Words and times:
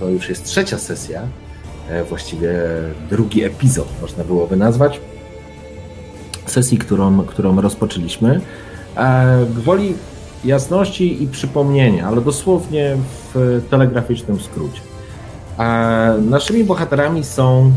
To 0.00 0.08
już 0.08 0.28
jest 0.28 0.44
trzecia 0.44 0.78
sesja, 0.78 1.22
e, 1.88 2.04
właściwie 2.04 2.52
drugi 3.10 3.44
epizod, 3.44 3.88
można 4.02 4.24
byłoby 4.24 4.56
nazwać, 4.56 5.00
sesji, 6.46 6.78
którą, 6.78 7.22
którą 7.22 7.60
rozpoczęliśmy. 7.60 8.40
E, 8.96 9.46
gwoli 9.54 9.94
jasności 10.44 11.22
i 11.22 11.26
przypomnienia, 11.26 12.06
ale 12.06 12.20
dosłownie 12.20 12.96
w 13.34 13.62
telegraficznym 13.70 14.40
skrócie. 14.40 14.80
E, 15.58 16.18
naszymi 16.30 16.64
bohaterami 16.64 17.24
są 17.24 17.72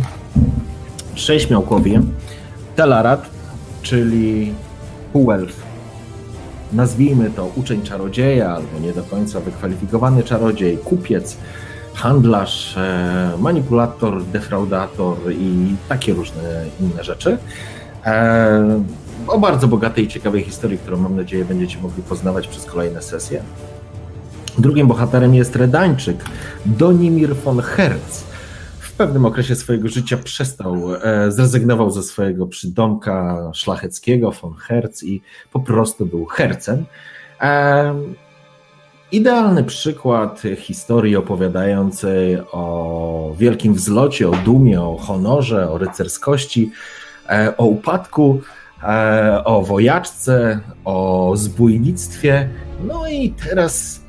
trzej 1.15 1.39
śmiałkowie. 1.39 2.01
Telarat, 2.75 3.29
czyli 3.81 4.53
półelf, 5.13 5.63
nazwijmy 6.73 7.29
to 7.29 7.51
uczeń 7.55 7.81
czarodzieja, 7.81 8.55
albo 8.55 8.79
nie 8.79 8.93
do 8.93 9.03
końca 9.03 9.39
wykwalifikowany 9.39 10.23
czarodziej, 10.23 10.77
kupiec, 10.77 11.37
handlarz, 11.93 12.77
e, 12.77 13.31
manipulator, 13.39 14.23
defraudator 14.23 15.17
i 15.31 15.75
takie 15.89 16.13
różne 16.13 16.65
inne 16.79 17.03
rzeczy. 17.03 17.37
E, 18.05 18.83
o 19.27 19.39
bardzo 19.39 19.67
bogatej 19.67 20.03
i 20.03 20.07
ciekawej 20.07 20.43
historii, 20.43 20.77
którą 20.77 20.97
mam 20.97 21.15
nadzieję 21.15 21.45
będziecie 21.45 21.79
mogli 21.79 22.03
poznawać 22.03 22.47
przez 22.47 22.65
kolejne 22.65 23.01
sesje. 23.01 23.43
Drugim 24.57 24.87
bohaterem 24.87 25.35
jest 25.35 25.55
Redańczyk, 25.55 26.17
Donimir 26.65 27.35
von 27.35 27.61
Herz. 27.61 28.23
W 28.79 28.91
pewnym 28.91 29.25
okresie 29.25 29.55
swojego 29.55 29.87
życia 29.87 30.17
przestał, 30.17 30.95
e, 30.95 31.31
zrezygnował 31.31 31.91
ze 31.91 32.03
swojego 32.03 32.47
przydomka 32.47 33.37
szlacheckiego 33.53 34.31
von 34.31 34.53
Herz 34.53 35.03
i 35.03 35.21
po 35.53 35.59
prostu 35.59 36.05
był 36.05 36.25
hercem. 36.25 36.85
Idealny 39.13 39.63
przykład 39.63 40.41
historii 40.57 41.15
opowiadającej 41.15 42.37
o 42.51 43.35
wielkim 43.37 43.73
wzlocie, 43.73 44.29
o 44.29 44.31
dumie, 44.31 44.81
o 44.81 44.97
honorze, 44.97 45.71
o 45.71 45.77
rycerskości, 45.77 46.71
e, 47.29 47.57
o 47.57 47.65
upadku, 47.65 48.41
e, 48.83 49.43
o 49.45 49.61
wojaczce, 49.61 50.59
o 50.85 51.31
zbójnictwie. 51.35 52.49
No 52.87 53.07
i 53.07 53.31
teraz 53.31 54.01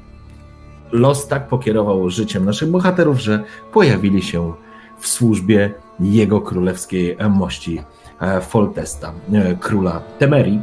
los 0.93 1.29
tak 1.29 1.49
pokierował 1.49 2.11
życiem 2.11 2.45
naszych 2.45 2.71
bohaterów, 2.71 3.19
że 3.21 3.45
pojawili 3.73 4.23
się 4.23 4.53
w 4.99 5.07
służbie 5.07 5.75
jego 6.01 6.41
królewskiej 6.41 7.17
mości 7.31 7.83
e, 8.21 8.41
Foltesta, 8.41 9.13
króla 9.61 10.03
Temerii 10.19 10.61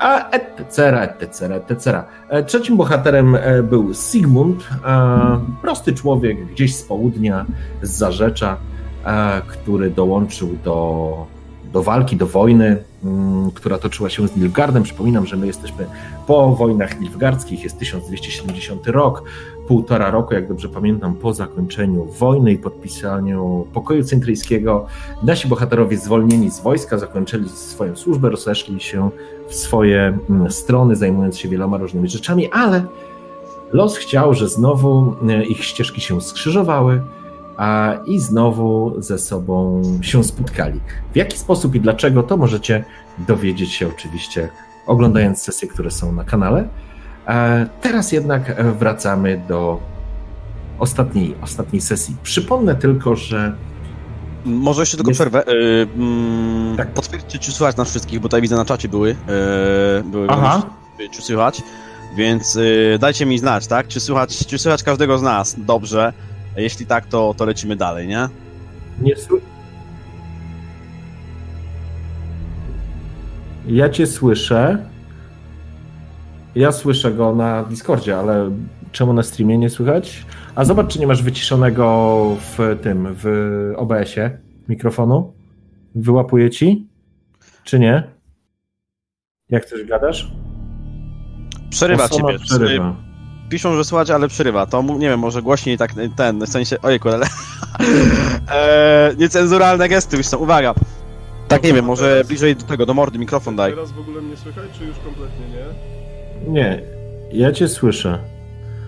a 0.00 0.30
etc., 0.30 1.02
etc., 1.02 1.54
etc. 1.54 2.02
Trzecim 2.46 2.76
bohaterem 2.76 3.34
e, 3.34 3.62
był 3.62 3.94
Sigmund, 3.94 4.68
e, 4.84 5.40
prosty 5.62 5.94
człowiek 5.94 6.46
gdzieś 6.46 6.76
z 6.76 6.82
południa, 6.82 7.46
z 7.82 7.90
Zarzecza, 7.90 8.56
e, 9.04 9.42
który 9.46 9.90
dołączył 9.90 10.48
do, 10.64 11.26
do 11.72 11.82
walki, 11.82 12.16
do 12.16 12.26
wojny, 12.26 12.82
mm, 13.04 13.50
która 13.50 13.78
toczyła 13.78 14.10
się 14.10 14.28
z 14.28 14.36
Nilfgaardem. 14.36 14.82
Przypominam, 14.82 15.26
że 15.26 15.36
my 15.36 15.46
jesteśmy 15.46 15.86
po 16.26 16.54
wojnach 16.54 17.00
nilfgaardzkich, 17.00 17.64
jest 17.64 17.78
1270 17.78 18.86
rok, 18.86 19.22
półtora 19.70 20.10
roku, 20.10 20.34
jak 20.34 20.48
dobrze 20.48 20.68
pamiętam, 20.68 21.14
po 21.14 21.34
zakończeniu 21.34 22.04
wojny 22.04 22.52
i 22.52 22.58
podpisaniu 22.58 23.66
pokoju 23.72 24.04
centryjskiego. 24.04 24.86
Nasi 25.22 25.48
bohaterowie 25.48 25.96
zwolnieni 25.96 26.50
z 26.50 26.60
wojska, 26.60 26.98
zakończyli 26.98 27.48
swoją 27.48 27.96
służbę, 27.96 28.30
rozeszli 28.30 28.80
się 28.80 29.10
w 29.48 29.54
swoje 29.54 30.18
mm, 30.30 30.50
strony, 30.50 30.96
zajmując 30.96 31.38
się 31.38 31.48
wieloma 31.48 31.76
różnymi 31.76 32.08
rzeczami, 32.08 32.50
ale 32.52 32.84
los 33.72 33.96
chciał, 33.96 34.34
że 34.34 34.48
znowu 34.48 35.14
e, 35.28 35.44
ich 35.44 35.64
ścieżki 35.64 36.00
się 36.00 36.20
skrzyżowały 36.20 37.02
a 37.56 37.94
i 38.06 38.18
znowu 38.18 38.94
ze 38.98 39.18
sobą 39.18 39.82
się 40.02 40.24
spotkali. 40.24 40.80
W 41.12 41.16
jaki 41.16 41.38
sposób 41.38 41.74
i 41.74 41.80
dlaczego, 41.80 42.22
to 42.22 42.36
możecie 42.36 42.84
dowiedzieć 43.18 43.72
się 43.72 43.88
oczywiście 43.88 44.48
oglądając 44.86 45.42
sesje, 45.42 45.68
które 45.68 45.90
są 45.90 46.12
na 46.12 46.24
kanale. 46.24 46.68
E, 47.26 47.66
teraz 47.80 48.12
jednak 48.12 48.62
wracamy 48.78 49.42
do 49.48 49.80
ostatniej, 50.78 51.34
ostatniej 51.42 51.80
sesji. 51.80 52.16
Przypomnę 52.22 52.74
tylko, 52.74 53.16
że 53.16 53.52
może 54.44 54.82
jeszcze 54.82 54.96
tylko 54.96 55.10
jest... 55.10 55.20
przerwę. 55.20 55.44
Yy, 55.46 55.88
mm, 55.96 56.76
tak. 56.76 56.88
Potwierdźcie, 56.88 57.38
czy 57.38 57.52
słychać 57.52 57.76
nas 57.76 57.90
wszystkich, 57.90 58.20
bo 58.20 58.28
tutaj 58.28 58.42
widzę 58.42 58.56
na 58.56 58.64
czacie 58.64 58.88
były. 58.88 59.08
Yy, 59.08 60.04
były 60.04 60.26
Aha. 60.30 60.62
czy 61.10 61.22
słychać. 61.22 61.62
Więc 62.16 62.54
yy, 62.54 62.98
dajcie 63.00 63.26
mi 63.26 63.38
znać, 63.38 63.66
tak? 63.66 63.88
Czy 63.88 64.00
słychać, 64.00 64.46
czy 64.46 64.58
słychać 64.58 64.82
każdego 64.82 65.18
z 65.18 65.22
nas 65.22 65.56
dobrze? 65.58 66.12
Jeśli 66.56 66.86
tak, 66.86 67.06
to, 67.06 67.34
to 67.36 67.44
lecimy 67.44 67.76
dalej, 67.76 68.08
nie? 68.08 68.28
Nie 69.00 69.16
słychać. 69.16 69.48
Ja 73.66 73.88
cię 73.88 74.06
słyszę. 74.06 74.78
Ja 76.54 76.72
słyszę 76.72 77.10
go 77.12 77.34
na 77.34 77.64
Discordzie, 77.64 78.18
ale 78.18 78.50
czemu 78.92 79.12
na 79.12 79.22
streamie 79.22 79.58
nie 79.58 79.70
słychać? 79.70 80.26
A 80.54 80.64
zobacz, 80.64 80.92
czy 80.92 80.98
nie 80.98 81.06
masz 81.06 81.22
wyciszonego 81.22 82.36
w 82.40 82.76
tym, 82.82 83.08
w 83.10 83.24
OBS-ie 83.76 84.38
mikrofonu? 84.68 85.32
Wyłapuje 85.94 86.50
ci? 86.50 86.86
Czy 87.64 87.78
nie? 87.78 88.02
Jak 89.48 89.64
coś 89.64 89.84
gadasz? 89.84 90.32
Przerywa 91.70 92.04
Osoma 92.04 92.28
ciebie. 92.28 92.44
Przerywa. 92.44 92.96
Piszą, 93.50 93.76
że 93.76 93.84
słuchać, 93.84 94.10
ale 94.10 94.28
przerywa. 94.28 94.66
To 94.66 94.82
nie 94.82 95.08
wiem, 95.08 95.20
może 95.20 95.42
głośniej 95.42 95.78
tak 95.78 95.90
ten, 96.16 96.40
w 96.40 96.48
sensie. 96.48 96.76
Ojej, 96.82 97.00
ale. 97.04 97.26
eee, 98.48 99.16
niecenzuralne 99.22 99.88
gesty 99.88 100.16
już 100.16 100.26
są, 100.26 100.38
uwaga. 100.38 100.74
Tak, 101.48 101.62
nie 101.64 101.72
wiem, 101.72 101.84
może 101.84 102.22
bliżej 102.28 102.56
do 102.56 102.66
tego, 102.66 102.86
do 102.86 102.94
mordy 102.94 103.18
mikrofon 103.18 103.56
daj. 103.56 103.70
Teraz 103.70 103.92
w 103.92 103.98
ogóle 103.98 104.20
mnie 104.22 104.36
słychać, 104.36 104.64
czy 104.78 104.84
już 104.84 104.98
kompletnie 104.98 105.48
nie? 105.48 105.99
Nie, 106.48 106.82
ja 107.32 107.52
cię 107.52 107.68
słyszę. 107.68 108.18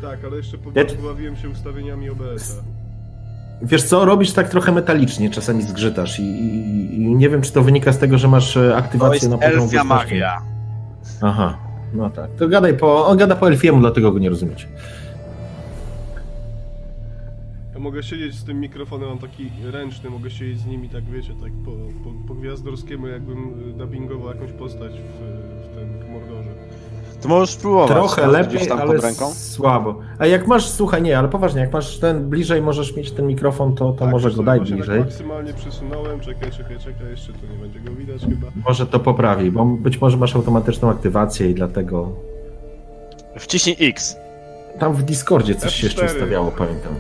Tak, 0.03 0.19
ale 0.25 0.37
jeszcze 0.37 0.59
pobawiłem 0.97 1.37
się 1.37 1.49
ustawieniami 1.49 2.11
OBS-a. 2.11 2.63
Wiesz 3.63 3.83
co, 3.83 4.05
robisz 4.05 4.33
tak 4.33 4.49
trochę 4.49 4.73
metalicznie, 4.73 5.31
czasami 5.31 5.63
zgrzytasz 5.63 6.19
i, 6.19 6.23
i, 6.23 6.95
i, 6.95 7.15
nie 7.15 7.29
wiem, 7.29 7.43
czy 7.43 7.53
to 7.53 7.63
wynika 7.63 7.93
z 7.93 7.99
tego, 7.99 8.19
że 8.19 8.29
masz 8.29 8.57
e, 8.57 8.77
aktywację 8.77 9.29
na 9.29 9.39
poziomie 9.39 9.63
elfia 9.63 9.85
magia. 9.85 10.43
Aha, 11.21 11.59
no 11.95 12.11
tak. 12.11 12.31
To 12.39 12.49
gadaj 12.49 12.77
po, 12.77 13.07
on 13.07 13.17
gada 13.19 13.37
po 13.37 13.49
elfiemu, 13.49 13.81
dlatego 13.81 14.13
go 14.13 14.19
nie 14.19 14.31
rozumiecie. 14.31 14.67
Ja 17.75 17.79
mogę 17.79 18.03
siedzieć 18.03 18.35
z 18.35 18.45
tym 18.45 18.61
mikrofonem, 18.61 19.09
mam 19.09 19.19
taki 19.19 19.51
ręczny, 19.65 20.11
mogę 20.11 20.31
siedzieć 20.31 20.59
z 20.59 20.67
nimi 20.67 20.89
tak, 20.89 21.05
wiecie, 21.05 21.33
tak 21.43 21.53
po, 21.65 21.71
po, 21.71 22.29
po 22.29 22.35
gwiazdorskiemu, 22.35 23.07
jakbym 23.07 23.73
dubbingował 23.79 24.29
jakąś 24.35 24.53
postać 24.53 24.93
w, 24.93 25.23
w 25.65 25.75
tym. 25.75 26.02
To 27.23 27.29
możesz 27.29 27.51
spróbować. 27.51 27.89
Trochę 27.89 28.27
lepiej, 28.27 28.71
ale 28.71 29.13
słabo. 29.35 29.99
A 30.19 30.27
jak 30.27 30.47
masz, 30.47 30.69
słuchaj, 30.69 31.03
nie, 31.03 31.19
ale 31.19 31.29
poważnie, 31.29 31.61
jak 31.61 31.73
masz 31.73 31.99
ten 31.99 32.29
bliżej, 32.29 32.63
możesz 32.63 32.97
mieć 32.97 33.11
ten 33.11 33.27
mikrofon, 33.27 33.75
to, 33.75 33.93
to 33.93 34.05
tak, 34.05 34.13
może 34.13 34.31
go 34.31 34.43
daj 34.43 34.61
bliżej. 34.61 34.99
Tak 34.99 35.09
maksymalnie 35.09 35.53
przesunąłem, 35.53 36.21
czekaj, 36.21 36.51
czekaj, 36.51 36.79
czekaj, 36.79 37.11
jeszcze 37.11 37.33
tu 37.33 37.47
nie 37.53 37.59
będzie 37.59 37.81
go 37.81 37.93
widać 37.93 38.21
chyba. 38.21 38.47
Może 38.69 38.87
to 38.87 39.01
poprawi, 39.01 39.51
bo 39.51 39.65
być 39.65 40.01
może 40.01 40.17
masz 40.17 40.37
automatyczną 40.37 40.91
aktywację 40.91 41.51
i 41.51 41.55
dlatego... 41.55 42.13
Wciśnij 43.39 43.77
X. 43.81 44.17
Tam 44.79 44.93
w 44.95 45.03
Discordzie 45.03 45.55
coś 45.55 45.73
F4. 45.73 45.77
się 45.77 45.87
jeszcze 45.87 46.07
ustawiało, 46.07 46.51
pamiętam. 46.51 46.95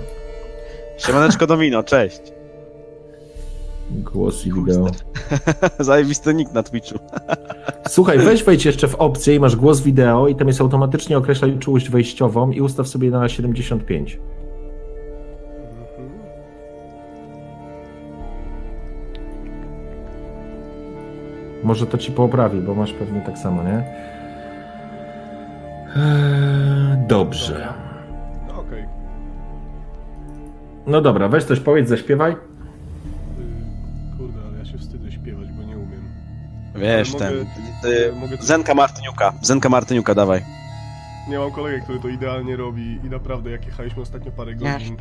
Siemaneczko 0.99 1.47
Domino, 1.47 1.82
cześć. 1.82 2.42
Głos 3.93 4.47
i 4.47 4.53
wideo. 4.53 4.87
Zajebisty 5.79 6.35
nick 6.35 6.53
na 6.53 6.62
Twitchu. 6.62 6.99
Słuchaj, 7.89 8.19
weź 8.19 8.44
wejdź 8.44 8.65
jeszcze 8.65 8.89
w 8.89 8.94
opcję 8.94 9.35
i 9.35 9.41
masz 9.41 9.56
głos 9.56 9.81
wideo 9.81 10.29
i 10.29 10.35
tam 10.35 10.49
jest 10.49 10.61
automatycznie 10.61 11.19
określaj 11.19 11.59
czułość 11.59 11.91
wejściową 11.91 12.50
i 12.50 12.61
ustaw 12.61 12.89
sobie 12.89 13.11
na 13.11 13.29
75. 13.29 14.21
Może 21.62 21.87
to 21.87 21.99
ci 21.99 22.12
poprawi, 22.12 22.61
bo 22.61 22.75
masz 22.75 22.93
pewnie 22.93 23.21
tak 23.21 23.38
samo, 23.38 23.62
nie? 23.62 23.85
Eee, 25.97 27.06
dobrze. 27.09 27.73
No 28.49 28.61
okej. 28.61 28.87
No 30.87 31.00
dobra, 31.00 31.29
weź 31.29 31.45
coś 31.45 31.61
powiedz, 31.61 31.88
zaśpiewaj. 31.88 32.37
Wiesz, 36.82 37.12
mogę- 37.12 37.25
ten... 37.25 37.46
e, 37.93 38.12
mogę- 38.20 38.37
Zenka 38.40 38.75
Martyniuka. 38.75 39.32
Zenka 39.43 39.69
Martyniuka, 39.69 40.14
dawaj. 40.14 40.44
Nie 41.29 41.38
mam 41.38 41.50
kolegę, 41.52 41.81
który 41.81 41.99
to 42.00 42.08
idealnie 42.08 42.56
robi 42.56 43.00
i 43.05 43.11
naprawdę 43.11 43.50
jak 43.50 43.67
jechaliśmy 43.67 44.02
ostatnio 44.02 44.31
parę 44.32 44.55
godzin. 44.55 44.96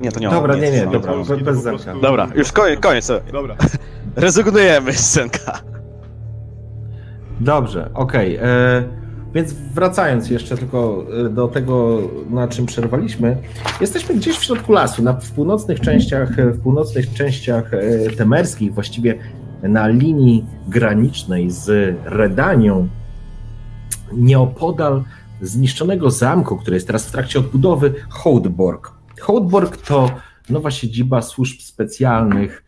Nie, 0.00 0.12
to 0.12 0.20
nie 0.20 0.28
on. 0.28 0.34
Dobra, 0.34 0.56
nie, 0.56 0.70
nie, 0.70 0.86
dobra, 0.86 1.12
Polski, 1.12 1.44
bez 1.44 1.56
po 1.56 1.62
Zenka. 1.62 1.78
prostu- 1.84 2.00
Dobra, 2.00 2.28
już 2.34 2.52
koniec, 2.52 2.80
koniec. 2.80 3.08
Dobra, 3.32 3.56
Rezygnujemy 4.16 4.92
z 4.92 5.12
Zenka. 5.12 5.60
Dobrze, 7.40 7.90
okej. 7.94 8.36
e, 8.36 8.42
Więc 9.34 9.52
wracając 9.52 10.30
jeszcze 10.30 10.56
tylko 10.56 11.04
e, 11.26 11.28
do 11.28 11.48
tego, 11.48 11.98
na 12.30 12.48
czym 12.48 12.66
przerwaliśmy, 12.66 13.36
jesteśmy 13.80 14.14
gdzieś 14.14 14.38
w 14.38 14.44
środku 14.44 14.72
lasu, 14.72 15.02
na, 15.02 15.12
w 15.12 15.30
północnych 15.30 15.80
częściach, 15.80 16.38
e, 16.38 16.46
w 16.46 16.60
północnych 16.62 17.14
częściach 17.14 17.70
temerskich, 18.18 18.74
właściwie 18.74 19.14
na 19.62 19.88
linii 19.88 20.44
granicznej 20.68 21.50
z 21.50 21.96
Redanią, 22.04 22.88
nieopodal 24.12 25.02
zniszczonego 25.40 26.10
zamku, 26.10 26.56
który 26.56 26.76
jest 26.76 26.86
teraz 26.86 27.06
w 27.06 27.12
trakcie 27.12 27.38
odbudowy, 27.38 27.94
Hołdborg. 28.08 28.92
Hołdborg 29.20 29.76
to 29.76 30.10
nowa 30.50 30.70
siedziba 30.70 31.22
służb 31.22 31.60
specjalnych 31.60 32.64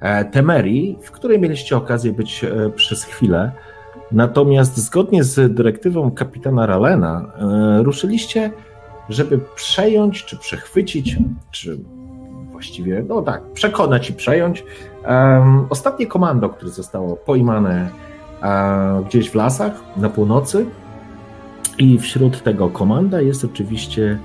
e, 0.00 0.24
Temerii, 0.24 0.98
w 1.02 1.10
której 1.10 1.40
mieliście 1.40 1.76
okazję 1.76 2.12
być 2.12 2.44
e, 2.44 2.70
przez 2.70 3.04
chwilę. 3.04 3.52
Natomiast 4.12 4.76
zgodnie 4.76 5.24
z 5.24 5.54
dyrektywą 5.54 6.10
kapitana 6.10 6.66
Ralena 6.66 7.32
e, 7.38 7.82
ruszyliście, 7.82 8.52
żeby 9.08 9.40
przejąć, 9.54 10.24
czy 10.24 10.36
przechwycić, 10.36 11.16
czy 11.50 11.78
właściwie, 12.60 13.04
no 13.08 13.22
tak, 13.22 13.42
przekonać 13.42 14.10
i 14.10 14.12
przejąć 14.12 14.64
em, 15.04 15.66
ostatnie 15.70 16.06
komando, 16.06 16.48
które 16.48 16.70
zostało 16.70 17.16
pojmane 17.16 17.88
e, 18.42 19.02
gdzieś 19.06 19.30
w 19.30 19.34
lasach 19.34 19.72
na 19.96 20.10
północy. 20.10 20.66
I 21.78 21.98
wśród 21.98 22.42
tego 22.42 22.70
komanda 22.70 23.20
jest 23.20 23.44
oczywiście 23.44 24.18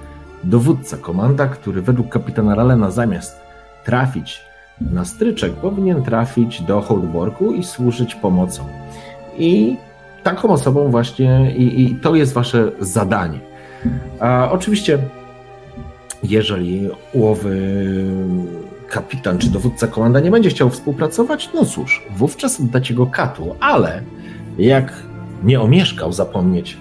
dowódca 0.43 0.97
komanda, 0.97 1.47
który 1.47 1.81
według 1.81 2.09
kapitana 2.09 2.55
Ralena 2.55 2.91
zamiast 2.91 3.39
trafić 3.85 4.41
na 4.81 5.05
stryczek, 5.05 5.53
powinien 5.53 6.03
trafić 6.03 6.61
do 6.61 6.81
Hołdborku 6.81 7.51
i 7.51 7.63
służyć 7.63 8.15
pomocą. 8.15 8.63
I 9.37 9.77
taką 10.23 10.49
osobą 10.49 10.91
właśnie, 10.91 11.55
i, 11.57 11.83
i 11.83 11.95
to 11.95 12.15
jest 12.15 12.33
wasze 12.33 12.71
zadanie. 12.79 13.39
A 14.19 14.49
oczywiście, 14.51 14.99
jeżeli 16.29 16.89
ułowy 17.13 17.57
kapitan 18.89 19.37
czy 19.37 19.49
dowódca 19.49 19.87
komanda 19.87 20.19
nie 20.19 20.31
będzie 20.31 20.49
chciał 20.49 20.69
współpracować, 20.69 21.49
no 21.53 21.65
cóż, 21.65 22.03
wówczas 22.17 22.59
oddacie 22.59 22.93
go 22.93 23.05
katu, 23.05 23.55
ale 23.59 24.01
jak 24.57 24.93
nie 25.43 25.61
omieszkał 25.61 26.13
zapomnieć 26.13 26.77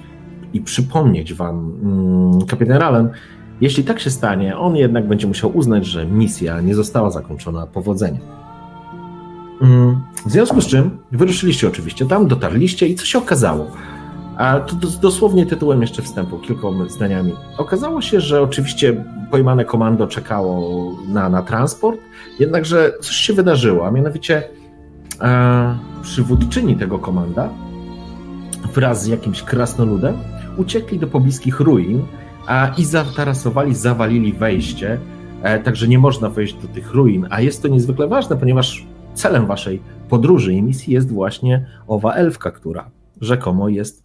i 0.52 0.60
przypomnieć 0.60 1.34
wam 1.34 1.72
mm, 1.82 2.78
Ralen, 2.80 3.08
jeśli 3.60 3.84
tak 3.84 4.00
się 4.00 4.10
stanie, 4.10 4.58
on 4.58 4.76
jednak 4.76 5.08
będzie 5.08 5.26
musiał 5.26 5.56
uznać, 5.56 5.86
że 5.86 6.06
misja 6.06 6.60
nie 6.60 6.74
została 6.74 7.10
zakończona 7.10 7.66
powodzeniem. 7.66 8.22
Mm, 9.62 10.00
W 10.26 10.30
związku 10.30 10.60
z 10.60 10.66
czym 10.66 10.98
wyruszyliście 11.12 11.68
oczywiście 11.68 12.06
tam, 12.06 12.28
dotarliście 12.28 12.88
i 12.88 12.94
co 12.94 13.04
się 13.06 13.18
okazało? 13.18 13.70
A 14.36 14.60
to 14.60 14.76
dos- 14.76 14.98
dosłownie 14.98 15.46
tytułem 15.46 15.80
jeszcze 15.80 16.02
wstępu, 16.02 16.38
kilkoma 16.38 16.88
zdaniami. 16.88 17.32
Okazało 17.58 18.02
się, 18.02 18.20
że 18.20 18.42
oczywiście 18.42 19.04
pojmane 19.30 19.64
komando 19.64 20.06
czekało 20.06 20.92
na, 21.08 21.28
na 21.28 21.42
transport, 21.42 22.00
jednakże 22.38 22.92
coś 23.00 23.16
się 23.16 23.32
wydarzyło, 23.32 23.86
a 23.86 23.90
mianowicie 23.90 24.42
e, 25.20 25.78
przywódczyni 26.02 26.76
tego 26.76 26.98
komanda 26.98 27.48
wraz 28.74 29.02
z 29.02 29.06
jakimś 29.06 29.42
krasnoludem 29.42 30.14
uciekli 30.56 30.98
do 30.98 31.06
pobliskich 31.06 31.60
ruin 31.60 32.02
a, 32.46 32.68
i 32.78 32.84
zatarasowali, 32.84 33.74
zawalili 33.74 34.32
wejście, 34.32 34.98
e, 35.42 35.58
także 35.58 35.88
nie 35.88 35.98
można 35.98 36.30
wejść 36.30 36.54
do 36.54 36.68
tych 36.68 36.94
ruin, 36.94 37.26
a 37.30 37.40
jest 37.40 37.62
to 37.62 37.68
niezwykle 37.68 38.08
ważne, 38.08 38.36
ponieważ 38.36 38.86
celem 39.14 39.46
waszej 39.46 39.82
podróży 40.08 40.54
i 40.54 40.62
misji 40.62 40.94
jest 40.94 41.12
właśnie 41.12 41.66
owa 41.88 42.12
elfka, 42.12 42.50
która 42.50 42.90
rzekomo 43.20 43.68
jest 43.68 44.03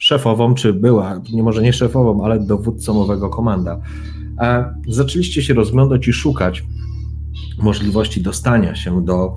szefową, 0.00 0.54
czy 0.54 0.72
była, 0.72 1.20
nie 1.32 1.42
może 1.42 1.62
nie 1.62 1.72
szefową, 1.72 2.24
ale 2.24 2.40
dowódcą 2.40 3.02
owego 3.02 3.28
komanda. 3.28 3.80
E, 4.38 4.74
zaczęliście 4.88 5.42
się 5.42 5.54
rozglądać 5.54 6.08
i 6.08 6.12
szukać 6.12 6.64
możliwości 7.58 8.22
dostania 8.22 8.74
się 8.74 9.04
do, 9.04 9.36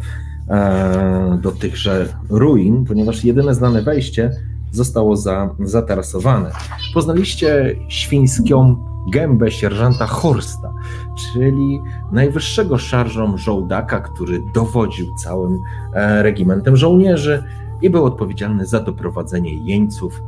e, 0.50 1.40
do 1.42 1.52
tychże 1.52 2.08
ruin, 2.30 2.86
ponieważ 2.86 3.24
jedyne 3.24 3.56
znane 3.56 3.82
wejście 3.82 4.32
zostało 4.72 5.16
za, 5.16 5.56
zatarasowane. 5.60 6.52
Poznaliście 6.94 7.76
świńską 7.88 8.76
gębę 9.14 9.52
sierżanta 9.52 10.08
Horsta, 10.08 10.74
czyli 11.18 11.82
najwyższego 12.12 12.78
szarżą 12.78 13.38
żołdaka, 13.38 14.00
który 14.00 14.40
dowodził 14.54 15.08
całym 15.24 15.60
e, 15.94 16.24
regimentem 16.24 16.78
żołnierzy 16.78 17.44
i 17.82 17.90
był 17.90 18.06
odpowiedzialny 18.06 18.66
za 18.66 18.80
doprowadzenie 18.80 19.54
jeńców 19.66 20.22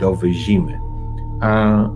do 0.00 0.14
Wyzimy. 0.14 0.80
A, 1.40 1.90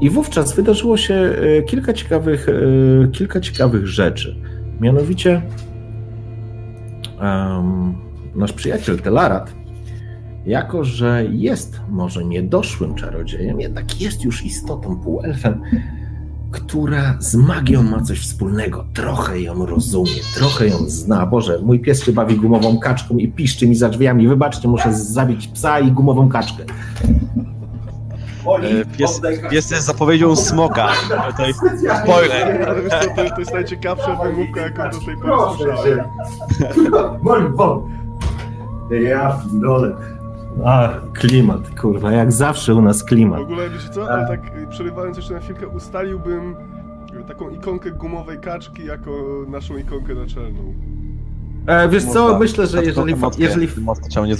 I 0.00 0.10
wówczas 0.10 0.56
wydarzyło 0.56 0.96
się 0.96 1.14
e, 1.14 1.62
kilka 1.62 1.92
ciekawych, 1.92 2.48
e, 2.48 3.08
kilka 3.08 3.40
ciekawych 3.40 3.86
rzeczy. 3.86 4.36
Mianowicie 4.80 5.42
em, 7.20 7.94
nasz 8.34 8.52
przyjaciel 8.52 8.98
Telarat, 8.98 9.54
jako 10.46 10.84
że 10.84 11.24
jest 11.30 11.80
może 11.88 12.24
niedoszłym 12.24 12.94
czarodziejem, 12.94 13.60
jednak 13.60 14.00
jest 14.00 14.24
już 14.24 14.44
istotą 14.44 14.96
półelfem, 14.96 15.62
która 16.54 17.16
z 17.18 17.34
magią 17.34 17.82
ma 17.82 18.00
coś 18.02 18.20
wspólnego. 18.20 18.84
Trochę 18.94 19.40
ją 19.40 19.66
rozumie, 19.66 20.20
trochę 20.34 20.66
ją 20.68 20.76
zna. 20.86 21.26
Boże, 21.26 21.58
mój 21.62 21.80
pies 21.80 22.04
się 22.04 22.12
bawi 22.12 22.36
gumową 22.36 22.78
kaczką 22.78 23.16
i 23.16 23.28
piszczy 23.28 23.68
mi 23.68 23.74
za 23.74 23.88
drzwiami. 23.88 24.28
Wybaczcie, 24.28 24.68
muszę 24.68 24.94
zabić 24.94 25.48
psa 25.48 25.80
i 25.80 25.92
gumową 25.92 26.28
kaczkę. 26.28 26.64
E, 28.46 28.96
Pies, 28.96 29.20
pies 29.50 29.70
jest 29.70 29.86
zapowiedzią 29.86 30.36
smoka. 30.36 30.88
Tutaj 31.30 31.54
spoiler. 32.04 32.66
to, 33.16 33.30
to 33.34 33.40
jest 33.40 33.52
najciekawsza 33.52 34.14
wymówka, 34.16 34.60
jaką 34.60 34.90
do 34.90 34.98
tej 35.06 35.16
pory 35.16 35.56
słyszałem. 35.56 36.04
Ja 38.90 39.38
dole. 39.52 39.96
A, 40.64 40.88
klimat, 41.12 41.80
kurwa, 41.80 42.12
jak 42.12 42.32
zawsze 42.32 42.74
u 42.74 42.82
nas 42.82 43.02
W 43.02 43.04
klimat. 43.04 43.40
ogóle, 43.40 43.70
wiecie 43.70 43.88
co, 43.88 44.10
ale 44.10 44.28
tak 44.28 44.40
y, 44.58 44.66
przerywając 44.66 45.16
jeszcze 45.16 45.34
na 45.34 45.40
chwilkę, 45.40 45.68
ustaliłbym 45.68 46.56
y, 47.20 47.24
taką 47.28 47.50
ikonkę 47.50 47.90
gumowej 47.90 48.38
kaczki 48.38 48.84
jako 48.86 49.10
naszą 49.48 49.76
ikonkę 49.76 50.14
naczelną. 50.14 50.74
E, 51.66 51.88
wiesz 51.88 52.04
co, 52.04 52.38
myślę, 52.38 52.66
że 52.66 52.84
jeżeli, 52.84 53.16
fa- 53.16 53.30
jeżeli, 53.38 53.68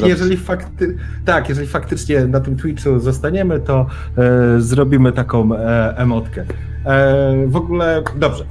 jeżeli 0.09 0.37
fakty, 0.37 0.97
tak, 1.25 1.49
jeżeli 1.49 1.67
faktycznie 1.69 2.27
na 2.27 2.41
tym 2.41 2.57
Twitchu 2.57 2.99
zostaniemy, 2.99 3.61
to 3.61 3.87
e, 4.19 4.61
zrobimy 4.61 5.13
taką 5.13 5.55
e, 5.55 5.95
emotkę. 5.97 6.45
E, 6.87 7.47
w 7.47 7.57
ogóle, 7.57 8.03
dobrze. 8.17 8.45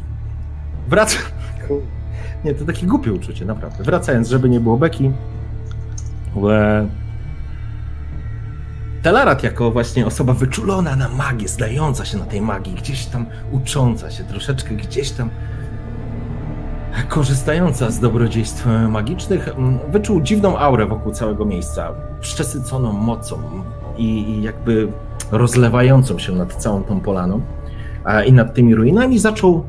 Wracam. 0.90 1.22
Nie, 2.46 2.54
to 2.56 2.66
takie 2.66 2.88
głupie 2.88 3.14
uczucie, 3.14 3.46
naprawdę. 3.46 3.84
Wracając, 3.84 4.30
żeby 4.30 4.50
nie 4.50 4.60
było 4.60 4.78
beki. 4.78 5.12
E, 6.52 6.88
Telarat 9.04 9.44
jako 9.44 9.72
właśnie 9.72 10.06
osoba 10.06 10.34
wyczulona 10.34 10.96
na 10.96 11.10
magię, 11.10 11.48
zdająca 11.48 12.06
się 12.06 12.18
na 12.18 12.26
tej 12.26 12.42
magii, 12.42 12.74
gdzieś 12.74 13.06
tam 13.06 13.26
ucząca 13.52 14.12
się 14.12 14.24
troszeczkę, 14.24 14.76
gdzieś 14.76 15.12
tam 15.12 15.30
korzystająca 17.10 17.92
z 17.92 18.00
dobrodziejstw 18.00 18.66
magicznych, 18.90 19.48
m, 19.48 19.80
wyczuł 19.90 20.22
dziwną 20.22 20.58
aurę 20.58 20.86
wokół 20.86 21.12
całego 21.12 21.46
miejsca, 21.46 21.92
przesyconą 22.22 22.94
mocą 22.94 23.40
i, 23.98 24.06
i 24.06 24.44
jakby 24.44 24.88
rozlewającą 25.32 26.20
się 26.20 26.34
nad 26.34 26.56
całą 26.56 26.84
tą 26.84 27.00
polaną 27.00 27.42
i 28.26 28.34
nad 28.34 28.54
tymi 28.54 28.76
ruinami 28.76 29.20
zaczął 29.20 29.66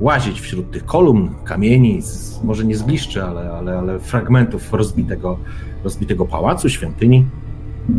łazić 0.00 0.40
wśród 0.40 0.70
tych 0.70 0.84
kolumn, 0.84 1.34
kamieni, 1.44 2.02
z, 2.02 2.42
może 2.42 2.64
nie 2.64 2.76
zgliszczy, 2.76 3.24
ale, 3.24 3.52
ale, 3.52 3.78
ale 3.78 3.98
fragmentów 3.98 4.72
rozbitego, 4.72 5.38
rozbitego 5.84 6.24
pałacu, 6.24 6.68
świątyni, 6.68 7.26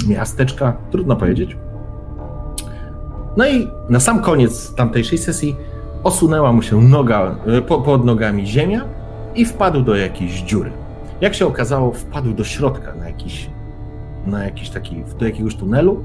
miasteczka, 0.07 0.77
trudno 0.91 1.15
powiedzieć. 1.15 1.57
No 3.37 3.47
i 3.47 3.67
na 3.89 3.99
sam 3.99 4.21
koniec 4.21 4.75
tamtejszej 4.75 5.17
sesji 5.17 5.55
osunęła 6.03 6.51
mu 6.51 6.61
się 6.61 6.81
noga, 6.81 7.35
e, 7.45 7.61
po, 7.61 7.81
pod 7.81 8.05
nogami 8.05 8.47
ziemia 8.47 8.85
i 9.35 9.45
wpadł 9.45 9.81
do 9.81 9.95
jakiejś 9.95 10.41
dziury. 10.41 10.71
Jak 11.21 11.33
się 11.33 11.47
okazało, 11.47 11.91
wpadł 11.91 12.33
do 12.33 12.43
środka 12.43 12.95
na 12.95 13.07
jakiś, 13.07 13.49
na 14.27 14.43
jakiś 14.43 14.69
taki, 14.69 15.03
do 15.19 15.25
jakiegoś 15.25 15.55
tunelu, 15.55 16.03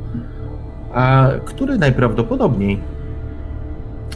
a 0.95 1.29
który 1.45 1.79
najprawdopodobniej 1.79 2.81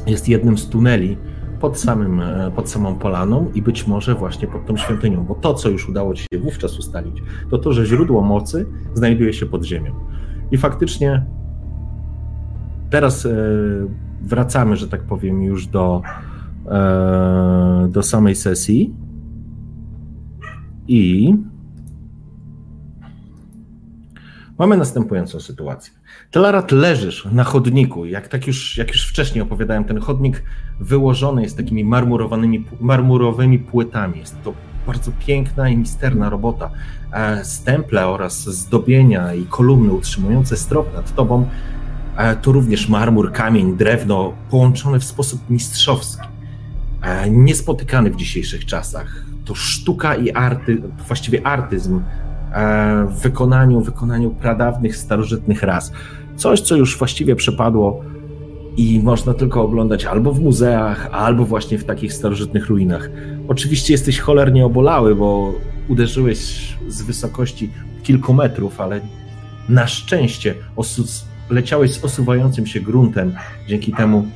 jest 0.06 0.28
jednym 0.28 0.58
z 0.58 0.68
tuneli 0.68 1.16
pod, 1.60 1.78
samym, 1.78 2.20
e, 2.20 2.50
pod 2.56 2.70
samą 2.70 2.94
polaną 2.94 3.50
i 3.54 3.62
być 3.62 3.86
może 3.86 4.14
właśnie 4.14 4.48
pod 4.48 4.66
tą 4.66 4.76
świątynią, 4.76 5.24
bo 5.24 5.34
to, 5.34 5.54
co 5.54 5.68
już 5.68 5.88
udało 5.88 6.14
ci 6.14 6.26
się 6.32 6.38
wówczas 6.38 6.78
ustalić, 6.78 7.22
to 7.50 7.58
to, 7.58 7.72
że 7.72 7.86
źródło 7.86 8.22
mocy 8.22 8.66
znajduje 8.94 9.32
się 9.32 9.46
pod 9.46 9.64
ziemią. 9.64 9.94
I 10.50 10.56
faktycznie 10.58 11.26
teraz 12.90 13.26
e, 13.26 13.30
wracamy, 14.22 14.76
że 14.76 14.88
tak 14.88 15.02
powiem, 15.02 15.42
już 15.42 15.66
do, 15.66 16.02
e, 16.66 17.88
do 17.90 18.02
samej 18.02 18.34
sesji 18.34 18.94
i 20.88 21.34
mamy 24.58 24.76
następującą 24.76 25.40
sytuację. 25.40 25.92
Telarat 26.34 26.72
leżysz 26.72 27.28
na 27.32 27.44
chodniku, 27.44 28.06
jak, 28.06 28.28
tak 28.28 28.46
już, 28.46 28.76
jak 28.76 28.88
już 28.88 29.08
wcześniej 29.08 29.42
opowiadałem, 29.42 29.84
ten 29.84 30.00
chodnik 30.00 30.42
wyłożony 30.80 31.42
jest 31.42 31.56
takimi 31.56 31.84
marmurowanymi, 31.84 32.64
marmurowymi 32.80 33.58
płytami. 33.58 34.18
Jest 34.18 34.42
to 34.42 34.52
bardzo 34.86 35.12
piękna 35.26 35.68
i 35.68 35.76
misterna 35.76 36.30
robota. 36.30 36.70
E, 37.12 37.44
stemple 37.44 38.06
oraz 38.06 38.44
zdobienia 38.44 39.34
i 39.34 39.46
kolumny 39.46 39.92
utrzymujące 39.92 40.56
strop 40.56 40.94
nad 40.94 41.14
tobą 41.14 41.48
e, 42.16 42.36
to 42.36 42.52
również 42.52 42.88
marmur, 42.88 43.32
kamień, 43.32 43.76
drewno 43.76 44.32
połączone 44.50 45.00
w 45.00 45.04
sposób 45.04 45.50
mistrzowski. 45.50 46.28
E, 47.02 47.30
niespotykany 47.30 48.10
w 48.10 48.16
dzisiejszych 48.16 48.66
czasach. 48.66 49.24
To 49.44 49.54
sztuka 49.54 50.14
i 50.14 50.32
arty, 50.32 50.82
właściwie 51.06 51.46
artyzm 51.46 52.00
w 53.08 53.20
wykonaniu, 53.22 53.80
wykonaniu 53.80 54.30
pradawnych, 54.30 54.96
starożytnych 54.96 55.62
ras. 55.62 55.92
Coś, 56.36 56.60
co 56.60 56.76
już 56.76 56.98
właściwie 56.98 57.36
przepadło 57.36 58.04
i 58.76 59.00
można 59.02 59.34
tylko 59.34 59.62
oglądać 59.62 60.04
albo 60.04 60.32
w 60.32 60.40
muzeach, 60.40 61.08
albo 61.12 61.44
właśnie 61.44 61.78
w 61.78 61.84
takich 61.84 62.12
starożytnych 62.12 62.66
ruinach. 62.66 63.10
Oczywiście 63.48 63.94
jesteś 63.94 64.18
cholernie 64.18 64.66
obolały, 64.66 65.14
bo 65.14 65.52
uderzyłeś 65.88 66.68
z 66.88 67.02
wysokości 67.02 67.70
kilku 68.02 68.34
metrów, 68.34 68.80
ale 68.80 69.00
na 69.68 69.86
szczęście 69.86 70.54
osus 70.76 71.24
leciałeś 71.50 71.92
z 71.92 72.04
osuwającym 72.04 72.66
się 72.66 72.80
gruntem. 72.80 73.34
Dzięki 73.68 73.92
temu, 73.92 74.26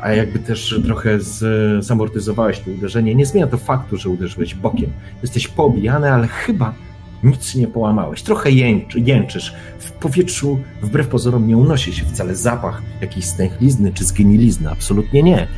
a 0.00 0.12
jakby 0.12 0.38
też 0.38 0.80
trochę 0.84 1.20
z, 1.20 1.84
zamortyzowałeś 1.84 2.60
to 2.60 2.70
uderzenie. 2.70 3.14
Nie 3.14 3.26
zmienia 3.26 3.46
to 3.46 3.56
faktu, 3.56 3.96
że 3.96 4.08
uderzyłeś 4.08 4.54
bokiem. 4.54 4.90
Jesteś 5.22 5.48
poobijany, 5.48 6.12
ale 6.12 6.26
chyba 6.26 6.74
nic 7.22 7.54
nie 7.54 7.66
połamałeś. 7.66 8.22
Trochę 8.22 8.50
jęczy, 8.50 9.00
jęczysz. 9.00 9.54
W 9.78 9.92
powietrzu, 9.92 10.58
wbrew 10.82 11.08
pozorom, 11.08 11.48
nie 11.48 11.56
unosi 11.56 11.92
się 11.92 12.04
wcale 12.04 12.36
zapach 12.36 12.82
jakiejś 13.00 13.24
stęchlizny 13.24 13.92
czy 13.92 14.04
zgnilizny. 14.04 14.70
Absolutnie 14.70 15.22
nie. 15.22 15.48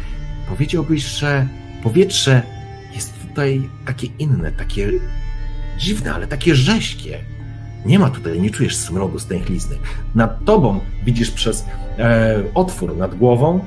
Powiedziałbyś, 0.49 1.03
że 1.05 1.47
powietrze 1.83 2.43
jest 2.95 3.29
tutaj 3.29 3.69
takie 3.87 4.09
inne, 4.19 4.53
takie 4.53 4.91
dziwne, 5.79 6.15
ale 6.15 6.27
takie 6.27 6.55
rześkie. 6.55 7.19
Nie 7.87 7.99
ma 7.99 8.11
tutaj, 8.11 8.41
nie 8.41 8.51
czujesz 8.51 8.77
smrodu 8.77 9.19
stęchlizny. 9.19 9.77
Nad 10.15 10.45
tobą 10.45 10.81
widzisz 11.05 11.31
przez 11.31 11.65
e, 11.99 12.43
otwór 12.55 12.97
nad 12.97 13.15
głową, 13.15 13.61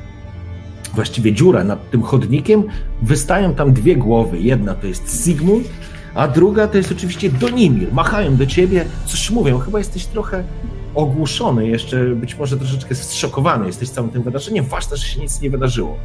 właściwie 0.93 1.33
dziurę 1.33 1.63
nad 1.63 1.91
tym 1.91 2.03
chodnikiem, 2.03 2.63
wystają 3.01 3.55
tam 3.55 3.73
dwie 3.73 3.95
głowy. 3.95 4.39
Jedna 4.39 4.73
to 4.73 4.87
jest 4.87 5.23
Sigmund, 5.23 5.67
a 6.15 6.27
druga 6.27 6.67
to 6.67 6.77
jest 6.77 6.91
oczywiście 6.91 7.29
Donimir. 7.29 7.93
Machają 7.93 8.35
do 8.35 8.45
ciebie, 8.45 8.85
coś 9.05 9.31
mówią. 9.31 9.59
Chyba 9.59 9.77
jesteś 9.79 10.05
trochę 10.05 10.43
ogłuszony, 10.95 11.67
jeszcze 11.67 12.05
być 12.05 12.37
może 12.37 12.57
troszeczkę 12.57 12.95
zszokowany 12.95 13.65
jesteś 13.67 13.89
całym 13.89 14.11
tym 14.11 14.23
wydarzeniem. 14.23 14.65
Ważne, 14.65 14.97
że 14.97 15.07
się 15.07 15.21
nic 15.21 15.41
nie 15.41 15.49
wydarzyło. 15.49 15.97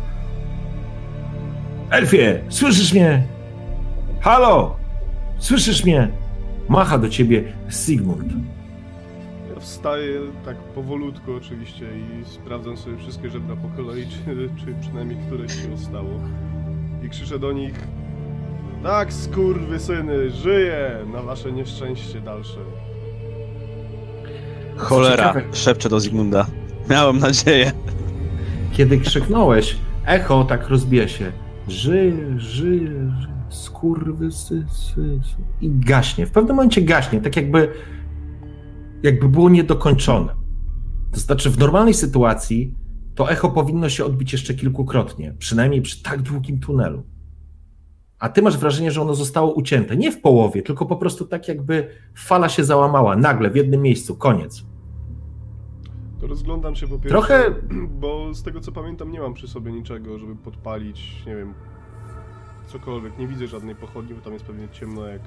Elfie, 1.91 2.41
słyszysz 2.49 2.93
mnie? 2.93 3.27
Halo! 4.21 4.77
Słyszysz 5.39 5.85
mnie? 5.85 6.09
Macha 6.69 6.99
do 6.99 7.09
ciebie 7.09 7.53
Sigmund. 7.71 8.33
Ja 9.55 9.61
wstaję 9.61 10.21
tak 10.45 10.57
powolutku 10.57 11.35
oczywiście 11.35 11.85
i 11.85 12.25
sprawdzam 12.25 12.77
sobie 12.77 12.97
wszystkie 12.97 13.31
żebra 13.31 13.57
po 13.57 13.69
kolei, 13.69 14.07
czy, 14.07 14.49
czy 14.65 14.75
przynajmniej 14.81 15.19
któreś 15.27 15.53
się 15.63 15.75
ostało. 15.75 16.21
I 17.05 17.09
krzyczę 17.09 17.39
do 17.39 17.53
nich 17.53 17.75
tak, 18.83 19.13
syny, 19.79 20.31
żyję 20.31 21.07
na 21.13 21.23
wasze 21.23 21.53
nieszczęście 21.53 22.21
dalsze. 22.21 22.59
Cholera, 24.77 25.35
szepczę 25.53 25.89
do 25.89 26.01
Zygmunda. 26.01 26.47
Miałem 26.91 27.19
nadzieję. 27.19 27.73
Kiedy 28.73 28.99
krzyknąłeś, 28.99 29.77
echo 30.07 30.45
tak 30.45 30.69
rozbija 30.69 31.09
się. 31.09 31.33
Żyje, 31.69 32.41
żyje, 32.41 33.13
skurwy, 33.49 34.33
sy, 34.33 34.65
sy, 34.71 35.21
sy. 35.23 35.37
I 35.61 35.71
gaśnie. 35.71 36.27
W 36.27 36.31
pewnym 36.31 36.57
momencie 36.57 36.83
gaśnie, 36.83 37.21
tak 37.21 37.37
jakby, 37.37 37.73
jakby 39.03 39.29
było 39.29 39.49
niedokończone. 39.49 40.35
To 41.13 41.21
znaczy, 41.21 41.51
w 41.51 41.59
normalnej 41.59 41.95
sytuacji 41.95 42.75
to 43.15 43.31
echo 43.31 43.51
powinno 43.51 43.89
się 43.89 44.05
odbić 44.05 44.33
jeszcze 44.33 44.55
kilkukrotnie, 44.55 45.35
przynajmniej 45.39 45.83
przy 45.83 46.03
tak 46.03 46.23
długim 46.23 46.61
tunelu 46.61 47.03
a 48.19 48.29
ty 48.29 48.43
masz 48.43 48.59
wrażenie, 48.59 48.91
że 48.91 49.03
ono 49.03 49.15
zostało 49.15 49.53
ucięte. 49.53 49.97
Nie 49.97 50.13
w 50.13 50.21
połowie, 50.21 50.63
tylko 50.63 50.87
po 50.87 50.97
prostu 50.97 51.27
tak 51.27 51.49
jakby 51.49 51.89
fala 52.15 52.49
się 52.49 52.65
załamała 52.65 53.17
nagle 53.17 53.51
w 53.51 53.57
jednym 53.57 53.83
miejscu, 53.83 54.17
koniec. 54.17 54.65
To 56.21 56.27
rozglądam 56.27 56.77
się 56.77 56.89
po 56.89 56.95
pierwsze, 56.95 57.09
Trochę... 57.09 57.55
bo 58.01 58.35
z 58.35 58.43
tego 58.43 58.61
co 58.61 58.73
pamiętam 58.73 59.13
nie 59.13 59.21
mam 59.21 59.35
przy 59.35 59.49
sobie 59.49 59.73
niczego, 59.73 60.19
żeby 60.19 60.37
podpalić, 60.37 61.23
nie 61.27 61.37
wiem, 61.37 61.55
cokolwiek. 62.67 63.19
Nie 63.19 63.27
widzę 63.27 63.47
żadnej 63.47 63.75
pochodni, 63.75 64.15
bo 64.15 64.21
tam 64.21 64.33
jest 64.33 64.45
pewnie 64.45 64.69
ciemno 64.69 65.07
jak 65.07 65.21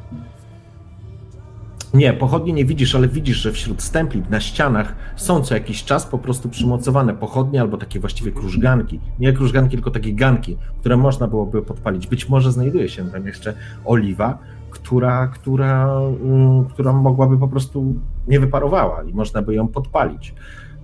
nie, 1.93 2.13
pochodnie 2.13 2.53
nie 2.53 2.65
widzisz, 2.65 2.95
ale 2.95 3.07
widzisz, 3.07 3.38
że 3.38 3.51
wśród 3.51 3.81
stempli 3.81 4.24
na 4.29 4.39
ścianach 4.39 4.95
są 5.15 5.41
co 5.41 5.53
jakiś 5.53 5.83
czas 5.83 6.05
po 6.05 6.17
prostu 6.17 6.50
przymocowane 6.50 7.13
pochodnie 7.13 7.62
albo 7.62 7.77
takie 7.77 8.00
właściwie 8.00 8.31
krużganki. 8.31 9.00
Nie 9.19 9.33
krużganki, 9.33 9.75
tylko 9.75 9.91
takie 9.91 10.13
ganki, 10.13 10.57
które 10.79 10.98
można 10.98 11.27
byłoby 11.27 11.62
podpalić. 11.62 12.07
Być 12.07 12.29
może 12.29 12.51
znajduje 12.51 12.89
się 12.89 13.10
tam 13.10 13.27
jeszcze 13.27 13.53
oliwa, 13.86 14.38
która, 14.69 15.27
która, 15.27 16.00
um, 16.00 16.65
która 16.65 16.93
mogłaby 16.93 17.38
po 17.38 17.48
prostu 17.48 17.95
nie 18.27 18.39
wyparowała 18.39 19.03
i 19.03 19.13
można 19.13 19.41
by 19.41 19.55
ją 19.55 19.67
podpalić. 19.67 20.33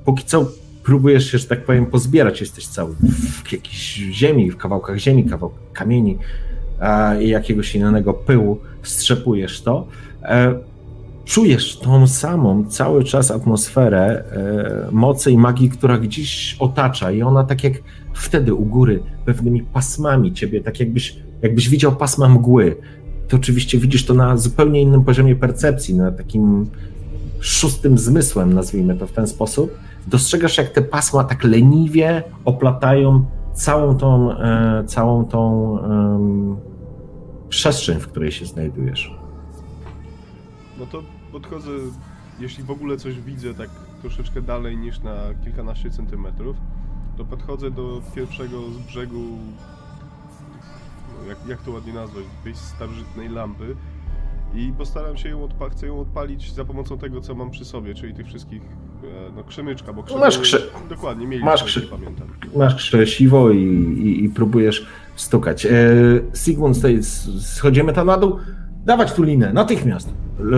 Póki 0.06 0.24
co 0.24 0.46
próbujesz 0.84 1.32
się, 1.32 1.38
że 1.38 1.48
tak 1.48 1.66
powiem, 1.66 1.86
pozbierać. 1.86 2.42
Jesteś 2.42 2.68
cały 2.68 2.96
w 3.44 3.52
jakiejś 3.52 3.94
ziemi, 3.96 4.52
w 4.52 4.58
kawałkach 4.58 4.98
ziemi, 4.98 5.26
kawałkach 5.26 5.72
kamieni 5.74 6.18
i 7.22 7.30
jakiegoś 7.30 7.76
innego 7.76 8.14
pyłu, 8.14 8.60
strzepujesz 8.84 9.62
to. 9.62 9.88
E, 10.24 10.60
czujesz 11.28 11.80
tą 11.80 12.08
samą 12.08 12.66
cały 12.66 13.04
czas 13.04 13.32
atmosferę 13.32 14.24
e, 14.32 14.92
mocy 14.92 15.32
i 15.32 15.38
magii, 15.38 15.70
która 15.70 15.98
gdzieś 15.98 16.58
otacza 16.60 17.12
i 17.12 17.22
ona 17.22 17.44
tak 17.44 17.64
jak 17.64 17.74
wtedy 18.14 18.54
u 18.54 18.66
góry 18.66 19.04
pewnymi 19.26 19.64
pasmami 19.64 20.34
ciebie, 20.34 20.62
tak 20.62 20.80
jakbyś, 20.80 21.16
jakbyś 21.42 21.70
widział 21.70 21.96
pasma 21.96 22.30
mgły. 22.30 22.76
To 23.28 23.38
oczywiście 23.38 23.78
widzisz 23.78 24.06
to 24.06 24.14
na 24.14 24.38
zupełnie 24.38 24.82
innym 24.82 25.04
poziomie 25.04 25.36
percepcji, 25.36 25.96
na 25.96 26.12
takim 26.12 26.70
szóstym 27.40 27.98
zmysłem, 27.98 28.54
nazwijmy 28.54 28.96
to 28.96 29.08
w 29.08 29.12
ten 29.12 29.28
sposób. 29.28 29.78
Dostrzegasz, 30.08 30.58
jak 30.58 30.70
te 30.70 30.82
pasma 30.82 31.24
tak 31.24 31.44
leniwie 31.44 32.24
oplatają 32.46 33.26
całą 33.54 33.98
tą, 33.98 34.32
e, 34.32 34.84
całą 34.86 35.26
tą 35.26 35.78
przestrzeń, 37.50 38.00
w 38.00 38.08
której 38.08 38.32
się 38.32 38.46
znajdujesz. 38.46 39.12
No 40.80 40.86
to 40.86 41.17
podchodzę, 41.40 41.72
jeśli 42.40 42.64
w 42.64 42.72
ogóle 42.72 42.98
coś 42.98 43.22
widzę 43.22 43.54
tak 43.54 43.70
troszeczkę 44.02 44.42
dalej 44.42 44.78
niż 44.78 45.00
na 45.00 45.16
kilkanaście 45.44 45.90
centymetrów, 45.90 46.58
to 47.18 47.26
podchodzę 47.26 47.72
do 47.72 48.02
pierwszego 48.16 48.62
z 48.72 48.78
brzegu, 48.78 49.24
no 51.20 51.30
jak, 51.30 51.38
jak 51.48 51.62
to 51.62 51.72
ładnie 51.72 51.94
nazwać, 51.94 52.24
tej 52.44 52.56
starożytnej 52.56 53.30
lampy 53.30 53.76
i 54.56 54.74
postaram 54.78 55.18
się 55.18 55.30
ją 55.30 55.44
odpalić, 55.44 55.74
chcę 55.78 55.88
ją 55.88 56.00
odpalić 56.00 56.54
za 56.54 56.66
pomocą 56.66 56.98
tego, 56.98 57.22
co 57.22 57.36
mam 57.36 57.52
przy 57.52 57.66
sobie, 57.66 57.94
czyli 57.94 58.14
tych 58.14 58.28
wszystkich, 58.28 58.62
e, 58.62 59.32
no 59.36 59.44
krzemyczka, 59.44 59.94
bo 59.94 60.04
krzemy, 60.04 60.22
masz 60.22 60.40
krzy... 60.40 60.72
dokładnie, 60.90 61.28
mieli 61.28 61.44
masz 61.44 61.64
krzy... 61.64 61.82
pamiętam. 61.82 62.28
Masz 62.56 62.76
krzesiwo 62.76 63.52
i, 63.52 63.64
i, 63.64 64.24
i 64.24 64.30
próbujesz 64.30 64.88
stukać. 65.16 65.66
E, 65.66 65.70
Sigmund, 66.36 66.78
schodzimy 67.40 67.94
tam 67.94 68.08
na 68.08 68.18
dół, 68.18 68.40
dawać 68.88 69.14
tu 69.14 69.24
linę, 69.24 69.54
natychmiast 69.54 70.10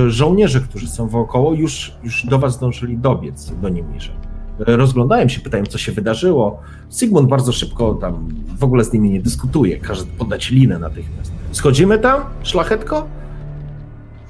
żołnierze, 0.08 0.62
którzy 0.62 0.88
są 0.88 1.08
wokoło, 1.08 1.54
już, 1.54 1.94
już 2.04 2.26
do 2.26 2.40
was 2.40 2.54
zdążyli 2.54 2.98
dobiec 2.98 3.52
do 3.62 3.70
Nimirze. 3.70 4.12
Rozglądają 4.60 5.28
się, 5.28 5.42
pytają, 5.42 5.66
co 5.66 5.78
się 5.78 5.92
wydarzyło. 5.92 6.62
Sigmund 6.92 7.30
bardzo 7.30 7.52
szybko 7.52 7.94
tam 7.94 8.28
w 8.58 8.64
ogóle 8.64 8.84
z 8.84 8.94
nimi 8.94 9.10
nie 9.10 9.22
dyskutuje, 9.22 9.78
każe 9.80 10.04
podać 10.18 10.52
linę 10.52 10.80
natychmiast. 10.80 11.32
Schodzimy 11.52 12.00
tam, 12.00 12.22
szlachetko? 12.44 13.08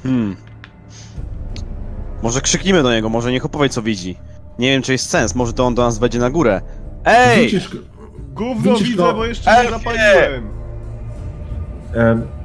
Hmm. 0.03 0.35
Może 2.23 2.41
krzyknijmy 2.41 2.83
do 2.83 2.91
niego, 2.91 3.09
może 3.09 3.31
niech 3.31 3.45
opowie, 3.45 3.69
co 3.69 3.81
widzi. 3.81 4.15
Nie 4.59 4.69
wiem, 4.69 4.81
czy 4.81 4.91
jest 4.91 5.09
sens, 5.09 5.35
może 5.35 5.53
to 5.53 5.65
on 5.65 5.75
do 5.75 5.81
nas 5.81 5.99
wejdzie 5.99 6.19
na 6.19 6.29
górę. 6.29 6.61
Ej! 7.05 7.45
Widzisz, 7.45 7.69
Gówno 8.33 8.75
widzę, 8.75 8.95
go... 8.95 9.13
bo 9.13 9.25
jeszcze 9.25 9.63
nie 9.63 9.69
zapaliłem. 9.69 10.49
E, 11.95 12.38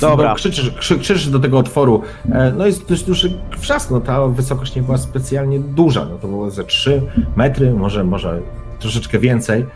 Dobra. 0.00 0.34
Krzyczysz, 0.34 0.70
krzy, 0.70 0.98
krzyczysz 0.98 1.28
do 1.28 1.38
tego 1.38 1.58
otworu. 1.58 2.02
E, 2.32 2.52
no 2.56 2.66
jest 2.66 2.88
dość 2.88 3.02
duży 3.02 3.40
wrzask, 3.58 3.90
no 3.90 4.00
ta 4.00 4.26
wysokość 4.26 4.74
nie 4.74 4.82
była 4.82 4.98
specjalnie 4.98 5.60
duża, 5.60 6.04
no 6.04 6.18
to 6.18 6.28
było 6.28 6.50
ze 6.50 6.64
3 6.64 7.02
metry, 7.36 7.74
może, 7.74 8.04
może 8.04 8.40
troszeczkę 8.78 9.18
więcej. 9.18 9.66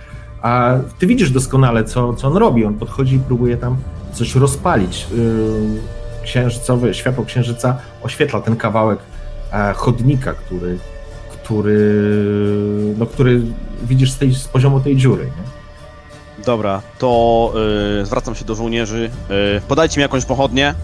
A 0.42 0.76
ty 0.98 1.06
widzisz 1.06 1.30
doskonale, 1.30 1.84
co, 1.84 2.14
co 2.14 2.28
on 2.28 2.36
robi. 2.36 2.64
On 2.64 2.74
podchodzi 2.74 3.16
i 3.16 3.18
próbuje 3.18 3.56
tam 3.56 3.76
coś 4.12 4.34
rozpalić. 4.34 5.06
Y, 5.12 6.22
księżycowe, 6.24 6.94
światło 6.94 7.24
księżyca 7.24 7.78
oświetla 8.02 8.40
ten 8.40 8.56
kawałek 8.56 8.98
e, 9.52 9.72
chodnika, 9.72 10.32
który, 10.34 10.78
który, 11.32 11.94
no, 12.98 13.06
który 13.06 13.42
widzisz 13.82 14.12
z, 14.12 14.18
tej, 14.18 14.34
z 14.34 14.48
poziomu 14.48 14.80
tej 14.80 14.96
dziury. 14.96 15.24
Nie? 15.24 15.53
Dobra, 16.46 16.82
to 16.98 17.52
yy, 17.98 18.06
zwracam 18.06 18.34
się 18.34 18.44
do 18.44 18.54
żołnierzy. 18.54 19.10
Yy, 19.30 19.60
podajcie 19.68 20.00
mi 20.00 20.02
jakąś 20.02 20.24
pochodnię. 20.24 20.74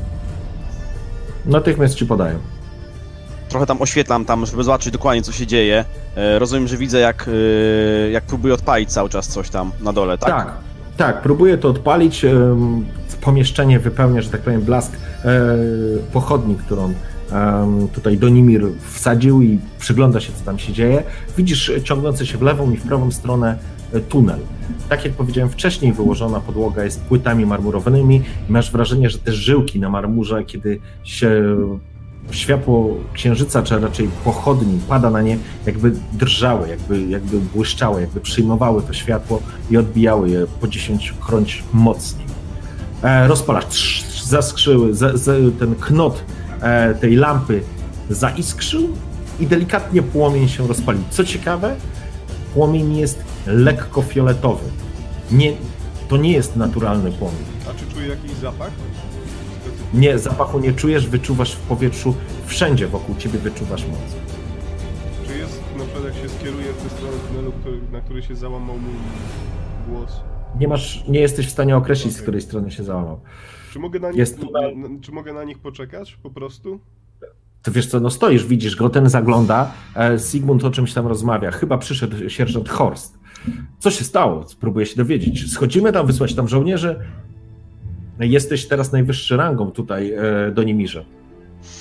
Natychmiast 1.47 1.95
ci 1.95 2.07
podaję. 2.07 2.39
Trochę 3.49 3.67
tam 3.67 3.83
oświetlam 3.83 4.25
tam, 4.25 4.47
żeby 4.47 4.65
zobaczyć 4.65 4.93
dokładnie 4.93 5.23
co 5.23 5.33
się 5.33 5.47
dzieje. 5.47 5.85
Yy, 6.17 6.39
rozumiem, 6.39 6.69
że 6.69 6.77
widzę 6.77 6.99
jak, 6.99 7.27
yy, 7.27 8.11
jak 8.11 8.25
próbuję 8.25 8.55
odpalić 8.55 8.93
cały 8.93 9.09
czas 9.09 9.29
coś 9.29 9.51
tam 9.51 9.71
na 9.81 9.93
dole, 9.93 10.19
tak? 10.19 10.31
Tak, 10.31 10.55
tak 10.97 11.23
próbuję 11.23 11.59
to 11.59 11.69
odpalić. 11.69 12.27
Pomieszczenie 13.21 13.79
wypełnia, 13.79 14.23
że 14.23 14.31
tak 14.31 14.41
powiem, 14.41 14.61
blask 14.61 14.93
pochodni, 16.13 16.55
którą 16.55 16.95
tutaj 17.93 18.19
Donimir 18.19 18.67
wsadził 18.93 19.43
i 19.43 19.61
przygląda 19.79 20.21
się, 20.21 20.33
co 20.39 20.45
tam 20.45 20.59
się 20.59 20.73
dzieje. 20.73 21.03
Widzisz 21.37 21.73
ciągnący 21.85 22.27
się 22.27 22.39
w 22.39 22.43
lewą 22.43 22.71
i 22.71 22.77
w 22.77 22.83
prawą 22.83 23.11
stronę 23.11 23.59
tunel. 24.09 24.39
Tak 24.89 25.05
jak 25.05 25.15
powiedziałem 25.15 25.51
wcześniej, 25.51 25.93
wyłożona 25.93 26.41
podłoga 26.41 26.85
jest 26.85 27.01
płytami 27.01 27.47
marmurowymi 27.47 28.23
masz 28.49 28.73
wrażenie, 28.73 29.11
że 29.11 29.19
te 29.19 29.33
żyłki 29.33 29.81
na 29.81 29.91
marmurze, 29.91 30.45
kiedy 30.45 30.81
się 31.05 31.57
światło 32.31 32.97
księżyca, 33.13 33.63
czy 33.63 33.79
raczej 33.79 34.09
pochodni 34.25 34.79
pada 34.89 35.11
na 35.11 35.23
nie, 35.23 35.39
jakby 35.67 35.93
drżały, 36.13 36.69
jakby, 36.69 37.03
jakby 37.03 37.41
błyszczały, 37.41 38.01
jakby 38.01 38.21
przyjmowały 38.21 38.83
to 38.83 38.93
światło 38.93 39.43
i 39.71 39.77
odbijały 39.77 40.31
je 40.31 40.47
po 40.61 40.69
dziesięciokroć 40.69 41.63
mocniej. 41.73 42.27
E, 43.03 43.29
rozpalasz, 43.29 44.05
zaskrzyły, 44.25 44.95
z, 44.95 45.21
z, 45.21 45.59
ten 45.59 45.75
knot 45.75 46.25
e, 46.61 46.95
tej 46.95 47.17
lampy 47.17 47.63
zaiskrzył 48.11 48.89
i 49.41 49.47
delikatnie 49.47 50.03
płomień 50.03 50.49
się 50.49 50.67
rozpalił. 50.67 51.03
Co 51.11 51.25
ciekawe, 51.25 51.77
płomień 52.55 52.97
jest 52.97 53.25
lekko 53.47 54.03
fioletowy. 54.03 54.65
Nie, 55.33 55.53
to 56.09 56.17
nie 56.17 56.33
jest 56.33 56.57
naturalny 56.57 57.13
płomień. 57.13 57.45
A 57.71 57.75
czy 57.75 57.95
czuje 57.95 58.09
jakiś 58.09 58.33
zapach? 58.33 58.71
Nie, 59.95 60.19
zapachu 60.19 60.59
nie 60.59 60.73
czujesz, 60.73 61.09
wyczuwasz 61.09 61.53
w 61.53 61.61
powietrzu, 61.61 62.15
wszędzie 62.47 62.87
wokół 62.87 63.15
ciebie 63.17 63.39
wyczuwasz 63.39 63.87
moc. 63.87 63.99
Czy 65.27 65.39
jest, 65.39 65.63
na 65.79 65.85
przykład 65.85 66.05
jak 66.05 66.15
się 66.15 66.29
skieruje 66.29 66.73
w 66.73 66.83
tę 66.83 66.91
stronę 66.91 67.17
tunelu, 67.29 67.53
na 67.93 68.01
który 68.01 68.23
się 68.23 68.37
załamał 68.37 68.77
mój 68.79 68.95
głos? 69.89 70.21
Nie 70.59 70.69
masz, 70.69 71.05
nie 71.09 71.21
jesteś 71.21 71.47
w 71.47 71.51
stanie 71.51 71.77
określić, 71.77 72.13
okay. 72.13 72.19
z 72.19 72.23
której 72.23 72.41
strony 72.41 72.71
się 72.71 72.85
załamał. 72.85 73.21
Czy 73.73 73.79
mogę 73.79 74.01
na 74.01 74.09
nich, 74.09 74.19
jest 74.19 74.39
czy 75.01 75.13
mogę 75.13 75.33
na 75.33 75.45
nich 75.45 75.59
poczekać 75.59 76.17
po 76.23 76.31
prostu? 76.31 76.81
To 77.63 77.73
wiesz 77.73 77.87
co, 77.87 78.01
no 78.01 78.11
stoisz, 78.11 78.47
widzisz 78.47 78.77
go, 78.77 78.91
ten 78.91 79.09
zagląda, 79.09 79.73
e, 79.97 80.19
Sigmund 80.19 80.65
o 80.65 80.71
czymś 80.71 80.93
tam 80.93 81.07
rozmawia, 81.07 81.51
chyba 81.51 81.79
przyszedł 81.79 82.29
sierżant 82.29 82.69
Horst. 82.69 83.19
Co 83.79 83.91
się 83.91 84.05
stało? 84.05 84.49
Spróbuję 84.49 84.87
się 84.87 84.97
dowiedzieć. 84.97 85.53
Schodzimy 85.53 85.93
tam, 85.93 86.07
wysłać 86.07 86.35
tam 86.35 86.49
żołnierzy. 86.49 87.01
Jesteś 88.21 88.69
teraz 88.69 88.93
najwyższy 88.93 89.37
rangą 89.37 89.71
tutaj, 89.71 90.13
e, 90.13 90.51
Donimirze. 90.53 91.05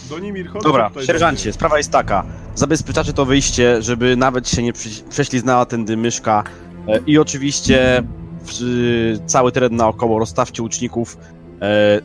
Donimir, 0.09 0.47
chodź 0.49 0.63
Dobra, 0.63 0.91
sierżancie, 1.05 1.53
sprawa 1.53 1.77
jest 1.77 1.91
taka. 1.91 2.25
Zabezpieczacie 2.55 3.13
to 3.13 3.25
wyjście, 3.25 3.81
żeby 3.81 4.15
nawet 4.15 4.49
się 4.49 4.63
nie 4.63 4.73
prześliznęła 5.09 5.65
tędy 5.65 5.97
myszka 5.97 6.43
e, 6.87 6.99
i 7.07 7.17
oczywiście 7.17 8.03
cały 9.25 9.51
teren 9.51 9.75
naokoło 9.75 10.19
rozstawcie 10.19 10.63
łuczników. 10.63 11.17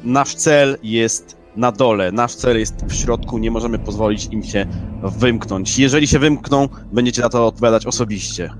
Nasz 0.05 0.35
cel 0.35 0.79
jest 0.83 1.37
na 1.57 1.73
dole. 1.73 2.12
Nasz 2.12 2.35
cel 2.35 2.59
jest 2.59 2.85
w 2.87 2.95
środku, 2.95 3.38
nie 3.38 3.51
możemy 3.51 3.79
pozwolić 3.79 4.29
im 4.33 4.43
się 4.43 4.67
wymknąć. 5.03 5.79
Jeżeli 5.79 6.07
się 6.07 6.19
wymkną, 6.19 6.69
będziecie 6.93 7.23
za 7.23 7.29
to 7.29 7.47
odpowiadać 7.47 7.87
osobiście. 7.87 8.51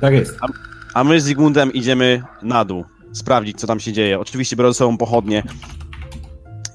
Tak 0.00 0.14
jest. 0.14 0.38
A, 0.40 0.46
a 0.94 1.04
my 1.04 1.20
z 1.20 1.24
Zygmuntem 1.24 1.72
idziemy 1.72 2.22
na 2.42 2.64
dół, 2.64 2.84
sprawdzić, 3.12 3.60
co 3.60 3.66
tam 3.66 3.80
się 3.80 3.92
dzieje. 3.92 4.20
Oczywiście 4.20 4.56
biorąc 4.56 4.76
sobą 4.76 4.96
pochodnie 4.96 5.42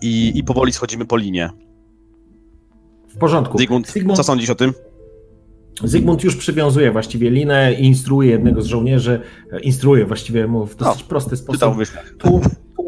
i, 0.02 0.32
i 0.36 0.44
powoli 0.44 0.74
schodzimy 0.74 1.06
po 1.06 1.18
linie. 1.18 1.50
W 3.10 3.18
porządku. 3.18 3.58
Zygmunt, 3.58 3.90
Zygmunt, 3.90 4.18
co 4.18 4.24
sądzisz 4.24 4.50
o 4.50 4.56
tym? 4.56 4.74
Zygmunt 5.84 6.24
już 6.24 6.36
przywiązuje 6.36 6.92
właściwie 6.92 7.30
linę 7.30 7.74
i 7.74 7.86
instruuje 7.86 8.32
jednego 8.32 8.62
z 8.62 8.66
żołnierzy, 8.66 9.22
instruuje 9.62 10.06
właściwie 10.06 10.48
mu 10.48 10.66
w 10.66 10.76
dosyć 10.76 11.02
no, 11.02 11.08
prosty 11.08 11.38
sposób. 11.38 11.76
Tu, 12.18 12.42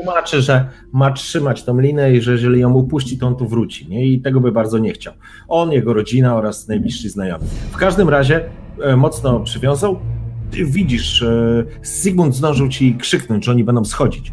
tłumaczy, 0.04 0.42
że 0.42 0.70
ma 0.92 1.12
trzymać 1.12 1.63
tą 1.63 1.80
linę 1.80 2.13
i 2.13 2.22
że 2.22 2.32
jeżeli 2.32 2.60
ją 2.60 2.74
upuści, 2.74 3.18
to 3.18 3.28
on 3.28 3.36
tu 3.36 3.48
wróci. 3.48 3.88
Nie? 3.88 4.06
I 4.06 4.22
tego 4.22 4.39
by 4.39 4.52
bardzo 4.52 4.78
nie 4.78 4.94
chciał. 4.94 5.13
On, 5.48 5.72
jego 5.72 5.94
rodzina 5.94 6.36
oraz 6.36 6.68
najbliżsi 6.68 7.10
znajomi. 7.10 7.44
W 7.72 7.78
każdym 7.78 8.10
razie 8.10 8.50
e, 8.82 8.96
mocno 8.96 9.39
przywiązał. 9.39 10.00
Ty 10.52 10.66
widzisz, 10.66 11.22
e, 11.22 11.63
Zygmunt 11.84 12.36
zdążył 12.36 12.70
ci 12.70 12.96
krzyknąć, 12.96 13.46
że 13.46 13.52
oni 13.52 13.63
będą 13.63 13.86
schodzić. 13.86 14.32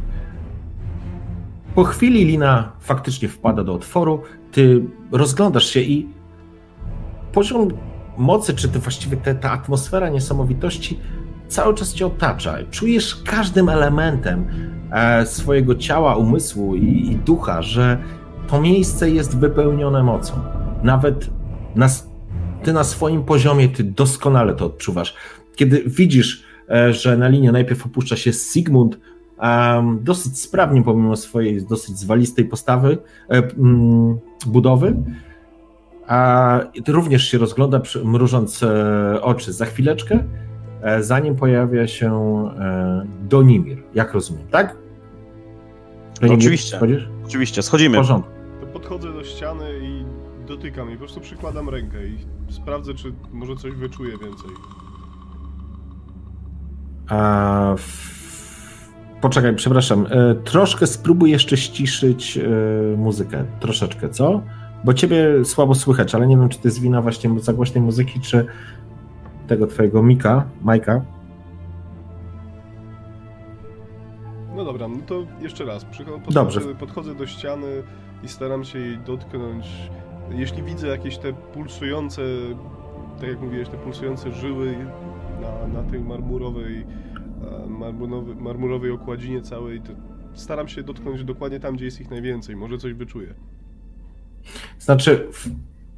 Po 1.75 1.85
chwili 1.85 2.25
lina 2.25 2.73
faktycznie 2.81 3.29
wpada 3.29 3.65
do 3.65 3.75
otworu, 3.75 4.23
ty 4.53 4.83
rozglądasz 5.13 5.67
się 5.67 5.81
i 5.81 6.09
poziom 7.33 7.69
mocy, 8.17 8.55
czy 8.55 8.69
to 8.69 8.81
właściwie 8.81 9.17
te, 9.17 9.35
ta 9.35 9.51
atmosfera 9.51 10.09
niesamowitości 10.09 11.01
cały 11.49 11.75
czas 11.75 11.95
cię 11.95 12.07
otacza. 12.07 12.59
Czujesz 12.71 13.23
każdym 13.25 13.69
elementem 13.69 14.47
swojego 15.25 15.75
ciała, 15.75 16.17
umysłu 16.17 16.77
i, 16.77 17.11
i 17.11 17.17
ducha, 17.17 17.63
że 17.63 17.99
to 18.49 18.61
miejsce 18.61 19.11
jest 19.11 19.39
wypełnione 19.39 20.03
mocą. 20.03 20.35
Nawet 20.83 21.31
na, 21.75 21.89
ty 22.63 22.73
na 22.73 22.85
swoim 22.85 23.23
poziomie, 23.23 23.69
ty 23.69 23.85
doskonale 23.85 24.55
to 24.55 24.67
odczuwasz. 24.67 25.15
Kiedy 25.57 25.83
widzisz, 25.87 26.45
e, 26.71 26.93
że 26.93 27.17
na 27.17 27.29
linię 27.29 27.53
najpierw 27.53 27.87
opuszcza 27.87 28.17
się 28.17 28.33
Sigmund, 28.33 28.99
dosyć 30.01 30.39
sprawnie 30.39 30.83
pomimo 30.83 31.17
swojej 31.17 31.67
dosyć 31.67 31.99
zwalistej 31.99 32.45
postawy, 32.45 32.99
e, 33.31 33.43
budowy, 34.47 34.97
a 36.07 36.61
ty 36.85 36.93
również 36.93 37.31
się 37.31 37.39
rozgląda, 37.39 37.81
mrużąc 38.05 38.63
e, 38.63 39.23
oczy. 39.23 39.53
Za 39.53 39.67
chwileczkę 39.67 40.25
E, 40.83 41.03
zanim 41.03 41.37
pojawia 41.37 41.87
się 41.87 42.13
e, 42.59 43.07
Donimir, 43.29 43.83
jak 43.95 44.13
rozumiem, 44.15 44.47
tak? 44.51 44.77
Donimir, 46.21 46.39
oczywiście, 46.41 46.77
schodzisz? 46.77 47.09
oczywiście, 47.27 47.63
schodzimy. 47.63 47.97
W 47.97 48.01
porządku. 48.01 48.31
To 48.61 48.67
podchodzę 48.67 49.13
do 49.13 49.25
ściany 49.25 49.71
i 49.83 50.05
dotykam 50.49 50.89
i 50.91 50.93
po 50.93 50.99
prostu 50.99 51.21
przykładam 51.21 51.69
rękę 51.69 52.07
i 52.07 52.19
sprawdzę, 52.53 52.95
czy 52.95 53.13
może 53.33 53.57
coś 53.57 53.73
wyczuję 53.73 54.11
więcej. 54.11 54.51
A, 57.09 57.75
Poczekaj, 59.21 59.57
przepraszam. 59.57 60.07
E, 60.11 60.35
troszkę 60.35 60.87
spróbuj 60.87 61.31
jeszcze 61.31 61.57
ściszyć 61.57 62.39
muzykę. 62.97 63.45
Troszeczkę, 63.61 64.09
co? 64.09 64.43
Bo 64.85 64.95
ciebie 64.95 65.45
słabo 65.45 65.75
słychać, 65.75 66.15
ale 66.15 66.27
nie 66.27 66.37
wiem, 66.37 66.49
czy 66.49 66.59
to 66.59 66.69
jest 66.69 66.81
wina 66.81 67.03
właśnie 67.03 67.41
za 67.41 67.53
głośnej 67.53 67.83
muzyki, 67.85 68.21
czy 68.21 68.47
tego 69.47 69.67
twojego 69.67 70.03
Mika, 70.03 70.45
Majka. 70.63 71.01
No 74.61 74.65
dobra, 74.65 74.89
no 74.89 74.97
to 75.07 75.27
jeszcze 75.41 75.65
raz. 75.65 75.85
Podchodzę, 75.85 76.31
Dobrze. 76.31 76.61
podchodzę 76.61 77.15
do 77.15 77.27
ściany 77.27 77.83
i 78.23 78.29
staram 78.29 78.65
się 78.65 78.79
jej 78.79 78.99
dotknąć. 78.99 79.67
Jeśli 80.31 80.63
widzę 80.63 80.89
jakieś 80.89 81.19
te 81.19 81.33
pulsujące, 81.33 82.23
tak 83.21 83.29
jak 83.29 83.41
mówiłeś, 83.41 83.69
te 83.69 83.77
pulsujące 83.77 84.33
żyły 84.33 84.77
na, 85.41 85.81
na 85.81 85.91
tej 85.91 86.01
marmurowej, 86.01 86.87
marmurowej, 87.69 88.37
marmurowej 88.37 88.91
okładzinie 88.91 89.43
całej, 89.43 89.81
to 89.81 89.93
staram 90.35 90.69
się 90.69 90.83
dotknąć 90.83 91.25
dokładnie 91.25 91.61
tam, 91.61 91.77
gdzie 91.77 91.85
jest 91.85 92.01
ich 92.01 92.11
najwięcej. 92.11 92.57
Może 92.57 92.79
coś 92.79 92.95
wyczuję. 92.95 93.35
Znaczy, 94.79 95.29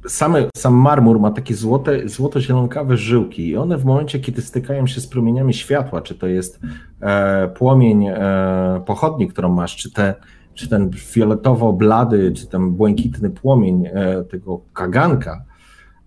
same, 0.07 0.49
sam 0.55 0.73
marmur 0.73 1.19
ma 1.19 1.31
takie 1.31 1.55
złote, 1.55 2.09
złoto-zielonkawe 2.09 2.97
żyłki 2.97 3.47
i 3.47 3.57
one 3.57 3.77
w 3.77 3.85
momencie, 3.85 4.19
kiedy 4.19 4.41
stykają 4.41 4.87
się 4.87 5.01
z 5.01 5.07
promieniami 5.07 5.53
światła, 5.53 6.01
czy 6.01 6.15
to 6.15 6.27
jest 6.27 6.59
e, 7.01 7.47
płomień 7.47 8.07
e, 8.07 8.83
pochodni, 8.85 9.27
którą 9.27 9.49
masz, 9.49 9.75
czy, 9.75 9.91
te, 9.91 10.15
czy 10.53 10.69
ten 10.69 10.89
fioletowo-blady, 10.89 12.33
czy 12.35 12.47
ten 12.47 12.71
błękitny 12.71 13.29
płomień 13.29 13.85
e, 13.85 14.23
tego 14.23 14.61
kaganka, 14.73 15.45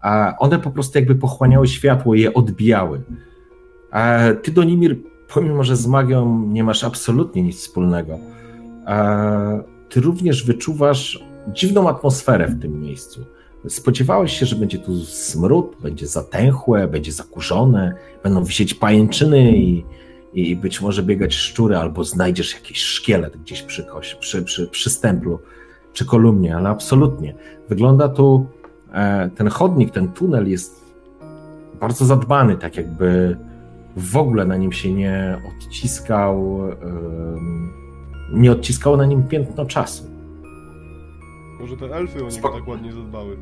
a 0.01 0.35
one 0.39 0.59
po 0.59 0.71
prostu 0.71 0.99
jakby 0.99 1.15
pochłaniały 1.15 1.69
światło 1.69 2.15
i 2.15 2.21
je 2.21 2.35
odbijały. 2.35 3.01
Ty, 4.43 4.53
Donimir, 4.53 4.99
pomimo, 5.35 5.65
że 5.65 5.77
z 5.77 5.87
magią 5.87 6.43
nie 6.47 6.65
masz 6.65 6.85
absolutnie 6.85 7.43
nic 7.43 7.57
wspólnego, 7.57 8.19
ty 9.89 10.01
również 10.01 10.47
wyczuwasz 10.47 11.25
dziwną 11.53 11.89
atmosferę 11.89 12.49
w 12.49 12.61
tym 12.61 12.81
miejscu. 12.81 13.36
Spodziewałeś 13.69 14.39
się, 14.39 14.47
że 14.47 14.57
będzie 14.57 14.79
tu 14.79 14.97
smród, 15.05 15.77
będzie 15.83 16.07
zatęchłe, 16.07 16.89
będzie 16.89 17.13
zakurzone, 17.13 17.95
będą 18.23 18.45
wisieć 18.45 18.75
pajęczyny 18.75 19.57
i, 19.57 19.85
i 20.35 20.57
być 20.57 20.81
może 20.81 21.03
biegać 21.03 21.35
szczury, 21.35 21.77
albo 21.77 22.05
znajdziesz 22.05 22.55
jakiś 22.55 22.79
szkielet 22.79 23.37
gdzieś 23.37 23.63
przy, 23.63 23.85
koś, 23.85 24.15
przy, 24.15 24.43
przy, 24.43 24.67
przy 24.67 24.91
stemplu 24.91 25.39
czy 25.93 26.05
kolumnie, 26.05 26.57
ale 26.57 26.69
absolutnie. 26.69 27.35
Wygląda 27.69 28.09
tu, 28.09 28.47
e, 28.93 29.31
ten 29.37 29.49
chodnik, 29.49 29.91
ten 29.91 30.09
tunel 30.09 30.51
jest 30.51 30.95
bardzo 31.81 32.05
zadbany, 32.05 32.57
tak 32.57 32.77
jakby 32.77 33.37
w 33.97 34.17
ogóle 34.17 34.45
na 34.45 34.57
nim 34.57 34.73
się 34.73 34.93
nie 34.93 35.43
odciskał, 35.49 36.61
nie 38.33 38.53
odciskało 38.53 38.97
na 38.97 39.05
nim 39.05 39.23
piętno 39.23 39.67
czasu. 39.67 40.16
Może 41.67 41.77
te 41.77 41.97
elfy 41.97 42.25
o 42.25 42.29
niego 42.29 42.49
tak 42.49 42.69
ładnie 42.69 42.93
zadbały. 42.93 43.37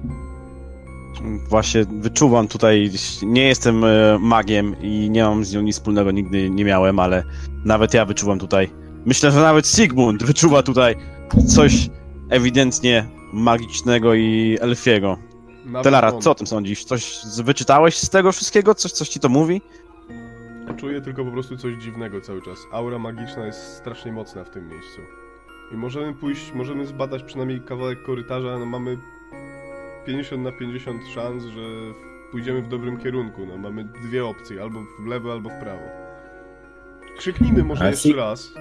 Właśnie 1.49 1.85
wyczuwam 1.85 2.49
tutaj, 2.49 2.91
nie 3.23 3.43
jestem 3.43 3.85
e, 3.85 4.19
magiem 4.21 4.77
i 4.81 5.11
nie 5.11 5.25
mam 5.25 5.45
z 5.45 5.55
nią 5.55 5.61
nic 5.63 5.77
wspólnego, 5.77 6.11
nigdy 6.11 6.51
nie 6.51 6.65
miałem, 6.65 6.99
ale 6.99 7.25
nawet 7.65 7.95
ja 7.95 8.05
wyczuwam 8.05 8.39
tutaj. 8.39 8.71
Myślę, 9.07 9.31
że 9.31 9.41
nawet 9.41 9.67
Sigmund 9.67 10.23
wyczuwa 10.25 10.63
tutaj 10.63 10.95
coś 11.55 11.91
ewidentnie 12.31 13.07
magicznego 13.33 14.15
i 14.15 14.59
elfiego. 14.61 15.19
Nawet 15.65 15.85
Telara, 15.85 16.13
on. 16.13 16.23
co 16.23 16.31
o 16.31 16.35
tym 16.35 16.47
sądzisz? 16.47 16.85
Coś 16.85 17.21
wyczytałeś 17.43 17.97
z 17.97 18.11
tego 18.11 18.33
wszystkiego? 18.33 18.75
Coś, 18.75 18.93
coś 18.93 19.09
ci 19.09 19.21
to 19.21 19.29
mówi? 19.29 19.63
Czuję 20.77 21.01
tylko 21.01 21.25
po 21.25 21.31
prostu 21.31 21.57
coś 21.57 21.75
dziwnego 21.75 22.21
cały 22.21 22.43
czas. 22.43 22.59
Aura 22.73 22.99
magiczna 22.99 23.47
jest 23.47 23.77
strasznie 23.77 24.13
mocna 24.13 24.45
w 24.45 24.51
tym 24.51 24.69
miejscu. 24.69 25.01
I 25.73 25.77
możemy 25.77 26.15
pójść, 26.15 26.53
możemy 26.55 26.87
zbadać 26.87 27.23
przynajmniej 27.23 27.61
kawałek 27.61 28.03
korytarza, 28.03 28.59
no 28.59 28.67
mamy 28.67 28.97
50 30.07 30.43
na 30.43 30.53
50 30.53 31.01
szans, 31.15 31.45
że 31.45 31.61
pójdziemy 32.33 32.63
w 32.63 32.69
dobrym 32.69 32.97
kierunku. 32.97 33.47
No 33.47 33.59
mamy 33.59 33.85
dwie 34.09 34.27
opcje, 34.27 34.63
albo 34.63 34.81
w 35.01 35.07
lewo, 35.07 35.33
albo 35.33 35.51
w 35.51 35.61
prawo. 35.61 35.83
Krzyknijmy 37.19 37.65
może 37.65 37.91
jeszcze 37.91 38.13
raz. 38.13 38.55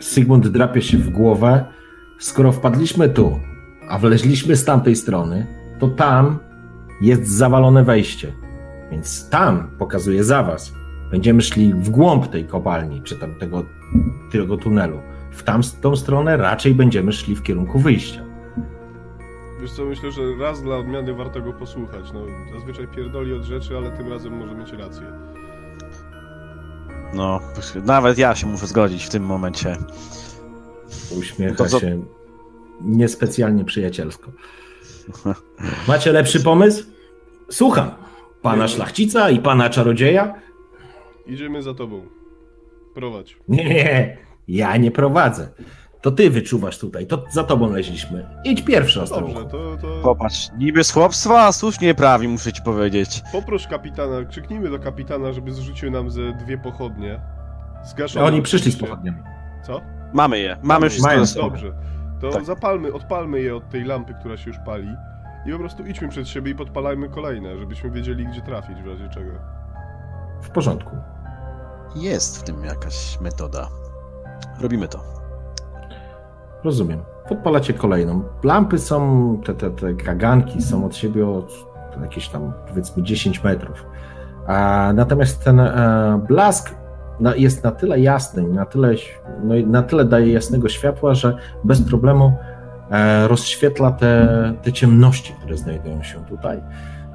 Sigmund 0.00 0.48
drapie 0.48 0.82
się 0.82 0.98
w 0.98 1.10
głowę. 1.10 1.64
Skoro 2.18 2.52
wpadliśmy 2.52 3.08
tu, 3.08 3.40
a 3.88 3.98
wleźliśmy 3.98 4.56
z 4.56 4.64
tamtej 4.64 4.96
strony, 4.96 5.46
to 5.78 5.88
tam 5.88 6.38
jest 7.00 7.26
zawalone 7.26 7.84
wejście. 7.84 8.32
Więc 8.90 9.30
tam 9.30 9.70
pokazuje 9.78 10.24
za 10.24 10.42
was. 10.42 10.72
Będziemy 11.10 11.42
szli 11.42 11.74
w 11.74 11.90
głąb 11.90 12.26
tej 12.26 12.44
kopalni, 12.44 13.02
czy 13.02 13.16
tam 13.16 13.34
tego, 13.34 13.64
tego 14.32 14.56
tunelu. 14.56 14.98
W 15.38 15.42
tamtą 15.42 15.96
stronę 15.96 16.36
raczej 16.36 16.74
będziemy 16.74 17.12
szli 17.12 17.34
w 17.34 17.42
kierunku 17.42 17.78
wyjścia. 17.78 18.24
Wiesz 19.60 19.72
co, 19.72 19.84
myślę, 19.84 20.12
że 20.12 20.22
raz 20.40 20.62
dla 20.62 20.76
odmiany 20.76 21.14
warto 21.14 21.40
go 21.40 21.52
posłuchać. 21.52 22.12
No, 22.14 22.20
zazwyczaj 22.52 22.86
pierdoli 22.88 23.34
od 23.34 23.42
rzeczy, 23.42 23.76
ale 23.76 23.90
tym 23.90 24.12
razem 24.12 24.38
może 24.38 24.54
mieć 24.54 24.72
rację. 24.72 25.02
No, 27.14 27.40
nawet 27.84 28.18
ja 28.18 28.34
się 28.34 28.46
muszę 28.46 28.66
zgodzić 28.66 29.04
w 29.04 29.08
tym 29.08 29.22
momencie. 29.22 29.76
Uśmiecha 31.18 31.54
to, 31.54 31.66
co... 31.66 31.80
się 31.80 32.02
niespecjalnie 32.80 33.64
przyjacielsko. 33.64 34.30
Macie 35.88 36.12
lepszy 36.12 36.40
pomysł? 36.40 36.84
Słucham. 37.50 37.90
Pana 38.42 38.68
szlachcica 38.68 39.30
i 39.30 39.38
pana 39.38 39.70
czarodzieja? 39.70 40.34
Idziemy 41.26 41.62
za 41.62 41.74
tobą. 41.74 42.06
Prowadź. 42.94 43.36
Nie, 43.48 43.64
nie, 43.64 44.27
ja 44.48 44.76
nie 44.76 44.90
prowadzę. 44.90 45.48
To 46.00 46.10
ty 46.10 46.30
wyczuwasz 46.30 46.78
tutaj, 46.78 47.06
to 47.06 47.24
za 47.30 47.44
tobą 47.44 47.72
leźliśmy. 47.72 48.26
Idź 48.44 48.62
pierwszy, 48.62 49.00
Dobrze, 49.08 49.34
to, 49.34 49.76
to... 49.76 50.02
Popatrz, 50.02 50.48
niby 50.58 50.84
z 50.84 50.90
chłopstwa, 50.90 51.46
a 51.46 51.52
słusznie 51.52 51.94
prawi, 51.94 52.28
muszę 52.28 52.52
ci 52.52 52.62
powiedzieć. 52.62 53.22
Poproś 53.32 53.66
kapitana, 53.66 54.24
krzyknijmy 54.24 54.70
do 54.70 54.78
kapitana, 54.78 55.32
żeby 55.32 55.52
zrzucił 55.52 55.90
nam 55.90 56.10
ze 56.10 56.32
dwie 56.32 56.58
pochodnie. 56.58 57.20
Zgaszone. 57.84 58.26
Oni 58.26 58.42
przyszli 58.42 58.72
z 58.72 58.76
pochodniami. 58.76 59.18
Co? 59.66 59.80
Mamy 60.12 60.38
je, 60.38 60.56
mamy 60.62 60.90
wszystko 60.90 61.08
Mają. 61.08 61.24
Dobrze. 61.34 61.72
To 62.20 62.30
tak. 62.30 62.44
zapalmy, 62.44 62.92
odpalmy 62.92 63.40
je 63.40 63.56
od 63.56 63.68
tej 63.68 63.84
lampy, 63.84 64.14
która 64.20 64.36
się 64.36 64.50
już 64.50 64.58
pali 64.66 64.88
i 65.46 65.52
po 65.52 65.58
prostu 65.58 65.86
idźmy 65.86 66.08
przed 66.08 66.28
siebie 66.28 66.52
i 66.52 66.54
podpalajmy 66.54 67.08
kolejne, 67.08 67.58
żebyśmy 67.58 67.90
wiedzieli, 67.90 68.26
gdzie 68.26 68.40
trafić 68.40 68.82
w 68.82 68.86
razie 68.86 69.08
czego. 69.08 69.30
W 70.42 70.50
porządku. 70.50 70.96
Jest 71.96 72.38
w 72.38 72.42
tym 72.42 72.64
jakaś 72.64 73.20
metoda. 73.20 73.68
Robimy 74.60 74.88
to. 74.88 75.00
Rozumiem. 76.64 77.00
Podpalacie 77.28 77.74
kolejną. 77.74 78.22
Lampy 78.44 78.78
są, 78.78 79.40
te, 79.44 79.54
te, 79.54 79.70
te 79.70 79.94
kaganki 79.94 80.62
są 80.62 80.84
od 80.84 80.96
siebie 80.96 81.28
od 81.28 81.68
jakieś 82.02 82.28
tam 82.28 82.52
powiedzmy 82.68 83.02
10 83.02 83.44
metrów. 83.44 83.86
A, 84.46 84.90
natomiast 84.94 85.44
ten 85.44 85.60
e, 85.60 86.20
blask 86.28 86.74
jest 87.36 87.64
na 87.64 87.70
tyle 87.70 88.00
jasny, 88.00 88.42
na 88.42 88.66
tyle, 88.66 88.94
no, 89.44 89.54
na 89.66 89.82
tyle 89.82 90.04
daje 90.04 90.32
jasnego 90.32 90.68
światła, 90.68 91.14
że 91.14 91.36
bez 91.64 91.82
problemu 91.82 92.32
e, 92.90 93.28
rozświetla 93.28 93.90
te, 93.90 94.28
te 94.62 94.72
ciemności, 94.72 95.32
które 95.32 95.56
znajdują 95.56 96.02
się 96.02 96.24
tutaj. 96.24 96.60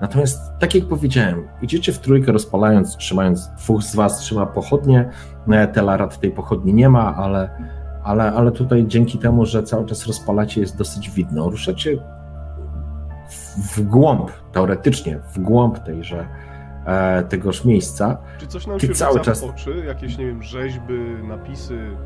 Natomiast, 0.03 0.59
tak 0.59 0.75
jak 0.75 0.85
powiedziałem, 0.85 1.47
idziecie 1.61 1.93
w 1.93 1.99
trójkę 1.99 2.31
rozpalając, 2.31 2.97
trzymając, 2.97 3.47
dwóch 3.47 3.83
z 3.83 3.95
was 3.95 4.19
trzyma 4.19 4.45
pochodnie, 4.45 5.09
e, 5.47 5.67
Telarat 5.67 6.19
tej 6.19 6.31
pochodni 6.31 6.73
nie 6.73 6.89
ma, 6.89 7.15
ale, 7.15 7.49
ale, 8.03 8.33
ale 8.33 8.51
tutaj 8.51 8.85
dzięki 8.87 9.17
temu, 9.17 9.45
że 9.45 9.63
cały 9.63 9.85
czas 9.85 10.07
rozpalacie 10.07 10.61
jest 10.61 10.77
dosyć 10.77 11.09
widno. 11.09 11.49
Ruszacie 11.49 11.97
w, 13.29 13.77
w 13.77 13.83
głąb, 13.83 14.31
teoretycznie 14.51 15.19
w 15.33 15.39
głąb 15.39 15.79
tejże, 15.79 16.27
e, 16.85 17.23
tegoż 17.23 17.65
miejsca. 17.65 18.17
Czy 18.37 18.47
coś 18.47 18.67
nam 18.67 18.79
Ty 18.79 18.87
się 18.87 18.93
cały 18.93 19.19
czas 19.19 19.43
oczy? 19.43 19.83
Jakieś, 19.87 20.17
nie 20.17 20.25
wiem, 20.25 20.43
rzeźby, 20.43 20.93
napisy? 21.27 21.97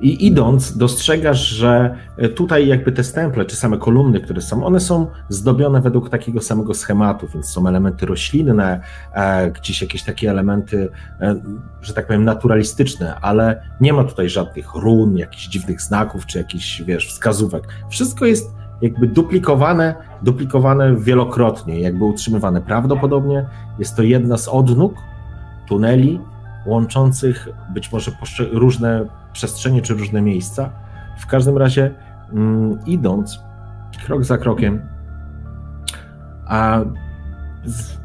I 0.00 0.26
idąc, 0.26 0.76
dostrzegasz, 0.76 1.48
że 1.48 1.96
e, 2.16 2.28
tutaj 2.28 2.66
jakby 2.66 2.92
te 2.92 3.04
stemple, 3.04 3.44
czy 3.44 3.56
same 3.56 3.78
kolumny, 3.78 4.20
które 4.20 4.40
są, 4.40 4.64
one 4.64 4.80
są 4.80 5.06
zdobione 5.28 5.80
według 5.80 6.10
takiego 6.10 6.40
samego 6.40 6.74
schematu, 6.74 7.28
więc 7.34 7.46
są 7.46 7.68
elementy 7.68 8.06
roślinne, 8.06 8.80
e, 9.12 9.50
gdzieś 9.50 9.82
jakieś 9.82 10.02
takie 10.02 10.30
elementy, 10.30 10.88
e, 11.20 11.40
że 11.82 11.94
tak 11.94 12.06
powiem, 12.06 12.24
naturalistyczne, 12.24 13.14
ale 13.20 13.62
nie 13.80 13.92
ma 13.92 14.04
tutaj 14.04 14.28
żadnych 14.28 14.74
run, 14.74 15.16
jakichś 15.16 15.46
dziwnych 15.48 15.82
znaków, 15.82 16.26
czy 16.26 16.38
jakichś, 16.38 16.82
wiesz, 16.82 17.08
wskazówek. 17.08 17.68
Wszystko 17.90 18.26
jest 18.26 18.50
jakby 18.82 19.06
duplikowane, 19.06 19.94
duplikowane 20.22 20.96
wielokrotnie, 20.96 21.80
jakby 21.80 22.04
utrzymywane. 22.04 22.60
Prawdopodobnie 22.60 23.46
jest 23.78 23.96
to 23.96 24.02
jedna 24.02 24.36
z 24.38 24.48
odnóg 24.48 24.94
tuneli 25.68 26.20
łączących 26.66 27.48
być 27.74 27.92
może 27.92 28.10
różne 28.52 29.06
przestrzenie 29.38 29.82
czy 29.82 29.94
różne 29.94 30.22
miejsca. 30.22 30.70
W 31.18 31.26
każdym 31.26 31.58
razie, 31.58 31.94
mm, 32.32 32.78
idąc 32.86 33.40
krok 34.06 34.24
za 34.24 34.38
krokiem, 34.38 34.82
a 36.46 36.80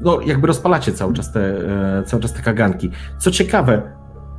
no, 0.01 0.21
jakby 0.21 0.47
rozpalacie 0.47 0.93
cały 0.93 1.13
czas, 1.13 1.31
te, 1.31 1.39
e, 1.99 2.03
cały 2.03 2.21
czas 2.21 2.33
te 2.33 2.41
kaganki. 2.41 2.91
Co 3.17 3.31
ciekawe, 3.31 3.81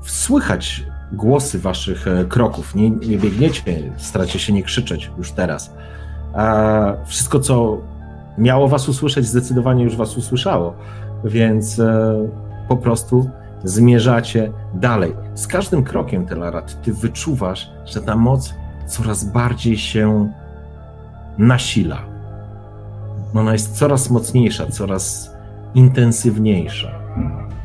słychać 0.02 0.84
głosy 1.12 1.58
waszych 1.58 2.08
e, 2.08 2.24
kroków. 2.24 2.74
Nie, 2.74 2.90
nie 2.90 3.18
biegniecie, 3.18 3.92
staracie 3.96 4.38
się 4.38 4.52
nie 4.52 4.62
krzyczeć 4.62 5.10
już 5.18 5.32
teraz. 5.32 5.74
A 6.34 6.92
wszystko, 7.06 7.40
co 7.40 7.78
miało 8.38 8.68
was 8.68 8.88
usłyszeć, 8.88 9.26
zdecydowanie 9.26 9.84
już 9.84 9.96
was 9.96 10.16
usłyszało, 10.16 10.74
więc 11.24 11.78
e, 11.78 12.14
po 12.68 12.76
prostu 12.76 13.30
zmierzacie 13.64 14.52
dalej. 14.74 15.16
Z 15.34 15.46
każdym 15.46 15.84
krokiem, 15.84 16.26
Telarat, 16.26 16.82
ty 16.82 16.92
wyczuwasz, 16.92 17.70
że 17.84 18.00
ta 18.00 18.16
moc 18.16 18.54
coraz 18.86 19.24
bardziej 19.24 19.78
się 19.78 20.32
nasila. 21.38 22.02
Ona 23.34 23.52
jest 23.52 23.76
coraz 23.76 24.10
mocniejsza, 24.10 24.66
coraz 24.66 25.30
intensywniejsza, 25.74 26.90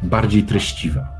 bardziej 0.03 0.43
treściwa. 0.43 1.19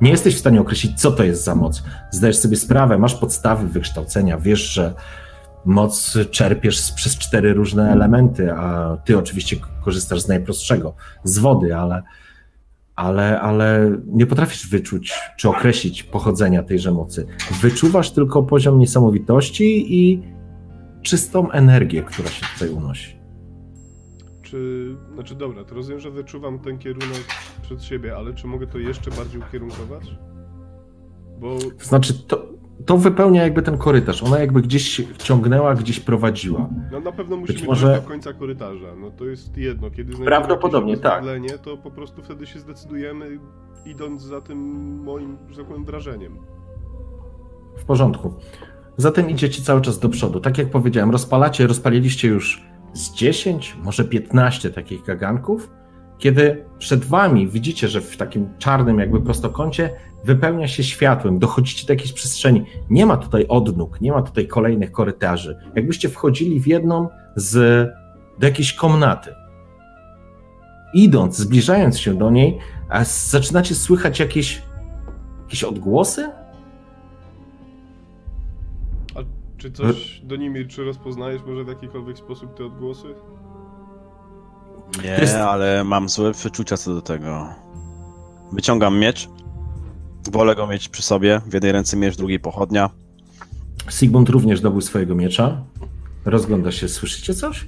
Nie 0.00 0.10
jesteś 0.10 0.36
w 0.36 0.38
stanie 0.38 0.60
określić, 0.60 1.00
co 1.00 1.12
to 1.12 1.24
jest 1.24 1.44
za 1.44 1.54
moc. 1.54 1.82
Zdajesz 2.10 2.38
sobie 2.38 2.56
sprawę, 2.56 2.98
masz 2.98 3.14
podstawy 3.14 3.68
wykształcenia, 3.68 4.38
wiesz, 4.38 4.60
że 4.60 4.94
moc 5.64 6.18
czerpiesz 6.30 6.92
przez 6.92 7.18
cztery 7.18 7.54
różne 7.54 7.92
elementy, 7.92 8.52
a 8.52 8.96
ty 9.04 9.18
oczywiście 9.18 9.56
korzystasz 9.84 10.20
z 10.20 10.28
najprostszego, 10.28 10.94
z 11.24 11.38
wody, 11.38 11.76
ale 11.76 12.02
ale, 12.98 13.40
ale 13.40 13.96
nie 14.06 14.26
potrafisz 14.26 14.68
wyczuć 14.68 15.14
czy 15.36 15.48
określić 15.48 16.02
pochodzenia 16.02 16.62
tejże 16.62 16.92
mocy. 16.92 17.26
Wyczuwasz 17.62 18.10
tylko 18.10 18.42
poziom 18.42 18.78
niesamowitości 18.78 19.94
i 19.94 20.22
czystą 21.02 21.50
energię, 21.50 22.02
która 22.02 22.28
się 22.28 22.46
tutaj 22.54 22.68
unosi. 22.68 23.16
czy... 24.42 24.96
Znaczy 25.14 25.34
dobra, 25.34 25.64
to 25.64 25.74
rozumiem, 25.74 26.00
że 26.00 26.10
wyczuwam 26.10 26.58
ten 26.58 26.78
kierunek 26.78 27.24
przed 27.62 27.84
siebie, 27.84 28.16
ale 28.16 28.34
czy 28.34 28.46
mogę 28.46 28.66
to 28.66 28.78
jeszcze 28.78 29.10
bardziej 29.10 29.40
ukierunkować? 29.40 30.18
Bo... 31.40 31.58
Znaczy, 31.80 32.14
to, 32.26 32.47
to 32.88 32.96
wypełnia 32.96 33.42
jakby 33.42 33.62
ten 33.62 33.78
korytarz. 33.78 34.22
Ona 34.22 34.38
jakby 34.38 34.62
gdzieś 34.62 35.02
ciągnęła, 35.18 35.74
gdzieś 35.74 36.00
prowadziła. 36.00 36.68
No 36.92 37.00
na 37.00 37.12
pewno 37.12 37.36
musimy 37.36 37.58
Być 37.58 37.68
może... 37.68 37.94
do 38.02 38.08
końca 38.08 38.32
korytarza. 38.32 38.94
No 39.00 39.10
to 39.10 39.24
jest 39.24 39.56
jedno. 39.56 39.90
Kiedy 39.90 40.24
Prawdopodobnie, 40.24 40.96
tak. 40.96 41.24
to 41.62 41.76
po 41.76 41.90
prostu 41.90 42.22
wtedy 42.22 42.46
się 42.46 42.58
zdecydujemy, 42.58 43.38
idąc 43.86 44.22
za 44.22 44.40
tym 44.40 44.58
moim, 45.02 45.38
że 45.50 45.56
tak 45.56 45.66
powiem, 45.66 45.84
wrażeniem. 45.84 46.36
W 47.76 47.84
porządku. 47.84 48.34
Zatem 48.96 49.30
idziecie 49.30 49.62
cały 49.62 49.80
czas 49.80 49.98
do 49.98 50.08
przodu. 50.08 50.40
Tak 50.40 50.58
jak 50.58 50.70
powiedziałem, 50.70 51.10
rozpalacie, 51.10 51.66
rozpaliliście 51.66 52.28
już 52.28 52.64
z 52.92 53.14
10, 53.14 53.76
może 53.84 54.04
15 54.04 54.70
takich 54.70 55.04
gaganków, 55.04 55.70
kiedy 56.18 56.64
przed 56.78 57.04
wami 57.04 57.48
widzicie, 57.48 57.88
że 57.88 58.00
w 58.00 58.16
takim 58.16 58.48
czarnym 58.58 58.98
jakby 58.98 59.20
prostokącie 59.20 59.90
wypełnia 60.24 60.68
się 60.68 60.84
światłem, 60.84 61.38
dochodzicie 61.38 61.86
do 61.86 61.92
jakiejś 61.92 62.12
przestrzeni. 62.12 62.64
Nie 62.90 63.06
ma 63.06 63.16
tutaj 63.16 63.46
odnóg, 63.48 64.00
nie 64.00 64.12
ma 64.12 64.22
tutaj 64.22 64.46
kolejnych 64.46 64.92
korytarzy. 64.92 65.58
Jakbyście 65.74 66.08
wchodzili 66.08 66.60
w 66.60 66.66
jedną 66.66 67.08
z, 67.36 67.54
do 68.38 68.46
jakiejś 68.46 68.72
komnaty. 68.72 69.34
Idąc, 70.94 71.36
zbliżając 71.36 71.98
się 71.98 72.14
do 72.14 72.30
niej, 72.30 72.58
zaczynacie 73.04 73.74
słychać 73.74 74.20
jakieś, 74.20 74.62
jakieś 75.42 75.64
odgłosy? 75.64 76.30
A 79.14 79.18
czy 79.56 79.72
coś, 79.72 80.20
Donimir, 80.24 80.68
czy 80.68 80.84
rozpoznajesz 80.84 81.42
może 81.46 81.64
w 81.64 81.68
jakikolwiek 81.68 82.18
sposób 82.18 82.56
te 82.56 82.64
odgłosy? 82.64 83.14
Nie, 85.04 85.10
jest... 85.10 85.36
ale 85.36 85.84
mam 85.84 86.08
złe 86.08 86.32
wyczucia 86.32 86.76
co 86.76 86.94
do 86.94 87.02
tego. 87.02 87.48
Wyciągam 88.52 88.98
miecz. 88.98 89.28
Wolę 90.30 90.54
go 90.54 90.66
mieć 90.66 90.88
przy 90.88 91.02
sobie. 91.02 91.40
W 91.46 91.54
jednej 91.54 91.72
ręce 91.72 91.96
miecz, 91.96 92.14
w 92.14 92.16
drugiej 92.16 92.40
pochodnia. 92.40 92.90
Sigmund 93.90 94.28
również 94.28 94.60
dobył 94.60 94.80
swojego 94.80 95.14
miecza. 95.14 95.64
Rozgląda 96.24 96.72
się. 96.72 96.88
Słyszycie 96.88 97.34
coś? 97.34 97.66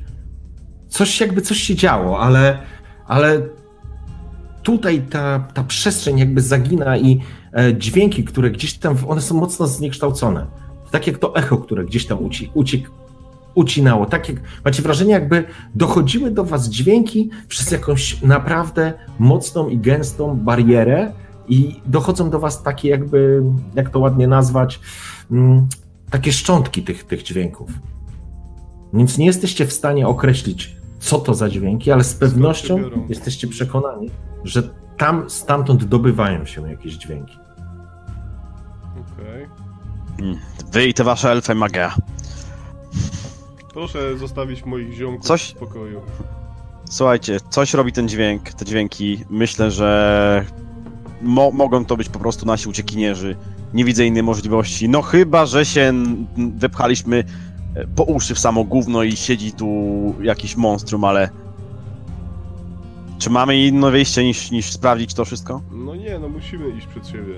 Coś 0.89 1.21
jakby 1.21 1.43
coś 1.43 1.59
się 1.59 1.75
działo, 1.75 2.21
ale, 2.21 2.63
ale 3.07 3.43
tutaj 4.63 5.03
ta, 5.03 5.39
ta 5.55 5.65
przestrzeń 5.65 6.19
jakby 6.19 6.41
zagina 6.41 6.97
i 6.97 7.21
e, 7.53 7.75
dźwięki, 7.75 8.25
które 8.25 8.51
gdzieś 8.51 8.75
tam, 8.75 8.97
one 9.09 9.21
są 9.21 9.35
mocno 9.35 9.67
zniekształcone. 9.67 10.47
Tak 10.91 11.07
jak 11.07 11.19
to 11.19 11.35
echo, 11.37 11.57
które 11.59 11.85
gdzieś 11.85 12.07
tam 12.07 12.25
uci, 12.25 12.51
uciek, 12.55 12.91
ucinało. 13.55 14.07
Tak 14.07 14.29
jak, 14.29 14.39
macie 14.65 14.83
wrażenie, 14.83 15.13
jakby 15.13 15.45
dochodziły 15.75 16.31
do 16.31 16.45
was 16.45 16.69
dźwięki 16.69 17.31
przez 17.49 17.71
jakąś 17.71 18.23
naprawdę 18.23 18.93
mocną 19.19 19.69
i 19.69 19.79
gęstą 19.79 20.37
barierę 20.37 21.13
i 21.51 21.81
dochodzą 21.87 22.31
do 22.31 22.39
was 22.39 22.63
takie 22.63 22.89
jakby, 22.89 23.43
jak 23.75 23.91
to 23.91 23.99
ładnie 23.99 24.27
nazwać, 24.27 24.81
mm, 25.31 25.69
takie 26.11 26.33
szczątki 26.33 26.83
tych, 26.83 27.05
tych 27.05 27.23
dźwięków. 27.23 27.71
Więc 28.95 29.19
nie 29.19 29.27
jesteście 29.27 29.67
w 29.67 29.73
stanie 29.73 30.09
określić, 30.09 30.77
co 31.01 31.19
to 31.19 31.35
za 31.35 31.49
dźwięki, 31.49 31.91
ale 31.91 32.05
z 32.05 32.15
pewnością 32.15 32.79
jesteście 33.09 33.49
przekonani, 33.49 34.11
że 34.45 34.63
tam, 34.97 35.31
stamtąd 35.31 35.85
dobywają 35.85 36.45
się 36.45 36.71
jakieś 36.71 36.93
dźwięki. 36.93 37.39
Okej. 38.93 39.45
Okay. 39.45 40.27
Mm, 40.27 40.39
wy 40.73 40.87
i 40.87 40.95
te 40.95 41.05
wasze 41.05 41.31
elfy 41.31 41.55
magia. 41.55 41.95
Proszę 43.73 44.19
zostawić 44.19 44.65
moich 44.65 44.93
ziomków 44.93 45.27
coś... 45.27 45.43
w 45.43 45.49
spokoju. 45.49 46.01
Słuchajcie, 46.91 47.39
coś 47.51 47.75
robi 47.75 47.93
ten 47.93 48.09
dźwięk, 48.09 48.53
te 48.53 48.65
dźwięki. 48.65 49.25
Myślę, 49.31 49.71
że 49.71 50.45
mo 51.23 51.51
mogą 51.51 51.85
to 51.85 51.97
być 51.97 52.09
po 52.09 52.19
prostu 52.19 52.47
nasi 52.47 52.69
uciekinierzy. 52.69 53.37
Nie 53.75 53.85
widzę 53.85 54.07
innej 54.07 54.23
możliwości. 54.23 54.89
No 54.89 55.03
chyba, 55.03 55.47
że 55.47 55.67
się 55.67 55.93
wepchaliśmy 56.57 57.25
e, 57.75 57.87
po 57.87 58.05
uszy 58.05 58.35
w 58.35 58.39
samo 58.39 58.65
gówno 58.65 59.03
i 59.03 59.17
siedzi 59.17 59.53
tu 59.53 59.69
jakiś 60.23 60.57
monstrum, 60.57 61.05
ale... 61.05 61.29
Czy 63.19 63.31
mamy 63.31 63.59
inne 63.59 63.91
wyjście 63.91 64.25
niż, 64.25 64.51
niż 64.51 64.73
sprawdzić 64.73 65.15
to 65.15 65.25
wszystko? 65.25 65.63
No 65.73 65.97
nie, 65.97 66.19
no 66.19 66.29
musimy 66.29 66.71
iść 66.71 66.87
przed 66.87 67.09
siebie. 67.09 67.35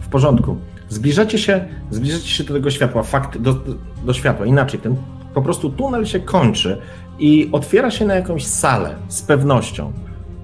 W 0.00 0.08
porządku. 0.08 0.56
Zbliżacie 0.88 1.38
się, 1.38 1.68
zbliżacie 1.90 2.28
się 2.28 2.44
do 2.44 2.54
tego 2.54 2.70
światła, 2.70 3.02
fakt, 3.02 3.38
do, 3.38 3.54
do 4.04 4.12
światła. 4.12 4.46
Inaczej, 4.46 4.80
ten 4.80 4.96
po 5.34 5.42
prostu 5.42 5.70
tunel 5.70 6.06
się 6.06 6.20
kończy 6.20 6.80
i 7.18 7.48
otwiera 7.52 7.90
się 7.90 8.04
na 8.04 8.14
jakąś 8.14 8.46
salę 8.46 8.96
z 9.08 9.22
pewnością. 9.22 9.92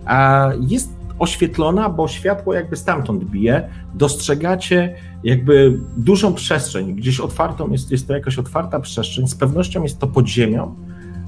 A 0.07 0.51
jest 0.61 0.93
oświetlona, 1.19 1.88
bo 1.88 2.09
światło 2.09 2.55
jakby 2.55 2.77
stamtąd 2.77 3.25
bije. 3.25 3.69
Dostrzegacie 3.95 4.97
jakby 5.25 5.81
dużą 5.97 6.35
przestrzeń, 6.35 6.95
gdzieś 6.95 7.21
otwartą, 7.21 7.71
jest, 7.71 7.90
jest 7.90 8.09
to 8.09 8.14
jakaś 8.14 8.38
otwarta 8.38 8.81
przestrzeń. 8.81 9.29
Z 9.29 9.35
pewnością 9.35 9.83
jest 9.83 9.99
to 9.99 10.07
pod 10.07 10.27
ziemią, 10.27 10.75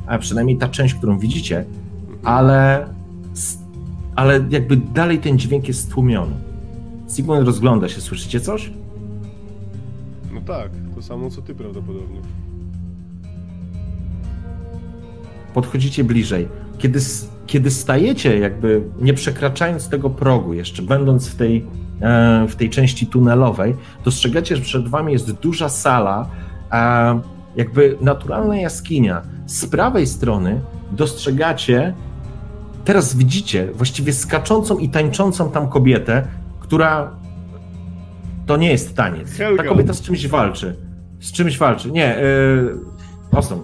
a 0.07 0.19
przynajmniej 0.19 0.59
ta 0.59 0.69
część, 0.69 0.95
którą 0.95 1.19
widzicie, 1.19 1.65
ale, 2.25 2.89
ale 4.17 4.45
jakby 4.51 4.77
dalej 4.77 5.19
ten 5.19 5.39
dźwięk 5.39 5.69
jest 5.69 5.83
stłumiony. 5.83 6.35
Sigmund 7.09 7.47
rozgląda 7.47 7.89
się, 7.89 8.01
słyszycie 8.01 8.41
coś? 8.41 8.71
tak, 10.47 10.71
to 10.95 11.03
samo 11.03 11.31
co 11.31 11.43
ty 11.43 11.55
prawdopodobnie. 11.55 12.21
Podchodzicie 15.55 16.05
bliżej. 16.05 16.49
Kiedy, 16.79 17.01
kiedy 17.47 17.71
stajecie, 17.71 18.39
jakby 18.39 18.83
nie 19.01 19.15
przekraczając 19.15 19.89
tego 19.89 20.11
progu, 20.11 20.55
jeszcze 20.55 20.83
będąc 20.83 21.29
w 21.29 21.35
tej, 21.35 21.67
e, 22.01 22.47
w 22.49 22.57
tej 22.57 22.71
części 22.71 23.07
tunelowej, 23.07 23.77
dostrzegacie, 24.05 24.57
że 24.57 24.63
przed 24.63 24.89
wami 24.89 25.13
jest 25.13 25.33
duża 25.33 25.69
sala, 25.69 26.29
jakby 27.57 27.97
naturalna 28.01 28.57
jaskinia. 28.57 29.23
Z 29.47 29.67
prawej 29.67 30.07
strony 30.07 30.61
dostrzegacie, 30.93 31.95
teraz 32.85 33.17
widzicie 33.17 33.69
właściwie 33.75 34.13
skaczącą 34.13 34.79
i 34.79 34.89
tańczącą 34.89 35.51
tam 35.51 35.69
kobietę, 35.69 36.27
która 36.61 37.11
to 38.47 38.57
nie 38.57 38.71
jest 38.71 38.97
taniec. 38.97 39.33
Helga. 39.33 39.63
Ta 39.63 39.69
kobieta 39.69 39.93
z 39.93 40.01
czymś 40.03 40.27
walczy. 40.27 40.77
Z 41.21 41.33
czymś 41.33 41.59
walczy. 41.59 41.91
Nie, 41.93 42.17
yy, 42.21 42.79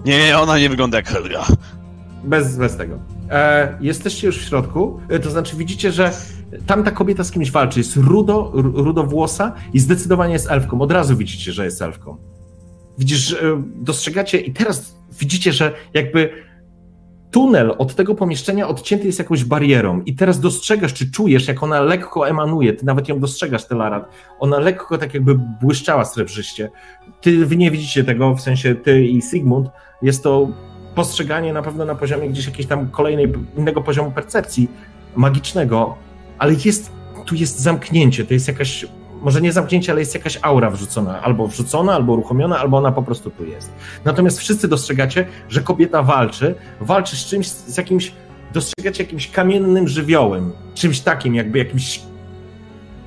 Nie, 0.04 0.38
ona 0.38 0.58
nie 0.58 0.68
wygląda 0.68 0.96
jak 0.96 1.08
Helga. 1.08 1.44
Bez, 2.24 2.56
bez 2.56 2.76
tego. 2.76 2.98
E, 3.32 3.78
jesteście 3.80 4.26
już 4.26 4.38
w 4.38 4.48
środku, 4.48 5.00
e, 5.08 5.18
to 5.18 5.30
znaczy 5.30 5.56
widzicie, 5.56 5.92
że 5.92 6.10
tam 6.66 6.84
ta 6.84 6.90
kobieta 6.90 7.24
z 7.24 7.30
kimś 7.30 7.50
walczy. 7.50 7.80
Jest 7.80 7.96
rudo, 7.96 8.52
rudowłosa 8.54 9.52
i 9.72 9.78
zdecydowanie 9.78 10.32
jest 10.32 10.50
elfką. 10.50 10.80
Od 10.80 10.92
razu 10.92 11.16
widzicie, 11.16 11.52
że 11.52 11.64
jest 11.64 11.82
elfką. 11.82 12.16
Widzisz, 12.98 13.32
e, 13.32 13.62
dostrzegacie 13.76 14.40
i 14.40 14.52
teraz 14.52 14.96
widzicie, 15.20 15.52
że 15.52 15.72
jakby 15.94 16.30
tunel 17.30 17.74
od 17.78 17.94
tego 17.94 18.14
pomieszczenia 18.14 18.68
odcięty 18.68 19.06
jest 19.06 19.18
jakąś 19.18 19.44
barierą 19.44 20.02
i 20.06 20.14
teraz 20.14 20.40
dostrzegasz, 20.40 20.94
czy 20.94 21.10
czujesz, 21.10 21.48
jak 21.48 21.62
ona 21.62 21.80
lekko 21.80 22.28
emanuje, 22.28 22.72
ty 22.72 22.86
nawet 22.86 23.08
ją 23.08 23.20
dostrzegasz, 23.20 23.66
Telarat, 23.66 24.08
ona 24.38 24.58
lekko 24.58 24.98
tak 24.98 25.14
jakby 25.14 25.40
błyszczała 25.62 26.04
srebrzyście. 26.04 26.70
Ty, 27.20 27.46
wy 27.46 27.56
nie 27.56 27.70
widzicie 27.70 28.04
tego, 28.04 28.34
w 28.34 28.40
sensie 28.40 28.74
ty 28.74 29.04
i 29.04 29.22
Sigmund, 29.22 29.68
jest 30.02 30.22
to 30.22 30.48
postrzeganie 30.94 31.52
na 31.52 31.62
pewno 31.62 31.84
na 31.84 31.94
poziomie 31.94 32.28
gdzieś 32.28 32.46
jakiejś 32.46 32.68
tam 32.68 32.90
kolejnej, 32.90 33.32
innego 33.56 33.80
poziomu 33.80 34.12
percepcji 34.12 34.68
magicznego, 35.16 35.96
ale 36.38 36.52
jest, 36.64 36.92
tu 37.26 37.34
jest 37.34 37.60
zamknięcie, 37.60 38.24
to 38.24 38.34
jest 38.34 38.48
jakaś 38.48 38.86
może 39.22 39.40
nie 39.40 39.52
zamknięcie, 39.52 39.92
ale 39.92 40.00
jest 40.00 40.14
jakaś 40.14 40.38
aura 40.42 40.70
wrzucona, 40.70 41.22
albo 41.22 41.46
wrzucona, 41.46 41.94
albo 41.94 42.12
uruchomiona, 42.12 42.58
albo 42.58 42.76
ona 42.78 42.92
po 42.92 43.02
prostu 43.02 43.30
tu 43.30 43.44
jest. 43.44 43.72
Natomiast 44.04 44.38
wszyscy 44.38 44.68
dostrzegacie, 44.68 45.26
że 45.48 45.60
kobieta 45.60 46.02
walczy, 46.02 46.54
walczy 46.80 47.16
z 47.16 47.26
czymś, 47.26 47.48
z 47.48 47.76
jakimś, 47.76 48.12
dostrzegacie 48.52 49.02
jakimś 49.02 49.30
kamiennym 49.30 49.88
żywiołem, 49.88 50.52
czymś 50.74 51.00
takim, 51.00 51.34
jakby 51.34 51.58
jakimś 51.58 52.00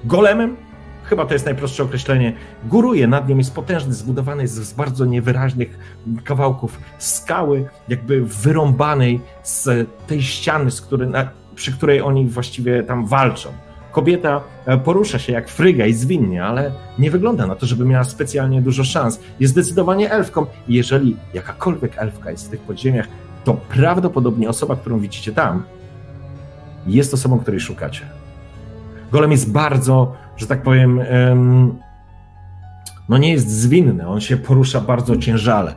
golemem, 0.04 0.58
chyba 1.06 1.26
to 1.26 1.34
jest 1.34 1.46
najprostsze 1.46 1.84
określenie, 1.84 2.34
góruje 2.64 3.08
nad 3.08 3.30
nim, 3.30 3.38
jest 3.38 3.56
potężny, 3.56 3.94
zbudowany 3.94 4.42
jest 4.42 4.54
z 4.54 4.74
bardzo 4.74 5.06
niewyraźnych 5.06 5.80
kawałków 6.24 6.80
skały, 6.98 7.66
jakby 7.88 8.22
wyrąbanej 8.22 9.22
z 9.44 9.90
tej 10.08 10.22
ściany, 10.22 10.72
z 10.72 10.82
której, 10.82 11.08
na, 11.08 11.30
przy 11.56 11.74
której 11.74 12.02
oni 12.02 12.28
właściwie 12.28 12.84
tam 12.84 13.06
walczą. 13.06 13.50
Kobieta 13.92 14.42
e, 14.66 14.78
porusza 14.78 15.20
się 15.20 15.34
jak 15.34 15.50
fryga 15.50 15.86
i 15.86 15.94
zwinnie, 15.94 16.44
ale 16.44 16.72
nie 17.00 17.12
wygląda 17.12 17.48
na 17.48 17.56
to, 17.56 17.66
żeby 17.66 17.86
miała 17.86 18.04
specjalnie 18.04 18.62
dużo 18.62 18.84
szans. 18.84 19.20
Jest 19.40 19.54
zdecydowanie 19.54 20.12
elfką 20.12 20.46
i 20.68 20.74
jeżeli 20.74 21.18
jakakolwiek 21.34 21.98
elfka 21.98 22.32
jest 22.32 22.48
w 22.48 22.50
tych 22.50 22.62
podziemiach, 22.62 23.08
to 23.44 23.54
prawdopodobnie 23.54 24.50
osoba, 24.50 24.76
którą 24.76 25.00
widzicie 25.00 25.32
tam, 25.32 25.64
jest 26.88 27.14
osobą, 27.14 27.40
której 27.40 27.60
szukacie. 27.60 28.02
Golem 29.12 29.32
jest 29.32 29.52
bardzo, 29.52 30.14
że 30.38 30.48
tak 30.48 30.64
powiem, 30.64 31.02
no 33.10 33.18
nie 33.18 33.32
jest 33.32 33.50
zwinny, 33.50 34.08
on 34.08 34.22
się 34.22 34.38
porusza 34.38 34.82
bardzo 34.82 35.18
ciężale. 35.18 35.76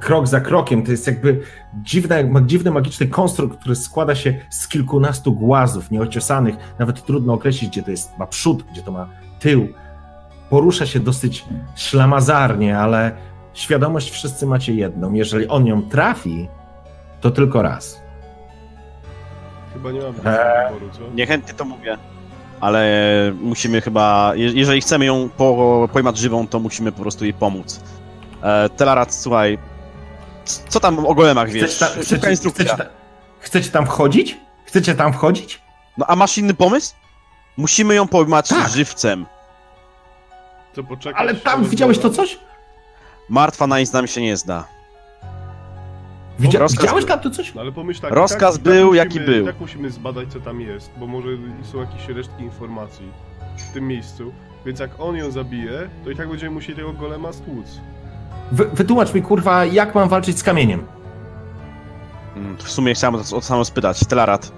krok 0.00 0.26
za 0.26 0.40
krokiem. 0.40 0.82
To 0.82 0.90
jest 0.90 1.06
jakby 1.06 1.40
dziwny, 1.82 2.30
dziwny 2.46 2.70
magiczny 2.70 3.06
konstrukt, 3.06 3.60
który 3.60 3.74
składa 3.76 4.14
się 4.14 4.34
z 4.50 4.68
kilkunastu 4.68 5.32
głazów 5.32 5.90
nieociosanych. 5.90 6.56
Nawet 6.78 7.04
trudno 7.04 7.32
określić, 7.32 7.70
gdzie 7.70 7.82
to 7.82 7.90
jest 7.90 8.18
ma 8.18 8.26
przód, 8.26 8.62
gdzie 8.72 8.82
to 8.82 8.92
ma 8.92 9.08
tył. 9.40 9.68
Porusza 10.50 10.86
się 10.86 11.00
dosyć 11.00 11.44
ślamazarnie, 11.76 12.78
ale 12.78 13.12
świadomość 13.54 14.10
wszyscy 14.10 14.46
macie 14.46 14.74
jedną. 14.74 15.12
Jeżeli 15.12 15.48
on 15.48 15.66
ją 15.66 15.82
trafi, 15.82 16.48
to 17.20 17.30
tylko 17.30 17.62
raz. 17.62 18.02
Chyba 19.74 19.92
nie 19.92 20.00
mamy 20.00 20.18
eee, 20.24 20.72
wyboru, 20.72 20.90
co? 20.92 21.00
Niechętnie 21.14 21.54
to 21.54 21.64
mówię, 21.64 21.98
ale 22.60 22.82
musimy 23.40 23.80
chyba, 23.80 24.32
jeżeli 24.34 24.80
chcemy 24.80 25.04
ją 25.04 25.28
po, 25.36 25.88
pojmać 25.92 26.18
żywą, 26.18 26.48
to 26.48 26.60
musimy 26.60 26.92
po 26.92 27.02
prostu 27.02 27.24
jej 27.24 27.34
pomóc. 27.34 27.80
E, 28.42 28.68
Telarat, 28.68 29.14
słuchaj, 29.14 29.58
co 30.68 30.80
tam 30.80 31.06
o 31.06 31.14
golemach 31.14 31.50
wiesz? 31.50 31.70
Chcecie, 31.70 31.94
ta, 31.94 32.02
chcecie, 32.02 32.30
instrukcja. 32.30 32.64
Chcecie, 32.64 32.88
chcecie, 33.40 33.70
tam 33.70 33.86
wchodzić? 33.86 34.36
Chcecie 34.64 34.94
tam 34.94 35.12
wchodzić? 35.12 35.62
No 35.98 36.06
a 36.08 36.16
masz 36.16 36.38
inny 36.38 36.54
pomysł? 36.54 36.94
Musimy 37.56 37.94
ją 37.94 38.08
pojmać 38.08 38.48
tak. 38.48 38.68
żywcem. 38.68 39.26
Co, 40.74 40.84
poczekać, 40.84 41.20
Ale 41.20 41.34
tam 41.34 41.64
widziałeś 41.64 41.98
to 41.98 42.10
coś? 42.10 42.38
Martwa 43.28 43.66
na 43.66 43.80
nic 43.80 43.92
nam 43.92 44.06
się 44.06 44.22
nie 44.22 44.36
zda. 44.36 44.77
Widzia, 46.38 46.66
widziałeś 46.68 47.04
tam 47.04 47.20
to 47.20 47.30
coś? 47.30 47.54
No, 47.54 47.60
ale 47.60 47.72
pomyśl 47.72 48.00
tak, 48.00 48.12
Rozkaz 48.12 48.54
tak, 48.54 48.62
był 48.62 48.88
tak 48.88 48.96
jaki 48.96 49.20
musimy, 49.20 49.36
był. 49.36 49.46
Tak 49.46 49.60
musimy 49.60 49.90
zbadać 49.90 50.32
co 50.32 50.40
tam 50.40 50.60
jest, 50.60 50.90
bo 50.96 51.06
może 51.06 51.28
są 51.72 51.80
jakieś 51.80 52.08
resztki 52.08 52.42
informacji 52.42 53.06
w 53.56 53.72
tym 53.72 53.88
miejscu. 53.88 54.32
Więc 54.66 54.80
jak 54.80 54.90
on 54.98 55.16
ją 55.16 55.30
zabije, 55.30 55.88
to 56.04 56.10
i 56.10 56.16
tak 56.16 56.28
będziemy 56.28 56.54
musieli 56.54 56.76
tego 56.76 56.92
golema 56.92 57.32
stłuc. 57.32 57.80
Wy, 58.52 58.64
wytłumacz 58.72 59.14
mi, 59.14 59.22
kurwa, 59.22 59.64
jak 59.64 59.94
mam 59.94 60.08
walczyć 60.08 60.38
z 60.38 60.42
kamieniem? 60.42 60.84
Mm, 62.36 62.56
w 62.56 62.70
sumie 62.70 62.94
chciałem 62.94 63.14
o 63.14 63.18
to 63.18 63.40
samo 63.40 63.64
spytać. 63.64 64.06
Telarat. 64.06 64.52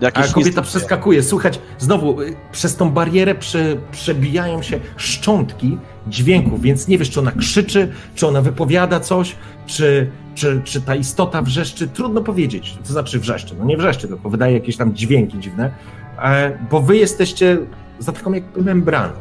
Jakieś 0.00 0.30
A 0.30 0.32
kobieta 0.32 0.62
przeskakuje. 0.62 1.22
Słuchać, 1.22 1.60
znowu 1.78 2.22
y, 2.22 2.36
przez 2.52 2.76
tą 2.76 2.90
barierę 2.90 3.34
prze, 3.34 3.76
przebijają 3.90 4.62
się 4.62 4.80
szczątki 4.96 5.78
dźwięków, 6.08 6.62
więc 6.62 6.88
nie 6.88 6.98
wiesz, 6.98 7.10
czy 7.10 7.20
ona 7.20 7.32
krzyczy, 7.32 7.92
czy 8.14 8.26
ona 8.26 8.42
wypowiada 8.42 9.00
coś, 9.00 9.36
czy, 9.66 10.10
czy, 10.34 10.60
czy 10.64 10.80
ta 10.80 10.94
istota 10.94 11.42
wrzeszczy. 11.42 11.88
Trudno 11.88 12.20
powiedzieć, 12.20 12.78
co 12.82 12.92
znaczy 12.92 13.20
wrzeszczy. 13.20 13.54
No 13.58 13.64
nie 13.64 13.76
wrzeszczy, 13.76 14.08
tylko 14.08 14.30
wydaje 14.30 14.54
jakieś 14.54 14.76
tam 14.76 14.94
dźwięki 14.94 15.38
dziwne, 15.38 15.70
e, 16.18 16.58
bo 16.70 16.80
wy 16.80 16.96
jesteście 16.96 17.58
za 17.98 18.12
taką 18.12 18.32
jakby 18.32 18.62
membraną. 18.62 19.12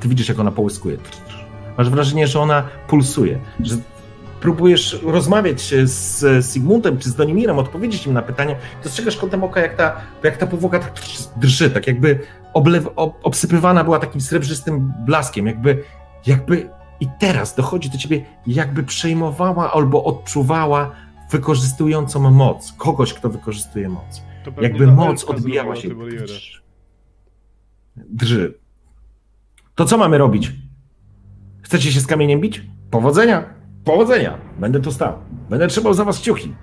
Ty 0.00 0.08
widzisz, 0.08 0.28
jak 0.28 0.38
ona 0.38 0.50
połyskuje. 0.50 0.96
Masz 1.78 1.90
wrażenie, 1.90 2.26
że 2.26 2.40
ona 2.40 2.62
pulsuje, 2.88 3.38
że 3.60 3.76
próbujesz 4.40 5.00
rozmawiać 5.02 5.74
z 5.84 6.46
Sigmundem 6.46 6.98
czy 6.98 7.10
z 7.10 7.14
Donimirem, 7.14 7.58
odpowiedzieć 7.58 8.06
im 8.06 8.12
na 8.12 8.22
pytania, 8.22 8.56
dostrzegasz 8.84 9.16
kątem 9.16 9.44
oka, 9.44 9.60
jak 9.60 9.76
ta, 9.76 10.00
jak 10.22 10.36
ta 10.36 10.46
powłoka 10.46 10.78
tak 10.78 10.92
drży, 11.36 11.70
tak 11.70 11.86
jakby 11.86 12.18
oblew, 12.54 12.88
obsypywana 12.96 13.84
była 13.84 13.98
takim 13.98 14.20
srebrzystym 14.20 14.92
blaskiem, 15.06 15.46
jakby, 15.46 15.82
jakby 16.26 16.68
i 17.00 17.06
teraz 17.18 17.54
dochodzi 17.54 17.90
do 17.90 17.98
ciebie, 17.98 18.24
jakby 18.46 18.82
przejmowała 18.82 19.72
albo 19.72 20.04
odczuwała 20.04 20.90
wykorzystującą 21.30 22.30
moc, 22.30 22.72
kogoś, 22.72 23.14
kto 23.14 23.28
wykorzystuje 23.28 23.88
moc. 23.88 24.22
Jakby 24.60 24.86
moc 24.86 25.24
odbijała 25.24 25.76
się. 25.76 25.88
Drży. 27.96 28.54
To 29.74 29.84
co 29.84 29.98
mamy 29.98 30.18
robić? 30.18 30.52
Chcecie 31.62 31.92
się 31.92 32.00
z 32.00 32.06
kamieniem 32.06 32.40
bić? 32.40 32.62
Powodzenia! 32.90 33.59
Powodzenia! 33.84 34.38
Będę 34.58 34.80
tu 34.80 34.92
stał. 34.92 35.12
Będę 35.50 35.68
trzymał 35.68 35.94
za 35.94 36.04
was 36.04 36.18
kciuki. 36.18 36.54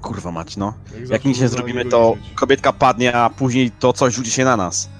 Kurwa 0.00 0.32
mać, 0.32 0.56
no. 0.56 0.74
Jak, 1.00 1.10
Jak 1.10 1.24
nic 1.24 1.40
nie 1.40 1.48
zrobimy, 1.48 1.84
to 1.84 2.14
kobietka 2.34 2.72
padnie, 2.72 3.16
a 3.16 3.30
później 3.30 3.70
to 3.70 3.92
coś 3.92 4.14
rzuci 4.14 4.30
się 4.30 4.44
na 4.44 4.56
nas. 4.56 4.90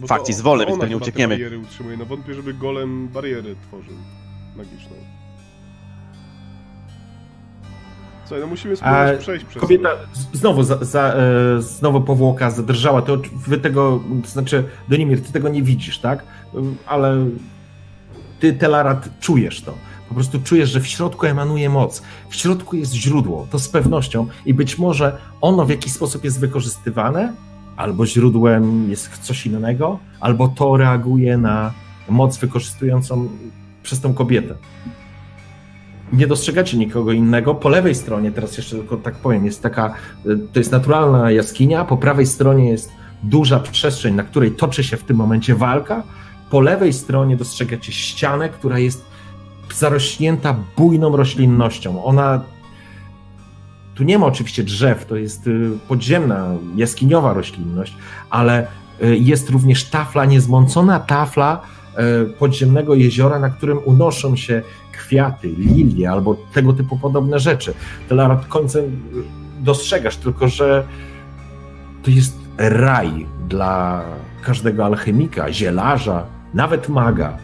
Bo 0.00 0.06
Fakt 0.06 0.28
jest 0.28 0.40
wolny, 0.42 0.66
więc 0.66 0.78
pewnie 0.78 0.96
uciekniemy. 0.96 1.34
bariery 1.34 1.58
utrzymuje. 1.58 1.96
No 1.96 2.04
wątpię, 2.04 2.34
żeby 2.34 2.54
golem 2.54 3.08
bariery 3.08 3.56
tworzył. 3.68 3.94
Magiczną. 4.56 4.96
Co, 8.28 8.34
no 8.40 8.46
musimy 8.46 8.76
spróbować 8.76 9.18
przejść 9.20 9.44
przez 9.44 9.60
Kobieta 9.60 9.88
to. 9.88 10.38
znowu, 10.38 10.62
za, 10.62 10.84
za, 10.84 11.14
e, 11.14 11.62
znowu 11.62 12.00
powłoka 12.00 12.50
zadrżała, 12.50 13.02
to 13.02 13.16
wy 13.46 13.58
tego, 13.58 14.00
to 14.22 14.28
znaczy 14.28 14.64
Donimir, 14.88 15.22
ty 15.22 15.32
tego 15.32 15.48
nie 15.48 15.62
widzisz, 15.62 15.98
tak? 15.98 16.24
Ale 16.86 17.26
ty, 18.40 18.52
Telarat, 18.52 19.08
czujesz 19.20 19.62
to. 19.62 19.74
Po 20.08 20.14
prostu 20.14 20.42
czujesz, 20.42 20.70
że 20.70 20.80
w 20.80 20.86
środku 20.86 21.26
emanuje 21.26 21.70
moc. 21.70 22.02
W 22.28 22.36
środku 22.36 22.76
jest 22.76 22.94
źródło, 22.94 23.46
to 23.50 23.58
z 23.58 23.68
pewnością 23.68 24.26
i 24.46 24.54
być 24.54 24.78
może 24.78 25.18
ono 25.40 25.64
w 25.64 25.70
jakiś 25.70 25.92
sposób 25.92 26.24
jest 26.24 26.40
wykorzystywane, 26.40 27.32
albo 27.76 28.06
źródłem 28.06 28.90
jest 28.90 29.18
coś 29.18 29.46
innego, 29.46 29.98
albo 30.20 30.48
to 30.48 30.76
reaguje 30.76 31.38
na 31.38 31.72
moc 32.08 32.38
wykorzystującą 32.38 33.28
przez 33.82 34.00
tą 34.00 34.14
kobietę. 34.14 34.54
Nie 36.12 36.26
dostrzegacie 36.26 36.76
nikogo 36.76 37.12
innego. 37.12 37.54
Po 37.54 37.68
lewej 37.68 37.94
stronie, 37.94 38.32
teraz 38.32 38.56
jeszcze 38.56 38.76
tylko 38.76 38.96
tak 38.96 39.14
powiem, 39.14 39.44
jest 39.44 39.62
taka, 39.62 39.94
to 40.52 40.58
jest 40.58 40.72
naturalna 40.72 41.30
jaskinia, 41.30 41.84
po 41.84 41.96
prawej 41.96 42.26
stronie 42.26 42.70
jest 42.70 42.92
duża 43.22 43.60
przestrzeń, 43.60 44.14
na 44.14 44.22
której 44.22 44.52
toczy 44.52 44.84
się 44.84 44.96
w 44.96 45.04
tym 45.04 45.16
momencie 45.16 45.54
walka, 45.54 46.02
po 46.50 46.60
lewej 46.60 46.92
stronie 46.92 47.36
dostrzegacie 47.36 47.92
ścianę, 47.92 48.48
która 48.48 48.78
jest 48.78 49.04
zarośnięta 49.74 50.56
bujną 50.76 51.16
roślinnością. 51.16 52.04
Ona. 52.04 52.40
Tu 53.94 54.04
nie 54.04 54.18
ma 54.18 54.26
oczywiście 54.26 54.62
drzew, 54.62 55.06
to 55.06 55.16
jest 55.16 55.46
y, 55.46 55.70
podziemna, 55.88 56.48
jaskiniowa 56.76 57.32
roślinność, 57.32 57.94
ale 58.30 58.66
y, 59.02 59.16
jest 59.16 59.50
również 59.50 59.84
tafla, 59.84 60.24
niezmącona 60.24 61.00
tafla 61.00 61.60
y, 62.22 62.32
podziemnego 62.32 62.94
jeziora, 62.94 63.38
na 63.38 63.50
którym 63.50 63.78
unoszą 63.84 64.36
się 64.36 64.62
kwiaty, 64.92 65.48
lilie 65.48 66.10
albo 66.10 66.36
tego 66.52 66.72
typu 66.72 66.98
podobne 66.98 67.38
rzeczy. 67.38 67.74
Tyle 68.08 68.38
końcem 68.48 69.02
dostrzegasz 69.60 70.16
tylko, 70.16 70.48
że 70.48 70.86
to 72.02 72.10
jest 72.10 72.38
raj 72.58 73.26
dla 73.48 74.02
każdego 74.42 74.84
alchemika, 74.84 75.52
zielarza, 75.52 76.26
nawet 76.54 76.88
maga. 76.88 77.38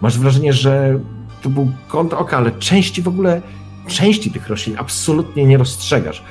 Masz 0.00 0.18
wrażenie, 0.18 0.52
że 0.52 0.98
to 1.42 1.48
był 1.48 1.72
kąt 1.88 2.12
oka, 2.12 2.36
ale 2.36 2.52
części 2.52 3.02
w 3.02 3.08
ogóle, 3.08 3.42
części 3.86 4.30
tych 4.30 4.48
roślin 4.48 4.76
absolutnie 4.78 5.44
nie 5.44 5.58
rozstrzegasz. 5.58 6.22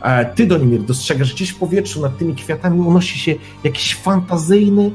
A 0.00 0.24
ty, 0.24 0.46
Donimir, 0.46 0.82
dostrzegasz, 0.82 1.34
gdzieś 1.34 1.50
w 1.50 1.58
powietrzu 1.58 2.00
nad 2.00 2.18
tymi 2.18 2.34
kwiatami 2.34 2.80
unosi 2.80 3.18
się 3.18 3.34
jakiś 3.64 3.94
fantazyjny, 3.94 4.90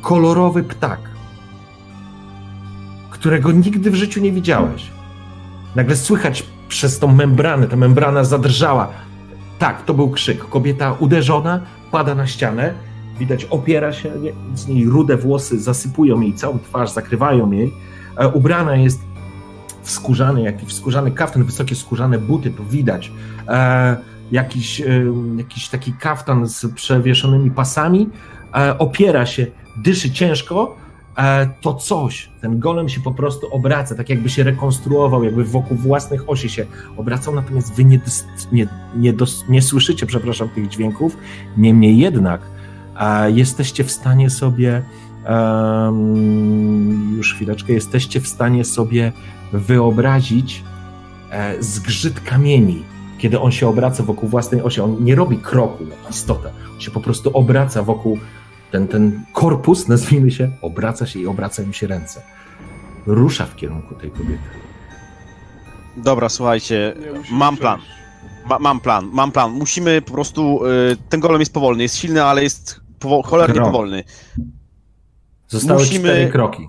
kolorowy 0.00 0.62
ptak, 0.62 1.00
którego 3.10 3.52
nigdy 3.52 3.90
w 3.90 3.94
życiu 3.94 4.20
nie 4.20 4.32
widziałeś. 4.32 4.86
Nagle 5.74 5.96
słychać 5.96 6.44
przez 6.68 6.98
tą 6.98 7.14
membranę, 7.14 7.66
ta 7.66 7.76
membrana 7.76 8.24
zadrżała. 8.24 8.88
Tak, 9.58 9.84
to 9.84 9.94
był 9.94 10.10
krzyk. 10.10 10.48
Kobieta 10.48 10.92
uderzona, 10.92 11.60
pada 11.90 12.14
na 12.14 12.26
ścianę, 12.26 12.74
widać 13.18 13.44
opiera 13.44 13.92
się, 13.92 14.12
z 14.54 14.68
niej 14.68 14.84
rude 14.84 15.16
włosy 15.16 15.60
zasypują 15.60 16.20
jej 16.20 16.34
całą 16.34 16.58
twarz, 16.58 16.90
zakrywają 16.90 17.50
jej. 17.50 17.72
E, 18.16 18.28
ubrana 18.28 18.76
jest 18.76 19.00
w 19.82 19.90
skórzany, 19.90 20.42
jakiś 20.42 20.74
skórzany 20.74 21.10
kaftan, 21.10 21.44
wysokie 21.44 21.74
skórzane 21.74 22.18
buty, 22.18 22.50
to 22.50 22.64
widać. 22.64 23.12
E, 23.48 23.96
jakiś, 24.32 24.80
e, 24.80 24.84
jakiś 25.36 25.68
taki 25.68 25.92
kaftan 25.92 26.46
z 26.46 26.66
przewieszonymi 26.74 27.50
pasami. 27.50 28.08
Opiera 28.78 29.26
się, 29.26 29.46
dyszy 29.76 30.10
ciężko. 30.10 30.76
To 31.60 31.74
coś, 31.74 32.30
ten 32.40 32.58
golem 32.58 32.88
się 32.88 33.00
po 33.00 33.14
prostu 33.14 33.46
obraca, 33.54 33.94
tak 33.94 34.08
jakby 34.08 34.28
się 34.28 34.42
rekonstruował, 34.42 35.24
jakby 35.24 35.44
wokół 35.44 35.76
własnych 35.76 36.30
osi 36.30 36.50
się 36.50 36.66
obracał, 36.96 37.34
natomiast 37.34 37.74
wy 37.74 37.84
nie, 37.84 38.00
nie, 38.52 38.66
nie, 38.96 39.14
nie 39.48 39.62
słyszycie, 39.62 40.06
przepraszam, 40.06 40.48
tych 40.48 40.68
dźwięków. 40.68 41.16
Niemniej 41.56 41.98
jednak 41.98 42.40
jesteście 43.28 43.84
w 43.84 43.90
stanie 43.90 44.30
sobie 44.30 44.82
już 47.16 47.34
chwileczkę, 47.34 47.72
jesteście 47.72 48.20
w 48.20 48.28
stanie 48.28 48.64
sobie 48.64 49.12
wyobrazić 49.52 50.64
e, 51.30 51.62
zgrzyt 51.62 52.20
kamieni, 52.20 52.84
kiedy 53.18 53.40
on 53.40 53.52
się 53.52 53.68
obraca 53.68 54.02
wokół 54.02 54.28
własnej 54.28 54.62
osi. 54.62 54.80
On 54.80 55.04
nie 55.04 55.14
robi 55.14 55.38
kroku 55.38 55.84
jak 55.84 56.10
istota, 56.10 56.50
on 56.74 56.80
się 56.80 56.90
po 56.90 57.00
prostu 57.00 57.30
obraca 57.30 57.82
wokół, 57.82 58.18
ten, 58.72 58.88
ten 58.88 59.24
korpus, 59.32 59.88
nazwijmy 59.88 60.30
się, 60.30 60.50
obraca 60.62 61.06
się 61.06 61.20
i 61.20 61.26
obracają 61.26 61.72
się 61.72 61.86
ręce. 61.86 62.22
Rusza 63.06 63.46
w 63.46 63.56
kierunku 63.56 63.94
tej 63.94 64.10
kobiety. 64.10 64.38
Dobra, 65.96 66.28
słuchajcie, 66.28 66.94
mam 67.30 67.56
plan. 67.56 67.80
Ma, 68.48 68.58
mam 68.58 68.80
plan, 68.80 69.10
mam 69.12 69.32
plan. 69.32 69.50
Musimy 69.50 70.02
po 70.02 70.12
prostu. 70.12 70.66
Y, 70.66 70.96
ten 71.08 71.20
golem 71.20 71.40
jest 71.40 71.52
powolny, 71.52 71.82
jest 71.82 71.96
silny, 71.96 72.24
ale 72.24 72.42
jest 72.42 72.85
powo 72.98 73.22
cholernie 73.22 73.54
Krok. 73.54 73.66
powolny. 73.66 74.04
Zostały 75.48 75.80
Musimy... 75.80 76.08
cztery 76.08 76.28
kroki. 76.30 76.66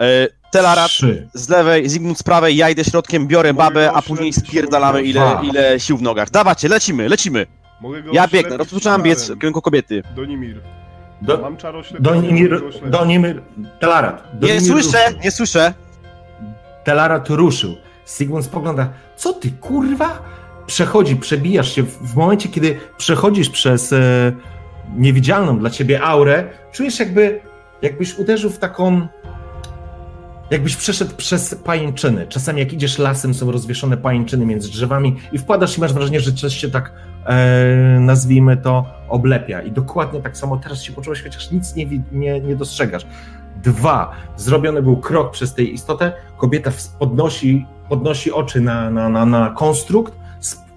E, 0.00 0.28
Telarat 0.50 0.90
z 1.34 1.48
lewej, 1.48 1.88
Zygmunt 1.88 2.18
z 2.18 2.22
prawej, 2.22 2.56
ja 2.56 2.70
idę 2.70 2.84
środkiem, 2.84 3.26
biorę 3.26 3.54
babę, 3.54 3.92
a 3.92 4.02
później 4.02 4.32
spierdalamy 4.32 5.02
ile, 5.02 5.40
ile 5.42 5.80
sił 5.80 5.96
w 5.96 6.02
nogach. 6.02 6.30
Dawacie, 6.30 6.68
lecimy, 6.68 7.08
lecimy. 7.08 7.46
Ja 8.12 8.28
biegnę, 8.28 8.56
rozpoczynam 8.56 9.02
biec 9.02 9.30
w 9.30 9.38
kierunku 9.38 9.62
kobiety. 9.62 10.02
Donimir. 10.16 10.60
Do, 11.22 11.38
Mam 11.38 11.56
Donimir, 12.00 12.62
Donimir, 12.86 13.42
Telarat. 13.80 14.22
Donimir 14.34 14.62
nie 14.62 14.68
słyszę, 14.68 15.04
ruszył. 15.06 15.20
nie 15.24 15.30
słyszę. 15.30 15.74
Telarat 16.84 17.30
ruszył. 17.30 17.76
Sigmund 18.06 18.44
spogląda, 18.44 18.88
co 19.16 19.32
ty 19.32 19.50
kurwa? 19.50 20.22
Przechodzi, 20.66 21.16
przebijasz 21.16 21.74
się. 21.74 21.82
W, 21.82 21.98
w 22.12 22.16
momencie, 22.16 22.48
kiedy 22.48 22.80
przechodzisz 22.96 23.50
przez 23.50 23.92
e, 23.92 24.32
niewidzialną 24.96 25.58
dla 25.58 25.70
ciebie 25.70 26.02
aurę, 26.02 26.44
czujesz 26.72 26.98
jakby, 26.98 27.40
jakbyś 27.82 28.18
uderzył 28.18 28.50
w 28.50 28.58
taką 28.58 29.08
jakbyś 30.50 30.76
przeszedł 30.76 31.16
przez 31.16 31.54
pajęczyny. 31.54 32.26
Czasami 32.28 32.60
jak 32.60 32.72
idziesz 32.72 32.98
lasem, 32.98 33.34
są 33.34 33.52
rozwieszone 33.52 33.96
pajęczyny 33.96 34.46
między 34.46 34.70
drzewami 34.70 35.16
i 35.32 35.38
wpadasz 35.38 35.78
i 35.78 35.80
masz 35.80 35.92
wrażenie, 35.92 36.20
że 36.20 36.32
coś 36.32 36.56
się 36.56 36.70
tak, 36.70 36.92
e, 37.26 38.00
nazwijmy 38.00 38.56
to, 38.56 38.86
oblepia. 39.08 39.62
I 39.62 39.72
dokładnie 39.72 40.20
tak 40.20 40.36
samo 40.36 40.56
teraz 40.56 40.82
się 40.82 40.92
poczułeś, 40.92 41.22
chociaż 41.22 41.50
nic 41.50 41.74
nie, 41.74 41.86
nie, 42.12 42.40
nie 42.40 42.56
dostrzegasz. 42.56 43.06
Dwa, 43.62 44.12
zrobiony 44.36 44.82
był 44.82 44.96
krok 44.96 45.32
przez 45.32 45.54
tę 45.54 45.62
istotę, 45.62 46.12
kobieta 46.38 46.70
podnosi, 46.98 47.66
podnosi 47.88 48.32
oczy 48.32 48.60
na, 48.60 48.90
na, 48.90 49.08
na, 49.08 49.26
na 49.26 49.50
konstrukt, 49.50 50.12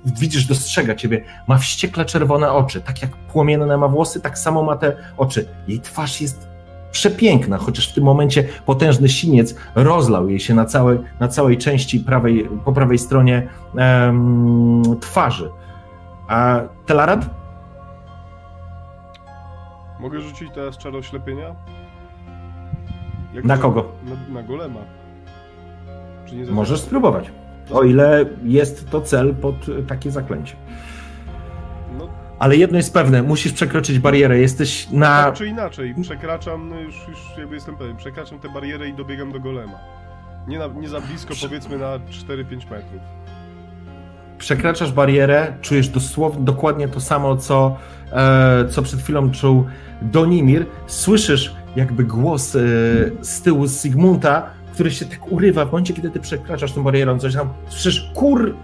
widzisz, 0.05 0.45
dostrzega 0.45 0.95
ciebie, 0.95 1.23
ma 1.47 1.57
wściekle 1.57 2.05
czerwone 2.05 2.51
oczy, 2.51 2.81
tak 2.81 3.01
jak 3.01 3.11
płomienne 3.11 3.77
ma 3.77 3.87
włosy, 3.87 4.21
tak 4.21 4.37
samo 4.37 4.63
ma 4.63 4.75
te 4.75 4.95
oczy. 5.17 5.45
Jej 5.67 5.79
twarz 5.79 6.21
jest 6.21 6.47
przepiękna, 6.91 7.57
chociaż 7.57 7.91
w 7.91 7.93
tym 7.93 8.03
momencie 8.03 8.43
potężny 8.65 9.09
siniec 9.09 9.55
rozlał 9.75 10.29
jej 10.29 10.39
się 10.39 10.53
na 10.53 10.65
całej, 10.65 10.99
na 11.19 11.27
całej 11.27 11.57
części 11.57 11.99
prawej, 11.99 12.49
po 12.65 12.73
prawej 12.73 12.97
stronie 12.97 13.47
um, 13.73 14.83
twarzy. 15.01 15.49
A 16.27 16.59
Telarat? 16.85 17.29
Mogę 19.99 20.21
rzucić 20.21 20.49
teraz 20.53 20.77
czar 20.77 20.95
oślepienia? 20.95 21.55
Jak 23.33 23.45
na 23.45 23.57
kogo? 23.57 23.85
Na, 24.03 24.41
na 24.41 24.47
golema. 24.47 24.79
Możesz 26.49 26.81
spróbować. 26.81 27.31
O 27.71 27.83
ile 27.83 28.25
jest 28.43 28.89
to 28.89 29.01
cel 29.01 29.35
pod 29.35 29.55
takie 29.87 30.11
zaklęcie. 30.11 30.55
No. 31.97 32.09
Ale 32.39 32.57
jedno 32.57 32.77
jest 32.77 32.93
pewne, 32.93 33.23
musisz 33.23 33.53
przekroczyć 33.53 33.99
barierę, 33.99 34.39
jesteś 34.39 34.89
na... 34.91 35.23
Tak 35.23 35.33
czy 35.33 35.47
inaczej, 35.47 35.95
przekraczam, 36.01 36.69
no 36.69 36.79
już, 36.79 36.95
już 37.07 37.19
jakby 37.37 37.55
jestem 37.55 37.75
pewien, 37.75 37.97
przekraczam 37.97 38.39
tę 38.39 38.49
barierę 38.49 38.89
i 38.89 38.93
dobiegam 38.93 39.31
do 39.31 39.39
golema. 39.39 39.79
Nie, 40.47 40.59
na, 40.59 40.67
nie 40.67 40.89
za 40.89 41.01
blisko, 41.01 41.33
powiedzmy 41.41 41.77
na 41.77 41.99
4-5 41.99 42.71
metrów. 42.71 43.01
Przekraczasz 44.37 44.91
barierę, 44.91 45.53
czujesz 45.61 45.89
dosłownie 45.89 46.45
dokładnie 46.45 46.87
to 46.87 47.01
samo, 47.01 47.37
co, 47.37 47.77
e, 48.11 48.65
co 48.69 48.81
przed 48.81 48.99
chwilą 48.99 49.31
czuł 49.31 49.65
Donimir. 50.01 50.65
Słyszysz 50.87 51.55
jakby 51.75 52.03
głos 52.03 52.55
e, 52.55 52.59
z 53.21 53.41
tyłu 53.41 53.67
z 53.67 53.81
Sigmunta, 53.81 54.49
który 54.73 54.91
się 54.91 55.05
tak 55.05 55.31
urywa 55.31 55.65
w 55.65 55.71
momencie, 55.71 55.93
kiedy 55.93 56.09
ty 56.09 56.19
przekraczasz 56.19 56.73
tą 56.73 56.83
barierą, 56.83 57.19
coś 57.19 57.33
tam, 57.35 57.49
słyszysz 57.69 58.11
kur... 58.13 58.55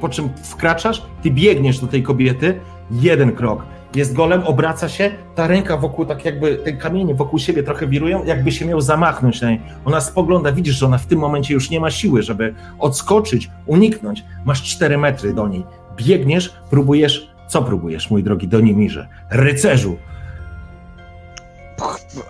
Po 0.00 0.08
czym 0.08 0.28
wkraczasz, 0.42 1.02
ty 1.22 1.30
biegniesz 1.30 1.78
do 1.78 1.86
tej 1.86 2.02
kobiety, 2.02 2.60
jeden 2.90 3.32
krok. 3.32 3.62
Jest 3.94 4.14
golem, 4.14 4.42
obraca 4.42 4.88
się, 4.88 5.10
ta 5.34 5.46
ręka 5.46 5.76
wokół, 5.76 6.06
tak 6.06 6.24
jakby 6.24 6.56
te 6.56 6.72
kamienie 6.72 7.14
wokół 7.14 7.38
siebie 7.38 7.62
trochę 7.62 7.86
wirują, 7.86 8.24
jakby 8.24 8.52
się 8.52 8.66
miał 8.66 8.80
zamachnąć 8.80 9.40
na 9.40 9.50
niej. 9.50 9.60
Ona 9.84 10.00
spogląda, 10.00 10.52
widzisz, 10.52 10.76
że 10.76 10.86
ona 10.86 10.98
w 10.98 11.06
tym 11.06 11.18
momencie 11.18 11.54
już 11.54 11.70
nie 11.70 11.80
ma 11.80 11.90
siły, 11.90 12.22
żeby 12.22 12.54
odskoczyć, 12.78 13.50
uniknąć. 13.66 14.24
Masz 14.44 14.62
cztery 14.62 14.98
metry 14.98 15.34
do 15.34 15.48
niej. 15.48 15.64
Biegniesz, 15.96 16.54
próbujesz, 16.70 17.30
co 17.46 17.62
próbujesz, 17.62 18.10
mój 18.10 18.22
drogi 18.22 18.48
Donimirze? 18.48 19.08
Rycerzu, 19.30 19.96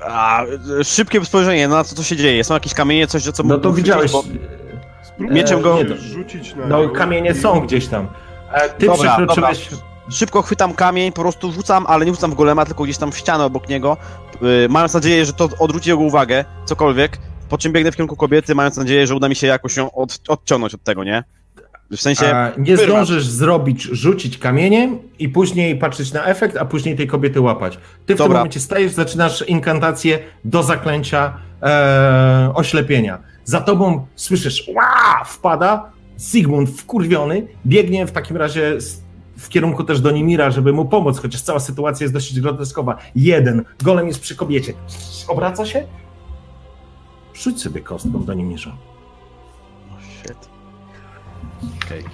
a, 0.03 0.43
szybkie 0.85 1.24
spojrzenie 1.24 1.68
na 1.68 1.85
to, 1.85 1.95
co 1.95 2.03
się 2.03 2.16
dzieje. 2.16 2.45
Są 2.45 2.55
jakieś 2.55 2.74
kamienie, 2.74 3.07
coś, 3.07 3.22
co 3.22 3.43
No 3.43 3.59
to 3.59 3.72
widziałeś. 3.72 4.12
Bo... 4.12 4.24
Mieczem 5.18 5.62
go... 5.62 5.83
Nie, 5.83 5.97
rzucić 5.97 6.55
na 6.55 6.66
No 6.66 6.89
kamienie 6.89 7.35
są 7.35 7.61
gdzieś 7.61 7.87
tam. 7.87 8.09
A 8.53 8.61
ty 8.61 8.87
dobra, 8.87 9.16
przekroczyłeś... 9.16 9.68
Dobra. 9.70 9.91
Szybko 10.11 10.43
chwytam 10.43 10.74
kamień, 10.74 11.12
po 11.12 11.22
prostu 11.22 11.53
rzucam, 11.53 11.85
ale 11.89 12.07
nie 12.07 12.12
rzucam 12.12 12.31
w 12.31 12.35
golema, 12.35 12.66
tylko 12.66 12.85
gdzieś 12.85 12.99
tam 12.99 13.12
w 13.12 13.18
ścianę 13.18 13.45
obok 13.45 13.68
niego, 13.68 13.97
yy, 14.41 14.66
mając 14.70 14.95
nadzieję, 14.95 15.26
że 15.26 15.33
to 15.33 15.49
odwróci 15.59 15.91
jego 15.91 16.03
uwagę, 16.03 16.45
cokolwiek, 16.64 17.18
po 17.49 17.59
czym 17.59 17.72
biegnę 17.72 17.93
w 17.93 17.97
kierunku 17.97 18.16
kobiety, 18.16 18.55
mając 18.55 18.76
nadzieję, 18.76 19.07
że 19.07 19.14
uda 19.14 19.28
mi 19.28 19.37
się 19.37 19.47
jakoś 19.47 19.76
ją 19.76 19.93
od, 19.93 20.20
odciągnąć 20.28 20.74
od 20.74 20.83
tego, 20.83 21.05
nie? 21.05 21.24
W 21.91 22.01
sensie. 22.01 22.34
A 22.34 22.53
nie 22.59 22.76
zdążysz 22.76 23.26
zrobić, 23.26 23.82
rzucić 23.82 24.38
kamieniem 24.38 24.99
i 25.18 25.28
później 25.28 25.78
patrzeć 25.78 26.12
na 26.12 26.24
efekt, 26.24 26.57
a 26.57 26.64
później 26.64 26.97
tej 26.97 27.07
kobiety 27.07 27.41
łapać. 27.41 27.78
Ty 28.07 28.14
w 28.14 28.18
Dobra. 28.18 28.24
tym 28.26 28.36
momencie 28.36 28.61
stajesz, 28.61 28.93
zaczynasz 28.93 29.49
inkantację 29.49 30.18
do 30.45 30.62
zaklęcia 30.62 31.32
e, 31.62 32.53
oślepienia. 32.55 33.18
Za 33.45 33.61
tobą 33.61 34.07
słyszysz, 34.16 34.68
ła, 34.74 35.24
wpada. 35.24 35.91
Sigmund 36.18 36.70
wkurwiony 36.70 37.47
biegnie 37.66 38.07
w 38.07 38.12
takim 38.12 38.36
razie 38.36 38.78
w 39.38 39.49
kierunku 39.49 39.84
też 39.84 40.01
do 40.01 40.11
Nimira, 40.11 40.51
żeby 40.51 40.72
mu 40.72 40.84
pomóc, 40.84 41.18
chociaż 41.18 41.43
cała 41.43 41.61
sytuacja 41.61 42.05
jest 42.05 42.14
dosyć 42.14 42.41
groteskowa. 42.41 42.97
Jeden, 43.14 43.64
golem 43.82 44.07
jest 44.07 44.20
przy 44.20 44.36
kobiecie. 44.36 44.72
Obraca 45.28 45.66
się? 45.66 45.86
Rzuć 47.34 47.62
sobie 47.62 47.80
kostką 47.80 48.24
do 48.24 48.34
Nimirza. 48.34 48.76
Okej. 51.85 52.05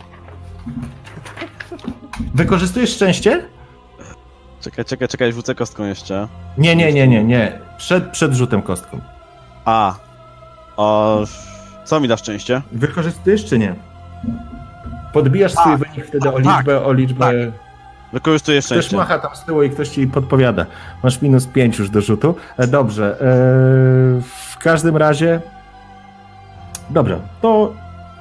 Wykorzystujesz 2.35 2.91
szczęście? 2.91 3.43
Czekaj, 4.61 4.85
czekaj, 4.85 5.09
czekaj, 5.09 5.33
rzucę 5.33 5.55
kostką 5.55 5.85
jeszcze. 5.85 6.29
Nie, 6.59 6.77
nie, 6.77 6.93
nie, 6.93 7.09
nie, 7.09 7.25
nie. 7.25 7.59
Przed, 7.79 8.11
przed 8.11 8.35
rzutem 8.35 8.63
kostką. 8.63 9.01
A. 9.65 9.95
O, 10.77 11.25
co 11.85 12.01
mi 12.01 12.09
da 12.09 12.17
szczęście? 12.17 12.63
Wykorzystujesz 12.73 13.45
czy 13.45 13.59
nie? 13.59 13.75
Podbijasz 15.13 15.53
swój 15.53 15.73
A, 15.73 15.77
wynik 15.77 16.07
wtedy 16.07 16.33
o 16.33 16.39
liczbę, 16.39 16.79
tak, 16.79 16.87
o 16.87 16.93
liczbę. 16.93 17.25
Tak. 17.25 17.67
Wykorzystuję 18.13 18.63
szczęście. 18.63 18.89
Ktoś 18.89 18.99
macha 18.99 19.19
tam 19.19 19.37
z 19.37 19.45
tyłu 19.45 19.63
i 19.63 19.71
ktoś 19.71 19.89
ci 19.89 20.07
podpowiada. 20.07 20.67
Masz 21.03 21.23
minus 21.23 21.47
5 21.47 21.79
już 21.79 21.91
do 21.91 22.01
rzutu. 22.01 22.35
E, 22.57 22.67
dobrze. 22.67 23.17
E, 23.21 23.25
w 24.21 24.59
każdym 24.59 24.97
razie. 24.97 25.41
Dobrze, 26.91 27.21
to 27.41 27.73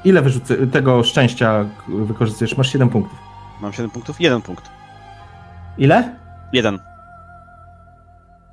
Ile 0.06 0.22
wyrzucy, 0.22 0.68
tego 0.68 1.04
szczęścia 1.04 1.66
wykorzystujesz? 1.88 2.58
Masz 2.58 2.72
7 2.72 2.90
punktów. 2.90 3.20
Mam 3.62 3.74
7 3.74 3.92
punktów? 3.92 4.22
Jeden 4.22 4.42
punkt. 4.42 4.70
Ile? 5.78 6.16
Jeden. 6.54 6.80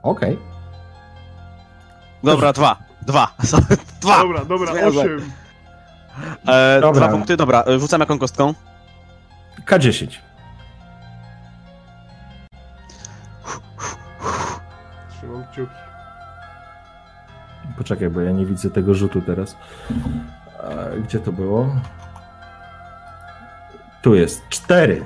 Okej. 0.02 0.34
Okay. 0.34 0.46
Dobra, 2.22 2.52
dwa. 2.52 2.76
Dwa. 3.02 3.34
dwa. 4.02 4.22
Dobra, 4.22 4.44
dobra, 4.44 4.72
osiem. 4.72 5.30
E, 6.48 6.80
dobra. 6.80 7.00
Dwa 7.00 7.08
punkty, 7.08 7.36
dobra. 7.36 7.62
E, 7.62 7.78
rzucam 7.78 8.00
jaką 8.00 8.18
kostką? 8.18 8.54
K10. 9.66 10.06
Trzymam 15.10 15.44
kciuki. 15.52 15.72
Poczekaj, 17.78 18.10
bo 18.10 18.20
ja 18.20 18.32
nie 18.32 18.46
widzę 18.46 18.70
tego 18.70 18.94
rzutu 18.94 19.20
teraz. 19.20 19.56
Gdzie 21.04 21.18
to 21.18 21.32
było? 21.32 21.76
Tu 24.02 24.14
jest. 24.14 24.48
Cztery. 24.48 25.04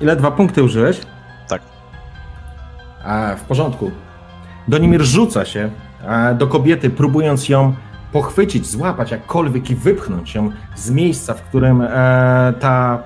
Ile 0.00 0.16
dwa 0.16 0.30
punkty 0.30 0.62
użyłeś? 0.62 1.00
Tak. 1.48 1.62
A, 3.04 3.34
w 3.36 3.42
porządku. 3.42 3.90
Donimir 4.68 5.02
rzuca 5.02 5.44
się 5.44 5.70
do 6.38 6.46
kobiety, 6.46 6.90
próbując 6.90 7.48
ją 7.48 7.74
pochwycić, 8.12 8.66
złapać 8.66 9.10
jakkolwiek 9.10 9.70
i 9.70 9.74
wypchnąć 9.74 10.34
ją 10.34 10.50
z 10.76 10.90
miejsca, 10.90 11.34
w 11.34 11.42
którym 11.42 11.82
e, 11.82 11.88
ta, 12.60 13.02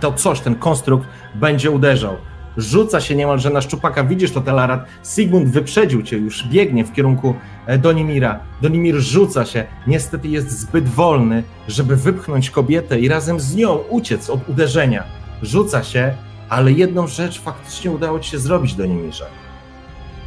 to 0.00 0.12
coś, 0.12 0.40
ten 0.40 0.54
konstrukt 0.54 1.08
będzie 1.34 1.70
uderzał 1.70 2.16
rzuca 2.56 3.00
się 3.00 3.16
niemalże 3.16 3.50
na 3.50 3.60
szczupaka. 3.60 4.04
Widzisz 4.04 4.32
to, 4.32 4.40
Telarat. 4.40 4.86
Sigmund 5.04 5.48
wyprzedził 5.48 6.02
cię, 6.02 6.16
już 6.16 6.48
biegnie 6.48 6.84
w 6.84 6.92
kierunku 6.92 7.34
e, 7.66 7.78
Donimira. 7.78 8.40
Donimir 8.62 8.96
rzuca 8.96 9.44
się. 9.44 9.64
Niestety 9.86 10.28
jest 10.28 10.50
zbyt 10.60 10.88
wolny, 10.88 11.42
żeby 11.68 11.96
wypchnąć 11.96 12.50
kobietę 12.50 13.00
i 13.00 13.08
razem 13.08 13.40
z 13.40 13.56
nią 13.56 13.74
uciec 13.74 14.30
od 14.30 14.48
uderzenia. 14.48 15.04
Rzuca 15.42 15.84
się, 15.84 16.14
ale 16.48 16.72
jedną 16.72 17.06
rzecz 17.06 17.40
faktycznie 17.40 17.90
udało 17.90 18.20
ci 18.20 18.30
się 18.30 18.38
zrobić, 18.38 18.74
Donimirze. 18.74 19.26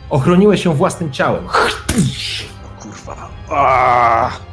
Ochroniłeś 0.09 0.63
się 0.63 0.74
własnym 0.76 1.11
ciałem. 1.11 1.43
Kurwa. 2.80 3.30
Aaaa. 3.49 4.52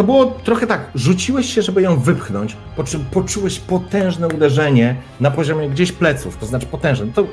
To 0.00 0.04
było 0.04 0.26
trochę 0.26 0.66
tak, 0.66 0.90
rzuciłeś 0.94 1.54
się, 1.54 1.62
żeby 1.62 1.82
ją 1.82 1.98
wypchnąć, 1.98 2.56
po 2.76 2.84
czym 2.84 3.04
poczułeś 3.04 3.58
potężne 3.58 4.28
uderzenie 4.28 4.96
na 5.20 5.30
poziomie 5.30 5.70
gdzieś 5.70 5.92
pleców, 5.92 6.36
to 6.36 6.46
znaczy 6.46 6.66
potężne. 6.66 7.06
To 7.06 7.24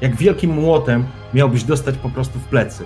jak 0.00 0.16
wielkim 0.16 0.50
młotem 0.50 1.06
miałbyś 1.34 1.64
dostać 1.64 1.96
po 1.96 2.08
prostu 2.08 2.38
w 2.38 2.44
plecy. 2.44 2.84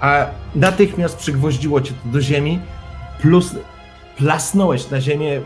A 0.00 0.26
natychmiast 0.54 1.16
przygwoździło 1.16 1.80
cię 1.80 1.92
to 1.92 2.08
do 2.08 2.20
ziemi, 2.20 2.60
plus 3.20 3.54
plasnąłeś 4.16 4.90
na 4.90 5.00
ziemię, 5.00 5.40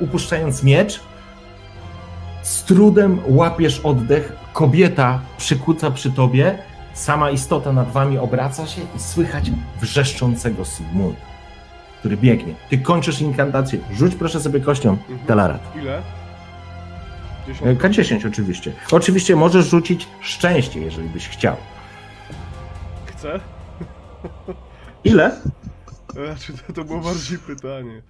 upuszczając 0.00 0.62
miecz. 0.62 1.00
Z 2.42 2.62
trudem 2.64 3.18
łapiesz 3.26 3.80
oddech, 3.80 4.32
kobieta 4.52 5.20
przykuca 5.38 5.90
przy 5.90 6.10
tobie, 6.10 6.58
sama 6.94 7.30
istota 7.30 7.72
nad 7.72 7.92
wami 7.92 8.18
obraca 8.18 8.66
się 8.66 8.80
i 8.96 9.00
słychać 9.00 9.50
wrzeszczącego 9.80 10.64
Sigmund, 10.64 11.29
który 12.00 12.16
biegnie. 12.16 12.54
Ty 12.70 12.78
kończysz 12.78 13.20
inkantację. 13.20 13.78
Rzuć 13.92 14.14
proszę 14.14 14.40
sobie 14.40 14.60
kością, 14.60 14.90
mhm. 14.90 15.18
Telarat. 15.18 15.76
Ile? 15.76 16.02
K10 17.74 18.28
oczywiście. 18.28 18.72
Oczywiście 18.92 19.36
możesz 19.36 19.66
rzucić 19.66 20.08
szczęście, 20.20 20.80
jeżeli 20.80 21.08
byś 21.08 21.28
chciał. 21.28 21.56
Chcę? 23.06 23.40
Ile? 25.04 25.36
Znaczy, 26.12 26.52
to, 26.66 26.72
to 26.72 26.84
było 26.84 27.00
bardziej 27.00 27.38
pytanie. 27.38 28.02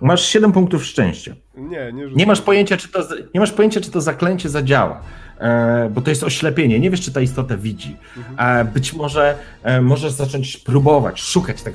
Masz 0.00 0.26
7 0.26 0.52
punktów 0.52 0.84
szczęścia. 0.84 1.34
Nie, 1.56 1.92
nie 1.92 2.06
Nie 2.06 2.26
masz 2.26 2.40
pojęcia, 2.40 2.76
czy 2.76 2.88
to, 2.88 3.00
nie 3.34 3.40
masz 3.40 3.52
pojęcia, 3.52 3.80
czy 3.80 3.90
to 3.90 4.00
zaklęcie 4.00 4.48
zadziała, 4.48 5.00
e, 5.38 5.90
bo 5.94 6.00
to 6.00 6.10
jest 6.10 6.22
oślepienie. 6.22 6.80
Nie 6.80 6.90
wiesz, 6.90 7.00
czy 7.00 7.12
ta 7.12 7.20
istota 7.20 7.56
widzi. 7.56 7.96
Mhm. 8.16 8.66
E, 8.66 8.72
być 8.72 8.92
może 8.92 9.38
e, 9.62 9.80
możesz 9.80 10.12
zacząć 10.12 10.56
próbować, 10.56 11.20
szukać 11.20 11.62
tak 11.62 11.74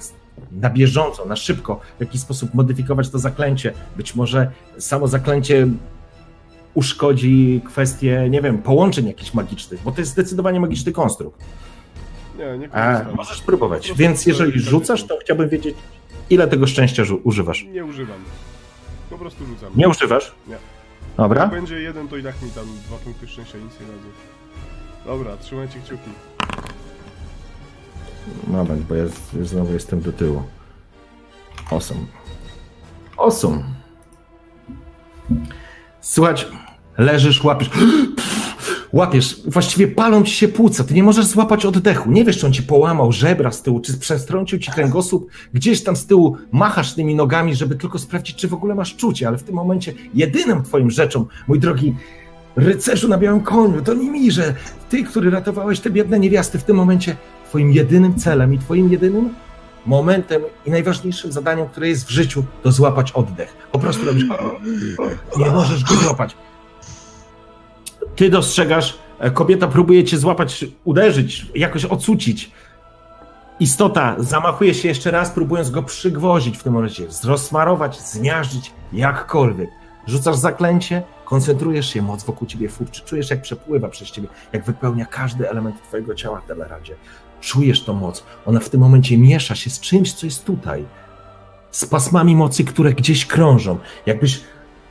na 0.52 0.70
bieżąco, 0.70 1.26
na 1.26 1.36
szybko, 1.36 1.80
w 1.98 2.02
jakiś 2.02 2.22
sposób 2.22 2.54
modyfikować 2.54 3.10
to 3.10 3.20
zaklęcie. 3.20 3.74
Być 3.98 4.16
może 4.16 4.52
samo 4.78 5.08
zaklęcie 5.08 5.68
uszkodzi 6.74 7.62
kwestie, 7.66 8.28
nie 8.30 8.42
wiem, 8.42 8.58
połączeń 8.58 9.08
jakichś 9.08 9.34
magicznych, 9.34 9.82
bo 9.84 9.92
to 9.92 10.02
jest 10.02 10.12
zdecydowanie 10.12 10.60
magiczny 10.60 10.92
konstrukt. 10.92 11.42
Nie, 12.38 12.58
nie 12.58 12.74
A, 12.74 13.06
możesz 13.16 13.38
spróbować. 13.38 13.94
Więc 13.96 14.26
jeżeli 14.26 14.60
rzucasz, 14.60 15.04
to 15.04 15.18
chciałbym 15.18 15.50
wiedzieć, 15.50 15.76
ile 16.30 16.48
tego 16.48 16.68
szczęścia 16.68 17.04
używasz. 17.24 17.64
Nie 17.64 17.86
używam. 17.86 18.20
Po 19.10 19.18
prostu 19.18 19.46
rzucam. 19.46 19.72
Nie 19.76 19.90
używasz? 19.90 20.32
Nie. 20.48 20.58
Dobra. 21.18 21.42
Jak 21.42 21.52
będzie 21.52 21.80
jeden, 21.80 22.08
to 22.08 22.18
i 22.18 22.24
tak 22.24 22.42
mi 22.42 22.50
tam 22.52 22.66
dwa 22.88 22.98
punkty 22.98 23.28
szczęścia 23.28 23.58
nic 23.58 23.74
nie 23.80 23.86
dadzą. 23.88 24.10
Dobra, 25.06 25.38
trzymajcie 25.38 25.80
kciuki. 25.80 26.10
Moment, 28.48 28.82
bo 28.90 28.96
ja 28.96 29.06
znowu 29.44 29.74
jestem 29.74 30.02
do 30.02 30.12
tyłu. 30.12 30.44
Osum. 31.72 32.08
Osum. 33.18 33.64
Słuchaj, 36.02 36.36
leżysz, 36.98 37.44
łapiesz. 37.44 37.70
Łapiesz, 38.94 39.42
właściwie 39.46 39.88
palą 39.88 40.24
ci 40.24 40.36
się 40.36 40.48
płuca, 40.48 40.84
ty 40.84 40.94
nie 40.94 41.04
możesz 41.04 41.26
złapać 41.26 41.66
oddechu. 41.66 42.12
Nie 42.12 42.26
wiesz, 42.26 42.38
czy 42.38 42.46
on 42.46 42.54
ci 42.54 42.64
połamał 42.64 43.12
żebra 43.12 43.52
z 43.52 43.62
tyłu, 43.62 43.80
czy 43.80 43.98
przestrącił 43.98 44.60
ci 44.60 44.72
kręgosłup. 44.72 45.32
Gdzieś 45.54 45.84
tam 45.84 45.96
z 45.96 46.06
tyłu 46.06 46.38
machasz 46.52 46.94
tymi 46.94 47.16
nogami, 47.16 47.56
żeby 47.56 47.76
tylko 47.76 48.00
sprawdzić, 48.00 48.36
czy 48.36 48.48
w 48.48 48.54
ogóle 48.54 48.76
masz 48.76 48.96
czucie, 48.96 49.28
ale 49.28 49.38
w 49.38 49.44
tym 49.44 49.56
momencie 49.56 49.94
jedyną 50.14 50.64
twoim 50.64 50.92
rzeczą, 50.92 51.26
mój 51.48 51.60
drogi 51.60 51.96
rycerzu 52.56 53.08
na 53.08 53.18
białym 53.18 53.42
koniu, 53.42 53.82
to 53.82 53.94
nie 53.94 54.12
mi, 54.12 54.32
że 54.32 54.56
ty, 54.90 55.04
który 55.04 55.30
ratowałeś 55.30 55.80
te 55.80 55.90
biedne 55.90 56.20
niewiasty, 56.20 56.60
w 56.60 56.64
tym 56.64 56.76
momencie 56.76 57.16
twoim 57.50 57.72
jedynym 57.72 58.16
celem 58.16 58.54
i 58.54 58.58
twoim 58.60 58.92
jedynym 58.92 59.36
momentem 59.86 60.42
i 60.66 60.72
najważniejszym 60.72 61.32
zadaniem, 61.32 61.70
które 61.70 61.90
jest 61.90 62.08
w 62.08 62.10
życiu, 62.10 62.44
to 62.64 62.72
złapać 62.72 63.12
oddech. 63.12 63.54
Po 63.72 63.80
prostu 63.80 64.06
robisz. 64.06 64.24
Nie 65.38 65.52
możesz 65.52 65.84
go 65.84 65.96
złapać. 65.96 66.36
Ty 68.16 68.30
dostrzegasz, 68.30 69.00
e, 69.20 69.32
kobieta 69.32 69.68
próbuje 69.68 70.04
cię 70.04 70.18
złapać, 70.18 70.66
uderzyć, 70.84 71.46
jakoś 71.56 71.86
ocucić. 71.86 72.52
Istota 73.60 74.16
zamachuje 74.18 74.74
się 74.74 74.88
jeszcze 74.88 75.12
raz, 75.12 75.30
próbując 75.30 75.70
go 75.70 75.84
przygwozić 75.84 76.58
w 76.58 76.64
tym 76.64 76.74
momencie, 76.74 77.08
rozsmarować, 77.24 78.00
zmiażdżyć, 78.00 78.72
jakkolwiek. 78.94 79.70
Rzucasz 80.08 80.36
zaklęcie, 80.36 81.04
koncentrujesz 81.26 81.90
się, 81.94 82.02
moc 82.02 82.24
wokół 82.24 82.48
ciebie 82.48 82.70
furczy, 82.70 83.02
czujesz 83.06 83.30
jak 83.30 83.42
przepływa 83.42 83.88
przez 83.88 84.12
ciebie, 84.12 84.28
jak 84.54 84.66
wypełnia 84.66 85.06
każdy 85.06 85.50
element 85.50 85.84
twojego 85.84 86.16
ciała 86.16 86.42
w 86.42 86.46
Teleradzie. 86.46 86.96
Czujesz 87.42 87.84
tą 87.84 87.94
moc. 87.94 88.24
Ona 88.46 88.60
w 88.60 88.70
tym 88.70 88.82
momencie 88.82 89.18
miesza 89.18 89.56
się 89.56 89.70
z 89.70 89.80
czymś, 89.80 90.14
co 90.14 90.26
jest 90.26 90.46
tutaj. 90.46 90.86
Z 91.72 91.86
pasmami 91.86 92.36
mocy, 92.36 92.64
które 92.64 92.94
gdzieś 92.94 93.26
krążą. 93.26 93.78
Jakbyś 94.06 94.42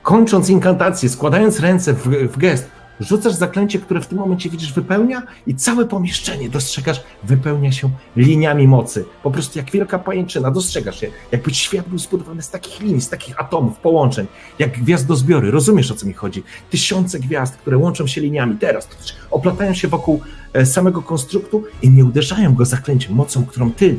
kończąc 0.02 0.50
inkantację, 0.50 1.08
składając 1.08 1.60
ręce 1.60 1.94
w, 1.94 2.06
w 2.32 2.38
gest, 2.38 2.70
rzucasz 3.00 3.34
zaklęcie, 3.34 3.78
które 3.78 4.00
w 4.00 4.06
tym 4.06 4.18
momencie 4.18 4.50
widzisz 4.50 4.72
wypełnia 4.72 5.22
i 5.46 5.54
całe 5.54 5.84
pomieszczenie 5.84 6.48
dostrzegasz, 6.48 7.02
wypełnia 7.24 7.72
się 7.72 7.90
liniami 8.16 8.68
mocy. 8.68 9.04
Po 9.22 9.30
prostu 9.30 9.58
jak 9.58 9.70
wielka 9.70 9.98
pajęczyna, 9.98 10.50
dostrzegasz 10.50 11.02
je. 11.02 11.10
Jakby 11.32 11.54
świat 11.54 11.88
był 11.88 11.98
zbudowany 11.98 12.42
z 12.42 12.50
takich 12.50 12.80
linii, 12.80 13.00
z 13.00 13.08
takich 13.08 13.40
atomów, 13.40 13.78
połączeń, 13.78 14.26
jak 14.58 14.82
gwiazdozbiory. 14.82 15.50
Rozumiesz, 15.50 15.90
o 15.90 15.94
co 15.94 16.06
mi 16.06 16.12
chodzi? 16.12 16.42
Tysiące 16.70 17.18
gwiazd, 17.18 17.56
które 17.56 17.78
łączą 17.78 18.06
się 18.06 18.20
liniami 18.20 18.56
teraz, 18.56 18.88
oplatają 19.30 19.74
się 19.74 19.88
wokół 19.88 20.20
e, 20.52 20.66
samego 20.66 21.02
konstruktu 21.02 21.64
i 21.82 21.90
nie 21.90 22.04
uderzają 22.04 22.54
go 22.54 22.64
zaklęciem, 22.64 23.14
mocą, 23.14 23.46
którą 23.46 23.72
ty 23.72 23.98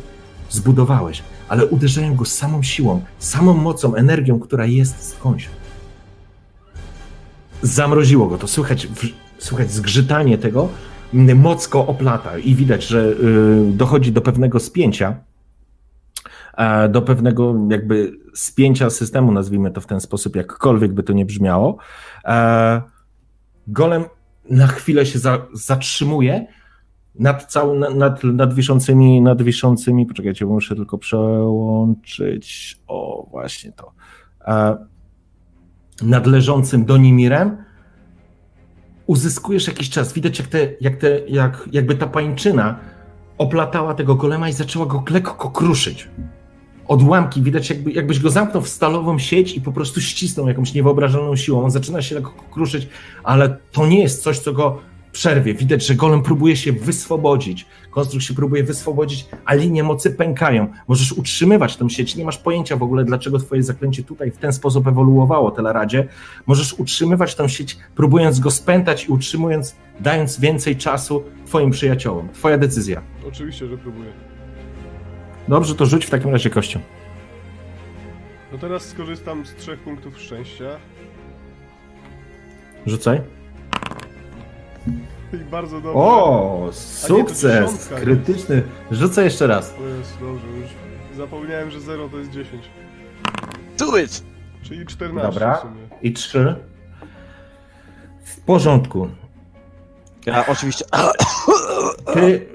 zbudowałeś, 0.49 1.23
ale 1.49 1.65
uderzają 1.65 2.15
go 2.15 2.25
samą 2.25 2.63
siłą, 2.63 3.01
samą 3.19 3.53
mocą, 3.53 3.95
energią, 3.95 4.39
która 4.39 4.65
jest 4.65 5.09
skądś 5.09 5.49
zamroziło 7.61 8.27
go. 8.27 8.37
To 8.37 8.47
słychać, 8.47 8.87
słychać 9.37 9.71
zgrzytanie 9.71 10.37
tego, 10.37 10.69
moc 11.35 11.67
go 11.67 11.87
oplata 11.87 12.37
i 12.37 12.55
widać, 12.55 12.87
że 12.87 12.99
y, 12.99 13.71
dochodzi 13.71 14.11
do 14.11 14.21
pewnego 14.21 14.59
spięcia, 14.59 15.15
do 16.89 17.01
pewnego 17.01 17.55
jakby 17.69 18.11
spięcia 18.33 18.89
systemu, 18.89 19.31
nazwijmy 19.31 19.71
to 19.71 19.81
w 19.81 19.85
ten 19.85 20.01
sposób, 20.01 20.35
jakkolwiek 20.35 20.93
by 20.93 21.03
to 21.03 21.13
nie 21.13 21.25
brzmiało. 21.25 21.77
Golem 23.67 24.03
na 24.49 24.67
chwilę 24.67 25.05
się 25.05 25.19
za, 25.19 25.45
zatrzymuje 25.53 26.47
nad 27.15 27.45
całą, 27.45 27.75
nad, 27.75 28.23
nad, 28.23 28.53
wiszącymi, 28.53 29.21
nad 29.21 29.41
wiszącymi, 29.41 30.05
poczekajcie, 30.05 30.45
muszę 30.45 30.75
tylko 30.75 30.97
przełączyć, 30.97 32.77
o 32.87 33.27
właśnie 33.31 33.71
to, 33.71 33.93
nad 36.01 36.27
leżącym 36.27 36.85
Donimirem, 36.85 37.57
uzyskujesz 39.05 39.67
jakiś 39.67 39.89
czas. 39.89 40.13
Widać, 40.13 40.39
jak, 40.39 40.47
te, 40.47 40.67
jak, 40.81 40.97
te, 40.97 41.19
jak 41.27 41.69
jakby 41.71 41.95
ta 41.95 42.07
pańczyna 42.07 42.79
oplatała 43.37 43.93
tego 43.93 44.15
golema 44.15 44.49
i 44.49 44.53
zaczęła 44.53 44.85
go 44.85 45.03
lekko 45.09 45.49
kruszyć. 45.49 46.07
Odłamki, 46.87 47.41
widać, 47.41 47.69
jakby, 47.69 47.91
jakbyś 47.91 48.19
go 48.19 48.29
zamknął 48.29 48.63
w 48.63 48.69
stalową 48.69 49.19
sieć 49.19 49.55
i 49.55 49.61
po 49.61 49.71
prostu 49.71 50.01
ścisnął 50.01 50.47
jakąś 50.47 50.73
niewyobrażalną 50.73 51.35
siłą. 51.35 51.63
On 51.63 51.71
zaczyna 51.71 52.01
się 52.01 52.15
lekko 52.15 52.33
kruszyć, 52.51 52.87
ale 53.23 53.57
to 53.71 53.87
nie 53.87 54.01
jest 54.01 54.23
coś, 54.23 54.39
co 54.39 54.53
go 54.53 54.81
przerwie. 55.11 55.53
Widać, 55.53 55.85
że 55.85 55.95
golem 55.95 56.21
próbuje 56.21 56.55
się 56.55 56.71
wyswobodzić. 56.73 57.65
Konstrukt 57.91 58.25
się 58.25 58.33
próbuje 58.33 58.63
wyswobodzić, 58.63 59.25
a 59.45 59.53
linie 59.53 59.83
mocy 59.83 60.11
pękają. 60.11 60.67
Możesz 60.87 61.11
utrzymywać 61.11 61.77
tę 61.77 61.89
sieć. 61.89 62.15
Nie 62.15 62.25
masz 62.25 62.37
pojęcia 62.37 62.77
w 62.77 62.83
ogóle, 62.83 63.03
dlaczego 63.03 63.39
twoje 63.39 63.63
zaklęcie 63.63 64.03
tutaj 64.03 64.31
w 64.31 64.37
ten 64.37 64.53
sposób 64.53 64.87
ewoluowało, 64.87 65.51
Teleradzie. 65.51 66.07
Możesz 66.47 66.73
utrzymywać 66.73 67.35
tę 67.35 67.49
sieć, 67.49 67.77
próbując 67.95 68.39
go 68.39 68.51
spętać 68.51 69.05
i 69.05 69.11
utrzymując, 69.11 69.75
dając 69.99 70.39
więcej 70.39 70.75
czasu 70.75 71.23
twoim 71.45 71.71
przyjaciołom. 71.71 72.29
Twoja 72.33 72.57
decyzja. 72.57 73.01
Oczywiście, 73.27 73.67
że 73.67 73.77
próbuję. 73.77 74.11
Dobrze, 75.47 75.75
to 75.75 75.85
rzuć 75.85 76.05
w 76.05 76.09
takim 76.09 76.31
razie 76.31 76.49
kością. 76.49 76.79
No 78.51 78.57
teraz 78.57 78.85
skorzystam 78.85 79.45
z 79.45 79.55
trzech 79.55 79.79
punktów 79.79 80.19
szczęścia. 80.19 80.77
Rzucaj. 82.85 83.21
I 85.33 85.37
bardzo 85.37 85.75
dobrze. 85.75 85.93
O, 85.93 86.69
sukces! 86.71 87.91
Nie, 87.91 87.97
krytyczny. 87.97 88.63
Rzucę 88.91 89.23
jeszcze 89.23 89.47
raz. 89.47 89.73
To 89.73 89.87
jest 89.87 90.19
dobrze, 90.19 90.47
już 90.47 90.69
zapomniałem, 91.17 91.71
że 91.71 91.81
0 91.81 92.09
to 92.09 92.17
jest 92.17 92.31
10. 92.31 92.69
Do 93.77 93.97
it! 93.97 94.23
Czyli 94.61 94.85
14 94.85 95.31
Dobra. 95.31 95.61
I 96.01 96.13
3. 96.13 96.55
W 98.23 98.41
porządku. 98.41 99.09
Ja 100.25 100.45
oczywiście. 100.47 100.85
Ty 102.13 102.47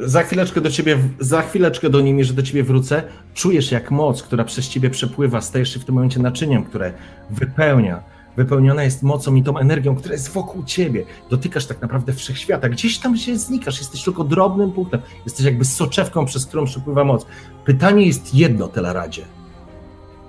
za 0.00 0.22
chwileczkę 0.22 0.60
do 0.60 0.70
ciebie, 0.70 0.98
za 1.20 1.42
chwileczkę 1.42 1.90
do 1.90 2.00
nimi, 2.00 2.24
że 2.24 2.34
do 2.34 2.42
ciebie 2.42 2.62
wrócę. 2.64 3.02
Czujesz 3.34 3.72
jak 3.72 3.90
moc, 3.90 4.22
która 4.22 4.44
przez 4.44 4.68
ciebie 4.68 4.90
przepływa, 4.90 5.40
stajesz 5.40 5.74
się 5.74 5.80
w 5.80 5.84
tym 5.84 5.94
momencie 5.94 6.20
naczyniem, 6.20 6.64
które 6.64 6.92
wypełnia 7.30 8.02
wypełniona 8.36 8.84
jest 8.84 9.02
mocą 9.02 9.34
i 9.34 9.42
tą 9.42 9.58
energią, 9.58 9.96
która 9.96 10.14
jest 10.14 10.30
wokół 10.30 10.64
ciebie. 10.64 11.04
Dotykasz 11.30 11.66
tak 11.66 11.82
naprawdę 11.82 12.12
wszechświata. 12.12 12.68
Gdzieś 12.68 12.98
tam 12.98 13.16
się 13.16 13.38
znikasz, 13.38 13.78
jesteś 13.78 14.04
tylko 14.04 14.24
drobnym 14.24 14.72
punktem. 14.72 15.00
Jesteś 15.24 15.46
jakby 15.46 15.64
soczewką, 15.64 16.24
przez 16.24 16.46
którą 16.46 16.64
przepływa 16.64 17.04
moc. 17.04 17.26
Pytanie 17.64 18.06
jest 18.06 18.34
jedno, 18.34 18.68
Telaradzie. 18.68 19.24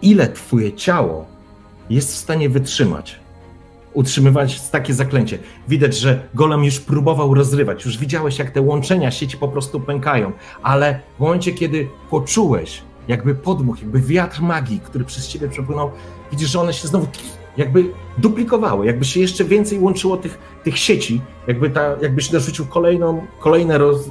Ile 0.02 0.28
twoje 0.28 0.74
ciało 0.74 1.26
jest 1.90 2.14
w 2.14 2.18
stanie 2.18 2.50
wytrzymać 2.50 3.24
utrzymywać 3.94 4.70
takie 4.70 4.94
zaklęcie. 4.94 5.40
Widać, 5.68 5.98
że 5.98 6.28
golem 6.34 6.64
już 6.64 6.80
próbował 6.80 7.34
rozrywać, 7.34 7.86
już 7.86 7.98
widziałeś, 7.98 8.40
jak 8.40 8.52
te 8.52 8.62
łączenia 8.62 9.12
sieci 9.12 9.38
po 9.38 9.48
prostu 9.48 9.80
pękają, 9.80 10.32
ale 10.64 11.00
w 11.18 11.20
momencie, 11.20 11.54
kiedy 11.54 11.88
poczułeś 12.10 12.82
jakby 13.08 13.36
podmuch, 13.36 13.82
jakby 13.82 14.00
wiatr 14.00 14.42
magii, 14.42 14.80
który 14.80 15.06
przez 15.06 15.28
ciebie 15.28 15.50
przepłynął, 15.50 15.92
widzisz, 16.32 16.50
że 16.50 16.62
one 16.62 16.74
się 16.74 16.88
znowu 16.88 17.08
jakby 17.58 17.92
duplikowały, 18.18 18.86
jakby 18.86 19.06
się 19.06 19.20
jeszcze 19.20 19.44
więcej 19.44 19.80
łączyło 19.80 20.18
tych, 20.18 20.38
tych 20.64 20.78
sieci, 20.78 21.22
jakby 21.48 21.70
ta, 21.70 21.96
jakbyś 22.02 22.32
narzucił 22.32 22.66
kolejną, 22.66 23.26
kolejne 23.40 23.78
roz, 23.78 24.10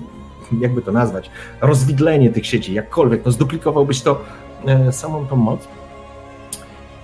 jakby 0.61 0.83
to 0.83 0.93
nazwać, 0.93 1.31
rozwidlenie 1.61 2.31
tych 2.31 2.47
sieci, 2.47 2.75
jakkolwiek, 2.75 3.25
no 3.25 3.33
zduplikowałbyś 3.33 4.01
to 4.01 4.21
e, 4.67 4.93
samą 4.93 5.27
tą 5.27 5.37
moc. 5.37 5.69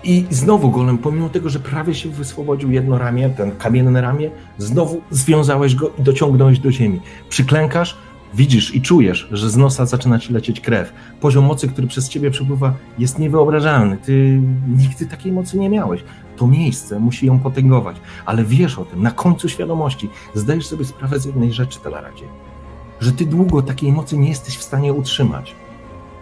I 0.04 0.26
znowu 0.30 0.70
golem, 0.70 0.98
pomimo 0.98 1.28
tego, 1.28 1.48
że 1.48 1.60
prawie 1.60 1.94
się 1.94 2.08
wyswobodził 2.08 2.70
jedno 2.70 2.98
ramię, 2.98 3.30
ten 3.36 3.50
kamienne 3.56 4.00
ramię, 4.00 4.30
znowu 4.58 5.00
związałeś 5.10 5.74
go 5.74 5.90
i 5.98 6.02
dociągnąłeś 6.02 6.58
do 6.58 6.72
ziemi. 6.72 7.00
Przyklękasz, 7.28 7.98
widzisz 8.34 8.74
i 8.74 8.82
czujesz, 8.82 9.28
że 9.32 9.50
z 9.50 9.56
nosa 9.56 9.86
zaczyna 9.86 10.18
ci 10.18 10.32
lecieć 10.32 10.60
krew. 10.60 10.92
Poziom 11.20 11.44
mocy, 11.44 11.68
który 11.68 11.86
przez 11.86 12.08
ciebie 12.08 12.30
przepływa, 12.30 12.74
jest 12.98 13.18
niewyobrażalny. 13.18 13.96
Ty 13.96 14.40
nigdy 14.76 15.06
takiej 15.06 15.32
mocy 15.32 15.58
nie 15.58 15.70
miałeś. 15.70 16.04
To 16.36 16.46
miejsce 16.46 17.00
musi 17.00 17.26
ją 17.26 17.38
potęgować, 17.38 17.96
ale 18.26 18.44
wiesz 18.44 18.78
o 18.78 18.84
tym, 18.84 19.02
na 19.02 19.10
końcu 19.10 19.48
świadomości 19.48 20.08
zdajesz 20.34 20.66
sobie 20.66 20.84
sprawę 20.84 21.20
z 21.20 21.24
jednej 21.24 21.52
rzeczy, 21.52 21.80
Telaradzie, 21.80 22.24
że 23.00 23.12
ty 23.12 23.26
długo 23.26 23.62
takiej 23.62 23.92
mocy 23.92 24.18
nie 24.18 24.28
jesteś 24.28 24.56
w 24.56 24.62
stanie 24.62 24.92
utrzymać. 24.92 25.54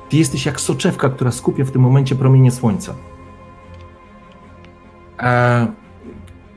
Ty 0.08 0.16
jesteś 0.16 0.46
jak 0.46 0.60
soczewka, 0.60 1.08
która 1.08 1.32
skupia 1.32 1.64
w 1.64 1.70
tym 1.70 1.82
momencie 1.82 2.14
promienie 2.14 2.52
słońca. 2.52 2.94
E, 5.20 5.66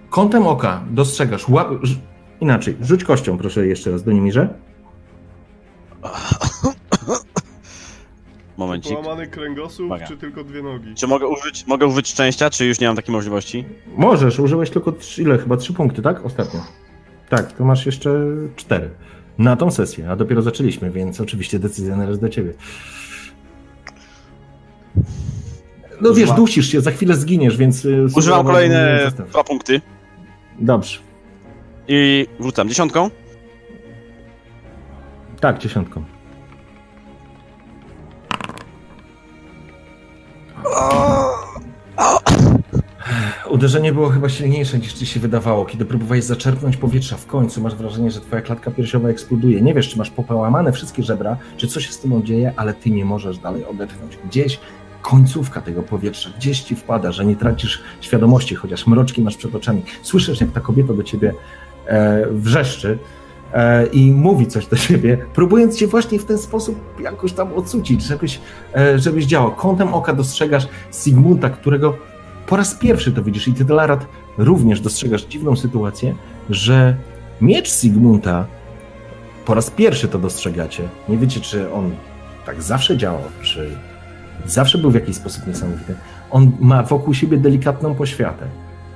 kątem 0.09 0.47
oka 0.47 0.81
dostrzegasz, 0.91 1.45
inaczej, 2.41 2.77
rzuć 2.81 3.03
kością 3.03 3.37
proszę 3.37 3.67
jeszcze 3.67 3.91
raz 3.91 4.03
do 4.03 4.11
Nimirze. 4.11 4.68
Momencik. 8.57 8.93
Połamany 8.93 9.27
kręgosłup, 9.27 9.85
Uwaga. 9.85 10.07
czy 10.07 10.17
tylko 10.17 10.43
dwie 10.43 10.61
nogi? 10.63 10.95
Czy 10.95 11.07
mogę 11.07 11.27
użyć, 11.27 11.67
mogę 11.67 11.87
użyć 11.87 12.07
szczęścia, 12.07 12.49
czy 12.49 12.65
już 12.65 12.79
nie 12.79 12.87
mam 12.87 12.95
takiej 12.95 13.15
możliwości? 13.15 13.65
Możesz, 13.97 14.39
użyłeś 14.39 14.69
tylko 14.69 14.91
trzy, 14.91 15.21
ile? 15.21 15.37
Chyba 15.37 15.57
trzy 15.57 15.73
punkty, 15.73 16.01
tak? 16.01 16.25
Ostatnio. 16.25 16.59
Tak, 17.29 17.51
to 17.51 17.65
masz 17.65 17.85
jeszcze 17.85 18.19
cztery. 18.55 18.89
Na 19.37 19.55
tą 19.55 19.71
sesję, 19.71 20.09
a 20.11 20.15
dopiero 20.15 20.41
zaczęliśmy, 20.41 20.91
więc 20.91 21.21
oczywiście 21.21 21.59
decyzja 21.59 21.95
należy 21.95 22.19
do 22.19 22.29
ciebie. 22.29 22.53
No 26.01 26.13
wiesz, 26.13 26.31
dusisz 26.31 26.71
się, 26.71 26.81
za 26.81 26.91
chwilę 26.91 27.15
zginiesz, 27.15 27.57
więc... 27.57 27.85
Y, 27.85 28.05
Używam 28.15 28.45
kolejne 28.45 29.11
dwa 29.29 29.43
punkty. 29.43 29.81
Dobrze. 30.59 30.99
I 31.87 32.27
rzucam 32.39 32.69
dziesiątką. 32.69 33.09
Tak, 35.39 35.57
dziesiątką. 35.57 36.03
Uderzenie 43.49 43.93
było 43.93 44.09
chyba 44.09 44.29
silniejsze 44.29 44.79
niż 44.79 44.93
ci 44.93 45.05
się 45.05 45.19
wydawało. 45.19 45.65
Kiedy 45.65 45.85
próbowałeś 45.85 46.23
zaczerpnąć 46.23 46.77
powietrza 46.77 47.17
w 47.17 47.25
końcu, 47.25 47.61
masz 47.61 47.75
wrażenie, 47.75 48.11
że 48.11 48.21
twoja 48.21 48.41
klatka 48.41 48.71
piersiowa 48.71 49.09
eksploduje. 49.09 49.61
Nie 49.61 49.73
wiesz, 49.73 49.89
czy 49.89 49.97
masz 49.97 50.09
popołamane 50.09 50.71
wszystkie 50.71 51.03
żebra, 51.03 51.37
czy 51.57 51.67
coś 51.67 51.87
się 51.87 51.93
z 51.93 51.99
tobą 51.99 52.23
dzieje, 52.23 52.53
ale 52.55 52.73
ty 52.73 52.89
nie 52.89 53.05
możesz 53.05 53.37
dalej 53.37 53.65
odetchnąć. 53.65 54.17
Gdzieś 54.25 54.59
końcówka 55.01 55.61
tego 55.61 55.83
powietrza, 55.83 56.29
gdzieś 56.37 56.61
ci 56.61 56.75
wpada, 56.75 57.11
że 57.11 57.25
nie 57.25 57.35
tracisz 57.35 57.81
świadomości, 58.01 58.55
chociaż 58.55 58.87
mroczki 58.87 59.21
masz 59.21 59.37
przed 59.37 59.55
oczami. 59.55 59.83
Słyszysz, 60.01 60.41
jak 60.41 60.51
ta 60.51 60.59
kobieta 60.59 60.93
do 60.93 61.03
ciebie 61.03 61.33
e, 61.85 62.27
wrzeszczy, 62.31 62.99
i 63.93 64.11
mówi 64.11 64.47
coś 64.47 64.67
do 64.67 64.75
siebie, 64.75 65.17
próbując 65.33 65.77
cię 65.77 65.87
właśnie 65.87 66.19
w 66.19 66.25
ten 66.25 66.37
sposób 66.37 66.99
jakoś 67.01 67.33
tam 67.33 67.53
odsucić, 67.53 68.03
żebyś, 68.03 68.39
e, 68.75 68.99
żebyś 68.99 69.25
działał. 69.25 69.51
Kątem 69.51 69.93
oka 69.93 70.13
dostrzegasz 70.13 70.67
Sigmunda, 70.91 71.49
którego 71.49 71.97
po 72.47 72.55
raz 72.55 72.75
pierwszy 72.75 73.11
to 73.11 73.23
widzisz 73.23 73.47
i 73.47 73.53
ty, 73.53 73.65
Delarat, 73.65 74.05
również 74.37 74.81
dostrzegasz 74.81 75.25
dziwną 75.25 75.55
sytuację, 75.55 76.15
że 76.49 76.95
miecz 77.41 77.71
Sigmunda 77.71 78.45
po 79.45 79.53
raz 79.53 79.69
pierwszy 79.69 80.07
to 80.07 80.19
dostrzegacie. 80.19 80.83
Nie 81.09 81.17
wiecie, 81.17 81.39
czy 81.39 81.73
on 81.73 81.91
tak 82.45 82.63
zawsze 82.63 82.97
działał, 82.97 83.23
czy 83.41 83.69
zawsze 84.45 84.77
był 84.77 84.91
w 84.91 84.95
jakiś 84.95 85.15
sposób 85.15 85.47
niesamowity. 85.47 85.95
On 86.31 86.51
ma 86.59 86.83
wokół 86.83 87.13
siebie 87.13 87.37
delikatną 87.37 87.95
poświatę. 87.95 88.45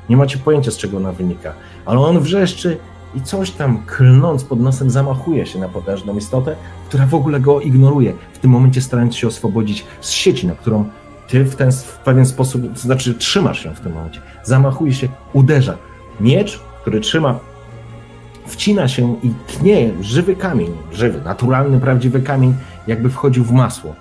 Nie 0.10 0.18
macie 0.18 0.38
pojęcia, 0.38 0.72
z 0.72 0.78
czego 0.78 0.98
ona 0.98 1.12
wynika, 1.12 1.54
ale 1.86 2.00
on 2.00 2.20
wrzeszczy 2.20 2.78
i 3.16 3.22
coś 3.22 3.52
tam 3.52 3.84
klnąc 3.86 4.44
pod 4.44 4.60
nosem 4.60 4.90
zamachuje 4.90 5.46
się 5.46 5.60
na 5.60 5.70
potężną 5.70 6.18
istotę, 6.18 6.56
która 6.88 7.06
w 7.06 7.16
ogóle 7.16 7.40
go 7.40 7.62
ignoruje, 7.62 8.14
w 8.34 8.40
tym 8.40 8.52
momencie 8.52 8.82
starając 8.82 9.16
się 9.16 9.28
oswobodzić 9.28 9.86
z 10.02 10.10
sieci, 10.10 10.48
na 10.48 10.56
którą 10.56 10.90
ty 11.28 11.46
w 11.46 11.56
ten 11.56 11.72
w 11.72 11.98
pewien 12.06 12.26
sposób, 12.26 12.74
to 12.74 12.80
znaczy 12.80 13.14
trzymasz 13.14 13.64
się 13.64 13.76
w 13.76 13.80
tym 13.80 13.94
momencie. 13.94 14.22
Zamachuje 14.44 14.94
się, 14.94 15.08
uderza. 15.34 15.78
Miecz, 16.20 16.60
który 16.82 17.00
trzyma, 17.00 17.40
wcina 18.46 18.88
się 18.88 19.16
i 19.24 19.32
tnie 19.48 19.92
żywy 20.02 20.36
kamień, 20.36 20.72
żywy, 20.92 21.22
naturalny, 21.26 21.80
prawdziwy 21.80 22.22
kamień, 22.22 22.56
jakby 22.88 23.10
wchodził 23.10 23.44
w 23.44 23.52
masło. 23.52 23.96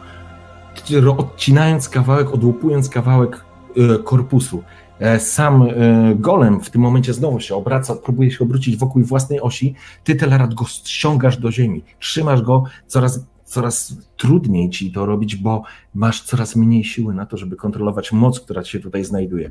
Odcinając 1.17 1.89
kawałek, 1.89 2.35
odłupując 2.35 2.89
kawałek 2.89 3.45
e, 3.77 3.99
korpusu. 3.99 4.63
E, 5.03 5.21
sam 5.21 5.63
e, 5.63 6.15
golem 6.15 6.61
w 6.61 6.71
tym 6.71 6.81
momencie 6.81 7.13
znowu 7.13 7.41
się 7.41 7.55
obraca, 7.55 7.97
próbuje 7.97 8.31
się 8.31 8.45
obrócić 8.45 8.77
wokół 8.77 9.03
własnej 9.03 9.41
osi. 9.41 9.75
Ty, 10.05 10.15
Telerat, 10.15 10.55
go 10.55 10.65
ściągasz 10.65 11.37
do 11.37 11.53
ziemi. 11.53 11.85
Trzymasz 11.99 12.43
go 12.43 12.65
coraz, 12.87 13.27
coraz 13.45 13.97
trudniej 14.17 14.71
ci 14.71 14.93
to 14.93 15.07
robić, 15.07 15.37
bo 15.37 15.63
masz 15.95 16.23
coraz 16.23 16.57
mniej 16.57 16.85
siły 16.85 17.15
na 17.15 17.27
to, 17.27 17.37
żeby 17.37 17.57
kontrolować 17.57 18.13
moc, 18.13 18.41
która 18.41 18.65
się 18.65 18.81
tutaj 18.81 19.05
znajduje. 19.05 19.51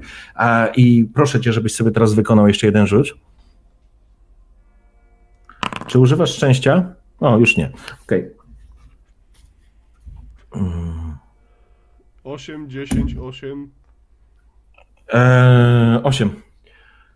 I 0.76 1.10
proszę 1.14 1.42
cię, 1.42 1.54
żebyś 1.54 1.76
sobie 1.76 1.92
teraz 1.92 2.14
wykonał 2.14 2.48
jeszcze 2.48 2.68
jeden 2.68 2.88
rzut. 2.88 3.18
Czy 5.88 6.00
używasz 6.00 6.36
szczęścia? 6.36 6.94
O, 7.20 7.38
już 7.38 7.58
nie. 7.58 7.72
Okej. 8.04 8.30
Okay. 10.52 10.72
8, 12.24 12.70
10, 12.70 13.16
8. 13.18 13.81
Eee, 15.12 16.04
8. 16.04 16.30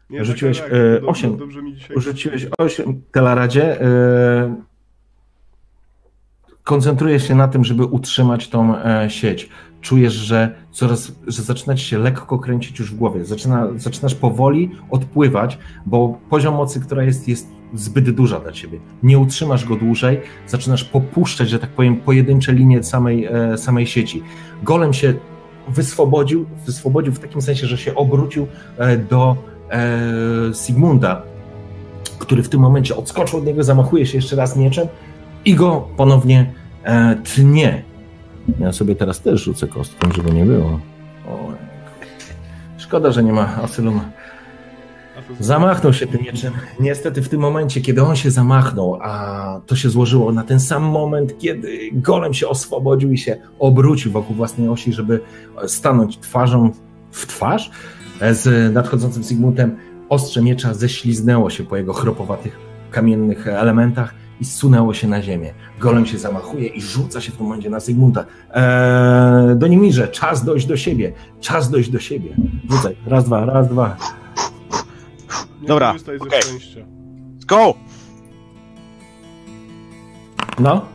Nie, 0.10 0.26
Rzuciłeś 0.26 0.60
tak, 0.60 0.72
e, 0.74 1.06
8. 1.06 1.38
Dobrze, 1.38 1.62
dobrze 1.62 2.02
Rzuciłeś 2.02 2.48
8 2.58 3.02
Telaradzie. 3.12 3.82
E, 3.82 4.56
koncentrujesz 6.64 7.28
się 7.28 7.36
na 7.36 7.48
tym, 7.48 7.64
żeby 7.64 7.86
utrzymać 7.86 8.48
tą 8.50 8.78
e, 8.78 9.10
sieć. 9.10 9.50
Czujesz, 9.82 10.14
że 10.14 10.56
coraz, 10.72 11.12
że 11.28 11.44
zaczyna 11.44 11.76
ci 11.76 11.86
się 11.86 11.98
lekko 11.98 12.40
kręcić 12.40 12.80
już 12.80 12.92
w 12.92 12.96
głowie. 12.96 13.26
Zaczyna, 13.26 13.68
zaczynasz 13.76 14.16
powoli 14.16 14.72
odpływać, 14.90 15.58
bo 15.86 16.20
poziom 16.30 16.56
mocy, 16.56 16.80
która 16.80 17.04
jest, 17.04 17.28
jest 17.28 17.48
zbyt 17.74 18.10
duża 18.10 18.40
dla 18.40 18.52
ciebie. 18.52 18.80
Nie 19.04 19.20
utrzymasz 19.20 19.66
go 19.66 19.76
dłużej, 19.76 20.22
zaczynasz 20.48 20.84
popuszczać, 20.84 21.50
że 21.50 21.60
tak 21.60 21.70
powiem, 21.70 21.98
pojedyncze 21.98 22.54
linie 22.54 22.84
samej, 22.84 23.26
e, 23.26 23.58
samej 23.58 23.88
sieci. 23.88 24.24
Golem 24.64 24.94
się 24.94 25.14
wyswobodził, 25.68 26.46
wyswobodził 26.66 27.14
w 27.14 27.20
takim 27.20 27.42
sensie, 27.42 27.68
że 27.68 27.78
się 27.78 27.96
obrócił 27.96 28.48
e, 28.78 28.98
do 28.98 29.36
e, 29.72 30.54
Sigmunda, 30.54 31.22
który 32.20 32.44
w 32.44 32.50
tym 32.50 32.62
momencie 32.62 32.96
odskoczył 32.96 33.40
od 33.40 33.46
niego, 33.46 33.64
zamachuje 33.64 34.06
się 34.06 34.18
jeszcze 34.18 34.36
raz 34.36 34.58
mieczem 34.58 34.88
i 35.46 35.56
go 35.56 35.88
ponownie 35.98 36.54
e, 36.84 37.16
tnie. 37.24 37.84
Ja 38.60 38.74
sobie 38.74 38.96
teraz 38.96 39.22
też 39.22 39.44
rzucę 39.44 39.68
kostką, 39.68 40.12
żeby 40.12 40.32
nie 40.32 40.46
było. 40.46 40.80
O, 41.28 41.54
szkoda, 42.78 43.12
że 43.12 43.24
nie 43.24 43.34
ma 43.34 43.56
Asyluma. 43.64 44.15
Zamachnął 45.40 45.94
się 45.94 46.08
tym 46.08 46.22
mieczem. 46.22 46.54
Niestety 46.80 47.22
w 47.22 47.30
tym 47.30 47.42
momencie, 47.42 47.82
kiedy 47.82 48.04
on 48.04 48.16
się 48.16 48.32
zamachnął, 48.32 49.00
a 49.02 49.62
to 49.66 49.76
się 49.76 49.90
złożyło 49.90 50.32
na 50.32 50.44
ten 50.44 50.60
sam 50.60 50.84
moment, 50.84 51.38
kiedy 51.38 51.90
golem 51.94 52.34
się 52.34 52.48
oswobodził 52.48 53.12
i 53.12 53.18
się 53.18 53.38
obrócił 53.60 54.12
wokół 54.12 54.36
własnej 54.36 54.70
osi, 54.70 54.94
żeby 54.94 55.20
stanąć 55.68 56.18
twarzą 56.18 56.72
w 57.12 57.26
twarz 57.28 57.72
z 58.32 58.74
nadchodzącym 58.74 59.24
Sigmundem, 59.24 59.78
ostrze 60.10 60.42
miecza 60.42 60.74
ześliznęło 60.74 61.50
się 61.50 61.64
po 61.64 61.78
jego 61.78 61.94
chropowatych 61.94 62.60
kamiennych 62.92 63.48
elementach 63.48 64.14
i 64.42 64.46
zsunęło 64.46 64.94
się 64.94 65.08
na 65.08 65.22
ziemię. 65.22 65.54
Golem 65.80 66.06
się 66.06 66.18
zamachuje 66.18 66.68
i 66.68 66.82
rzuca 66.82 67.22
się 67.22 67.32
w 67.32 67.36
tym 67.36 67.46
momencie 67.46 67.70
na 67.70 67.80
Sigmunda. 67.80 68.26
Eee, 68.54 69.56
do 69.56 69.68
Nimirze, 69.68 70.08
czas 70.08 70.46
dojść 70.46 70.66
do 70.66 70.78
siebie, 70.78 71.14
czas 71.40 71.70
dojść 71.70 71.90
do 71.90 72.00
siebie. 72.00 72.36
Rzucaj, 72.72 72.96
raz, 73.08 73.26
dwa, 73.26 73.46
raz, 73.46 73.70
dwa. 73.70 73.98
Nie 75.66 75.70
Dobra, 75.70 75.96
okej. 76.06 76.20
Okay. 76.20 76.40
Let's 77.40 77.46
go! 77.46 77.74
No? 80.60 80.86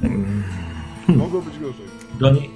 Hmm. 0.00 0.42
Mogło 1.08 1.42
być 1.42 1.58
gorzej. 1.58 1.86
Doni, 2.20 2.50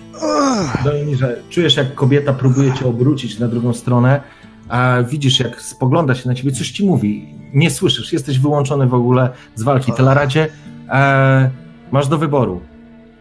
Doni, 0.85 1.17
że 1.17 1.43
czujesz, 1.51 1.77
jak 1.77 1.95
kobieta 1.95 2.33
próbuje 2.33 2.73
cię 2.73 2.87
obrócić 2.87 3.39
na 3.39 3.49
drugą 3.49 3.73
stronę, 3.73 4.21
a 4.69 4.97
widzisz, 5.03 5.41
jak 5.41 5.63
spogląda 5.63 6.15
się 6.15 6.29
na 6.29 6.35
ciebie, 6.35 6.53
coś 6.53 6.71
ci 6.71 6.87
mówi. 6.87 7.35
Nie 7.55 7.71
słyszysz, 7.71 8.13
jesteś 8.13 8.39
wyłączony 8.39 8.87
w 8.87 8.95
ogóle 8.95 9.31
z 9.55 9.63
walki. 9.63 9.93
Telaradzie, 9.93 10.49
e, 10.89 11.51
masz 11.93 12.09
do 12.09 12.19
wyboru. 12.19 12.61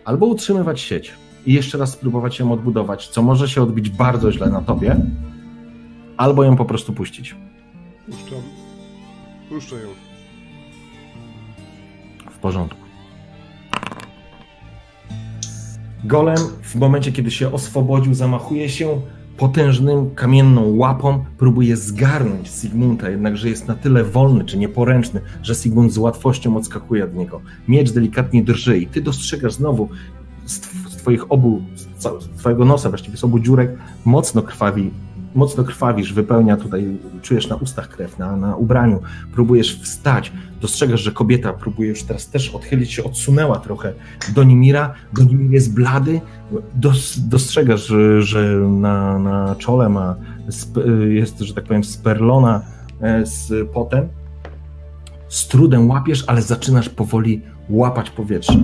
Albo 0.06 0.26
utrzymywać 0.26 0.82
sieć 0.82 1.14
i 1.46 1.54
jeszcze 1.54 1.78
raz 1.78 1.92
spróbować 1.92 2.40
ją 2.40 2.52
odbudować, 2.52 3.08
co 3.08 3.22
może 3.22 3.50
się 3.50 3.62
odbić 3.62 3.90
bardzo 3.90 4.32
źle 4.32 4.50
na 4.50 4.62
tobie, 4.62 4.98
albo 6.18 6.44
ją 6.44 6.56
po 6.56 6.66
prostu 6.66 6.94
puścić. 6.94 7.36
Puszczam. 8.06 8.42
Puszczę 9.50 9.76
ją. 9.76 9.88
W 12.32 12.38
porządku. 12.38 12.80
Golem 16.04 16.38
w 16.62 16.76
momencie, 16.76 17.12
kiedy 17.12 17.32
się 17.32 17.54
oswobodził, 17.54 18.14
zamachuje 18.14 18.70
się 18.70 19.02
potężnym 19.38 20.16
kamienną 20.16 20.76
łapą, 20.76 21.26
próbuje 21.38 21.78
zgarnąć 21.78 22.50
Sigmunda, 22.50 23.10
jednakże 23.10 23.50
jest 23.50 23.68
na 23.68 23.76
tyle 23.76 24.04
wolny 24.04 24.46
czy 24.46 24.58
nieporęczny, 24.58 25.22
że 25.44 25.56
Sigmund 25.56 25.94
z 25.94 25.98
łatwością 25.98 26.58
odskakuje 26.58 27.04
od 27.04 27.16
niego. 27.16 27.42
Miecz 27.68 27.92
delikatnie 27.92 28.44
drży 28.44 28.78
i 28.78 28.88
ty 28.88 29.02
dostrzegasz 29.02 29.54
znowu 29.54 29.90
z, 30.46 30.60
twoich 30.98 31.32
obu, 31.32 31.62
z 31.76 32.38
twojego 32.38 32.66
nosa, 32.66 32.90
właściwie 32.90 33.18
z 33.18 33.24
obu 33.24 33.40
dziurek, 33.40 33.78
mocno 34.06 34.42
krwawi 34.42 34.92
mocno 35.36 35.64
krwawisz, 35.64 36.14
wypełnia 36.14 36.58
tutaj, 36.58 36.98
czujesz 37.22 37.48
na 37.48 37.56
ustach 37.56 37.90
krew, 37.90 38.20
na, 38.20 38.36
na 38.36 38.56
ubraniu, 38.56 39.02
próbujesz 39.34 39.80
wstać, 39.82 40.32
dostrzegasz, 40.62 41.02
że 41.02 41.12
kobieta 41.12 41.54
próbuje 41.54 41.90
już 41.90 42.04
teraz 42.04 42.30
też 42.30 42.50
odchylić 42.50 42.92
się, 42.92 43.04
odsunęła 43.04 43.60
trochę 43.60 43.94
do 44.36 44.44
Nimira, 44.44 44.94
do 45.14 45.24
Nimir 45.24 45.52
jest 45.52 45.74
blady, 45.74 46.22
dos, 46.76 47.20
dostrzegasz, 47.20 47.88
że, 47.88 48.22
że 48.22 48.56
na, 48.58 49.20
na 49.20 49.56
czole 49.56 49.90
ma, 49.90 50.16
jest, 51.10 51.40
że 51.40 51.54
tak 51.54 51.64
powiem, 51.64 51.84
sperlona 51.84 52.62
e, 53.02 53.26
z 53.26 53.70
potem, 53.74 54.08
z 55.30 55.48
trudem 55.48 55.90
łapiesz, 55.90 56.24
ale 56.28 56.42
zaczynasz 56.42 56.90
powoli 56.90 57.42
łapać 57.70 58.10
powietrze. 58.10 58.60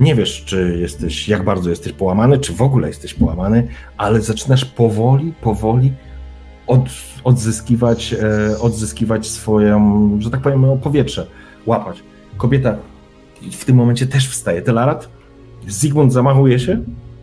Nie 0.00 0.14
wiesz, 0.14 0.44
czy 0.44 0.78
jesteś, 0.80 1.28
jak 1.28 1.44
bardzo 1.44 1.70
jesteś 1.70 1.92
połamany, 1.92 2.38
czy 2.38 2.52
w 2.52 2.62
ogóle 2.62 2.88
jesteś 2.88 3.14
połamany, 3.14 3.68
ale 3.96 4.20
zaczynasz 4.20 4.64
powoli, 4.64 5.32
powoli 5.40 5.92
od, 6.66 6.88
odzyskiwać, 7.24 8.14
e, 8.14 8.58
odzyskiwać 8.58 9.26
swoją, 9.26 10.10
że 10.20 10.30
tak 10.30 10.40
powiem, 10.40 10.64
powietrze, 10.82 11.26
łapać. 11.66 12.02
Kobieta 12.36 12.76
w 13.52 13.64
tym 13.64 13.76
momencie 13.76 14.06
też 14.06 14.28
wstaje. 14.28 14.62
Telarat, 14.62 15.08
Zygmunt 15.66 16.12
zamachuje 16.12 16.58
się 16.58 16.82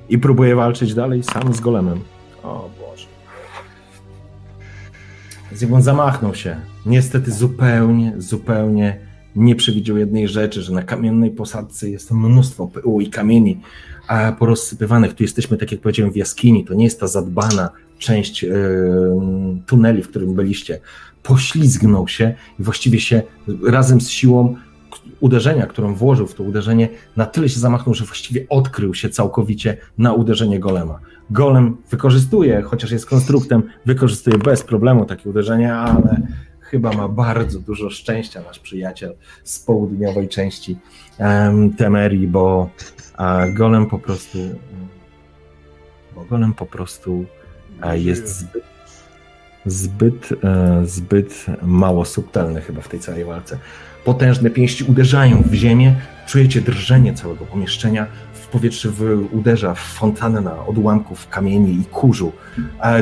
i 0.09 0.17
próbuje 0.17 0.55
walczyć 0.55 0.93
dalej 0.93 1.23
sam 1.23 1.53
z 1.53 1.59
golemem. 1.59 1.99
O 2.43 2.69
Boże. 2.79 3.07
Zygmunt 5.51 5.83
zamachnął 5.83 6.35
się. 6.35 6.55
Niestety 6.85 7.31
zupełnie, 7.31 8.13
zupełnie 8.17 8.99
nie 9.35 9.55
przewidział 9.55 9.97
jednej 9.97 10.27
rzeczy, 10.27 10.61
że 10.61 10.73
na 10.73 10.83
kamiennej 10.83 11.31
posadce 11.31 11.89
jest 11.89 12.11
mnóstwo 12.11 12.67
pyłu 12.67 13.01
i 13.01 13.09
kamieni 13.09 13.61
porozsypywanych. 14.39 15.13
Tu 15.13 15.23
jesteśmy, 15.23 15.57
tak 15.57 15.71
jak 15.71 15.81
powiedziałem, 15.81 16.13
w 16.13 16.15
jaskini. 16.15 16.65
To 16.65 16.73
nie 16.73 16.83
jest 16.83 16.99
ta 16.99 17.07
zadbana 17.07 17.69
część 17.97 18.43
yy, 18.43 18.51
tuneli, 19.65 20.03
w 20.03 20.09
którym 20.09 20.33
byliście. 20.33 20.79
Poślizgnął 21.23 22.07
się 22.07 22.33
i 22.59 22.63
właściwie 22.63 22.99
się 22.99 23.21
razem 23.67 24.01
z 24.01 24.09
siłą 24.09 24.55
uderzenia, 25.19 25.65
którą 25.65 25.95
włożył 25.95 26.27
w 26.27 26.35
to 26.35 26.43
uderzenie, 26.43 26.89
na 27.15 27.25
tyle 27.25 27.49
się 27.49 27.59
zamachnął, 27.59 27.93
że 27.93 28.05
właściwie 28.05 28.45
odkrył 28.49 28.93
się 28.93 29.09
całkowicie 29.09 29.77
na 29.97 30.13
uderzenie 30.13 30.59
golema. 30.59 30.99
Golem 31.29 31.77
wykorzystuje, 31.91 32.61
chociaż 32.61 32.91
jest 32.91 33.05
konstruktem, 33.05 33.63
wykorzystuje 33.85 34.37
bez 34.37 34.63
problemu 34.63 35.05
takie 35.05 35.29
uderzenie, 35.29 35.73
ale 35.73 36.21
chyba 36.75 36.91
ma 36.93 37.07
bardzo 37.07 37.59
dużo 37.59 37.89
szczęścia 37.89 38.41
nasz 38.41 38.59
przyjaciel 38.59 39.15
z 39.43 39.59
południowej 39.59 40.29
części 40.29 40.77
um, 41.19 41.73
Temerii, 41.73 42.27
bo 42.27 42.69
a 43.17 43.47
Golem 43.47 43.85
po 43.85 43.99
prostu 43.99 44.37
bo 46.15 46.25
Golem 46.25 46.53
po 46.53 46.65
prostu 46.65 47.25
jest 47.93 48.27
zbyt 48.27 48.63
zbyt, 49.65 50.29
e, 50.43 50.81
zbyt 50.85 51.45
mało 51.61 52.05
subtelny 52.05 52.61
chyba 52.61 52.81
w 52.81 52.87
tej 52.87 52.99
całej 52.99 53.25
walce. 53.25 53.57
Potężne 54.05 54.49
pięści 54.49 54.83
uderzają 54.83 55.41
w 55.41 55.53
ziemię, 55.53 55.95
czujecie 56.27 56.61
drżenie 56.61 57.13
całego 57.13 57.45
pomieszczenia, 57.45 58.07
w 58.45 58.47
powietrze 58.47 58.89
uderza 59.31 59.73
w 59.73 59.79
fontannę 59.79 60.65
odłamków 60.67 61.29
kamieni 61.29 61.79
i 61.79 61.85
kurzu. 61.85 62.31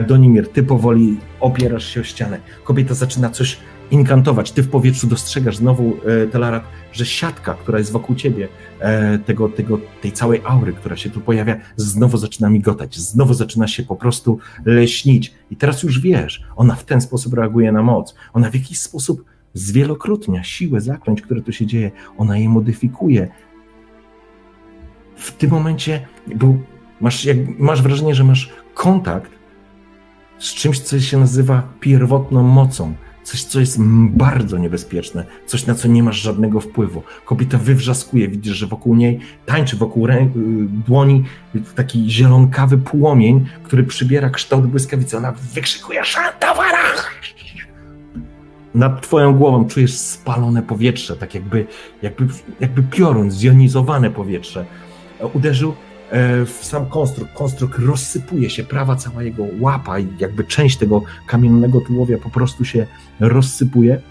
Donimir, 0.07 0.47
ty 0.47 0.63
powoli 0.63 1.17
opierasz 1.39 1.85
się 1.87 2.01
o 2.01 2.03
ścianę. 2.03 2.39
Kobieta 2.63 2.93
zaczyna 2.93 3.29
coś 3.29 3.57
inkantować. 3.91 4.51
Ty 4.51 4.63
w 4.63 4.69
powietrzu 4.69 5.07
dostrzegasz 5.07 5.57
znowu, 5.57 5.93
e, 6.05 6.27
Telarat, 6.27 6.63
że 6.91 7.05
siatka, 7.05 7.53
która 7.53 7.79
jest 7.79 7.91
wokół 7.91 8.15
ciebie, 8.15 8.47
e, 8.79 9.19
tego, 9.19 9.49
tego, 9.49 9.79
tej 10.01 10.11
całej 10.11 10.41
aury, 10.45 10.73
która 10.73 10.95
się 10.95 11.09
tu 11.09 11.21
pojawia, 11.21 11.55
znowu 11.75 12.17
zaczyna 12.17 12.49
migotać, 12.49 12.97
znowu 12.99 13.33
zaczyna 13.33 13.67
się 13.67 13.83
po 13.83 13.95
prostu 13.95 14.39
leśnić. 14.65 15.33
I 15.51 15.55
teraz 15.55 15.83
już 15.83 15.99
wiesz, 15.99 16.43
ona 16.55 16.75
w 16.75 16.85
ten 16.85 17.01
sposób 17.01 17.33
reaguje 17.33 17.71
na 17.71 17.83
moc. 17.83 18.15
Ona 18.33 18.49
w 18.49 18.53
jakiś 18.53 18.79
sposób 18.79 19.25
zwielokrotnia 19.53 20.43
siłę 20.43 20.81
zaklęć, 20.81 21.21
które 21.21 21.41
tu 21.41 21.51
się 21.51 21.65
dzieje. 21.65 21.91
Ona 22.17 22.37
je 22.37 22.49
modyfikuje. 22.49 23.27
W 25.16 25.32
tym 25.32 25.51
momencie 25.51 26.07
był, 26.28 26.61
masz, 27.01 27.26
jak, 27.26 27.38
masz 27.59 27.82
wrażenie, 27.82 28.16
że 28.16 28.24
masz 28.24 28.49
kontakt 28.74 29.32
z 30.39 30.53
czymś, 30.53 30.80
co 30.80 30.99
się 30.99 31.18
nazywa 31.18 31.64
pierwotną 31.80 32.43
mocą 32.43 32.93
coś, 33.24 33.43
co 33.43 33.59
jest 33.59 33.78
bardzo 34.09 34.57
niebezpieczne, 34.57 35.26
coś, 35.45 35.66
na 35.66 35.76
co 35.76 35.88
nie 35.88 36.03
masz 36.03 36.22
żadnego 36.22 36.59
wpływu. 36.59 37.03
Kobieta 37.26 37.57
wywrzaskuje, 37.57 38.28
widzisz, 38.28 38.57
że 38.57 38.68
wokół 38.68 38.95
niej 38.95 39.20
tańczy 39.45 39.78
wokół 39.78 40.07
rę- 40.07 40.38
y, 40.38 40.68
dłoni 40.88 41.24
taki 41.76 42.11
zielonkawy 42.11 42.78
płomień, 42.78 43.45
który 43.64 43.84
przybiera 43.84 44.30
kształt 44.30 44.66
błyskawicy. 44.68 45.18
Ona 45.18 45.32
wykrzykuje 45.32 46.05
szantawara! 46.05 46.80
Nad 48.76 49.01
twoją 49.01 49.34
głową 49.34 49.68
czujesz 49.68 49.93
spalone 49.93 50.61
powietrze, 50.61 51.16
tak 51.16 51.36
jakby, 51.36 51.66
jakby, 52.01 52.28
jakby 52.59 52.84
piorun, 52.84 53.32
zjonizowane 53.32 54.09
powietrze. 54.11 54.66
Uderzył 55.34 55.74
E, 56.13 56.45
w 56.45 56.65
sam 56.65 56.86
konstrukt. 56.86 57.34
Konstrukt 57.34 57.80
rozsypuje 57.80 58.49
się, 58.49 58.63
prawa 58.63 58.95
cała 58.95 59.24
jego 59.24 59.45
łapa 59.59 59.99
i 59.99 60.07
jakby 60.19 60.43
część 60.43 60.78
tego 60.78 61.01
kamiennego 61.28 61.82
tułowia 61.82 62.17
po 62.17 62.30
prostu 62.30 62.65
się 62.65 62.88
rozsypuje, 63.19 64.01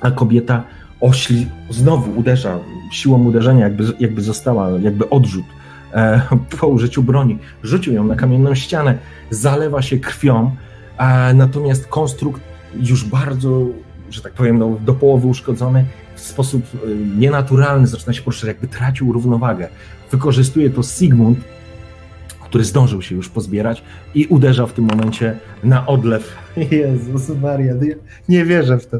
a 0.00 0.10
kobieta 0.10 0.64
ośli, 1.00 1.46
znowu 1.70 2.18
uderza, 2.18 2.58
siłą 2.90 3.24
uderzenia 3.24 3.64
jakby, 3.64 3.84
jakby 4.00 4.22
została, 4.22 4.70
jakby 4.70 5.10
odrzut 5.10 5.44
e, 5.94 6.20
po 6.60 6.66
użyciu 6.66 7.02
broni. 7.02 7.38
Rzucił 7.62 7.94
ją 7.94 8.04
na 8.04 8.16
kamienną 8.16 8.54
ścianę, 8.54 8.98
zalewa 9.30 9.82
się 9.82 9.98
krwią, 9.98 10.56
a 10.96 11.32
natomiast 11.34 11.86
konstrukt 11.86 12.40
już 12.74 13.04
bardzo, 13.04 13.66
że 14.10 14.22
tak 14.22 14.32
powiem, 14.32 14.58
no, 14.58 14.76
do 14.80 14.94
połowy 14.94 15.26
uszkodzony, 15.26 15.84
w 16.14 16.20
sposób 16.20 16.62
e, 16.74 16.88
nienaturalny 17.18 17.86
zaczyna 17.86 18.12
się 18.12 18.22
poruszać, 18.22 18.48
jakby 18.48 18.68
tracił 18.68 19.12
równowagę. 19.12 19.68
Wykorzystuje 20.10 20.70
to 20.70 20.82
Sigmund, 20.82 21.38
który 22.44 22.64
zdążył 22.64 23.02
się 23.02 23.14
już 23.14 23.28
pozbierać 23.28 23.82
i 24.14 24.26
uderza 24.26 24.66
w 24.66 24.72
tym 24.72 24.84
momencie 24.84 25.38
na 25.64 25.86
odlew. 25.86 26.36
Jezus 26.70 27.28
Maria, 27.28 27.74
nie, 28.28 28.44
wierzę 28.44 28.78
w 28.78 28.86
to. 28.86 28.96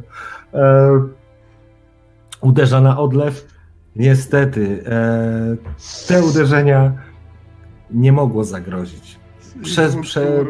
E, 0.54 0.90
uderza 2.40 2.80
na 2.80 2.98
odlew. 2.98 3.46
Niestety, 3.96 4.84
e, 4.86 5.56
te 6.08 6.24
uderzenia 6.24 6.92
nie 7.90 8.12
mogło 8.12 8.44
zagrozić. 8.44 9.18
Przez, 9.62 9.96
prze, 9.96 10.44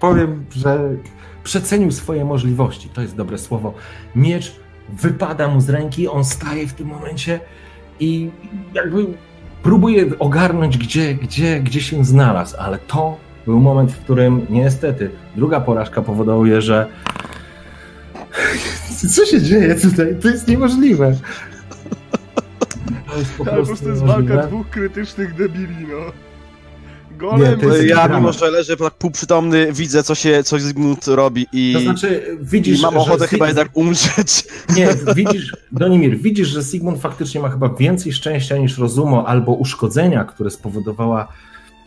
powiem, 0.00 0.44
że 0.50 0.90
przecenił 1.44 1.92
swoje 1.92 2.24
możliwości. 2.24 2.88
To 2.88 3.02
jest 3.02 3.16
dobre 3.16 3.38
słowo. 3.38 3.74
Miecz 4.14 4.56
wypada 4.88 5.48
mu 5.48 5.60
z 5.60 5.68
ręki, 5.68 6.08
on 6.08 6.24
staje 6.24 6.66
w 6.66 6.72
tym 6.72 6.86
momencie 6.86 7.40
i 8.00 8.30
jakby 8.74 9.06
próbuje 9.62 10.18
ogarnąć, 10.18 10.78
gdzie, 10.78 11.14
gdzie, 11.14 11.60
gdzie 11.60 11.80
się 11.80 12.04
znalazł, 12.04 12.56
ale 12.58 12.78
to 12.78 13.16
był 13.46 13.60
moment, 13.60 13.92
w 13.92 13.98
którym 13.98 14.46
niestety 14.50 15.10
druga 15.36 15.60
porażka 15.60 16.02
powoduje, 16.02 16.62
że 16.62 16.86
co 19.14 19.26
się 19.26 19.42
dzieje 19.42 19.74
tutaj? 19.74 20.16
To 20.22 20.28
jest 20.28 20.48
niemożliwe. 20.48 21.16
To 23.10 23.18
jest 23.18 23.32
po 23.32 23.44
prostu, 23.44 23.50
Ale 23.54 23.60
po 23.60 23.66
prostu 23.66 23.88
jest 23.88 24.02
walka 24.02 24.46
dwóch 24.46 24.70
krytycznych 24.70 25.34
debili, 25.34 25.86
no. 25.88 26.29
Golem! 27.20 27.50
Nie, 27.50 27.56
to 27.56 27.76
jest 27.76 27.88
Ja 27.88 27.94
dramat. 27.94 28.18
mimo, 28.18 28.32
że 28.32 28.50
leżę 28.50 28.76
tak 28.76 28.94
półprzytomny, 28.94 29.72
widzę 29.72 30.02
co 30.02 30.14
się, 30.14 30.42
co 30.44 30.58
Zygmunt 30.58 31.06
robi 31.06 31.46
i, 31.52 31.72
To 31.74 31.80
znaczy, 31.80 32.38
widzisz, 32.42 32.78
i 32.78 32.82
mam 32.82 32.96
ochotę 32.96 33.24
Sig- 33.24 33.28
chyba 33.28 33.46
jednak 33.46 33.68
umrzeć. 33.74 34.44
Nie, 34.76 34.88
widzisz, 35.16 35.56
Donimir, 35.72 36.18
widzisz, 36.18 36.48
że 36.48 36.62
Sigmund 36.62 37.00
faktycznie 37.00 37.40
ma 37.40 37.48
chyba 37.48 37.68
więcej 37.68 38.12
szczęścia 38.12 38.56
niż 38.56 38.78
rozumu, 38.78 39.26
albo 39.26 39.52
uszkodzenia, 39.52 40.24
które 40.24 40.50
spowodowała 40.50 41.28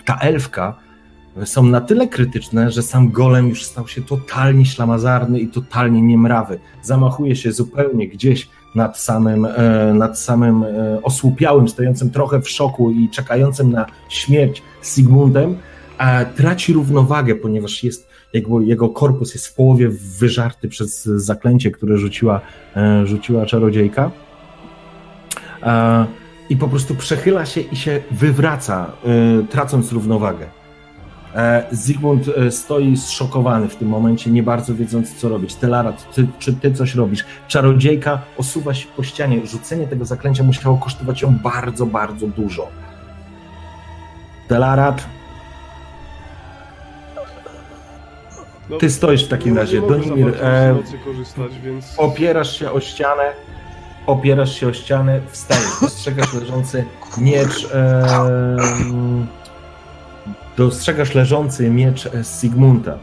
ta 0.05 0.17
elfka, 0.19 0.75
są 1.45 1.63
na 1.63 1.81
tyle 1.81 2.07
krytyczne, 2.07 2.71
że 2.71 2.83
sam 2.83 3.11
golem 3.11 3.49
już 3.49 3.63
stał 3.63 3.87
się 3.87 4.01
totalnie 4.01 4.65
ślamazarny 4.65 5.39
i 5.39 5.47
totalnie 5.47 6.01
niemrawy. 6.01 6.59
Zamachuje 6.81 7.35
się 7.35 7.51
zupełnie 7.51 8.07
gdzieś 8.07 8.49
nad 8.75 8.99
samym, 8.99 9.45
e, 9.45 9.93
nad 9.93 10.19
samym 10.19 10.63
e, 10.63 10.99
osłupiałym, 11.03 11.69
stojącym 11.69 12.09
trochę 12.09 12.41
w 12.41 12.49
szoku 12.49 12.91
i 12.91 13.09
czekającym 13.09 13.71
na 13.71 13.85
śmierć 14.09 14.63
Sigmundem, 14.83 15.57
traci 16.35 16.73
równowagę, 16.73 17.35
ponieważ 17.35 17.83
jest, 17.83 18.07
jego 18.61 18.89
korpus 18.89 19.33
jest 19.33 19.47
w 19.47 19.53
połowie 19.55 19.89
wyżarty 20.19 20.67
przez 20.67 21.03
zaklęcie, 21.05 21.71
które 21.71 21.97
rzuciła, 21.97 22.41
e, 22.75 23.07
rzuciła 23.07 23.45
czarodziejka. 23.45 24.11
I 26.49 26.57
po 26.57 26.67
prostu 26.67 26.95
przechyla 26.95 27.45
się 27.45 27.61
i 27.61 27.75
się 27.75 28.01
wywraca, 28.11 28.91
tracąc 29.49 29.91
równowagę. 29.91 30.62
E, 31.35 31.63
Zygmunt 31.71 32.27
e, 32.37 32.51
stoi 32.51 32.97
zszokowany 32.97 33.69
w 33.69 33.75
tym 33.75 33.87
momencie, 33.87 34.29
nie 34.31 34.43
bardzo 34.43 34.75
wiedząc, 34.75 35.15
co 35.15 35.29
robić. 35.29 35.55
Telarat, 35.55 36.13
ty, 36.13 36.27
czy 36.39 36.53
ty 36.53 36.73
coś 36.73 36.95
robisz? 36.95 37.25
Czarodziejka 37.47 38.21
osuwa 38.37 38.73
się 38.73 38.87
po 38.97 39.03
ścianie. 39.03 39.45
Rzucenie 39.47 39.87
tego 39.87 40.05
zaklęcia 40.05 40.43
musiało 40.43 40.77
kosztować 40.77 41.21
ją 41.21 41.35
bardzo, 41.43 41.85
bardzo 41.85 42.27
dużo. 42.27 42.67
Telarat, 44.47 45.05
No, 48.69 48.77
ty 48.77 48.89
stoisz 48.89 49.25
w 49.25 49.27
takim 49.27 49.53
nie- 49.53 49.59
razie. 49.59 49.81
Donimir, 49.81 50.35
e, 50.41 50.75
więc... 51.63 51.93
opierasz 51.97 52.59
się 52.59 52.71
o 52.71 52.79
ścianę, 52.79 53.23
opierasz 54.07 54.55
się 54.59 54.67
o 54.67 54.73
ścianę, 54.73 55.21
wstajesz, 55.31 55.63
dostrzegasz 55.81 56.33
leżący 56.33 56.85
miecz, 57.17 57.67
e, 57.73 58.07
dostrzegasz 60.57 61.15
leżący 61.15 61.69
miecz 61.69 62.09
Sigmunda. 62.41 62.97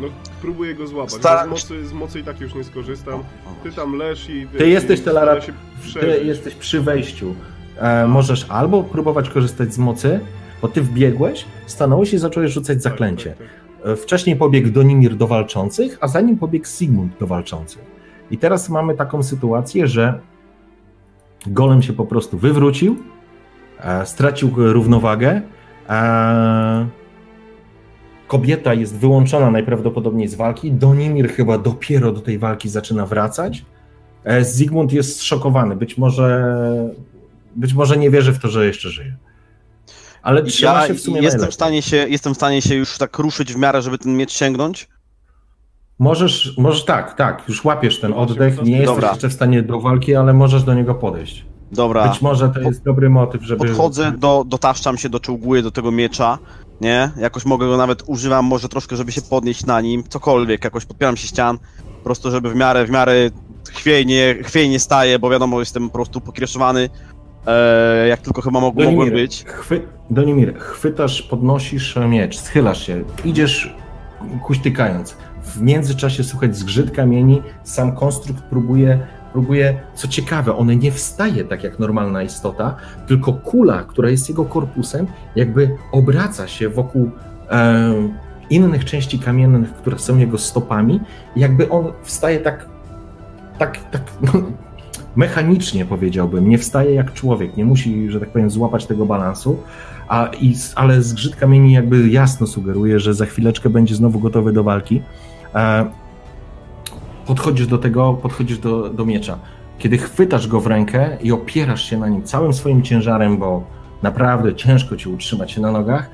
No, 0.00 0.08
próbuję 0.42 0.74
go 0.74 0.86
złapać. 0.86 1.12
Staram 1.12 1.50
bo 1.50 1.56
Z, 1.56 1.70
mocy, 1.70 1.86
z 1.86 1.92
mocy 1.92 2.20
i 2.20 2.24
tak 2.24 2.40
już 2.40 2.54
nie 2.54 2.64
skorzystam. 2.64 3.22
Ty 3.62 3.72
tam 3.72 3.94
leż 3.96 4.30
i... 4.30 4.46
Ty 4.58 4.68
jesteś, 4.68 5.00
i 5.00 5.02
Telarat, 5.02 5.42
stara 5.44 5.58
się 5.94 6.00
Ty 6.00 6.24
jesteś 6.24 6.54
przy 6.54 6.80
wejściu. 6.80 7.34
E, 7.78 8.06
możesz 8.06 8.46
albo 8.48 8.82
próbować 8.82 9.30
korzystać 9.30 9.74
z 9.74 9.78
mocy, 9.78 10.20
bo 10.62 10.68
ty 10.68 10.82
wbiegłeś, 10.82 11.44
stanąłeś 11.66 12.12
i 12.12 12.18
zacząłeś 12.18 12.52
rzucać 12.52 12.74
Tak, 12.76 12.82
zaklęcie. 12.82 13.30
tak, 13.30 13.38
tak. 13.82 13.92
E, 13.92 13.96
Wcześniej 13.96 14.36
pobiegł 14.36 14.68
Donimir 14.70 15.16
do 15.16 15.26
walczących, 15.26 15.98
a 16.00 16.08
za 16.08 16.20
nim 16.20 16.38
pobiegł 16.38 16.66
Sigmund 16.66 17.18
do 17.20 17.26
walczących. 17.26 17.82
I 18.30 18.38
teraz 18.38 18.68
mamy 18.68 18.94
taką 18.94 19.22
sytuację, 19.22 19.86
że 19.86 20.20
golem 21.46 21.82
się 21.82 21.92
po 21.92 22.04
prostu 22.06 22.38
wywrócił, 22.38 22.96
e, 23.80 24.06
stracił 24.06 24.50
równowagę. 24.56 25.42
Kobieta 28.28 28.74
jest 28.74 28.96
wyłączona 28.96 29.50
najprawdopodobniej 29.50 30.28
z 30.28 30.34
walki. 30.34 30.72
Donimir 30.72 31.30
chyba 31.32 31.58
dopiero 31.58 32.12
do 32.12 32.20
tej 32.20 32.38
walki 32.38 32.68
zaczyna 32.68 33.06
wracać. 33.06 33.64
E, 34.24 34.44
Zygmunt 34.44 34.92
jest 34.92 35.18
zszokowany. 35.18 35.76
Być 35.76 35.98
może, 35.98 36.54
być 37.56 37.74
może 37.74 37.96
nie 37.96 38.10
wierzy 38.10 38.32
w 38.32 38.38
to, 38.38 38.48
że 38.48 38.66
jeszcze 38.66 38.88
żyje. 38.88 39.16
Ale 40.22 40.42
trzyma 40.42 40.80
Ja 40.80 40.86
się 40.86 40.94
w 40.94 41.00
sumie 41.00 41.20
jestem 41.20 41.50
w, 41.50 41.54
stanie 41.54 41.82
się, 41.82 41.96
jestem 41.96 42.34
w 42.34 42.36
stanie 42.36 42.62
się 42.62 42.74
już 42.74 42.98
tak 42.98 43.18
ruszyć 43.18 43.52
w 43.54 43.56
miarę, 43.56 43.82
żeby 43.82 43.98
ten 43.98 44.16
miecz 44.16 44.32
sięgnąć. 44.32 44.88
Możesz, 45.98 46.54
możesz 46.58 46.84
tak, 46.84 47.14
tak, 47.14 47.42
już 47.48 47.64
łapiesz 47.64 48.00
ten 48.00 48.12
oddech, 48.12 48.62
nie 48.62 48.70
jesteś 48.70 48.86
Dobra. 48.86 49.10
jeszcze 49.10 49.28
w 49.28 49.32
stanie 49.32 49.62
do 49.62 49.80
walki, 49.80 50.14
ale 50.14 50.32
możesz 50.32 50.62
do 50.62 50.74
niego 50.74 50.94
podejść. 50.94 51.46
Dobra, 51.72 52.08
Być 52.08 52.22
może 52.22 52.48
to 52.48 52.60
jest 52.60 52.84
dobry 52.84 53.10
motyw, 53.10 53.42
żeby... 53.42 53.66
podchodzę, 53.66 54.12
do, 54.12 54.44
dotaszczam 54.46 54.98
się, 54.98 55.08
doczołguję 55.08 55.62
do 55.62 55.70
tego 55.70 55.92
miecza, 55.92 56.38
nie? 56.80 57.10
Jakoś 57.16 57.44
mogę 57.44 57.66
go 57.66 57.76
nawet, 57.76 58.02
używam 58.06 58.44
może 58.44 58.68
troszkę, 58.68 58.96
żeby 58.96 59.12
się 59.12 59.22
podnieść 59.22 59.66
na 59.66 59.80
nim, 59.80 60.04
cokolwiek, 60.08 60.64
jakoś 60.64 60.84
podpieram 60.84 61.16
się 61.16 61.28
ścian, 61.28 61.58
po 61.98 62.04
prostu 62.04 62.30
żeby 62.30 62.50
w 62.50 62.54
miarę, 62.54 62.86
w 62.86 62.90
miarę 62.90 63.30
chwiejnie, 63.70 64.36
chwiejnie 64.42 64.80
staję, 64.80 65.18
bo 65.18 65.30
wiadomo, 65.30 65.60
jestem 65.60 65.88
po 65.88 65.94
prostu 65.94 66.20
pokrieszowany, 66.20 66.90
e, 67.46 68.08
jak 68.08 68.20
tylko 68.20 68.42
chyba 68.42 68.60
mog, 68.60 68.74
mogłem 68.74 68.96
Donimir, 68.96 69.12
być. 69.12 69.44
Chwy... 69.44 69.82
Donimir, 70.10 70.58
chwytasz, 70.58 71.22
podnosisz 71.22 71.96
miecz, 72.08 72.38
schylasz 72.38 72.86
się, 72.86 73.04
idziesz 73.24 73.74
kuśtykając. 74.42 75.16
W 75.42 75.62
międzyczasie 75.62 76.24
słychać 76.24 76.56
zgrzyt 76.56 76.90
kamieni, 76.90 77.42
sam 77.64 77.96
konstrukt 77.96 78.42
próbuje, 78.42 79.06
próbuje, 79.32 79.80
co 79.94 80.08
ciekawe, 80.08 80.56
on 80.56 80.78
nie 80.78 80.92
wstaje 80.92 81.44
tak 81.44 81.64
jak 81.64 81.78
normalna 81.78 82.22
istota, 82.22 82.76
tylko 83.06 83.32
kula, 83.32 83.82
która 83.82 84.10
jest 84.10 84.28
jego 84.28 84.44
korpusem, 84.44 85.06
jakby 85.36 85.76
obraca 85.92 86.48
się 86.48 86.68
wokół 86.68 87.10
e, 87.50 87.94
innych 88.50 88.84
części 88.84 89.18
kamiennych, 89.18 89.74
które 89.74 89.98
są 89.98 90.18
jego 90.18 90.38
stopami, 90.38 91.00
jakby 91.36 91.68
on 91.68 91.92
wstaje 92.02 92.40
tak, 92.40 92.68
tak, 93.58 93.90
tak 93.90 94.02
no, 94.22 94.32
mechanicznie 95.16 95.84
powiedziałbym, 95.84 96.48
nie 96.48 96.58
wstaje 96.58 96.94
jak 96.94 97.12
człowiek, 97.12 97.56
nie 97.56 97.64
musi, 97.64 98.10
że 98.10 98.20
tak 98.20 98.28
powiem, 98.28 98.50
złapać 98.50 98.86
tego 98.86 99.06
balansu, 99.06 99.58
a, 100.08 100.30
i, 100.40 100.54
ale 100.74 101.02
zgrzyt 101.02 101.36
kamieni 101.36 101.72
jakby 101.72 102.08
jasno 102.08 102.46
sugeruje, 102.46 103.00
że 103.00 103.14
za 103.14 103.26
chwileczkę 103.26 103.70
będzie 103.70 103.94
znowu 103.94 104.20
gotowy 104.20 104.52
do 104.52 104.64
walki. 104.64 105.02
E, 105.54 105.90
podchodzisz 107.28 107.66
do 107.66 107.78
tego, 107.78 108.14
podchodzisz 108.14 108.58
do, 108.58 108.88
do 108.88 109.04
miecza. 109.04 109.38
Kiedy 109.78 109.98
chwytasz 109.98 110.48
go 110.48 110.60
w 110.60 110.66
rękę 110.66 111.18
i 111.22 111.32
opierasz 111.32 111.90
się 111.90 111.98
na 111.98 112.08
nim 112.08 112.22
całym 112.22 112.52
swoim 112.52 112.82
ciężarem, 112.82 113.38
bo 113.38 113.64
naprawdę 114.02 114.54
ciężko 114.54 114.96
ci 114.96 115.08
utrzymać 115.08 115.52
się 115.52 115.60
na 115.60 115.72
nogach, 115.72 116.10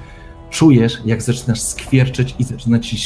czujesz, 0.51 0.99
jak 1.05 1.23
zaczynasz 1.23 1.61
skwierczeć 1.61 2.35
i 2.39 2.45
zaczyna 2.45 2.79
ci 2.79 2.97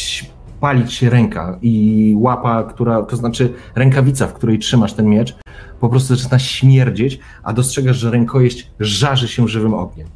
palić 0.61 0.93
się 0.93 1.11
ręka 1.11 1.59
i 1.63 2.15
łapa, 2.17 2.65
która, 2.65 3.03
to 3.03 3.17
znaczy 3.17 3.53
rękawica, 3.75 4.27
w 4.27 4.33
której 4.33 4.59
trzymasz 4.59 4.93
ten 4.93 5.07
miecz, 5.07 5.37
po 5.81 5.89
prostu 5.89 6.17
zaczyna 6.17 6.39
śmierdzieć, 6.39 7.19
a 7.43 7.53
dostrzegasz, 7.53 7.97
że 7.97 8.11
rękojeść 8.11 8.71
żarzy 8.81 9.29
się 9.29 9.49
żywym 9.49 9.75
ogniem. 9.75 10.09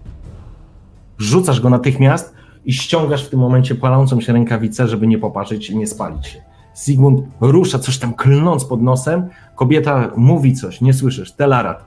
Rzucasz 1.19 1.61
go 1.61 1.71
natychmiast 1.71 2.35
i 2.65 2.73
ściągasz 2.73 3.25
w 3.25 3.31
tym 3.31 3.41
momencie 3.41 3.75
palącą 3.75 4.21
się 4.21 4.33
rękawicę, 4.33 4.89
żeby 4.89 5.07
nie 5.07 5.19
popatrzeć 5.19 5.71
i 5.71 5.77
nie 5.77 5.87
spalić 5.87 6.27
się. 6.27 6.52
Sigmund 6.75 7.21
rusza, 7.41 7.79
coś 7.79 7.99
tam 7.99 8.15
klnąc 8.15 8.65
pod 8.65 8.83
nosem. 8.83 9.29
Kobieta 9.55 10.11
mówi 10.17 10.55
coś, 10.55 10.81
nie 10.81 10.93
słyszysz. 10.93 11.33
Telarat. 11.33 11.85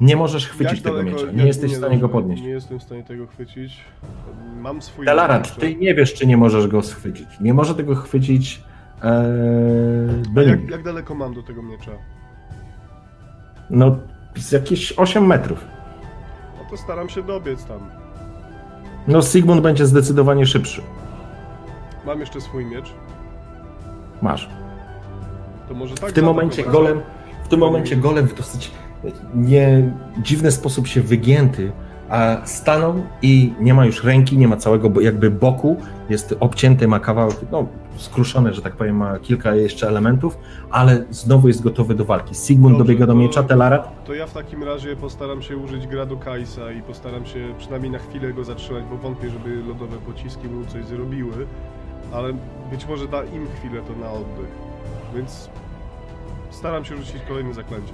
Nie 0.00 0.16
możesz 0.16 0.48
chwycić 0.48 0.72
Jak 0.74 0.82
tego 0.82 0.96
daleko- 0.96 1.04
miecza. 1.04 1.32
Nie 1.32 1.46
jesteś 1.46 1.72
w 1.72 1.76
stanie 1.76 1.98
go 1.98 2.08
podnieść. 2.08 2.42
Nie 2.42 2.48
jestem 2.48 2.78
w 2.78 2.82
stanie 2.82 3.02
tego 3.02 3.26
chwycić. 3.26 3.80
Mam 4.60 4.82
swój... 4.82 5.06
Telarat, 5.06 5.44
miecz. 5.48 5.54
ty 5.56 5.74
nie 5.74 5.94
wiesz, 5.94 6.14
czy 6.14 6.26
nie 6.26 6.36
możesz 6.36 6.66
go 6.68 6.82
schwycić. 6.82 7.28
Nie 7.40 7.54
może 7.54 7.74
tego 7.74 7.94
chwycić 7.94 8.62
ee, 9.02 10.46
jak, 10.46 10.70
jak 10.70 10.82
daleko 10.82 11.14
mam 11.14 11.34
do 11.34 11.42
tego 11.42 11.62
miecza? 11.62 11.90
No, 13.70 13.96
z 14.36 14.52
jakieś 14.52 14.92
8 14.92 15.26
metrów. 15.26 15.64
No 16.58 16.70
to 16.70 16.76
staram 16.76 17.08
się 17.08 17.22
dobiec 17.22 17.64
tam. 17.64 17.78
No, 19.08 19.22
Sigmund 19.22 19.60
będzie 19.60 19.86
zdecydowanie 19.86 20.46
szybszy. 20.46 20.82
Mam 22.06 22.20
jeszcze 22.20 22.40
swój 22.40 22.64
miecz. 22.64 22.94
Masz. 24.22 24.48
To 25.68 25.74
może 25.74 25.94
tak 25.94 26.10
W 26.10 26.12
tym 26.12 26.24
momencie 26.24 26.62
golem, 26.62 27.00
w 27.44 27.48
tym 27.48 27.60
momencie 27.60 27.96
golem 27.96 28.26
w 28.26 28.34
dosyć 28.34 28.70
nie, 29.34 29.92
dziwny 30.22 30.52
sposób 30.52 30.86
się 30.86 31.00
wygięty, 31.00 31.72
a 32.08 32.36
stanął 32.44 32.94
i 33.22 33.52
nie 33.60 33.74
ma 33.74 33.86
już 33.86 34.04
ręki, 34.04 34.38
nie 34.38 34.48
ma 34.48 34.56
całego 34.56 35.00
jakby 35.00 35.30
boku, 35.30 35.76
jest 36.08 36.34
obcięty, 36.40 36.88
ma 36.88 37.00
kawałek, 37.00 37.36
no 37.52 37.66
skruszony, 37.96 38.54
że 38.54 38.62
tak 38.62 38.76
powiem, 38.76 38.96
ma 38.96 39.18
kilka 39.18 39.54
jeszcze 39.54 39.88
elementów, 39.88 40.38
ale 40.70 41.04
znowu 41.10 41.48
jest 41.48 41.62
gotowy 41.62 41.94
do 41.94 42.04
walki. 42.04 42.34
Sigmund 42.34 42.74
Dobrze, 42.78 42.84
dobiega 42.84 43.06
do 43.06 43.14
miecza, 43.14 43.42
Telarat. 43.42 44.04
To 44.04 44.14
ja 44.14 44.26
w 44.26 44.32
takim 44.32 44.64
razie 44.64 44.96
postaram 44.96 45.42
się 45.42 45.56
użyć 45.56 45.86
gradu 45.86 46.16
Kaisa 46.16 46.72
i 46.72 46.82
postaram 46.82 47.26
się 47.26 47.54
przynajmniej 47.58 47.92
na 47.92 47.98
chwilę 47.98 48.32
go 48.32 48.44
zatrzymać, 48.44 48.84
bo 48.90 48.96
wątpię, 48.96 49.30
żeby 49.30 49.56
lodowe 49.68 49.96
pociski 49.96 50.48
mu 50.48 50.66
coś 50.66 50.84
zrobiły, 50.84 51.46
ale 52.12 52.32
być 52.70 52.86
może 52.86 53.08
da 53.08 53.24
im 53.24 53.46
chwilę 53.58 53.82
to 53.82 54.00
na 54.00 54.10
oddech. 54.10 54.50
Więc 55.14 55.50
staram 56.50 56.84
się 56.84 56.96
rzucić 56.96 57.22
kolejne 57.28 57.54
zaklęcie. 57.54 57.92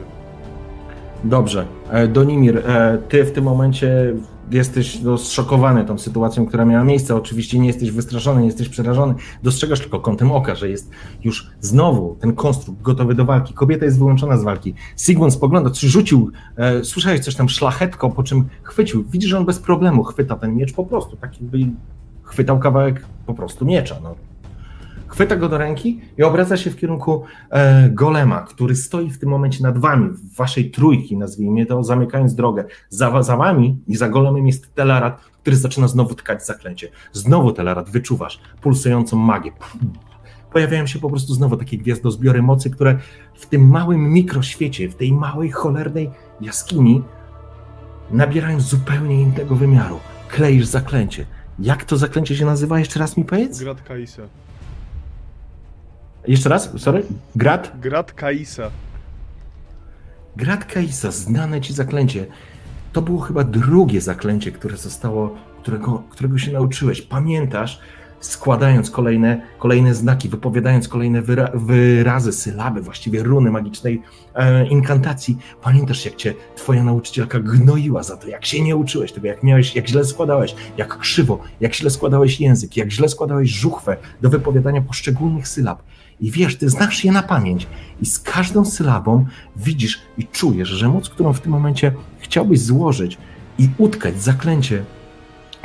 Dobrze. 1.24 1.66
E, 1.90 2.08
Donimir, 2.08 2.58
e, 2.58 2.98
ty 3.08 3.24
w 3.24 3.32
tym 3.32 3.44
momencie 3.44 4.14
jesteś 4.50 5.00
no, 5.00 5.18
zszokowany 5.18 5.84
tą 5.84 5.98
sytuacją, 5.98 6.46
która 6.46 6.64
miała 6.64 6.84
miejsce. 6.84 7.16
Oczywiście 7.16 7.58
nie 7.58 7.66
jesteś 7.66 7.90
wystraszony, 7.90 8.40
nie 8.40 8.46
jesteś 8.46 8.68
przerażony. 8.68 9.14
Dostrzegasz 9.42 9.80
tylko 9.80 10.00
kątem 10.00 10.32
oka, 10.32 10.54
że 10.54 10.68
jest 10.68 10.90
już 11.24 11.50
znowu 11.60 12.16
ten 12.20 12.34
konstrukt 12.34 12.82
gotowy 12.82 13.14
do 13.14 13.24
walki. 13.24 13.54
Kobieta 13.54 13.84
jest 13.84 13.98
wyłączona 13.98 14.38
z 14.38 14.44
walki. 14.44 14.74
Sigmund 14.96 15.34
spogląda, 15.34 15.70
coś 15.70 15.90
rzucił, 15.90 16.30
e, 16.56 16.84
słyszałeś 16.84 17.20
coś 17.20 17.34
tam 17.34 17.48
szlachetką, 17.48 18.12
po 18.12 18.22
czym 18.22 18.48
chwycił. 18.62 19.04
Widzisz, 19.04 19.30
że 19.30 19.38
on 19.38 19.44
bez 19.44 19.58
problemu 19.58 20.04
chwyta 20.04 20.36
ten 20.36 20.56
miecz 20.56 20.72
po 20.72 20.84
prostu, 20.84 21.16
tak 21.16 21.40
jakby 21.40 21.58
chwytał 22.22 22.58
kawałek 22.58 23.06
po 23.26 23.34
prostu 23.34 23.64
miecza. 23.64 23.96
No 24.02 24.14
chwyta 25.14 25.36
go 25.36 25.48
do 25.48 25.58
ręki 25.58 26.00
i 26.18 26.22
obraca 26.22 26.56
się 26.56 26.70
w 26.70 26.76
kierunku 26.76 27.24
e, 27.50 27.90
golema, 27.90 28.40
który 28.40 28.76
stoi 28.76 29.10
w 29.10 29.18
tym 29.18 29.28
momencie 29.28 29.62
nad 29.62 29.78
wami, 29.78 30.10
w 30.10 30.36
waszej 30.36 30.70
trójki, 30.70 31.16
nazwijmy 31.16 31.66
to, 31.66 31.84
zamykając 31.84 32.34
drogę. 32.34 32.64
Za, 32.88 33.22
za 33.22 33.36
wami 33.36 33.78
i 33.86 33.96
za 33.96 34.08
golemem 34.08 34.46
jest 34.46 34.74
Telerat, 34.74 35.20
który 35.40 35.56
zaczyna 35.56 35.88
znowu 35.88 36.14
tkać 36.14 36.46
zaklęcie. 36.46 36.88
Znowu 37.12 37.52
Telerat, 37.52 37.90
wyczuwasz 37.90 38.40
pulsującą 38.60 39.16
magię. 39.16 39.52
Pojawiają 40.52 40.86
się 40.86 40.98
po 40.98 41.10
prostu 41.10 41.34
znowu 41.34 41.56
takie 41.56 41.78
gwiazdozbiory 41.78 42.42
mocy, 42.42 42.70
które 42.70 42.98
w 43.34 43.46
tym 43.46 43.68
małym 43.68 44.12
mikroświecie, 44.12 44.88
w 44.88 44.94
tej 44.94 45.12
małej, 45.12 45.50
cholernej 45.50 46.10
jaskini 46.40 47.02
nabierają 48.10 48.60
zupełnie 48.60 49.22
innego 49.22 49.56
wymiaru. 49.56 50.00
Kleisz 50.28 50.66
zaklęcie. 50.66 51.26
Jak 51.58 51.84
to 51.84 51.96
zaklęcie 51.96 52.36
się 52.36 52.46
nazywa? 52.46 52.78
Jeszcze 52.78 53.00
raz 53.00 53.16
mi 53.16 53.24
powiedz? 53.24 53.60
Grat 53.60 53.82
Kaisa. 53.82 54.22
Jeszcze 56.26 56.48
raz, 56.48 56.70
sorry? 56.76 57.02
Grat? 57.36 57.72
Grat 57.80 58.12
Kaisa. 58.12 58.70
Grat 60.36 60.64
Kaisa, 60.64 61.10
znane 61.10 61.60
ci 61.60 61.72
zaklęcie. 61.72 62.26
To 62.92 63.02
było 63.02 63.20
chyba 63.20 63.44
drugie 63.44 64.00
zaklęcie, 64.00 64.52
które 64.52 64.76
zostało, 64.76 65.34
którego, 65.62 66.02
którego 66.10 66.38
się 66.38 66.52
nauczyłeś. 66.52 67.02
Pamiętasz, 67.02 67.80
składając 68.20 68.90
kolejne, 68.90 69.40
kolejne 69.58 69.94
znaki, 69.94 70.28
wypowiadając 70.28 70.88
kolejne 70.88 71.22
wyra 71.22 71.50
wyrazy, 71.54 72.32
sylaby, 72.32 72.80
właściwie 72.82 73.22
runy 73.22 73.50
magicznej 73.50 74.02
e, 74.34 74.66
inkantacji. 74.66 75.38
Pamiętasz, 75.62 76.04
jak 76.04 76.16
cię 76.16 76.34
twoja 76.56 76.84
nauczycielka 76.84 77.40
gnoiła 77.40 78.02
za 78.02 78.16
to, 78.16 78.28
jak 78.28 78.44
się 78.44 78.62
nie 78.62 78.76
uczyłeś 78.76 79.12
tego, 79.12 79.26
jak 79.26 79.42
miałeś, 79.42 79.76
jak 79.76 79.88
źle 79.88 80.04
składałeś, 80.04 80.54
jak 80.76 80.98
krzywo, 80.98 81.38
jak 81.60 81.74
źle 81.74 81.90
składałeś 81.90 82.40
język, 82.40 82.76
jak 82.76 82.90
źle 82.90 83.08
składałeś 83.08 83.50
żuchwę 83.50 83.96
do 84.22 84.30
wypowiadania 84.30 84.82
poszczególnych 84.82 85.48
sylab. 85.48 85.82
I 86.20 86.30
wiesz, 86.30 86.56
ty 86.56 86.68
znasz 86.68 87.04
je 87.04 87.12
na 87.12 87.22
pamięć. 87.22 87.66
I 88.02 88.06
z 88.06 88.18
każdą 88.18 88.64
sylabą 88.64 89.26
widzisz 89.56 90.02
i 90.18 90.26
czujesz, 90.26 90.68
że 90.68 90.88
moc, 90.88 91.08
którą 91.08 91.32
w 91.32 91.40
tym 91.40 91.52
momencie 91.52 91.92
chciałbyś 92.18 92.60
złożyć 92.60 93.18
i 93.58 93.68
utkać 93.78 94.22
zaklęcie 94.22 94.84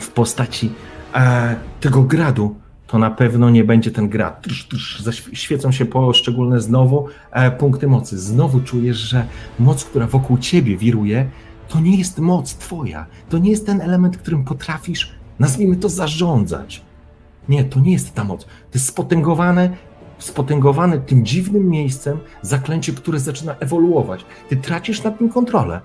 w 0.01 0.09
postaci 0.09 0.71
e, 1.15 1.55
tego 1.79 2.03
gradu, 2.03 2.55
to 2.87 2.99
na 2.99 3.11
pewno 3.11 3.49
nie 3.49 3.63
będzie 3.63 3.91
ten 3.91 4.09
grad. 4.09 4.41
Trz, 4.41 4.67
trz, 4.67 5.03
świecą 5.33 5.71
się 5.71 5.85
poszczególne 5.85 6.61
znowu 6.61 7.07
e, 7.31 7.51
punkty 7.51 7.87
mocy. 7.87 8.19
Znowu 8.19 8.59
czujesz, 8.59 8.97
że 8.97 9.25
moc, 9.59 9.85
która 9.85 10.07
wokół 10.07 10.37
ciebie 10.37 10.77
wiruje, 10.77 11.29
to 11.67 11.79
nie 11.79 11.97
jest 11.97 12.19
moc 12.19 12.55
twoja. 12.55 13.05
To 13.29 13.37
nie 13.37 13.51
jest 13.51 13.65
ten 13.65 13.81
element, 13.81 14.17
którym 14.17 14.43
potrafisz, 14.43 15.11
nazwijmy 15.39 15.75
to, 15.75 15.89
zarządzać. 15.89 16.81
Nie, 17.49 17.63
to 17.63 17.79
nie 17.79 17.91
jest 17.91 18.13
ta 18.13 18.23
moc. 18.23 18.45
To 18.45 18.51
jest 18.73 18.85
spotęgowane 18.85 19.69
spotęgowane 20.19 20.99
tym 20.99 21.25
dziwnym 21.25 21.69
miejscem 21.69 22.19
zaklęcie, 22.41 22.93
które 22.93 23.19
zaczyna 23.19 23.55
ewoluować. 23.59 24.25
Ty 24.49 24.57
tracisz 24.57 25.03
nad 25.03 25.21
nim 25.21 25.29
kontrolę. 25.29 25.81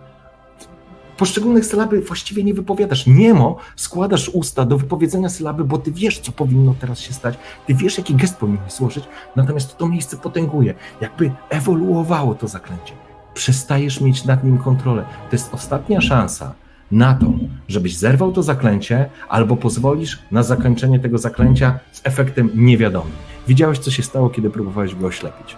Poszczególnych 1.17 1.67
sylaby 1.67 2.01
właściwie 2.01 2.45
nie 2.45 2.55
wypowiadasz. 2.55 3.07
Niemo 3.07 3.57
składasz 3.77 4.29
usta 4.29 4.65
do 4.65 4.79
wypowiedzenia 4.79 5.29
sylaby, 5.29 5.65
bo 5.65 5.79
ty 5.79 5.93
wiesz, 5.93 6.19
co 6.19 6.33
powinno 6.33 6.75
teraz 6.81 7.01
się 7.01 7.13
stać. 7.13 7.39
Ty 7.67 7.75
wiesz, 7.75 7.99
jaki 7.99 8.15
gest 8.15 8.37
powinien 8.37 8.63
złożyć, 8.69 9.05
natomiast 9.37 9.77
to 9.77 9.89
miejsce 9.89 10.17
potęguje. 10.17 10.75
Jakby 11.01 11.33
ewoluowało 11.51 12.35
to 12.35 12.49
zaklęcie. 12.49 12.95
Przestajesz 13.35 14.01
mieć 14.01 14.25
nad 14.25 14.45
nim 14.45 14.59
kontrolę. 14.59 15.05
To 15.31 15.37
jest 15.37 15.55
ostatnia 15.55 16.01
szansa 16.01 16.55
na 16.91 17.15
to, 17.15 17.27
żebyś 17.69 17.97
zerwał 17.97 18.33
to 18.33 18.43
zaklęcie, 18.43 19.11
albo 19.29 19.57
pozwolisz 19.57 20.19
na 20.31 20.43
zakończenie 20.43 20.99
tego 20.99 21.19
zaklęcia 21.19 21.79
z 21.93 22.01
efektem 22.05 22.51
niewiadomym. 22.55 23.34
Widziałeś, 23.49 23.79
co 23.79 23.91
się 23.91 24.03
stało, 24.03 24.31
kiedy 24.31 24.51
próbowałeś 24.51 24.95
go 24.95 25.07
oślepić. 25.07 25.57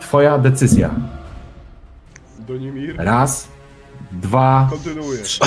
Twoja 0.00 0.38
decyzja. 0.38 0.90
Donimir. 2.38 2.94
Raz, 2.98 3.48
dwa, 4.12 4.66
Kontynuuję. 4.70 5.22
trzy. 5.22 5.40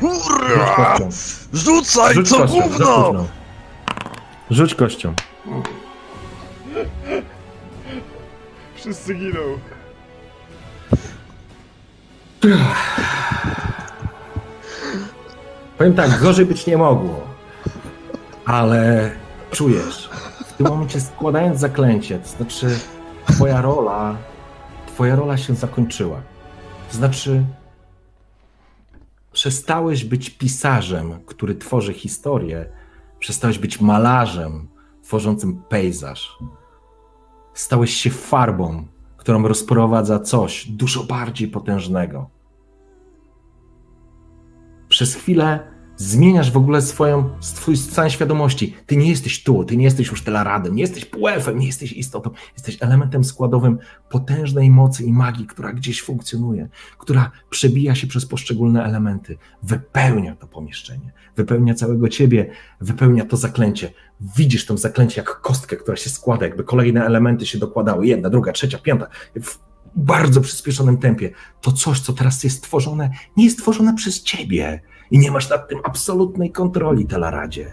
Kurwa! 0.00 0.96
Rzucaj, 1.52 2.14
Rzuć 2.14 2.28
co 2.28 2.36
kością, 2.38 2.60
gówno! 2.62 3.26
Rzuć 4.50 4.74
kością. 4.74 5.14
Wszyscy 8.76 9.14
giną. 9.14 9.40
Powiem 15.78 15.94
tak, 15.94 16.20
gorzej 16.20 16.46
być 16.46 16.66
nie 16.66 16.76
mogło. 16.76 17.20
Ale 18.46 19.10
czujesz, 19.50 20.10
tym 20.58 20.66
momencie 20.66 21.00
składając 21.00 21.60
zaklęcie, 21.60 22.18
to 22.18 22.28
znaczy 22.28 22.78
twoja 23.26 23.62
rola, 23.62 24.16
twoja 24.86 25.16
rola 25.16 25.36
się 25.36 25.54
zakończyła. 25.54 26.22
To 26.90 26.96
znaczy 26.96 27.44
przestałeś 29.32 30.04
być 30.04 30.30
pisarzem, 30.30 31.20
który 31.26 31.54
tworzy 31.54 31.92
historię, 31.94 32.66
przestałeś 33.18 33.58
być 33.58 33.80
malarzem 33.80 34.68
tworzącym 35.02 35.62
pejzaż. 35.68 36.38
Stałeś 37.54 37.94
się 37.94 38.10
farbą, 38.10 38.86
którą 39.16 39.48
rozprowadza 39.48 40.18
coś 40.18 40.66
dużo 40.66 41.04
bardziej 41.04 41.48
potężnego. 41.48 42.30
Przez 44.88 45.14
chwilę 45.14 45.77
zmieniasz 45.98 46.50
w 46.50 46.56
ogóle 46.56 46.82
swoją, 46.82 47.30
swój 47.40 47.76
stan 47.76 48.10
świadomości. 48.10 48.76
Ty 48.86 48.96
nie 48.96 49.10
jesteś 49.10 49.42
tu, 49.42 49.64
ty 49.64 49.76
nie 49.76 49.84
jesteś 49.84 50.08
już 50.08 50.22
telaradem, 50.22 50.74
nie 50.74 50.82
jesteś 50.82 51.04
pułefem, 51.04 51.58
nie 51.58 51.66
jesteś 51.66 51.92
istotą, 51.92 52.30
jesteś 52.54 52.76
elementem 52.80 53.24
składowym 53.24 53.78
potężnej 54.10 54.70
mocy 54.70 55.04
i 55.04 55.12
magii, 55.12 55.46
która 55.46 55.72
gdzieś 55.72 56.02
funkcjonuje, 56.02 56.68
która 56.98 57.30
przebija 57.50 57.94
się 57.94 58.06
przez 58.06 58.26
poszczególne 58.26 58.84
elementy, 58.84 59.36
wypełnia 59.62 60.36
to 60.36 60.46
pomieszczenie, 60.46 61.12
wypełnia 61.36 61.74
całego 61.74 62.08
ciebie, 62.08 62.50
wypełnia 62.80 63.24
to 63.24 63.36
zaklęcie. 63.36 63.92
Widzisz 64.36 64.66
to 64.66 64.76
zaklęcie 64.76 65.20
jak 65.20 65.40
kostkę, 65.40 65.76
która 65.76 65.96
się 65.96 66.10
składa, 66.10 66.46
jakby 66.46 66.64
kolejne 66.64 67.06
elementy 67.06 67.46
się 67.46 67.58
dokładały, 67.58 68.06
jedna, 68.06 68.30
druga, 68.30 68.52
trzecia, 68.52 68.78
piąta, 68.78 69.06
w 69.42 69.58
bardzo 69.96 70.40
przyspieszonym 70.40 70.98
tempie. 70.98 71.30
To 71.60 71.72
coś, 71.72 72.00
co 72.00 72.12
teraz 72.12 72.44
jest 72.44 72.62
tworzone, 72.62 73.10
nie 73.36 73.44
jest 73.44 73.58
tworzone 73.58 73.94
przez 73.94 74.22
ciebie 74.22 74.80
i 75.10 75.18
nie 75.18 75.30
masz 75.30 75.50
nad 75.50 75.68
tym 75.68 75.78
absolutnej 75.84 76.50
kontroli, 76.50 77.06
Telaradzie. 77.06 77.66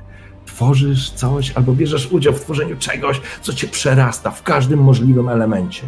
Tworzysz 0.45 1.11
coś 1.11 1.51
albo 1.51 1.73
bierzesz 1.73 2.11
udział 2.11 2.33
w 2.33 2.41
tworzeniu 2.41 2.77
czegoś, 2.77 3.21
co 3.41 3.53
cię 3.53 3.67
przerasta 3.67 4.31
w 4.31 4.43
każdym 4.43 4.83
możliwym 4.83 5.29
elemencie. 5.29 5.83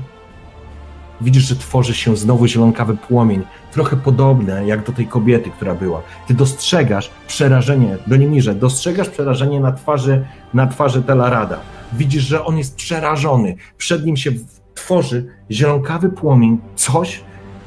Widzisz, 1.21 1.43
że 1.43 1.55
tworzy 1.55 1.93
się 1.93 2.17
znowu 2.17 2.47
zielonkawy 2.47 2.97
płomień, 2.97 3.43
trochę 3.71 3.97
podobny 3.97 4.65
jak 4.65 4.85
do 4.85 4.91
tej 4.91 5.07
kobiety, 5.07 5.49
która 5.49 5.75
była. 5.75 6.01
Ty 6.27 6.33
dostrzegasz 6.33 7.11
przerażenie, 7.27 7.97
do 8.07 8.15
Nimirze, 8.15 8.55
dostrzegasz 8.55 9.09
przerażenie 9.09 9.59
na 9.59 9.71
twarzy, 9.71 10.25
na 10.53 10.67
twarzy 10.67 11.01
Telarada. 11.01 11.59
Widzisz, 11.93 12.23
że 12.23 12.45
on 12.45 12.57
jest 12.57 12.75
przerażony. 12.75 13.55
Przed 13.77 14.05
nim 14.05 14.17
się 14.17 14.31
tworzy 14.75 15.27
zielonkawy 15.51 16.09
płomień, 16.09 16.57
coś. 16.75 17.21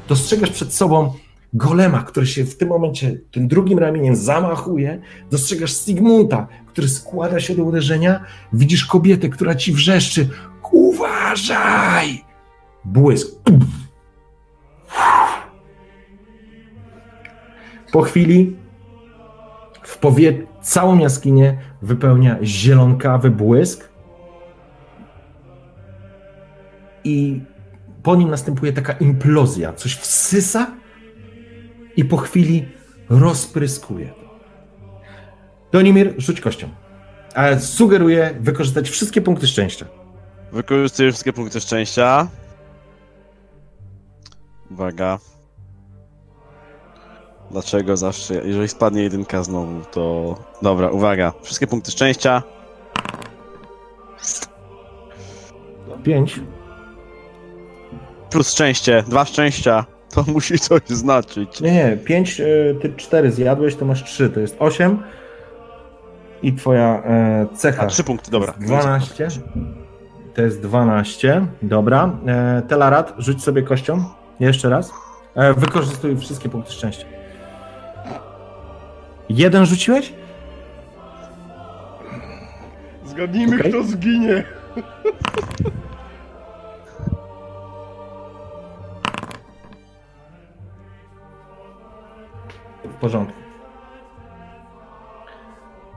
Dostrzegasz 0.07 0.49
przed 0.49 0.73
sobą 0.73 1.13
golema, 1.53 2.03
który 2.03 2.27
się 2.27 2.45
w 2.45 2.57
tym 2.57 2.69
momencie 2.69 3.17
tym 3.31 3.47
drugim 3.47 3.79
ramieniem 3.79 4.15
zamachuje, 4.15 5.01
dostrzegasz 5.31 5.85
Sigmunda, 5.85 6.47
który 6.67 6.89
składa 6.89 7.39
się 7.39 7.55
do 7.55 7.63
uderzenia, 7.63 8.23
widzisz 8.53 8.85
kobietę, 8.85 9.29
która 9.29 9.55
ci 9.55 9.73
wrzeszczy, 9.73 10.29
uważaj! 10.71 12.23
Błysk. 12.85 13.37
Po 17.91 18.01
chwili 18.01 18.55
w 19.83 19.97
powie 19.97 20.47
całą 20.61 20.99
jaskinię 20.99 21.57
wypełnia 21.81 22.37
zielonkawy 22.43 23.31
błysk 23.31 23.89
i 27.03 27.41
po 28.03 28.15
nim 28.15 28.29
następuje 28.29 28.73
taka 28.73 28.93
implozja, 28.93 29.73
coś 29.73 29.95
wsysa 29.95 30.80
i 32.01 32.05
po 32.05 32.17
chwili 32.17 32.65
rozpryskuje 33.09 34.07
to. 34.07 34.39
Donimir, 35.71 36.13
rzuć 36.17 36.41
kością. 36.41 36.69
Ale 37.35 37.59
sugeruję 37.59 38.35
wykorzystać 38.39 38.89
wszystkie 38.89 39.21
punkty 39.21 39.47
szczęścia. 39.47 39.85
Wykorzystuję 40.51 41.11
wszystkie 41.11 41.33
punkty 41.33 41.61
szczęścia. 41.61 42.27
Uwaga. 44.71 45.19
Dlaczego 47.51 47.97
zawsze, 47.97 48.33
jeżeli 48.33 48.67
spadnie 48.67 49.03
jedynka 49.03 49.43
znowu, 49.43 49.81
to... 49.91 50.35
Dobra, 50.61 50.89
uwaga. 50.89 51.33
Wszystkie 51.41 51.67
punkty 51.67 51.91
szczęścia. 51.91 52.43
Pięć. 56.03 56.39
Plus 58.29 58.51
szczęście, 58.51 59.03
dwa 59.07 59.25
szczęścia. 59.25 59.85
To 60.15 60.23
musi 60.27 60.59
coś 60.59 60.81
znaczyć. 60.87 61.61
Nie, 61.61 61.71
nie, 61.71 61.97
pięć, 61.97 62.39
y, 62.39 62.77
ty 62.81 62.93
cztery 62.93 63.31
zjadłeś, 63.31 63.75
to 63.75 63.85
masz 63.85 64.03
trzy, 64.03 64.29
to 64.29 64.39
jest 64.39 64.55
osiem. 64.59 65.03
I 66.43 66.53
twoja 66.53 67.03
e, 67.05 67.47
cecha. 67.55 67.83
A, 67.83 67.85
trzy 67.85 68.03
punkty, 68.03 68.31
dobra. 68.31 68.53
12. 68.59 69.27
To 70.35 70.41
jest 70.41 70.61
12. 70.61 71.45
Dobra. 71.61 72.17
E, 72.27 72.61
Telarat, 72.67 73.13
rzuć 73.17 73.43
sobie 73.43 73.61
kością. 73.63 74.03
Jeszcze 74.39 74.69
raz. 74.69 74.91
E, 75.35 75.53
wykorzystuj 75.53 76.17
wszystkie 76.17 76.49
punkty 76.49 76.71
szczęścia. 76.71 77.05
Jeden 79.29 79.65
rzuciłeś? 79.65 80.13
Zgadnijmy, 83.05 83.55
Okej. 83.59 83.71
kto 83.71 83.83
zginie. 83.83 84.43
porządku. 93.01 93.39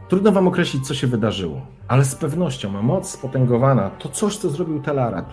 Trudno 0.09 0.33
wam 0.33 0.49
określić, 0.49 0.87
co 0.87 0.95
się 0.95 1.07
wydarzyło, 1.07 1.61
ale 1.89 2.05
z 2.05 2.15
pewnością 2.15 2.83
moc 2.83 3.11
spotęgowana 3.11 3.91
to 3.91 4.09
coś, 4.09 4.37
co 4.37 4.51
zrobił 4.51 4.83
Telarat. 4.83 5.27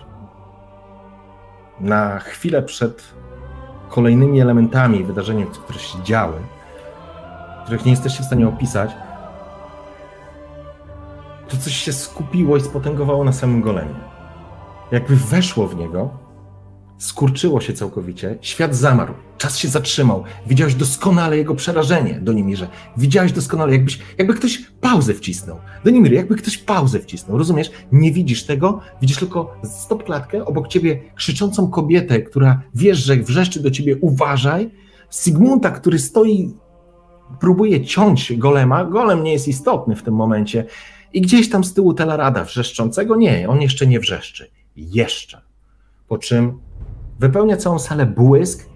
Na 1.80 2.18
chwilę 2.18 2.62
przed 2.62 3.14
kolejnymi 3.88 4.40
elementami 4.40 5.00
i 5.00 5.04
wydarzeniami, 5.04 5.50
które 5.50 5.78
się 5.78 6.02
działy, 6.02 6.38
których 7.64 7.84
nie 7.84 7.90
jesteście 7.90 8.22
w 8.22 8.26
stanie 8.26 8.48
opisać, 8.48 8.90
to 11.48 11.56
coś 11.56 11.76
się 11.76 11.92
skupiło 11.92 12.56
i 12.56 12.60
spotęgowało 12.60 13.24
na 13.24 13.32
samym 13.32 13.60
golemie. 13.60 13.94
Jakby 14.90 15.16
weszło 15.16 15.66
w 15.66 15.76
niego, 15.76 16.10
skurczyło 17.02 17.60
się 17.60 17.72
całkowicie, 17.72 18.38
świat 18.40 18.76
zamarł, 18.76 19.14
czas 19.38 19.58
się 19.58 19.68
zatrzymał. 19.68 20.24
Widziałeś 20.46 20.74
doskonale 20.74 21.36
jego 21.36 21.54
przerażenie, 21.54 22.20
Donimirze. 22.20 22.68
Widziałeś 22.96 23.32
doskonale, 23.32 23.72
jakbyś, 23.72 23.98
jakby 24.18 24.34
ktoś 24.34 24.58
pauzę 24.80 25.14
wcisnął. 25.14 25.58
Donimir, 25.84 26.12
jakby 26.12 26.36
ktoś 26.36 26.58
pauzę 26.58 27.00
wcisnął, 27.00 27.38
rozumiesz? 27.38 27.70
Nie 27.92 28.12
widzisz 28.12 28.44
tego, 28.44 28.80
widzisz 29.00 29.16
tylko 29.16 29.54
stop 29.64 30.04
klatkę, 30.04 30.44
obok 30.44 30.68
ciebie 30.68 31.02
krzyczącą 31.14 31.70
kobietę, 31.70 32.22
która 32.22 32.62
wiesz, 32.74 32.98
że 32.98 33.16
wrzeszczy 33.16 33.62
do 33.62 33.70
ciebie 33.70 33.96
uważaj, 34.00 34.70
Sigmunda, 35.10 35.70
który 35.70 35.98
stoi, 35.98 36.54
próbuje 37.40 37.84
ciąć 37.84 38.36
golema, 38.36 38.84
golem 38.84 39.24
nie 39.24 39.32
jest 39.32 39.48
istotny 39.48 39.96
w 39.96 40.02
tym 40.02 40.14
momencie 40.14 40.64
i 41.12 41.20
gdzieś 41.20 41.50
tam 41.50 41.64
z 41.64 41.74
tyłu 41.74 41.94
Telarada 41.94 42.44
wrzeszczącego, 42.44 43.16
nie, 43.16 43.48
on 43.48 43.60
jeszcze 43.62 43.86
nie 43.86 44.00
wrzeszczy. 44.00 44.50
Jeszcze. 44.76 45.40
Po 46.08 46.18
czym 46.18 46.58
Wypełnia 47.22 47.56
całą 47.56 47.78
salę 47.78 48.06
błysk 48.06 48.68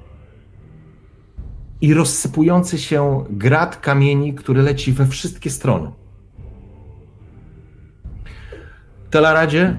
i 1.80 1.94
rozsypujący 1.94 2.78
się 2.78 3.24
grad 3.30 3.76
kamieni, 3.76 4.34
który 4.34 4.62
leci 4.62 4.92
we 4.92 5.06
wszystkie 5.06 5.50
strony. 5.50 5.90
Telaradzie, 9.10 9.76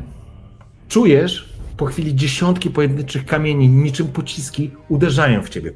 czujesz 0.88 1.54
po 1.78 1.86
chwili 1.86 2.16
dziesiątki 2.16 2.70
pojedynczych 2.70 3.26
kamieni, 3.26 3.70
niczym 3.70 4.08
pociski, 4.08 4.72
uderzają 4.90 5.44
w 5.44 5.50
ciebie. 5.50 5.74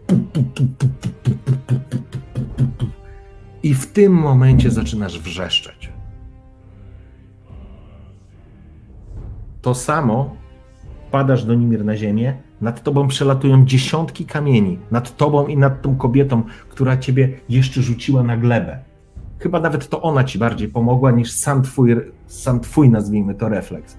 I 3.64 3.74
w 3.74 3.92
tym 3.92 4.14
momencie 4.14 4.72
zaczynasz 4.72 5.20
wrzeszczeć. 5.20 5.90
To 9.62 9.76
samo 9.76 10.36
padasz 11.12 11.44
do 11.44 11.54
Nimir 11.54 11.86
na 11.86 11.98
ziemię, 11.98 12.51
nad 12.62 12.84
tobą 12.84 13.08
przelatują 13.08 13.66
dziesiątki 13.66 14.26
kamieni, 14.26 14.80
nad 14.92 15.18
tobą 15.18 15.48
i 15.48 15.58
nad 15.58 15.82
tą 15.82 15.96
kobietą, 15.96 16.44
która 16.70 16.98
ciebie 16.98 17.40
jeszcze 17.50 17.82
rzuciła 17.82 18.24
na 18.24 18.38
glebę. 18.38 18.80
Chyba 19.40 19.60
nawet 19.60 19.90
to 19.90 20.02
ona 20.02 20.24
ci 20.24 20.40
bardziej 20.40 20.68
pomogła 20.68 21.12
niż 21.12 21.32
sam 21.32 21.64
twój, 21.64 21.96
sam 22.28 22.60
twój 22.60 22.90
nazwijmy 22.90 23.36
to 23.36 23.50
refleks. 23.50 23.98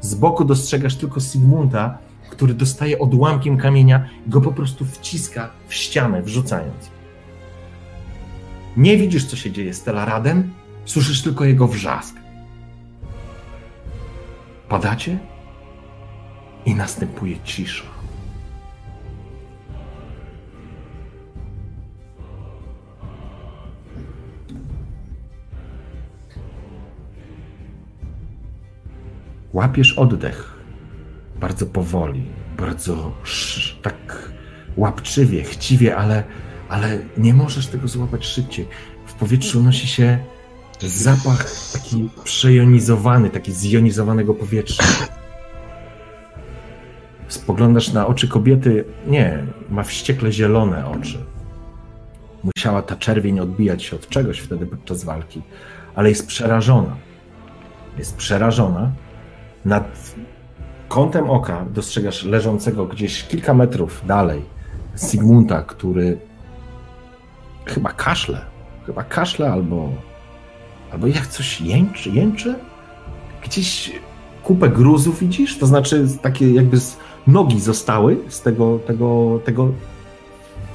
Z 0.00 0.14
boku 0.14 0.44
dostrzegasz 0.44 0.96
tylko 0.96 1.20
Sigmunda, 1.20 1.98
który 2.30 2.54
dostaje 2.54 2.98
odłamkiem 2.98 3.56
kamienia 3.56 4.08
i 4.26 4.30
go 4.30 4.40
po 4.40 4.52
prostu 4.52 4.84
wciska 4.84 5.50
w 5.68 5.74
ścianę, 5.74 6.22
wrzucając. 6.22 6.90
Nie 8.76 8.96
widzisz, 8.96 9.24
co 9.24 9.36
się 9.36 9.50
dzieje 9.50 9.74
z 9.74 9.82
Telaradem, 9.82 10.52
słyszysz 10.84 11.22
tylko 11.22 11.44
jego 11.44 11.68
wrzask. 11.68 12.16
Padacie 14.68 15.18
i 16.66 16.74
następuje 16.74 17.36
cisza. 17.44 17.93
Łapiesz 29.54 29.92
oddech 29.98 30.54
bardzo 31.40 31.66
powoli, 31.66 32.26
bardzo 32.58 33.12
sz- 33.24 33.82
tak 33.82 34.28
łapczywie, 34.76 35.42
chciwie, 35.42 35.96
ale, 35.96 36.24
ale 36.68 36.98
nie 37.16 37.34
możesz 37.34 37.66
tego 37.66 37.88
złapać 37.88 38.26
szybciej. 38.26 38.68
W 39.06 39.14
powietrzu 39.14 39.60
unosi 39.60 39.86
się 39.86 40.18
zapach 40.80 41.46
taki 41.72 42.10
przejonizowany, 42.24 43.30
taki 43.30 43.52
zjonizowanego 43.52 44.34
powietrza. 44.34 44.84
Spoglądasz 47.28 47.92
na 47.92 48.06
oczy 48.06 48.28
kobiety. 48.28 48.84
Nie, 49.06 49.44
ma 49.70 49.82
wściekle 49.82 50.32
zielone 50.32 50.86
oczy. 50.86 51.18
Musiała 52.42 52.82
ta 52.82 52.96
czerwień 52.96 53.40
odbijać 53.40 53.82
się 53.82 53.96
od 53.96 54.08
czegoś 54.08 54.38
wtedy 54.38 54.66
podczas 54.66 55.04
walki, 55.04 55.42
ale 55.94 56.08
jest 56.08 56.26
przerażona. 56.26 56.96
Jest 57.98 58.16
przerażona. 58.16 58.92
Nad 59.64 60.14
kątem 60.88 61.30
oka 61.30 61.64
dostrzegasz 61.74 62.24
leżącego 62.24 62.86
gdzieś 62.86 63.24
kilka 63.24 63.54
metrów 63.54 64.02
dalej 64.06 64.42
Sigmunda, 64.96 65.62
który 65.62 66.18
chyba 67.64 67.92
kaszle. 67.92 68.40
Chyba 68.86 69.04
kaszle 69.04 69.52
albo, 69.52 69.90
albo 70.92 71.06
jak 71.06 71.26
coś 71.26 71.60
jęczy, 71.60 72.10
jęczy. 72.10 72.54
Gdzieś 73.44 73.92
kupę 74.42 74.68
gruzów 74.68 75.18
widzisz? 75.18 75.58
To 75.58 75.66
znaczy 75.66 76.06
takie 76.22 76.54
jakby 76.54 76.80
z 76.80 76.96
nogi 77.26 77.60
zostały 77.60 78.18
z 78.28 78.40
tego, 78.40 78.78
tego, 78.78 79.40
tego 79.44 79.72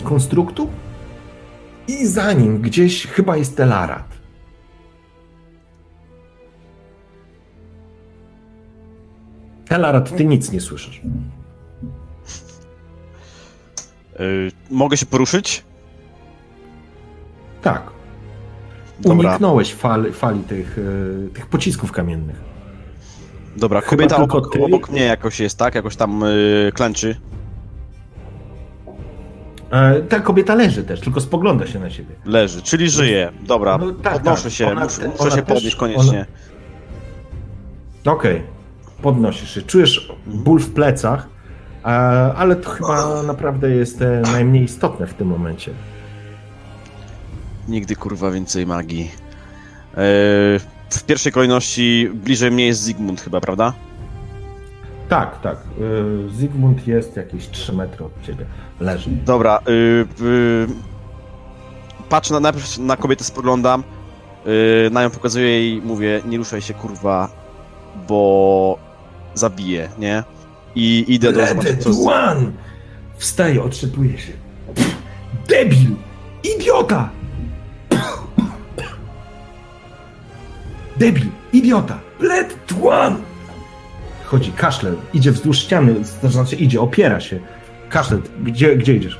konstruktu. 0.03 0.69
I 1.87 2.07
za 2.07 2.33
nim 2.33 2.61
gdzieś 2.61 3.07
chyba 3.07 3.37
jest 3.37 3.57
Telarat. 3.57 4.08
Telarat, 9.69 10.15
ty 10.17 10.25
nic 10.25 10.51
nie 10.51 10.61
słyszysz. 10.61 11.01
Yy, 14.19 14.51
mogę 14.71 14.97
się 14.97 15.05
poruszyć? 15.05 15.63
Tak. 17.61 17.91
Dobra. 18.99 19.29
Uniknąłeś 19.29 19.73
fali, 19.73 20.11
fali 20.13 20.39
tych, 20.43 20.77
e, 20.79 21.29
tych 21.33 21.45
pocisków 21.47 21.91
kamiennych. 21.91 22.35
Dobra, 23.57 23.81
Chyba 23.81 23.89
kobieta 23.89 24.17
obok, 24.17 24.53
ty. 24.53 24.63
obok 24.63 24.89
mnie 24.89 25.01
jakoś 25.01 25.39
jest, 25.39 25.57
tak? 25.57 25.75
Jakoś 25.75 25.95
tam 25.95 26.21
yy, 26.21 26.71
klęczy. 26.71 27.15
E, 29.71 30.01
ta 30.01 30.19
kobieta 30.19 30.55
leży 30.55 30.83
też, 30.83 30.99
tylko 30.99 31.21
spogląda 31.21 31.67
się 31.67 31.79
na 31.79 31.89
siebie. 31.89 32.15
Leży, 32.25 32.61
czyli 32.61 32.89
żyje. 32.89 33.31
Dobra, 33.41 33.77
No 33.77 33.91
tak, 33.91 34.13
podnoszę 34.13 34.43
tak. 34.43 34.51
się, 34.51 34.67
Ona 34.67 34.83
muszę, 34.83 35.11
ona 35.17 35.31
się 35.35 35.41
podnieść 35.41 35.75
koniecznie. 35.75 36.25
Okej, 38.05 38.43
podnosisz 39.01 39.53
się. 39.53 39.61
Czujesz 39.61 40.13
ból 40.27 40.59
w 40.59 40.73
plecach, 40.73 41.27
e, 41.83 41.87
ale 42.35 42.55
to 42.55 42.69
chyba 42.69 43.23
naprawdę 43.23 43.69
jest 43.69 44.01
e, 44.01 44.21
najmniej 44.21 44.63
istotne 44.63 45.07
w 45.07 45.13
tym 45.13 45.27
momencie. 45.27 45.71
Nigdy 47.67 47.95
kurwa 47.95 48.31
więcej 48.31 48.67
magii. 48.67 49.11
Yy, 49.89 50.59
w 50.89 51.03
pierwszej 51.05 51.31
kolejności 51.31 52.09
bliżej 52.13 52.51
mnie 52.51 52.67
jest 52.67 52.81
Zygmunt 52.81 53.21
chyba, 53.21 53.41
prawda? 53.41 53.73
Tak, 55.09 55.41
tak. 55.41 55.57
e, 55.57 56.29
Zygmunt 56.29 56.87
jest 56.87 57.15
jakieś 57.15 57.47
3 57.47 57.73
metry 57.73 58.05
od 58.05 58.21
ciebie. 58.21 58.45
Leży. 58.79 59.09
Dobra, 59.09 59.59
patrzę 62.09 62.33
na, 62.33 62.39
najpierw 62.39 62.77
na 62.77 62.97
kobietę, 62.97 63.23
spoglądam, 63.23 63.83
na 64.91 65.03
nią 65.03 65.09
pokazuję 65.09 65.45
jej, 65.47 65.81
mówię, 65.81 66.21
nie 66.25 66.37
ruszaj 66.37 66.61
się 66.61 66.73
kurwa, 66.73 67.29
bo 68.07 68.88
zabiję, 69.33 69.89
nie? 69.99 70.23
I 70.75 71.05
idę 71.07 71.33
do 71.33 71.47
zobaczyć 71.47 71.83
co. 71.83 71.89
One! 72.11 72.51
Wstaje, 73.17 73.63
otrzepuje 73.63 74.17
się. 74.17 74.33
Pff, 74.75 74.95
debil! 75.47 75.95
Idiota! 76.55 77.09
Debil! 80.97 81.25
Idiota! 81.53 81.99
Let 82.19 82.57
one! 82.83 83.15
Chodzi, 84.25 84.51
kaszle, 84.51 84.91
idzie 85.13 85.31
wzdłuż 85.31 85.57
ściany, 85.57 85.95
to 86.21 86.29
znaczy 86.29 86.55
idzie, 86.55 86.81
opiera 86.81 87.19
się. 87.19 87.39
Kaszle, 87.89 88.17
gdzie, 88.43 88.75
gdzie 88.75 88.95
idziesz? 88.95 89.19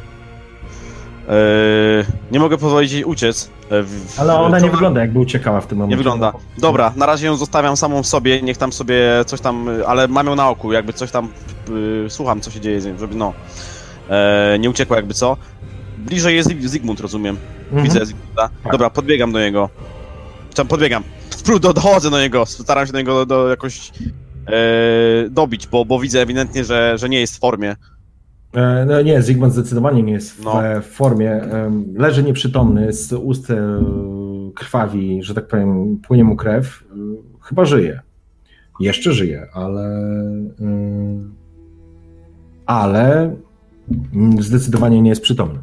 Eee, 1.30 2.06
nie 2.32 2.40
mogę 2.40 2.58
pozwolić 2.58 2.92
jej 2.92 3.04
uciec. 3.04 3.50
e, 3.70 3.84
w- 3.84 4.20
Ale 4.20 4.36
ona 4.36 4.60
nie 4.60 4.72
wygląda 4.72 5.02
jakby 5.02 5.20
uciekała 5.20 5.62
w 5.62 5.68
tym 5.68 5.78
momencie. 5.78 5.92
Nie 5.94 5.98
wygląda. 5.98 6.34
Dobra, 6.58 6.94
na 6.96 7.06
razie 7.06 7.26
ją 7.28 7.36
zostawiam 7.36 7.78
samą 7.78 8.04
sobie, 8.04 8.42
niech 8.42 8.58
tam 8.58 8.74
sobie 8.74 9.10
coś 9.26 9.42
tam, 9.42 9.70
ale 9.88 10.08
mam 10.08 10.28
ją 10.28 10.36
na 10.36 10.50
oku, 10.50 10.72
jakby 10.74 10.94
coś 10.94 11.12
tam, 11.12 11.28
y, 12.06 12.10
słucham 12.10 12.42
co 12.42 12.52
się 12.52 12.60
dzieje 12.60 12.82
z 12.82 12.86
nią, 12.86 12.98
żeby 12.98 13.16
no, 13.16 13.34
e, 14.10 14.58
nie 14.60 14.70
uciekła 14.70 14.96
jakby 14.98 15.14
co. 15.14 15.38
Bliżej 15.98 16.36
jest 16.36 16.50
Zygmunt, 16.66 17.00
rozumiem. 17.00 17.38
Mhm. 17.66 17.84
Widzę 17.84 18.06
Zygmunta. 18.06 18.50
Tak. 18.64 18.72
Dobra, 18.72 18.90
podbiegam 18.90 19.32
do 19.32 19.40
niego. 19.40 19.70
Tam 20.56 20.68
podbiegam. 20.68 21.04
Do, 21.62 21.74
dochodzę 21.74 22.10
do 22.10 22.20
niego, 22.20 22.46
staram 22.46 22.86
się 22.88 22.92
do 22.94 22.98
niego 23.00 23.14
do, 23.14 23.26
do 23.26 23.50
jakoś 23.50 23.92
e, 24.48 24.52
dobić, 25.30 25.68
bo, 25.68 25.86
bo 25.86 26.00
widzę 26.00 26.22
ewidentnie, 26.22 26.64
że, 26.66 26.98
że 26.98 27.10
nie 27.10 27.20
jest 27.20 27.36
w 27.36 27.40
formie. 27.40 27.76
E, 28.54 28.86
No 28.86 29.02
nie, 29.02 29.22
Zygmunt 29.22 29.54
zdecydowanie 29.54 30.04
nie 30.04 30.14
jest 30.14 30.32
w, 30.32 30.44
No. 30.44 30.62
formie. 30.82 31.42
Leży 31.96 32.24
nieprzytomny, 32.24 32.94
z 32.94 33.14
ust 33.14 33.52
e, 33.52 33.84
krwawi, 34.56 35.24
że 35.24 35.34
tak 35.34 35.48
powiem, 35.48 35.98
płynie 36.08 36.24
mu 36.24 36.36
krew. 36.36 36.84
E, 36.92 36.96
Chyba 37.42 37.66
żyje. 37.66 38.00
Jeszcze 38.80 39.14
żyje, 39.14 39.48
ale. 39.54 40.02
Ale 42.66 43.36
zdecydowanie 44.40 45.02
nie 45.02 45.10
jest 45.10 45.22
przytomny. 45.22 45.60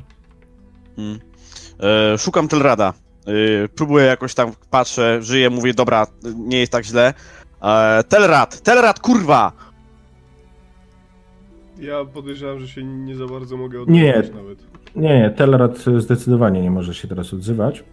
Mm. 0.98 1.18
E, 2.14 2.18
szukam 2.18 2.48
Telrada. 2.48 2.92
E, 3.26 3.32
próbuję 3.74 4.04
jakoś 4.04 4.34
tam, 4.34 4.52
patrzę, 4.70 5.22
żyję, 5.22 5.50
mówię, 5.50 5.74
dobra, 5.74 6.06
nie 6.36 6.58
jest 6.60 6.72
tak 6.72 6.84
źle. 6.84 7.14
E, 7.62 8.04
Telrad, 8.08 8.60
Telrad, 8.60 9.00
kurwa! 9.00 9.52
Ja 11.80 12.04
podejrzewam, 12.04 12.58
że 12.60 12.68
się 12.68 12.84
nie 12.84 13.16
za 13.16 13.26
bardzo 13.26 13.56
mogę 13.56 13.78
Nie. 13.78 13.82
odnieść 14.16 14.34
nawet. 14.34 14.58
Nie, 14.96 15.18
nie, 15.18 15.30
Telrad 15.30 15.78
zdecydowanie 15.98 16.62
nie 16.62 16.70
może 16.70 16.94
się 16.94 17.08
teraz 17.08 17.34
odzywać. 17.34 17.84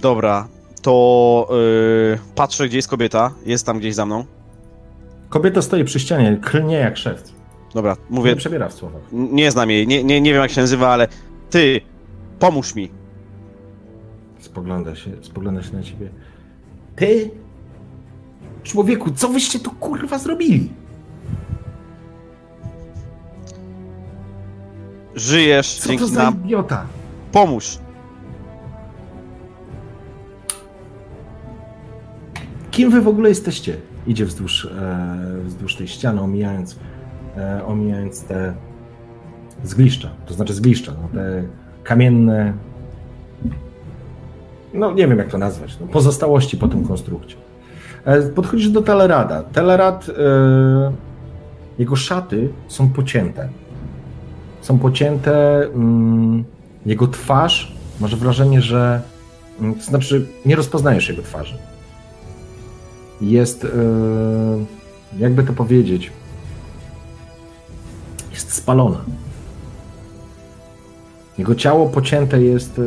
Dobra, 0.00 0.48
to 0.82 1.48
e, 2.14 2.18
patrzę, 2.34 2.68
gdzie 2.68 2.76
jest 2.78 2.88
kobieta. 2.88 3.34
Jest 3.46 3.66
tam 3.66 3.78
gdzieś 3.78 3.94
za 3.94 4.06
mną. 4.06 4.24
Kobieta 5.28 5.62
stoi 5.62 5.84
przy 5.84 6.00
ścianie, 6.00 6.38
klnie 6.42 6.74
jak 6.76 6.96
szewc. 6.96 7.32
Dobra, 7.74 7.96
mówię, 8.10 8.30
Nie 8.30 8.36
przebiera 8.36 8.68
w 8.68 8.72
słowach. 8.74 9.02
nie 9.12 9.50
znam 9.50 9.70
jej, 9.70 9.86
nie, 9.86 10.04
nie, 10.04 10.20
nie 10.20 10.32
wiem 10.32 10.42
jak 10.42 10.50
się 10.50 10.60
nazywa, 10.60 10.88
ale 10.88 11.08
ty, 11.50 11.80
pomóż 12.38 12.74
mi. 12.74 12.90
Spogląda 14.38 14.96
się, 14.96 15.10
spogląda 15.22 15.62
się 15.62 15.76
na 15.76 15.82
ciebie. 15.82 16.08
Ty? 16.96 17.30
Człowieku, 18.62 19.10
co 19.10 19.28
wyście 19.28 19.58
tu 19.58 19.70
kurwa 19.70 20.18
zrobili? 20.18 20.68
Żyjesz, 25.18 25.74
Co 25.74 25.82
to 25.82 25.88
dzięki 25.88 26.08
za 26.14 26.22
nam, 26.22 26.44
idiota? 26.44 26.86
pomóż. 27.32 27.78
Kim 32.70 32.90
wy 32.90 33.00
w 33.00 33.08
ogóle 33.08 33.28
jesteście? 33.28 33.76
Idzie 34.06 34.24
wzdłuż, 34.24 34.64
e, 34.64 35.18
wzdłuż 35.44 35.76
tej 35.76 35.88
ściany, 35.88 36.20
omijając, 36.20 36.76
e, 37.36 37.64
omijając 37.66 38.22
te 38.24 38.54
zgliszcza, 39.64 40.10
to 40.26 40.34
znaczy 40.34 40.54
zgliszcza, 40.54 40.92
no, 41.02 41.08
te 41.20 41.42
kamienne, 41.84 42.52
no 44.74 44.92
nie 44.92 45.08
wiem 45.08 45.18
jak 45.18 45.28
to 45.28 45.38
nazwać, 45.38 45.76
no, 45.80 45.86
pozostałości 45.86 46.56
po 46.56 46.68
tym 46.68 46.84
konstrukcie. 46.84 47.36
E, 48.04 48.22
podchodzisz 48.22 48.68
do 48.70 48.82
Telerada. 48.82 49.42
Telerad, 49.42 50.06
e, 50.08 50.92
jego 51.78 51.96
szaty 51.96 52.48
są 52.68 52.88
pocięte. 52.88 53.48
Są 54.60 54.78
pocięte, 54.78 55.62
mm, 55.74 56.44
jego 56.86 57.08
twarz, 57.08 57.76
masz 58.00 58.16
wrażenie, 58.16 58.62
że, 58.62 59.02
mm, 59.60 59.74
to 59.74 59.82
znaczy 59.82 60.26
nie 60.46 60.56
rozpoznajesz 60.56 61.08
jego 61.08 61.22
twarzy 61.22 61.58
jest, 63.20 63.64
e, 63.64 63.68
jakby 65.18 65.42
to 65.44 65.52
powiedzieć, 65.52 66.10
jest 68.30 68.52
spalona. 68.52 69.04
Jego 71.38 71.54
ciało 71.54 71.88
pocięte 71.88 72.42
jest. 72.42 72.78
e, 72.78 72.82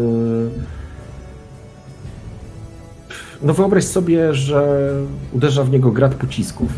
No 3.43 3.53
wyobraź 3.53 3.83
sobie, 3.83 4.33
że 4.33 4.91
uderza 5.31 5.63
w 5.63 5.69
niego 5.69 5.91
grad 5.91 6.15
pocisków. 6.15 6.71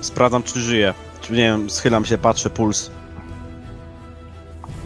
Sprawdzam, 0.00 0.42
czy 0.42 0.60
żyje. 0.60 0.94
Nie 1.30 1.36
wiem, 1.36 1.70
schylam 1.70 2.04
się, 2.04 2.18
patrzę, 2.18 2.50
puls. 2.50 2.90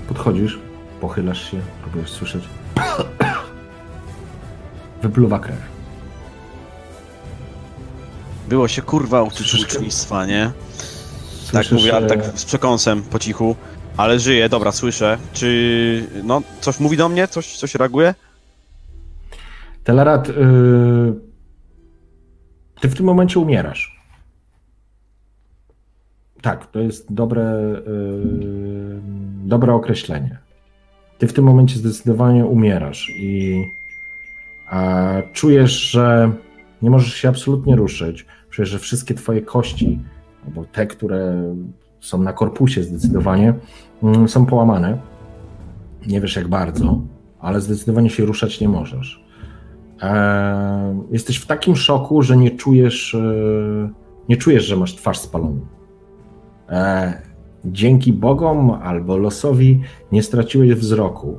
Podchodzisz, 0.09 0.59
pochylasz 1.01 1.51
się, 1.51 1.61
próbujesz 1.83 2.11
słyszeć. 2.11 2.45
Wypluwa 5.03 5.39
krew. 5.39 5.59
Było 8.49 8.69
się 8.69 8.83
kurwa 8.83 9.23
uczyć 9.23 9.55
ucznictwa, 9.55 10.27
nie? 10.27 10.53
Tak 11.53 11.65
Słyszysz, 11.65 11.73
mówię, 11.73 11.97
ale 11.97 12.07
e, 12.07 12.09
tak 12.09 12.25
z 12.25 12.45
przekąsem, 12.45 13.03
po 13.03 13.19
cichu. 13.19 13.57
Ale 13.97 14.19
żyje, 14.19 14.49
dobra, 14.49 14.73
słyszę. 14.73 15.19
Czy, 15.33 16.07
no, 16.25 16.43
coś 16.61 16.81
mówi 16.81 16.97
do 16.97 17.09
mnie? 17.09 17.29
Coś, 17.29 17.57
coś 17.57 17.75
reaguje? 17.75 18.15
Telerat, 19.85 20.29
y, 20.29 20.33
ty 22.81 22.89
w 22.89 22.97
tym 22.97 23.07
momencie 23.07 23.41
umierasz. 23.41 24.00
Tak, 26.43 26.67
to 26.67 26.81
jest 26.81 27.15
dobre, 27.15 27.75
y, 27.89 29.01
dobre 29.45 29.75
określenie. 29.75 30.39
Ty 31.19 31.27
w 31.27 31.33
tym 31.33 31.45
momencie 31.45 31.77
zdecydowanie 31.77 32.47
umierasz 32.47 33.11
i 33.17 33.65
a, 34.71 35.12
czujesz, 35.33 35.91
że 35.91 36.33
nie 36.83 36.91
możesz 36.91 37.15
się 37.15 37.29
absolutnie 37.29 37.77
ruszyć. 37.77 38.27
Czujesz, 38.51 38.69
że 38.69 38.79
wszystkie 38.79 39.15
twoje 39.15 39.43
kości, 39.43 40.01
albo 40.47 40.65
te, 40.65 40.87
które 40.87 41.55
są 42.01 42.23
na 42.23 42.33
korpusie 42.33 42.83
zdecydowanie, 42.83 43.55
mm, 44.03 44.29
są 44.29 44.47
połamane. 44.47 44.99
Nie 46.07 46.21
wiesz 46.21 46.37
jak 46.37 46.49
bardzo, 46.49 47.01
ale 47.41 47.61
zdecydowanie 47.61 48.11
się 48.11 48.25
ruszać 48.25 48.61
nie 48.61 48.69
możesz. 48.69 49.25
E, 50.03 51.05
jesteś 51.11 51.37
w 51.37 51.47
takim 51.47 51.77
szoku, 51.77 52.23
że 52.23 52.37
nie 52.37 52.51
czujesz, 52.51 53.15
e, 53.15 53.91
nie 54.29 54.37
czujesz, 54.37 54.65
że 54.65 54.77
masz 54.77 54.97
twarz 54.97 55.19
spaloną. 55.19 55.61
E, 56.71 57.13
dzięki 57.65 58.13
Bogom 58.13 58.71
albo 58.71 59.17
losowi 59.17 59.81
nie 60.13 60.23
straciłeś 60.23 60.75
wzroku, 60.75 61.39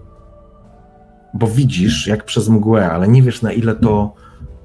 bo 1.34 1.48
widzisz 1.48 2.08
jak 2.08 2.26
przez 2.26 2.50
mgłę, 2.50 2.92
ale 2.92 3.08
nie 3.08 3.22
wiesz 3.22 3.42
na 3.42 3.52
ile 3.52 3.76
to 3.76 4.14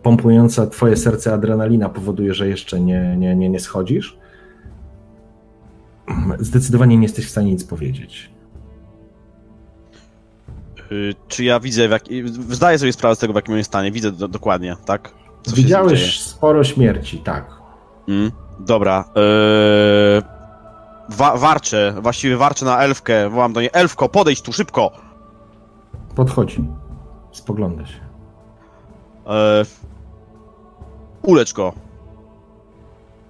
pompująca 0.03 0.67
twoje 0.67 0.97
serce 0.97 1.33
adrenalina 1.33 1.89
powoduje, 1.89 2.35
że 2.35 2.49
jeszcze 2.49 2.81
nie, 2.81 3.17
nie, 3.17 3.37
nie, 3.37 3.49
nie 3.49 3.61
schodzisz. 3.61 4.19
Zdecydowanie 6.39 6.97
nie 6.97 7.03
jesteś 7.03 7.27
w 7.27 7.31
stanie 7.31 7.51
nic 7.51 7.65
powiedzieć. 7.65 8.31
Y, 10.93 11.15
czy 11.29 11.45
ja 11.45 11.61
widzę, 11.61 11.89
w 11.89 11.91
jak... 11.91 12.03
zdaję 12.51 12.79
sobie 12.79 12.93
sprawę 12.93 13.17
z 13.17 13.19
tego, 13.19 13.33
w 13.33 13.37
jakim 13.37 13.53
on 13.53 13.59
jest 13.59 13.71
stanie, 13.71 13.93
widzę 13.93 14.13
do, 14.13 14.29
dokładnie, 14.29 14.77
tak? 14.85 15.15
Co. 15.43 15.57
Widziałeś 15.57 16.21
sporo 16.21 16.65
śmierci, 16.65 17.19
tak. 17.19 17.51
Mm, 18.09 18.31
dobra. 18.61 19.05
Yy... 19.17 20.36
Wa 21.09 21.37
warczę, 21.37 21.95
właściwie 22.03 22.37
warczę 22.37 22.65
na 22.65 22.79
elfkę. 22.79 23.31
Wołam 23.31 23.53
do 23.53 23.61
niej, 23.61 23.71
elfko, 23.73 24.09
podejdź 24.09 24.43
tu, 24.43 24.53
szybko! 24.53 24.91
Podchodzi. 26.15 26.65
Spogląda 27.33 27.87
się. 27.87 28.01
Yy... 29.27 29.33
Ulecz 31.23 31.53
go. 31.53 31.73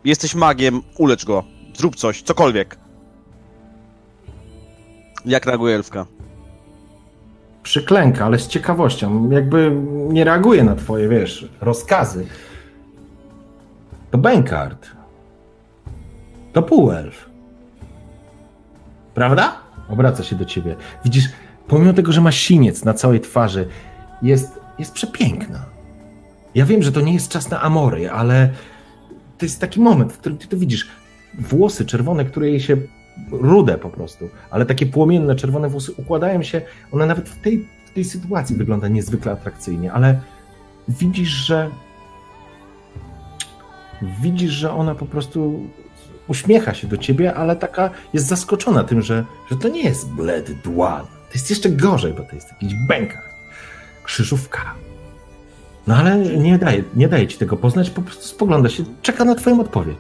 Jesteś 0.04 0.34
magiem, 0.34 0.82
ulecz 0.98 1.24
go. 1.24 1.44
Zrób 1.74 1.96
coś, 1.96 2.22
cokolwiek. 2.22 2.78
Jak 5.24 5.46
reaguje 5.46 5.74
elfka? 5.74 6.06
Przyklęka, 7.62 8.24
ale 8.26 8.38
z 8.38 8.48
ciekawością. 8.48 9.30
Jakby 9.30 9.76
nie 10.08 10.24
reaguje 10.24 10.64
na 10.64 10.74
twoje, 10.74 11.08
wiesz, 11.08 11.48
rozkazy. 11.60 12.26
To 14.10 14.18
Benkart. 14.18 14.86
To 16.52 16.62
półelf. 16.62 17.25
Prawda? 19.16 19.56
Obraca 19.88 20.22
się 20.22 20.36
do 20.36 20.44
ciebie. 20.44 20.76
Widzisz, 21.04 21.24
pomimo 21.68 21.92
tego, 21.92 22.12
że 22.12 22.20
ma 22.20 22.32
siniec 22.32 22.84
na 22.84 22.94
całej 22.94 23.20
twarzy, 23.20 23.68
jest, 24.22 24.60
jest 24.78 24.92
przepiękna. 24.92 25.64
Ja 26.54 26.66
wiem, 26.66 26.82
że 26.82 26.92
to 26.92 27.00
nie 27.00 27.14
jest 27.14 27.28
czas 27.28 27.50
na 27.50 27.62
amory, 27.62 28.10
ale 28.10 28.50
to 29.38 29.46
jest 29.46 29.60
taki 29.60 29.80
moment, 29.80 30.12
w 30.12 30.18
którym 30.18 30.38
ty 30.38 30.48
to 30.48 30.56
widzisz. 30.56 30.88
Włosy 31.38 31.86
czerwone, 31.86 32.24
które 32.24 32.50
jej 32.50 32.60
się 32.60 32.76
rude 33.30 33.78
po 33.78 33.88
prostu, 33.90 34.28
ale 34.50 34.66
takie 34.66 34.86
płomienne, 34.86 35.36
czerwone 35.36 35.68
włosy 35.68 35.92
układają 35.92 36.42
się, 36.42 36.62
ona 36.92 37.06
nawet 37.06 37.28
w 37.28 37.40
tej, 37.40 37.68
w 37.86 37.90
tej 37.90 38.04
sytuacji 38.04 38.56
wygląda 38.56 38.88
niezwykle 38.88 39.32
atrakcyjnie, 39.32 39.92
ale 39.92 40.20
widzisz, 40.88 41.28
że 41.28 41.70
widzisz, 44.22 44.52
że 44.52 44.72
ona 44.72 44.94
po 44.94 45.06
prostu 45.06 45.60
uśmiecha 46.28 46.74
się 46.74 46.86
do 46.86 46.96
ciebie, 46.96 47.34
ale 47.34 47.56
taka 47.56 47.90
jest 48.12 48.26
zaskoczona 48.26 48.84
tym, 48.84 49.02
że, 49.02 49.24
że 49.50 49.56
to 49.56 49.68
nie 49.68 49.82
jest 49.82 50.08
bled 50.08 50.52
dłan. 50.52 51.06
To 51.06 51.34
jest 51.34 51.50
jeszcze 51.50 51.70
gorzej, 51.70 52.12
bo 52.12 52.22
to 52.22 52.34
jest 52.34 52.48
jakiś 52.50 52.74
bękar, 52.88 53.22
krzyżówka. 54.04 54.74
No 55.86 55.96
ale 55.96 56.18
nie 56.18 56.58
daje, 56.58 56.84
nie 56.96 57.08
daje 57.08 57.28
ci 57.28 57.38
tego 57.38 57.56
poznać, 57.56 57.90
po 57.90 58.02
prostu 58.02 58.24
spogląda 58.24 58.68
się, 58.68 58.84
czeka 59.02 59.24
na 59.24 59.34
twoją 59.34 59.60
odpowiedź. 59.60 59.98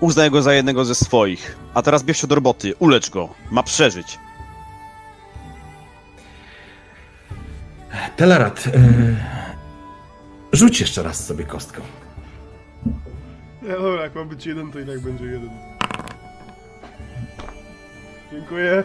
Uznaj 0.00 0.30
go 0.30 0.42
za 0.42 0.54
jednego 0.54 0.84
ze 0.84 0.94
swoich. 0.94 1.56
A 1.74 1.82
teraz 1.82 2.02
bierz 2.02 2.20
się 2.20 2.26
do 2.26 2.34
roboty, 2.34 2.74
ulecz 2.78 3.10
go. 3.10 3.28
Ma 3.50 3.62
przeżyć. 3.62 4.18
Telerat, 8.16 8.66
yy, 8.66 9.16
rzuć 10.52 10.80
jeszcze 10.80 11.02
raz 11.02 11.26
sobie 11.26 11.44
kostką. 11.44 11.82
Dobra, 13.78 14.02
jak 14.02 14.14
ma 14.14 14.24
być 14.24 14.46
jeden, 14.46 14.72
to 14.72 14.80
i 14.80 14.86
tak 14.86 15.00
będzie 15.00 15.24
jeden. 15.24 15.50
Dziękuję. 18.32 18.84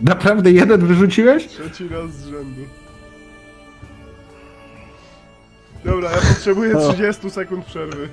Naprawdę 0.00 0.50
jeden 0.52 0.86
wyrzuciłeś? 0.86 1.46
Trzeci 1.46 1.88
raz 1.88 2.10
z 2.10 2.24
rzędu. 2.28 2.60
Dobra, 5.84 6.10
ja 6.10 6.16
potrzebuję 6.34 6.74
30 6.92 7.30
sekund 7.30 7.64
przerwy. 7.66 8.08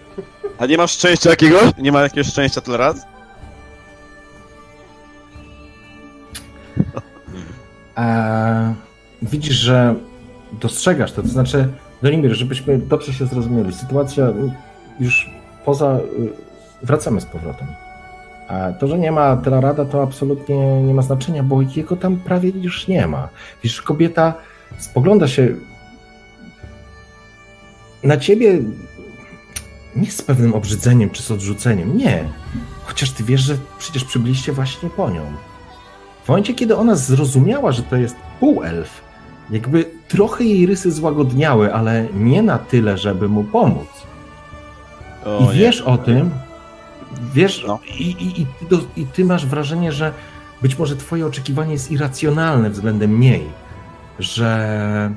A 0.57 0.65
nie 0.65 0.77
masz 0.77 0.91
szczęścia 0.91 1.29
jakiegoś? 1.29 1.71
Nie 1.77 1.91
ma 1.91 2.01
jakiegoś 2.01 2.27
szczęścia 2.27 2.61
tyle 2.61 2.77
raz? 2.77 3.05
Eee, 7.97 8.73
widzisz, 9.21 9.55
że 9.55 9.95
dostrzegasz 10.51 11.11
to, 11.11 11.21
to 11.21 11.27
znaczy, 11.27 11.67
Donimir, 12.01 12.33
żebyśmy 12.33 12.77
dobrze 12.77 13.13
się 13.13 13.25
zrozumieli, 13.25 13.73
sytuacja 13.73 14.33
już 14.99 15.29
poza... 15.65 15.99
Wracamy 16.83 17.21
z 17.21 17.25
powrotem. 17.25 17.67
A 18.47 18.73
to, 18.73 18.87
że 18.87 18.99
nie 18.99 19.11
ma 19.11 19.37
Telarada, 19.37 19.85
to 19.85 20.03
absolutnie 20.03 20.83
nie 20.83 20.93
ma 20.93 21.01
znaczenia, 21.01 21.43
bo 21.43 21.61
jego 21.61 21.95
tam 21.95 22.17
prawie 22.17 22.49
już 22.49 22.87
nie 22.87 23.07
ma. 23.07 23.29
Wiesz, 23.63 23.81
kobieta 23.81 24.33
spogląda 24.77 25.27
się 25.27 25.55
na 28.03 28.17
ciebie 28.17 28.59
nie 29.95 30.11
z 30.11 30.21
pewnym 30.21 30.53
obrzydzeniem 30.53 31.09
czy 31.09 31.23
z 31.23 31.31
odrzuceniem, 31.31 31.97
nie. 31.97 32.29
Chociaż 32.83 33.11
ty 33.11 33.23
wiesz, 33.23 33.41
że 33.41 33.57
przecież 33.79 34.03
przybyliście 34.03 34.51
właśnie 34.51 34.89
po 34.89 35.09
nią. 35.09 35.21
W 36.23 36.27
momencie, 36.27 36.53
kiedy 36.53 36.77
ona 36.77 36.95
zrozumiała, 36.95 37.71
że 37.71 37.83
to 37.83 37.95
jest 37.95 38.15
półelf, 38.39 39.01
jakby 39.49 39.85
trochę 40.07 40.43
jej 40.43 40.65
rysy 40.65 40.91
złagodniały, 40.91 41.73
ale 41.73 42.07
nie 42.13 42.41
na 42.41 42.57
tyle, 42.57 42.97
żeby 42.97 43.29
mu 43.29 43.43
pomóc. 43.43 43.87
O, 45.25 45.51
I 45.51 45.57
wiesz 45.57 45.79
nie. 45.79 45.85
o 45.85 45.97
tym, 45.97 46.31
wiesz, 47.33 47.65
no. 47.67 47.79
i, 47.99 48.03
i, 48.03 48.41
i, 48.41 48.45
ty 48.45 48.65
do, 48.69 48.77
i 48.97 49.05
ty 49.05 49.25
masz 49.25 49.45
wrażenie, 49.45 49.91
że 49.91 50.13
być 50.61 50.79
może 50.79 50.95
twoje 50.95 51.25
oczekiwanie 51.25 51.73
jest 51.73 51.91
irracjonalne 51.91 52.69
względem 52.69 53.19
niej, 53.19 53.43
że 54.19 55.11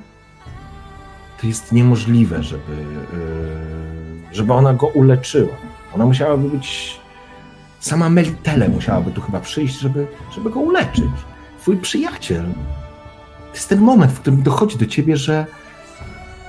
to 1.41 1.47
jest 1.47 1.73
niemożliwe, 1.73 2.43
żeby, 2.43 2.73
yy, 2.73 4.35
żeby 4.35 4.53
ona 4.53 4.75
go 4.75 4.87
uleczyła. 4.87 5.57
Ona 5.95 6.07
musiałaby 6.07 6.49
być. 6.49 6.99
Sama 7.81 8.11
Melitele 8.11 8.69
musiałaby 8.69 9.11
tu 9.11 9.21
chyba 9.21 9.41
przyjść, 9.41 9.79
żeby, 9.79 10.07
żeby 10.35 10.51
go 10.51 10.61
uleczyć. 10.61 11.11
Twój 11.61 11.77
przyjaciel. 11.77 12.45
To 13.51 13.55
jest 13.55 13.69
ten 13.69 13.81
moment, 13.81 14.13
w 14.13 14.21
którym 14.21 14.43
dochodzi 14.43 14.77
do 14.77 14.87
ciebie, 14.87 15.17
że 15.17 15.47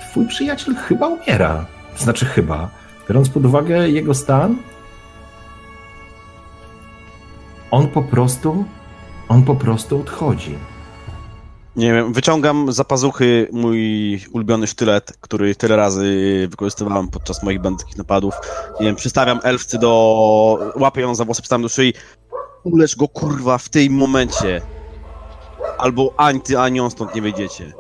twój 0.10 0.28
przyjaciel 0.28 0.76
chyba 0.76 1.08
umiera. 1.08 1.66
Znaczy 1.98 2.26
chyba. 2.26 2.70
Biorąc 3.10 3.30
pod 3.30 3.46
uwagę 3.46 3.90
jego 3.90 4.14
stan, 4.14 4.56
on 7.72 7.88
po 7.88 8.02
prostu, 8.02 8.66
on 9.28 9.44
po 9.44 9.56
prostu 9.56 10.00
odchodzi. 10.00 10.56
Nie 11.76 11.94
wiem, 11.94 12.14
wyciągam 12.14 12.72
za 12.72 12.84
pazuchy 12.84 13.48
mój 13.52 13.80
ulubiony 14.32 14.68
sztylet, 14.68 15.18
który 15.22 15.56
tyle 15.56 15.76
razy 15.76 16.48
wykorzystywałem 16.52 17.08
podczas 17.08 17.44
moich 17.44 17.62
bandskich 17.62 17.98
napadów. 17.98 18.34
Nie 18.80 18.86
wiem, 18.86 18.96
przystawiam 18.96 19.40
elfcy 19.44 19.78
do... 19.78 20.72
łapię 20.76 21.02
ją 21.02 21.16
za 21.16 21.26
włosy, 21.26 21.42
przystawiam 21.42 21.62
do 21.62 21.70
szyi. 21.70 21.94
Ulecz 22.64 22.96
go, 22.96 23.08
kurwa, 23.08 23.58
w 23.58 23.70
tym 23.70 23.94
momencie. 23.94 24.62
Albo 25.80 26.14
ani 26.18 26.42
ty, 26.42 26.60
ani 26.60 26.80
on 26.80 26.92
stąd 26.92 27.16
nie 27.16 27.22
wyjdziecie. 27.22 27.74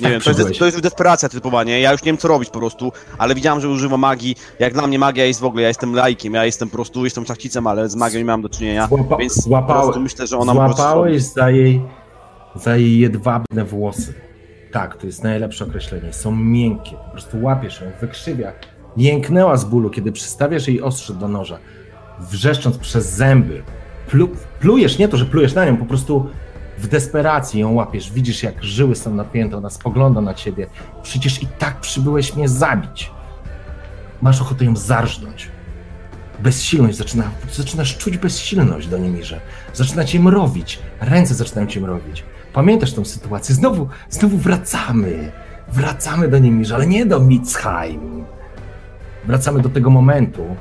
Nie 0.00 0.10
wiem, 0.10 0.20
to 0.20 0.30
jest, 0.30 0.58
to 0.58 0.64
jest 0.64 0.80
desperacja 0.80 1.28
typowa, 1.28 1.64
nie? 1.64 1.80
Ja 1.80 1.92
już 1.92 2.02
nie 2.02 2.06
wiem 2.06 2.18
co 2.18 2.28
robić 2.28 2.50
po 2.50 2.58
prostu, 2.58 2.92
ale 3.18 3.34
widziałem, 3.34 3.60
że 3.60 3.68
używa 3.68 3.96
magii. 3.96 4.36
Jak 4.58 4.72
dla 4.72 4.86
mnie 4.86 4.98
magia 4.98 5.24
jest 5.24 5.40
w 5.40 5.44
ogóle, 5.44 5.62
ja 5.62 5.68
jestem 5.68 5.94
laikiem, 5.94 6.34
ja 6.34 6.44
jestem 6.44 6.68
po 6.68 6.76
prostu, 6.76 7.04
jestem 7.04 7.24
szlachcicem, 7.24 7.66
ale 7.66 7.88
z 7.88 7.96
magią 7.96 8.18
nie 8.18 8.24
mam 8.24 8.42
do 8.42 8.48
czynienia, 8.48 8.86
Złapa 8.88 9.16
więc 9.16 9.34
złapałe, 9.34 10.00
myślę, 10.00 10.26
że 10.26 10.38
ona 10.38 10.52
Złapałeś 10.52 11.22
za 11.22 11.50
jej, 11.50 11.82
za 12.54 12.76
jej 12.76 12.98
jedwabne 12.98 13.64
włosy. 13.64 14.14
Tak, 14.72 14.96
to 14.96 15.06
jest 15.06 15.22
najlepsze 15.22 15.64
określenie. 15.64 16.12
Są 16.12 16.36
miękkie, 16.36 16.96
po 17.04 17.10
prostu 17.10 17.42
łapiesz 17.42 17.80
ją, 17.80 17.86
wykrzywia. 18.00 18.52
Jęknęła 18.96 19.56
z 19.56 19.64
bólu, 19.64 19.90
kiedy 19.90 20.12
przystawiasz 20.12 20.68
jej 20.68 20.82
ostrze 20.82 21.14
do 21.14 21.28
noża, 21.28 21.58
wrzeszcząc 22.20 22.78
przez 22.78 23.10
zęby. 23.10 23.62
Plu, 24.10 24.28
plujesz, 24.60 24.98
nie 24.98 25.08
to, 25.08 25.16
że 25.16 25.24
plujesz 25.24 25.54
na 25.54 25.64
nią, 25.66 25.76
po 25.76 25.84
prostu 25.84 26.30
w 26.78 26.86
desperacji 26.86 27.60
ją 27.60 27.72
łapiesz, 27.72 28.12
widzisz 28.12 28.42
jak 28.42 28.64
żyły 28.64 28.96
są 28.96 29.14
napięte, 29.14 29.56
ona 29.56 29.70
spogląda 29.70 30.20
na 30.20 30.34
ciebie. 30.34 30.66
Przecież 31.02 31.42
i 31.42 31.46
tak 31.46 31.80
przybyłeś 31.80 32.36
mnie 32.36 32.48
zabić. 32.48 33.10
Masz 34.22 34.40
ochotę 34.40 34.64
ją 34.64 34.76
zarżnąć. 34.76 35.48
Bezsilność 36.38 36.98
zaczyna, 36.98 37.24
zaczynasz 37.52 37.98
czuć 37.98 38.18
bezsilność 38.18 38.88
do 38.88 38.98
Nimirze. 38.98 39.40
Zaczyna 39.74 40.04
cię 40.04 40.20
mrowić, 40.20 40.78
ręce 41.00 41.34
zaczynają 41.34 41.66
cię 41.66 41.80
mrowić. 41.80 42.24
Pamiętasz 42.52 42.92
tą 42.92 43.04
sytuację? 43.04 43.54
Znowu, 43.54 43.88
znowu 44.10 44.38
wracamy. 44.38 45.32
Wracamy 45.68 46.28
do 46.28 46.38
Nimirze, 46.38 46.74
ale 46.74 46.86
nie 46.86 47.06
do 47.06 47.20
Mitzheim. 47.20 48.24
Wracamy 49.24 49.60
do 49.60 49.68
tego 49.68 49.90
momentu, 49.90 50.56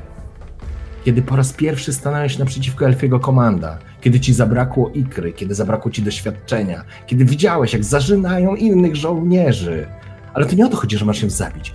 kiedy 1.06 1.22
po 1.22 1.36
raz 1.36 1.54
pierwszy 1.54 1.94
stanąłeś 1.94 2.38
naprzeciwko 2.38 2.86
Elfiego 2.86 3.20
Komanda, 3.20 3.80
kiedy 4.02 4.20
ci 4.20 4.34
zabrakło 4.34 4.90
ikry, 4.90 5.34
kiedy 5.34 5.56
zabrakło 5.56 5.92
ci 5.92 6.02
doświadczenia, 6.02 6.84
kiedy 7.08 7.26
widziałeś, 7.26 7.74
jak 7.74 7.84
zażynają 7.84 8.56
innych 8.56 8.96
żołnierzy. 8.96 9.88
Ale 10.34 10.46
to 10.46 10.56
nie 10.56 10.66
o 10.66 10.70
to 10.70 10.78
chodzi, 10.78 10.98
że 10.98 11.06
masz 11.06 11.24
ją 11.24 11.30
zabić. 11.30 11.74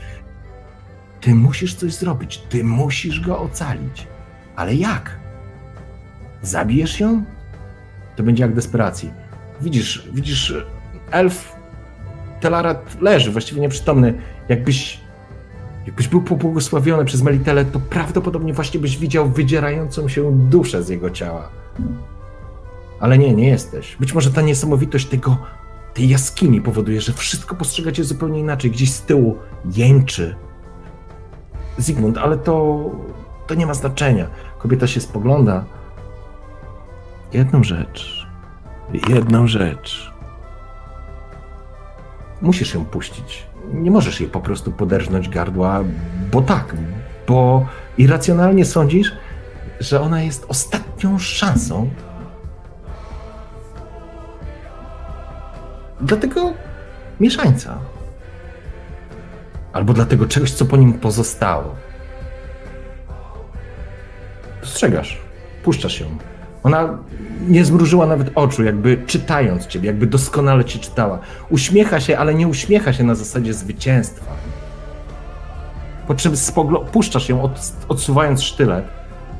Ty 1.20 1.34
musisz 1.34 1.74
coś 1.74 1.94
zrobić, 1.94 2.38
ty 2.38 2.64
musisz 2.64 3.20
go 3.20 3.40
ocalić. 3.40 4.06
Ale 4.56 4.74
jak? 4.74 5.18
Zabijesz 6.42 7.00
ją? 7.00 7.24
To 8.16 8.22
będzie 8.22 8.42
jak 8.42 8.54
desperacji. 8.54 9.10
Widzisz, 9.60 10.08
widzisz, 10.12 10.54
elf 11.10 11.58
Telarat 12.40 12.96
leży, 13.00 13.30
właściwie 13.30 13.60
nieprzytomny. 13.60 14.14
Jakbyś 14.48 15.00
Jakbyś 15.88 16.08
był 16.08 16.22
pobłogosławiony 16.22 17.04
przez 17.04 17.22
Melitele, 17.22 17.64
to 17.64 17.80
prawdopodobnie 17.80 18.52
właśnie 18.52 18.80
byś 18.80 18.98
widział 18.98 19.28
wydzierającą 19.28 20.08
się 20.08 20.32
duszę 20.32 20.82
z 20.82 20.88
jego 20.88 21.10
ciała. 21.10 21.48
Ale 23.00 23.18
nie, 23.18 23.34
nie 23.34 23.48
jesteś. 23.48 23.96
Być 24.00 24.14
może 24.14 24.30
ta 24.30 24.42
niesamowitość 24.42 25.06
tego, 25.06 25.36
tej 25.94 26.08
jaskini 26.08 26.60
powoduje, 26.60 27.00
że 27.00 27.12
wszystko 27.12 27.56
postrzegacie 27.56 28.04
zupełnie 28.04 28.40
inaczej. 28.40 28.70
Gdzieś 28.70 28.92
z 28.92 29.02
tyłu 29.02 29.38
jęczy. 29.76 30.36
Zygmunt, 31.78 32.18
ale 32.18 32.38
to, 32.38 32.80
to 33.46 33.54
nie 33.54 33.66
ma 33.66 33.74
znaczenia. 33.74 34.26
Kobieta 34.58 34.86
się 34.86 35.00
spogląda. 35.00 35.64
Jedną 37.32 37.64
rzecz. 37.64 38.26
Jedną 39.08 39.46
rzecz. 39.46 40.12
Musisz 42.42 42.74
ją 42.74 42.84
puścić 42.84 43.47
nie 43.72 43.90
możesz 43.90 44.20
jej 44.20 44.30
po 44.30 44.40
prostu 44.40 44.72
poderżnąć 44.72 45.28
gardła, 45.28 45.84
bo 46.32 46.42
tak, 46.42 46.74
bo 47.28 47.66
irracjonalnie 47.98 48.64
sądzisz, 48.64 49.12
że 49.80 50.00
ona 50.00 50.22
jest 50.22 50.46
ostatnią 50.48 51.18
szansą 51.18 51.90
dla 56.00 56.16
tego 56.16 56.52
mieszańca. 57.20 57.78
Albo 59.72 59.92
dla 59.92 60.04
tego 60.04 60.26
czegoś, 60.26 60.52
co 60.52 60.64
po 60.64 60.76
nim 60.76 60.92
pozostało. 60.92 61.74
Dostrzegasz, 64.60 65.18
puszczasz 65.62 66.00
ją. 66.00 66.27
Ona 66.62 66.98
nie 67.48 67.64
zmrużyła 67.64 68.06
nawet 68.06 68.30
oczu, 68.34 68.64
jakby 68.64 69.02
czytając 69.06 69.66
ciebie, 69.66 69.86
jakby 69.86 70.06
doskonale 70.06 70.64
cię 70.64 70.78
czytała. 70.78 71.18
Uśmiecha 71.50 72.00
się, 72.00 72.18
ale 72.18 72.34
nie 72.34 72.48
uśmiecha 72.48 72.92
się 72.92 73.04
na 73.04 73.14
zasadzie 73.14 73.54
zwycięstwa. 73.54 74.32
Po 76.06 76.14
czym 76.14 76.32
spoglo- 76.32 76.84
puszczasz 76.84 77.28
ją, 77.28 77.42
od, 77.42 77.72
odsuwając 77.88 78.42
sztylet. 78.42 78.84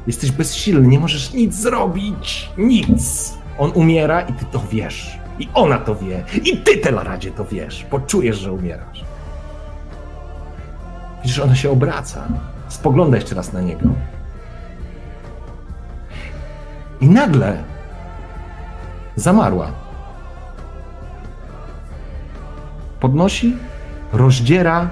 Jesteś 0.06 0.30
bezsilny, 0.32 0.88
nie 0.88 1.00
możesz 1.00 1.32
nic 1.32 1.54
zrobić. 1.54 2.50
Nic. 2.58 3.34
On 3.58 3.70
umiera 3.74 4.20
i 4.20 4.32
ty 4.32 4.44
to 4.52 4.62
wiesz. 4.70 5.18
I 5.38 5.48
ona 5.54 5.78
to 5.78 5.94
wie. 5.94 6.24
I 6.44 6.56
ty, 6.56 6.76
Telaradzie, 6.78 7.30
to 7.30 7.44
wiesz. 7.44 7.86
Poczujesz, 7.90 8.36
że 8.38 8.52
umierasz. 8.52 9.04
Widzisz, 11.22 11.38
ona 11.38 11.54
się 11.56 11.70
obraca. 11.70 12.28
Spogląda 12.68 13.16
jeszcze 13.16 13.34
raz 13.34 13.52
na 13.52 13.60
niego. 13.60 13.88
I 17.00 17.08
nagle 17.08 17.62
zamarła. 19.16 19.70
Podnosi, 23.00 23.56
rozdziera 24.12 24.90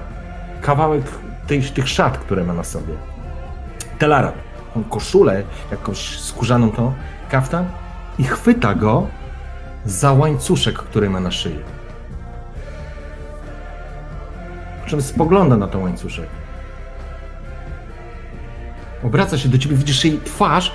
kawałek 0.61 1.03
tej, 1.47 1.61
tych 1.63 1.89
szat, 1.89 2.17
które 2.17 2.43
ma 2.43 2.53
na 2.53 2.63
sobie. 2.63 2.93
Telarat, 3.99 4.35
tą 4.73 4.83
koszulę, 4.83 5.43
jakąś 5.71 6.19
skórzaną 6.19 6.71
tą, 6.71 6.93
kaftan 7.29 7.65
i 8.19 8.23
chwyta 8.23 8.75
go 8.75 9.07
za 9.85 10.13
łańcuszek, 10.13 10.75
który 10.75 11.09
ma 11.09 11.19
na 11.19 11.31
szyi. 11.31 11.59
Po 14.83 14.89
czym 14.89 15.01
spogląda 15.01 15.57
na 15.57 15.67
ten 15.67 15.81
łańcuszek. 15.81 16.29
Obraca 19.03 19.37
się 19.37 19.49
do 19.49 19.57
ciebie, 19.57 19.75
widzisz 19.75 20.05
jej 20.05 20.19
twarz, 20.19 20.71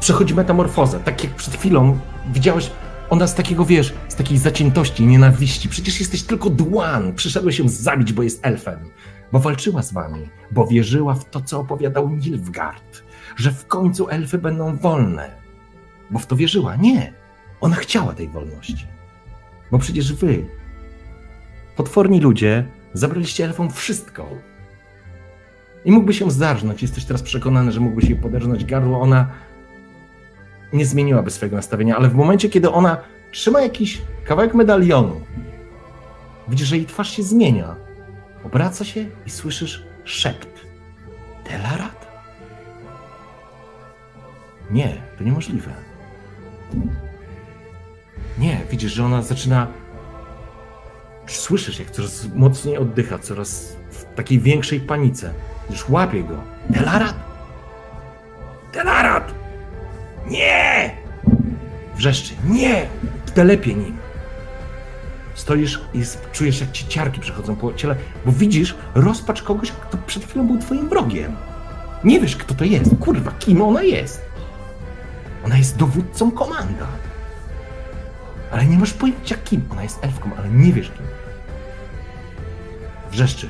przechodzi 0.00 0.34
metamorfozę. 0.34 1.00
Tak 1.00 1.24
jak 1.24 1.34
przed 1.34 1.54
chwilą 1.54 1.98
widziałeś, 2.32 2.70
ona 3.10 3.26
z 3.26 3.34
takiego, 3.34 3.64
wiesz, 3.64 3.94
z 4.08 4.14
takiej 4.14 4.38
zaciętości, 4.38 5.06
nienawiści. 5.06 5.68
Przecież 5.68 6.00
jesteś 6.00 6.22
tylko 6.22 6.50
dłan. 6.50 7.14
Przyszedłeś 7.14 7.58
ją 7.58 7.68
zabić, 7.68 8.12
bo 8.12 8.22
jest 8.22 8.46
elfem. 8.46 8.78
Bo 9.32 9.38
walczyła 9.38 9.82
z 9.82 9.92
wami, 9.92 10.28
bo 10.50 10.66
wierzyła 10.66 11.14
w 11.14 11.24
to, 11.24 11.40
co 11.40 11.60
opowiadał 11.60 12.08
Nilfgaard. 12.08 13.02
Że 13.36 13.52
w 13.52 13.66
końcu 13.66 14.08
elfy 14.08 14.38
będą 14.38 14.76
wolne. 14.76 15.30
Bo 16.10 16.18
w 16.18 16.26
to 16.26 16.36
wierzyła. 16.36 16.76
Nie. 16.76 17.12
Ona 17.60 17.76
chciała 17.76 18.14
tej 18.14 18.28
wolności. 18.28 18.86
Bo 19.70 19.78
przecież 19.78 20.12
wy, 20.12 20.46
potworni 21.76 22.20
ludzie, 22.20 22.68
zabraliście 22.92 23.44
elfom 23.44 23.70
wszystko. 23.70 24.28
I 25.84 25.92
mógłby 25.92 26.14
się 26.14 26.30
zdarznąć. 26.30 26.82
Jesteś 26.82 27.04
teraz 27.04 27.22
przekonany, 27.22 27.72
że 27.72 27.80
mógłby 27.80 28.02
się 28.02 28.16
poderżnąć 28.16 28.64
gardło. 28.64 29.00
Ona 29.00 29.28
nie 30.72 30.86
zmieniłaby 30.86 31.30
swojego 31.30 31.56
nastawienia, 31.56 31.96
ale 31.96 32.08
w 32.08 32.14
momencie, 32.14 32.48
kiedy 32.48 32.70
ona 32.70 32.96
trzyma 33.32 33.60
jakiś 33.60 34.02
kawałek 34.24 34.54
medalionu, 34.54 35.20
widzisz, 36.48 36.68
że 36.68 36.76
jej 36.76 36.86
twarz 36.86 37.10
się 37.10 37.22
zmienia. 37.22 37.74
Obraca 38.44 38.84
się 38.84 39.06
i 39.26 39.30
słyszysz 39.30 39.84
szept. 40.04 40.66
Telarat? 41.44 42.08
Nie, 44.70 45.02
to 45.18 45.24
niemożliwe. 45.24 45.70
Nie, 48.38 48.60
widzisz, 48.70 48.92
że 48.92 49.04
ona 49.04 49.22
zaczyna. 49.22 49.66
Słyszysz, 51.26 51.78
jak 51.78 51.90
coraz 51.90 52.26
mocniej 52.34 52.78
oddycha, 52.78 53.18
coraz 53.18 53.76
w 53.90 54.04
takiej 54.14 54.40
większej 54.40 54.80
panice. 54.80 55.34
Już 55.70 55.88
łapie 55.88 56.24
go. 56.24 56.36
Telarat? 56.74 57.14
Telarat! 58.72 59.47
Nie! 60.30 60.90
Wrzeszczy. 61.96 62.34
Nie! 62.44 62.86
Telepie 63.34 63.74
nim. 63.74 63.96
Stoisz 65.34 65.80
i 65.94 66.02
czujesz, 66.32 66.60
jak 66.60 66.72
ci 66.72 66.86
ciarki 66.88 67.20
przechodzą 67.20 67.56
po 67.56 67.72
ciele, 67.72 67.96
bo 68.26 68.32
widzisz 68.32 68.74
rozpacz 68.94 69.42
kogoś, 69.42 69.72
kto 69.72 69.98
przed 70.06 70.24
chwilą 70.24 70.46
był 70.46 70.58
twoim 70.58 70.88
wrogiem. 70.88 71.36
Nie 72.04 72.20
wiesz, 72.20 72.36
kto 72.36 72.54
to 72.54 72.64
jest. 72.64 72.90
Kurwa, 73.00 73.30
kim 73.38 73.62
ona 73.62 73.82
jest? 73.82 74.22
Ona 75.44 75.58
jest 75.58 75.76
dowódcą 75.76 76.30
komanda. 76.30 76.86
Ale 78.52 78.66
nie 78.66 78.78
masz 78.78 78.92
pojęcia 78.92 79.36
kim. 79.44 79.64
Ona 79.70 79.82
jest 79.82 80.04
elfką, 80.04 80.30
ale 80.38 80.48
nie 80.48 80.72
wiesz 80.72 80.90
kim. 80.90 81.06
Wrzeszczy. 83.10 83.48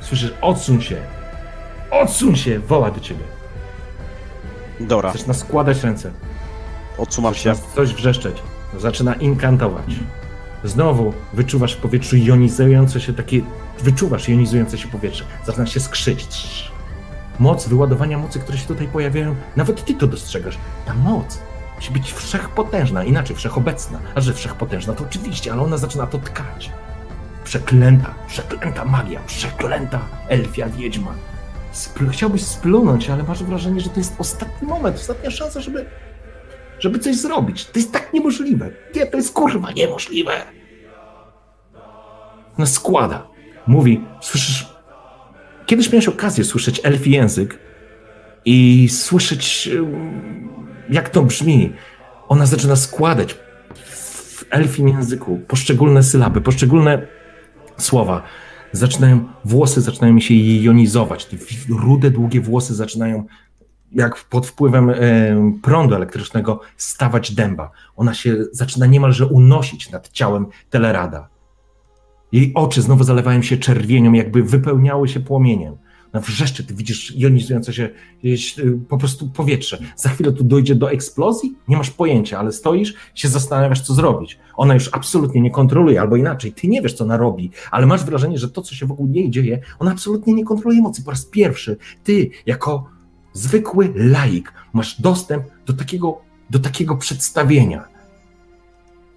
Słyszysz, 0.00 0.32
odsuń 0.40 0.82
się. 0.82 0.96
Odsuń 1.90 2.36
się, 2.36 2.58
woła 2.58 2.90
do 2.90 3.00
ciebie. 3.00 3.24
Dobra. 4.80 5.12
Zaczyna 5.12 5.34
składać 5.34 5.82
ręce. 5.84 6.10
Odsumam 6.98 7.34
się. 7.34 7.54
Coś 7.74 7.94
wrzeszczeć. 7.94 8.42
Zaczyna 8.78 9.14
inkantować. 9.14 9.94
Znowu 10.64 11.12
wyczuwasz 11.32 11.74
w 11.74 11.80
powietrzu 11.80 12.16
jonizujące 12.16 13.00
się 13.00 13.12
takie. 13.12 13.40
Wyczuwasz 13.82 14.28
jonizujące 14.28 14.78
się 14.78 14.88
powietrze. 14.88 15.24
Zaczyna 15.46 15.66
się 15.66 15.80
skrzyć. 15.80 16.70
Moc, 17.38 17.68
wyładowania 17.68 18.18
mocy, 18.18 18.38
które 18.38 18.58
się 18.58 18.66
tutaj 18.66 18.88
pojawiają, 18.88 19.36
nawet 19.56 19.84
ty 19.84 19.94
to 19.94 20.06
dostrzegasz. 20.06 20.58
Ta 20.86 20.94
moc 20.94 21.38
musi 21.76 21.92
być 21.92 22.12
wszechpotężna, 22.12 23.04
inaczej 23.04 23.36
wszechobecna. 23.36 23.98
A 24.14 24.20
że 24.20 24.34
wszechpotężna, 24.34 24.92
to 24.92 25.04
oczywiście, 25.04 25.52
ale 25.52 25.62
ona 25.62 25.76
zaczyna 25.76 26.06
to 26.06 26.18
tkać. 26.18 26.70
Przeklęta, 27.44 28.14
przeklęta 28.28 28.84
magia, 28.84 29.20
przeklęta 29.26 30.00
elfia 30.28 30.68
wiedźma. 30.68 31.14
Spl 31.72 32.08
chciałbyś 32.08 32.42
splunąć, 32.42 33.10
ale 33.10 33.22
masz 33.22 33.44
wrażenie, 33.44 33.80
że 33.80 33.90
to 33.90 34.00
jest 34.00 34.14
ostatni 34.18 34.68
moment, 34.68 34.96
ostatnia 34.96 35.30
szansa, 35.30 35.60
żeby, 35.60 35.86
żeby 36.78 36.98
coś 36.98 37.16
zrobić. 37.16 37.66
To 37.66 37.78
jest 37.78 37.92
tak 37.92 38.12
niemożliwe. 38.12 38.70
Nie, 38.96 39.06
to 39.06 39.16
jest 39.16 39.32
kurwa 39.32 39.72
niemożliwe. 39.72 40.32
Ona 42.58 42.66
składa. 42.66 43.26
Mówi, 43.66 44.04
słyszysz... 44.20 44.66
Kiedyś 45.66 45.92
miałeś 45.92 46.08
okazję 46.08 46.44
słyszeć 46.44 46.80
elfi 46.84 47.10
język 47.10 47.58
i 48.44 48.88
słyszeć, 48.88 49.70
jak 50.90 51.08
to 51.08 51.22
brzmi. 51.22 51.72
Ona 52.28 52.46
zaczyna 52.46 52.76
składać 52.76 53.36
w 53.74 54.44
elfim 54.50 54.88
języku 54.88 55.40
poszczególne 55.48 56.02
sylaby, 56.02 56.40
poszczególne 56.40 57.06
słowa 57.76 58.22
zaczynają, 58.72 59.24
włosy 59.44 59.80
zaczynają 59.80 60.20
się 60.20 60.34
jonizować. 60.34 61.26
Te 61.26 61.36
rude, 61.68 62.10
długie 62.10 62.40
włosy 62.40 62.74
zaczynają 62.74 63.24
jak 63.92 64.24
pod 64.24 64.46
wpływem 64.46 64.90
e, 64.90 64.96
prądu 65.62 65.94
elektrycznego 65.94 66.60
stawać 66.76 67.34
dęba. 67.34 67.70
Ona 67.96 68.14
się 68.14 68.36
zaczyna 68.52 68.86
niemalże 68.86 69.26
unosić 69.26 69.90
nad 69.90 70.08
ciałem 70.08 70.46
Telerada. 70.70 71.28
Jej 72.32 72.52
oczy 72.54 72.82
znowu 72.82 73.04
zalewają 73.04 73.42
się 73.42 73.56
czerwienią, 73.56 74.12
jakby 74.12 74.42
wypełniały 74.42 75.08
się 75.08 75.20
płomieniem. 75.20 75.76
Na 76.12 76.20
wrzeszczy 76.20 76.64
ty 76.64 76.74
widzisz 76.74 77.16
jonizujące 77.16 77.72
się 77.72 77.90
y, 78.24 78.80
po 78.88 78.98
prostu 78.98 79.28
powietrze. 79.28 79.78
Za 79.96 80.08
chwilę 80.08 80.32
tu 80.32 80.44
dojdzie 80.44 80.74
do 80.74 80.90
eksplozji? 80.90 81.54
Nie 81.68 81.76
masz 81.76 81.90
pojęcia, 81.90 82.38
ale 82.38 82.52
stoisz, 82.52 82.94
się 83.14 83.28
zastanawiasz, 83.28 83.80
co 83.80 83.94
zrobić. 83.94 84.38
Ona 84.56 84.74
już 84.74 84.90
absolutnie 84.92 85.40
nie 85.40 85.50
kontroluje, 85.50 86.00
albo 86.00 86.16
inaczej, 86.16 86.52
ty 86.52 86.68
nie 86.68 86.82
wiesz, 86.82 86.92
co 86.92 87.04
ona 87.04 87.16
robi, 87.16 87.50
ale 87.70 87.86
masz 87.86 88.04
wrażenie, 88.04 88.38
że 88.38 88.48
to, 88.48 88.62
co 88.62 88.74
się 88.74 88.86
wokół 88.86 89.06
niej 89.06 89.30
dzieje, 89.30 89.60
ona 89.78 89.92
absolutnie 89.92 90.34
nie 90.34 90.44
kontroluje 90.44 90.80
emocji. 90.80 91.04
Po 91.04 91.10
raz 91.10 91.24
pierwszy 91.24 91.76
ty, 92.04 92.30
jako 92.46 92.90
zwykły 93.32 93.92
laik, 93.96 94.52
masz 94.72 95.00
dostęp 95.00 95.44
do 95.66 95.72
takiego, 95.72 96.20
do 96.50 96.58
takiego 96.58 96.96
przedstawienia, 96.96 97.88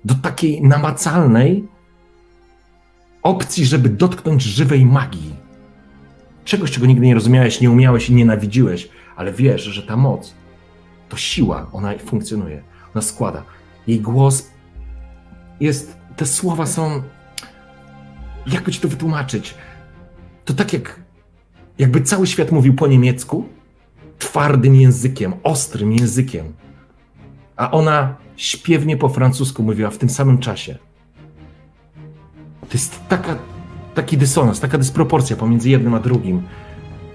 do 0.06 0.16
takiej 0.16 0.62
namacalnej 0.62 1.68
opcji, 3.24 3.66
żeby 3.66 3.90
dotknąć 3.90 4.44
żywej 4.44 4.86
magii 4.86 5.41
czegoś, 6.52 6.72
czego 6.72 6.86
nigdy 6.86 7.06
nie 7.06 7.14
rozumiałeś, 7.14 7.62
nie 7.62 7.72
umiałeś 7.72 8.10
i 8.10 8.14
nienawidziłeś, 8.14 8.90
ale 9.16 9.34
wiesz, 9.34 9.64
że 9.64 9.84
ta 9.84 9.98
moc 9.98 10.34
to 11.10 11.18
siła, 11.18 11.68
ona 11.74 11.98
funkcjonuje, 11.98 12.64
ona 12.96 13.02
składa. 13.02 13.44
Jej 13.88 14.00
głos 14.00 14.50
jest, 15.60 15.98
te 16.16 16.26
słowa 16.26 16.66
są, 16.66 17.04
jakby 18.48 18.72
ci 18.72 18.80
to 18.80 18.88
wytłumaczyć? 18.88 19.56
To 20.46 20.54
tak 20.54 20.74
jak, 20.74 21.00
jakby 21.78 22.02
cały 22.02 22.28
świat 22.28 22.52
mówił 22.52 22.74
po 22.74 22.88
niemiecku, 22.88 23.46
twardym 24.20 24.76
językiem, 24.76 25.34
ostrym 25.44 25.92
językiem, 25.92 26.54
a 27.56 27.72
ona 27.72 28.16
śpiewnie 28.36 28.98
po 28.98 29.10
francusku 29.10 29.64
mówiła 29.64 29.90
w 29.90 29.98
tym 29.98 30.10
samym 30.10 30.38
czasie. 30.38 30.78
To 32.62 32.74
jest 32.74 33.08
taka 33.08 33.36
taki 33.96 34.18
dysonans, 34.18 34.60
taka 34.60 34.78
dysproporcja 34.78 35.36
pomiędzy 35.36 35.70
jednym 35.70 35.94
a 35.94 36.00
drugim. 36.00 36.44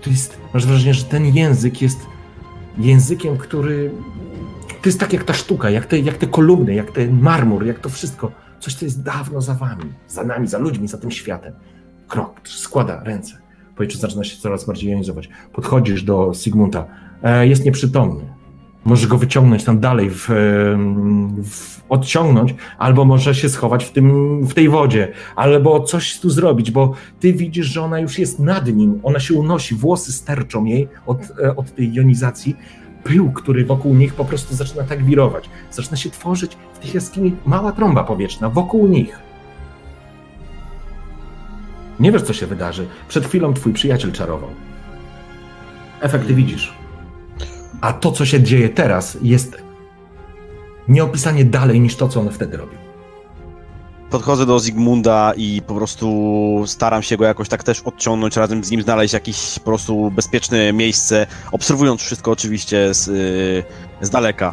To 0.02 0.10
jest, 0.10 0.38
masz 0.54 0.66
wrażenie, 0.66 0.94
że 0.94 1.04
ten 1.04 1.26
język 1.26 1.82
jest 1.82 1.98
językiem, 2.78 3.36
który. 3.36 3.90
To 4.82 4.88
jest 4.88 5.00
tak 5.00 5.12
jak 5.12 5.24
ta 5.24 5.34
sztuka, 5.34 5.70
jak 5.70 5.86
te, 5.86 5.98
jak 5.98 6.16
te 6.16 6.26
kolumny, 6.26 6.74
jak 6.74 6.90
ten 6.90 7.20
marmur, 7.20 7.66
jak 7.66 7.78
to 7.78 7.88
wszystko. 7.88 8.32
Coś, 8.60 8.74
co 8.74 8.84
jest 8.84 9.02
dawno 9.02 9.40
za 9.40 9.54
wami, 9.54 9.92
za 10.08 10.24
nami, 10.24 10.46
za 10.46 10.58
ludźmi, 10.58 10.88
za 10.88 10.98
tym 10.98 11.10
światem. 11.10 11.52
Krok, 12.08 12.40
składa 12.44 13.02
ręce. 13.04 13.38
Powietrze 13.76 13.98
zaczyna 13.98 14.24
się 14.24 14.40
coraz 14.40 14.64
bardziej 14.64 14.90
jonizować. 14.90 15.28
Podchodzisz 15.52 16.02
do 16.02 16.32
Sigmunda. 16.34 16.86
E, 17.22 17.48
jest 17.48 17.64
nieprzytomny. 17.64 18.35
Możesz 18.86 19.06
go 19.06 19.18
wyciągnąć 19.18 19.64
tam 19.64 19.80
dalej, 19.80 20.10
w, 20.10 20.28
w, 21.44 21.80
odciągnąć, 21.88 22.54
albo 22.78 23.04
może 23.04 23.34
się 23.34 23.48
schować 23.48 23.84
w, 23.84 23.92
tym, 23.92 24.40
w 24.46 24.54
tej 24.54 24.68
wodzie, 24.68 25.12
albo 25.36 25.80
coś 25.80 26.20
tu 26.20 26.30
zrobić, 26.30 26.70
bo 26.70 26.92
ty 27.20 27.32
widzisz, 27.32 27.66
że 27.66 27.82
ona 27.82 28.00
już 28.00 28.18
jest 28.18 28.38
nad 28.38 28.74
nim, 28.74 29.00
ona 29.02 29.20
się 29.20 29.34
unosi, 29.34 29.74
włosy 29.74 30.12
sterczą 30.12 30.64
jej 30.64 30.88
od, 31.06 31.32
e, 31.42 31.56
od 31.56 31.74
tej 31.74 31.92
jonizacji, 31.92 32.56
pył, 33.04 33.32
który 33.32 33.64
wokół 33.64 33.94
nich 33.94 34.14
po 34.14 34.24
prostu 34.24 34.54
zaczyna 34.54 34.82
tak 34.82 35.04
wirować. 35.04 35.50
Zaczyna 35.70 35.96
się 35.96 36.10
tworzyć 36.10 36.56
w 36.74 36.78
tych 36.78 36.94
jaskini 36.94 37.36
mała 37.46 37.72
trąba 37.72 38.04
powietrzna 38.04 38.50
wokół 38.50 38.86
nich. 38.86 39.18
Nie 42.00 42.12
wiesz, 42.12 42.22
co 42.22 42.32
się 42.32 42.46
wydarzy. 42.46 42.86
Przed 43.08 43.26
chwilą 43.26 43.54
twój 43.54 43.72
przyjaciel 43.72 44.12
czarował. 44.12 44.50
Efekty 46.00 46.34
widzisz. 46.34 46.85
A 47.80 47.92
to, 47.92 48.12
co 48.12 48.26
się 48.26 48.42
dzieje 48.42 48.68
teraz, 48.68 49.18
jest 49.22 49.56
nieopisanie 50.88 51.44
dalej 51.44 51.80
niż 51.80 51.96
to, 51.96 52.08
co 52.08 52.20
on 52.20 52.30
wtedy 52.30 52.56
robił. 52.56 52.78
Podchodzę 54.10 54.46
do 54.46 54.58
Zygmunda 54.58 55.32
i 55.36 55.62
po 55.66 55.74
prostu 55.74 56.64
staram 56.66 57.02
się 57.02 57.16
go 57.16 57.24
jakoś 57.24 57.48
tak 57.48 57.64
też 57.64 57.80
odciągnąć, 57.80 58.36
razem 58.36 58.64
z 58.64 58.70
nim 58.70 58.82
znaleźć 58.82 59.14
jakieś 59.14 59.58
po 59.58 59.64
prostu 59.64 60.10
bezpieczne 60.10 60.72
miejsce, 60.72 61.26
obserwując 61.52 62.00
wszystko 62.00 62.30
oczywiście 62.30 62.94
z, 62.94 63.04
z 64.00 64.10
daleka. 64.10 64.52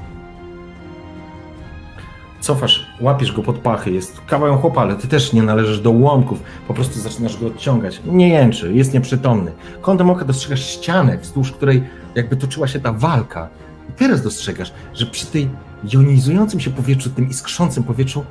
Cofasz, 2.39 2.87
łapiesz 3.01 3.31
go 3.31 3.43
pod 3.43 3.57
pachy, 3.57 3.91
jest 3.91 4.21
kawałem 4.27 4.57
chłopa, 4.57 4.81
ale 4.81 4.95
ty 4.95 5.07
też 5.07 5.33
nie 5.33 5.43
należysz 5.43 5.79
do 5.79 5.91
łomków, 5.91 6.39
po 6.67 6.73
prostu 6.73 6.99
zaczynasz 6.99 7.37
go 7.37 7.47
odciągać. 7.47 8.01
Nie 8.05 8.29
jęczy, 8.29 8.73
jest 8.73 8.93
nieprzytomny. 8.93 9.51
Kątem 9.81 10.09
oka 10.09 10.25
dostrzegasz 10.25 10.69
ścianę, 10.69 11.17
wzdłuż 11.17 11.51
której 11.51 11.83
jakby 12.15 12.35
toczyła 12.35 12.67
się 12.67 12.79
ta 12.79 12.93
walka. 12.93 13.49
I 13.89 13.93
teraz 13.93 14.21
dostrzegasz, 14.21 14.73
że 14.93 15.05
przy 15.05 15.25
tej 15.25 15.49
jonizującym 15.83 16.59
się 16.59 16.71
powietrzu, 16.71 17.09
tym 17.09 17.29
iskrzącym 17.29 17.83
powietrzu, 17.83 18.25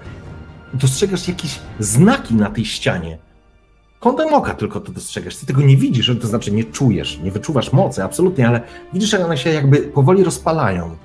dostrzegasz 0.75 1.29
jakieś 1.29 1.59
znaki 1.79 2.35
na 2.35 2.51
tej 2.51 2.65
ścianie. 2.65 3.19
Kątem 4.01 4.35
oka 4.35 4.55
tylko 4.55 4.81
to 4.81 4.93
dostrzegasz. 4.93 5.37
Ty 5.37 5.47
tego 5.47 5.63
nie 5.63 5.77
widzisz, 5.77 6.13
to 6.21 6.27
znaczy 6.27 6.53
nie 6.53 6.65
czujesz, 6.65 7.19
nie 7.19 7.31
wyczuwasz 7.31 7.73
mocy, 7.73 8.05
absolutnie, 8.05 8.49
ale 8.49 8.61
widzisz, 8.93 9.11
że 9.11 9.25
one 9.25 9.37
się 9.37 9.51
jakby 9.51 9.77
powoli 9.77 10.25
rozpalają. 10.25 10.97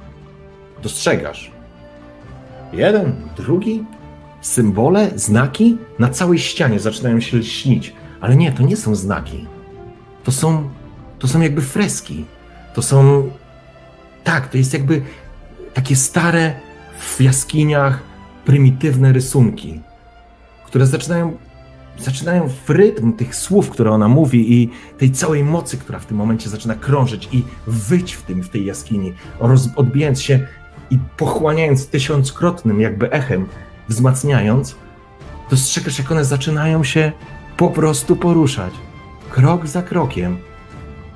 Dostrzegasz. 0.84 1.52
Jeden, 2.74 3.16
drugi, 3.38 3.84
symbole, 4.42 5.12
znaki 5.16 5.78
na 6.00 6.10
całej 6.10 6.40
ścianie 6.40 6.80
zaczynają 6.80 7.20
się 7.20 7.44
śnić. 7.44 7.94
Ale 8.22 8.36
nie, 8.36 8.52
to 8.52 8.64
nie 8.64 8.78
są 8.78 8.96
znaki. 8.96 9.46
To 10.24 10.32
są, 10.32 10.70
to 11.20 11.28
są 11.28 11.42
jakby 11.42 11.62
freski. 11.62 12.26
To 12.78 12.82
są. 12.82 13.32
Tak, 14.24 14.50
to 14.50 14.58
jest 14.58 14.74
jakby 14.74 15.02
takie 15.74 15.96
stare 15.96 16.54
w 17.00 17.22
jaskiniach 17.22 18.04
prymitywne 18.46 19.14
rysunki, 19.14 19.82
które 20.66 20.88
zaczynają, 20.88 21.38
zaczynają 22.00 22.50
w 22.66 22.70
rytm 22.70 23.14
tych 23.14 23.36
słów, 23.36 23.70
które 23.70 23.92
ona 23.92 24.08
mówi 24.08 24.54
i 24.54 24.70
tej 24.98 25.12
całej 25.12 25.44
mocy, 25.44 25.78
która 25.78 26.00
w 26.00 26.06
tym 26.06 26.18
momencie 26.18 26.50
zaczyna 26.50 26.76
krążyć 26.76 27.30
i 27.32 27.44
wyć 27.68 28.14
w 28.14 28.22
tym, 28.22 28.44
w 28.44 28.50
tej 28.50 28.66
jaskini, 28.66 29.14
roz, 29.40 29.70
odbijając 29.76 30.22
się 30.22 30.48
i 30.90 31.00
pochłaniając 31.18 31.88
tysiąckrotnym 31.88 32.82
jakby 32.82 33.12
echem, 33.12 33.46
wzmacniając, 33.90 34.76
dostrzegasz, 35.50 36.00
jak 36.00 36.12
one 36.12 36.26
zaczynają 36.26 36.84
się 36.84 37.12
po 37.58 37.70
prostu 37.70 38.16
poruszać. 38.16 38.74
Krok 39.30 39.68
za 39.68 39.82
krokiem. 39.82 40.47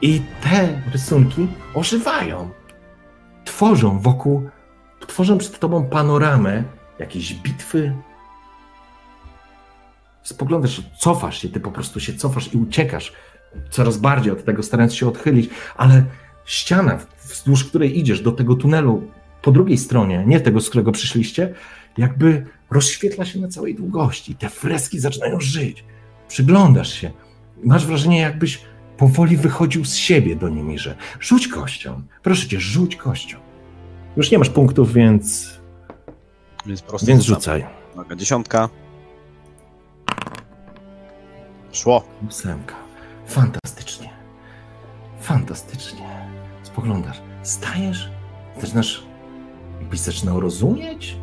I 0.02 0.22
te 0.44 0.82
rysunki 0.92 1.48
ożywają. 1.74 2.50
Tworzą 3.46 4.00
wokół, 4.00 4.50
tworzą 5.08 5.38
przed 5.38 5.60
tobą 5.60 5.86
panoramę 5.86 6.64
jakiejś 7.00 7.34
bitwy. 7.34 7.94
Spoglądasz, 10.24 10.82
cofasz 11.00 11.42
się, 11.42 11.50
ty 11.50 11.60
po 11.60 11.72
prostu 11.72 12.00
się 12.00 12.14
cofasz 12.14 12.54
i 12.54 12.58
uciekasz 12.58 13.14
coraz 13.70 13.98
bardziej 13.98 14.32
od 14.32 14.46
tego, 14.46 14.64
starając 14.64 14.96
się 14.96 15.08
odchylić, 15.08 15.50
ale 15.78 16.04
ściana, 16.46 17.00
wzdłuż 17.24 17.66
której 17.66 18.00
idziesz 18.00 18.22
do 18.22 18.32
tego 18.32 18.56
tunelu 18.56 19.12
po 19.42 19.52
drugiej 19.52 19.78
stronie, 19.78 20.24
nie 20.28 20.40
tego, 20.40 20.62
z 20.62 20.70
którego 20.70 20.92
przyszliście, 20.92 21.54
jakby 21.98 22.46
rozświetla 22.72 23.26
się 23.26 23.40
na 23.40 23.48
całej 23.48 23.76
długości. 23.76 24.36
Te 24.36 24.50
freski 24.50 25.00
zaczynają 25.00 25.40
żyć. 25.40 25.84
Przyglądasz 26.28 26.94
się. 26.94 27.12
Masz 27.64 27.86
wrażenie, 27.86 28.20
jakbyś 28.20 28.62
powoli 29.02 29.38
wychodził 29.38 29.86
z 29.86 29.96
siebie 29.96 30.36
do 30.36 30.50
Niemirze. 30.50 30.96
Rzuć 31.20 31.48
kością. 31.48 32.02
Proszę 32.24 32.48
cię, 32.48 32.60
rzuć 32.60 32.96
kością. 32.96 33.38
Już 34.18 34.32
nie 34.32 34.38
masz 34.38 34.50
punktów, 34.50 34.94
więc. 34.94 35.50
Więc, 36.66 36.84
więc 37.04 37.24
rzucaj. 37.24 37.66
Uwaga, 37.94 38.16
dziesiątka. 38.16 38.70
Szło. 41.72 42.04
Ósemka. 42.28 42.76
Fantastycznie. 43.28 44.10
Fantastycznie. 45.22 46.28
Spoglądasz. 46.64 47.22
Stajesz, 47.44 48.12
zaczynasz 48.62 49.04
Jakbyś 49.80 50.00
zaczynał 50.00 50.40
rozumieć? 50.40 51.18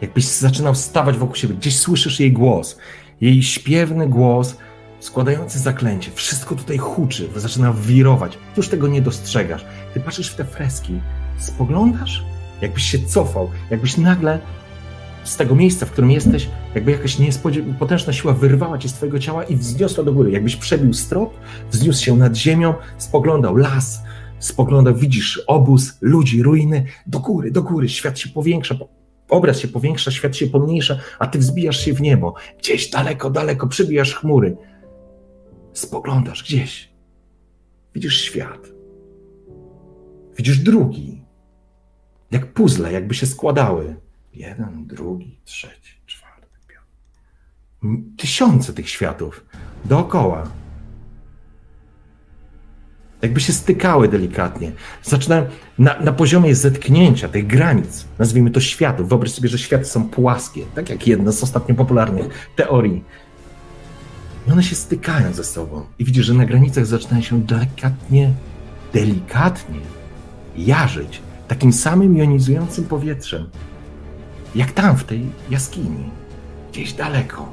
Jakbyś 0.00 0.24
zaczynał 0.24 0.74
stawać 0.74 1.16
wokół 1.16 1.34
siebie, 1.34 1.54
gdzieś 1.54 1.78
słyszysz 1.78 2.20
jej 2.20 2.32
głos, 2.32 2.78
jej 3.20 3.42
śpiewny 3.42 4.08
głos 4.08 4.56
składający 5.04 5.58
zaklęcie. 5.58 6.10
Wszystko 6.14 6.54
tutaj 6.54 6.78
huczy, 6.78 7.28
zaczyna 7.36 7.72
wirować. 7.72 8.38
Już 8.56 8.68
tego 8.68 8.88
nie 8.88 9.02
dostrzegasz. 9.02 9.64
Ty 9.94 10.00
patrzysz 10.00 10.30
w 10.30 10.36
te 10.36 10.44
freski, 10.44 11.00
spoglądasz, 11.38 12.24
jakbyś 12.60 12.84
się 12.84 12.98
cofał, 12.98 13.50
jakbyś 13.70 13.96
nagle 13.96 14.38
z 15.24 15.36
tego 15.36 15.54
miejsca, 15.54 15.86
w 15.86 15.90
którym 15.90 16.10
jesteś, 16.10 16.48
jakby 16.74 16.90
jakaś 16.90 17.16
potężna 17.78 18.12
siła 18.12 18.32
wyrwała 18.32 18.78
cię 18.78 18.88
z 18.88 18.92
twojego 18.92 19.18
ciała 19.18 19.44
i 19.44 19.56
wzniosła 19.56 20.04
do 20.04 20.12
góry. 20.12 20.30
Jakbyś 20.30 20.56
przebił 20.56 20.92
strop, 20.92 21.34
wzniósł 21.70 22.04
się 22.04 22.16
nad 22.16 22.36
ziemią, 22.36 22.74
spoglądał 22.98 23.56
las, 23.56 24.02
spoglądał, 24.38 24.94
widzisz 24.94 25.42
obóz, 25.46 25.98
ludzi, 26.00 26.42
ruiny, 26.42 26.84
do 27.06 27.20
góry, 27.20 27.50
do 27.50 27.62
góry, 27.62 27.88
świat 27.88 28.18
się 28.18 28.28
powiększa, 28.28 28.74
obraz 29.28 29.58
się 29.58 29.68
powiększa, 29.68 30.10
świat 30.10 30.36
się 30.36 30.46
pomniejsza, 30.46 30.98
a 31.18 31.26
ty 31.26 31.38
wzbijasz 31.38 31.84
się 31.84 31.92
w 31.92 32.00
niebo, 32.00 32.34
gdzieś 32.58 32.90
daleko, 32.90 33.30
daleko, 33.30 33.66
przybijasz 33.66 34.14
chmury. 34.14 34.56
Spoglądasz 35.74 36.42
gdzieś, 36.42 36.92
widzisz 37.94 38.20
świat, 38.20 38.68
widzisz 40.36 40.58
drugi, 40.58 41.22
jak 42.30 42.52
puzzle, 42.52 42.92
jakby 42.92 43.14
się 43.14 43.26
składały. 43.26 43.96
Jeden, 44.32 44.86
drugi, 44.86 45.40
trzeci, 45.44 46.00
czwarty, 46.06 46.46
piąty. 46.68 48.16
Tysiące 48.16 48.72
tych 48.72 48.88
światów 48.88 49.44
dookoła 49.84 50.50
jakby 53.24 53.40
się 53.40 53.52
stykały 53.52 54.08
delikatnie. 54.08 54.72
Zaczynają 55.02 55.46
na, 55.78 56.00
na 56.00 56.12
poziomie 56.12 56.54
zetknięcia 56.54 57.28
tych 57.28 57.46
granic, 57.46 58.06
nazwijmy 58.18 58.50
to 58.50 58.60
światów. 58.60 59.08
Wyobraź 59.08 59.30
sobie, 59.30 59.48
że 59.48 59.58
światy 59.58 59.84
są 59.84 60.08
płaskie, 60.08 60.64
tak 60.74 60.90
jak 60.90 61.06
jedna 61.06 61.32
z 61.32 61.42
ostatnio 61.42 61.74
popularnych 61.74 62.48
teorii. 62.56 63.04
I 64.46 64.50
one 64.50 64.62
się 64.62 64.74
stykają 64.74 65.32
ze 65.32 65.44
sobą. 65.44 65.86
I 65.98 66.04
widzisz, 66.04 66.26
że 66.26 66.34
na 66.34 66.46
granicach 66.46 66.86
zaczynają 66.86 67.22
się 67.22 67.42
delikatnie, 67.42 68.32
delikatnie 68.92 69.80
jarzyć 70.56 71.20
takim 71.48 71.72
samym 71.72 72.16
jonizującym 72.16 72.84
powietrzem, 72.84 73.48
jak 74.54 74.72
tam 74.72 74.96
w 74.96 75.04
tej 75.04 75.26
jaskini, 75.50 76.10
gdzieś 76.72 76.92
daleko. 76.92 77.48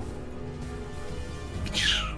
Widzisz, 1.65 2.15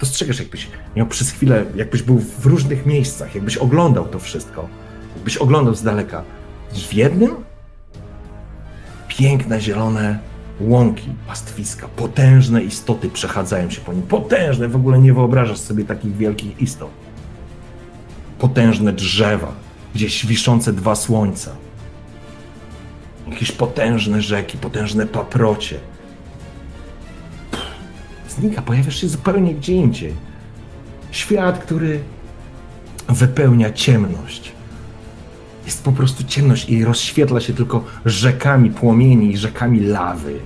dostrzegasz, 0.00 0.38
jakbyś 0.38 0.68
miał 0.96 1.06
przez 1.06 1.30
chwilę, 1.30 1.64
jakbyś 1.76 2.02
był 2.02 2.18
w 2.18 2.46
różnych 2.46 2.86
miejscach, 2.86 3.34
jakbyś 3.34 3.56
oglądał 3.56 4.08
to 4.08 4.18
wszystko, 4.18 4.68
jakbyś 5.16 5.36
oglądał 5.36 5.74
z 5.74 5.82
daleka. 5.82 6.22
W 6.72 6.94
jednym 6.94 7.34
piękne, 9.08 9.60
zielone 9.60 10.18
łąki, 10.60 11.08
pastwiska, 11.26 11.88
potężne 11.88 12.62
istoty 12.62 13.10
przechadzają 13.10 13.70
się 13.70 13.80
po 13.80 13.92
nim. 13.92 14.02
Potężne, 14.02 14.68
w 14.68 14.76
ogóle 14.76 14.98
nie 14.98 15.14
wyobrażasz 15.14 15.58
sobie 15.58 15.84
takich 15.84 16.16
wielkich 16.16 16.60
istot. 16.60 16.90
Potężne 18.38 18.92
drzewa, 18.92 19.52
gdzieś 19.94 20.26
wiszące 20.26 20.72
dwa 20.72 20.94
słońca. 20.94 21.50
Jakieś 23.28 23.52
potężne 23.52 24.22
rzeki, 24.22 24.58
potężne 24.58 25.06
paprocie. 25.06 25.80
Pff, 27.50 27.66
znika, 28.28 28.62
pojawiasz 28.62 29.00
się 29.00 29.08
zupełnie 29.08 29.54
gdzie 29.54 29.72
indziej. 29.72 30.14
Świat, 31.10 31.58
który 31.58 32.00
wypełnia 33.08 33.72
ciemność. 33.72 34.57
Jest 35.68 35.84
po 35.84 35.92
prostu 35.92 36.24
ciemność 36.24 36.68
i 36.68 36.84
rozświetla 36.84 37.40
się 37.40 37.54
tylko 37.54 37.84
rzekami 38.04 38.70
płomieni 38.70 39.32
i 39.32 39.36
rzekami 39.36 39.80
lawy. 39.80 40.40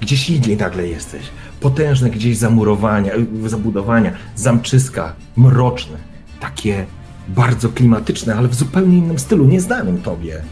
Gdzieś 0.00 0.30
indziej 0.30 0.56
nagle 0.56 0.88
jesteś. 0.88 1.22
Potężne 1.60 2.10
gdzieś 2.10 2.36
zamurowania, 2.36 3.12
zabudowania, 3.46 4.12
zamczyska, 4.36 5.14
mroczne. 5.36 5.98
Takie 6.40 6.86
bardzo 7.28 7.68
klimatyczne, 7.68 8.36
ale 8.36 8.48
w 8.48 8.54
zupełnie 8.54 8.98
innym 8.98 9.18
stylu, 9.18 9.44
nieznanym 9.44 10.02
tobie. 10.02 10.42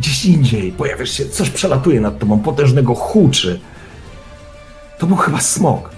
Gdzieś 0.00 0.24
indziej 0.24 0.72
pojawiasz 0.72 1.10
się, 1.10 1.28
coś 1.28 1.50
przelatuje 1.50 2.00
nad 2.00 2.18
tobą, 2.18 2.38
potężnego 2.38 2.94
huczy. 2.94 3.60
To 4.98 5.06
był 5.06 5.16
chyba 5.16 5.40
smog. 5.40 5.90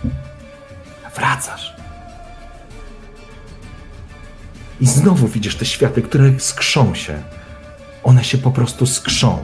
Wracasz. 1.16 1.77
I 4.80 4.86
znowu 4.86 5.28
widzisz 5.28 5.56
te 5.56 5.64
światy, 5.64 6.02
które 6.02 6.30
skrzą 6.38 6.94
się. 6.94 7.22
One 8.05 8.24
się 8.24 8.38
po 8.38 8.50
prostu 8.50 8.86
skrzą. 8.86 9.38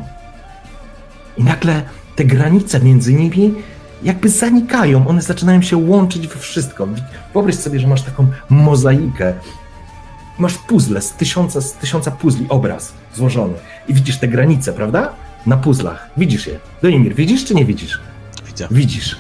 I 1.37 1.45
nagle 1.45 1.83
te 2.17 2.25
granice 2.25 2.81
między 2.81 3.15
nimi 3.15 3.55
jakby 4.03 4.29
zanikają, 4.29 5.09
one 5.09 5.23
zaczynają 5.23 5.63
się 5.63 5.77
łączyć 5.77 6.29
we 6.29 6.41
wszystko. 6.41 6.89
Wyobraź 7.33 7.55
sobie, 7.55 7.81
że 7.81 7.87
masz 7.87 8.03
taką 8.03 8.27
mozaikę. 8.49 9.35
Masz 10.39 10.55
puzzle 10.55 11.03
z 11.03 11.13
tysiąca, 11.13 11.61
z 11.61 11.73
tysiąca 11.73 12.11
puzli, 12.11 12.47
obraz 12.49 12.93
złożony. 13.15 13.55
I 13.89 13.95
widzisz 13.95 14.19
te 14.19 14.29
granice, 14.29 14.73
prawda? 14.73 15.13
Na 15.47 15.57
puzzlach. 15.57 16.11
Widzisz 16.17 16.47
je. 16.47 16.61
Doimir, 16.83 17.15
widzisz 17.15 17.45
czy 17.45 17.55
nie 17.55 17.65
widzisz? 17.65 18.01
Widzę. 18.47 18.69
Widzisz. 18.71 19.17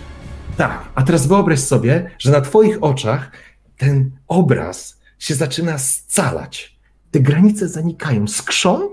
Tak. 0.57 0.82
A 0.95 1.03
teraz 1.03 1.27
wyobraź 1.27 1.61
sobie, 1.61 2.11
że 2.19 2.31
na 2.31 2.41
twoich 2.41 2.78
oczach 2.81 3.31
ten 3.78 4.11
obraz 4.28 4.99
się 5.25 5.35
zaczyna 5.35 5.79
scalać. 5.79 6.79
Te 7.11 7.21
granice 7.21 7.69
zanikają, 7.69 8.29
skrzą 8.29 8.91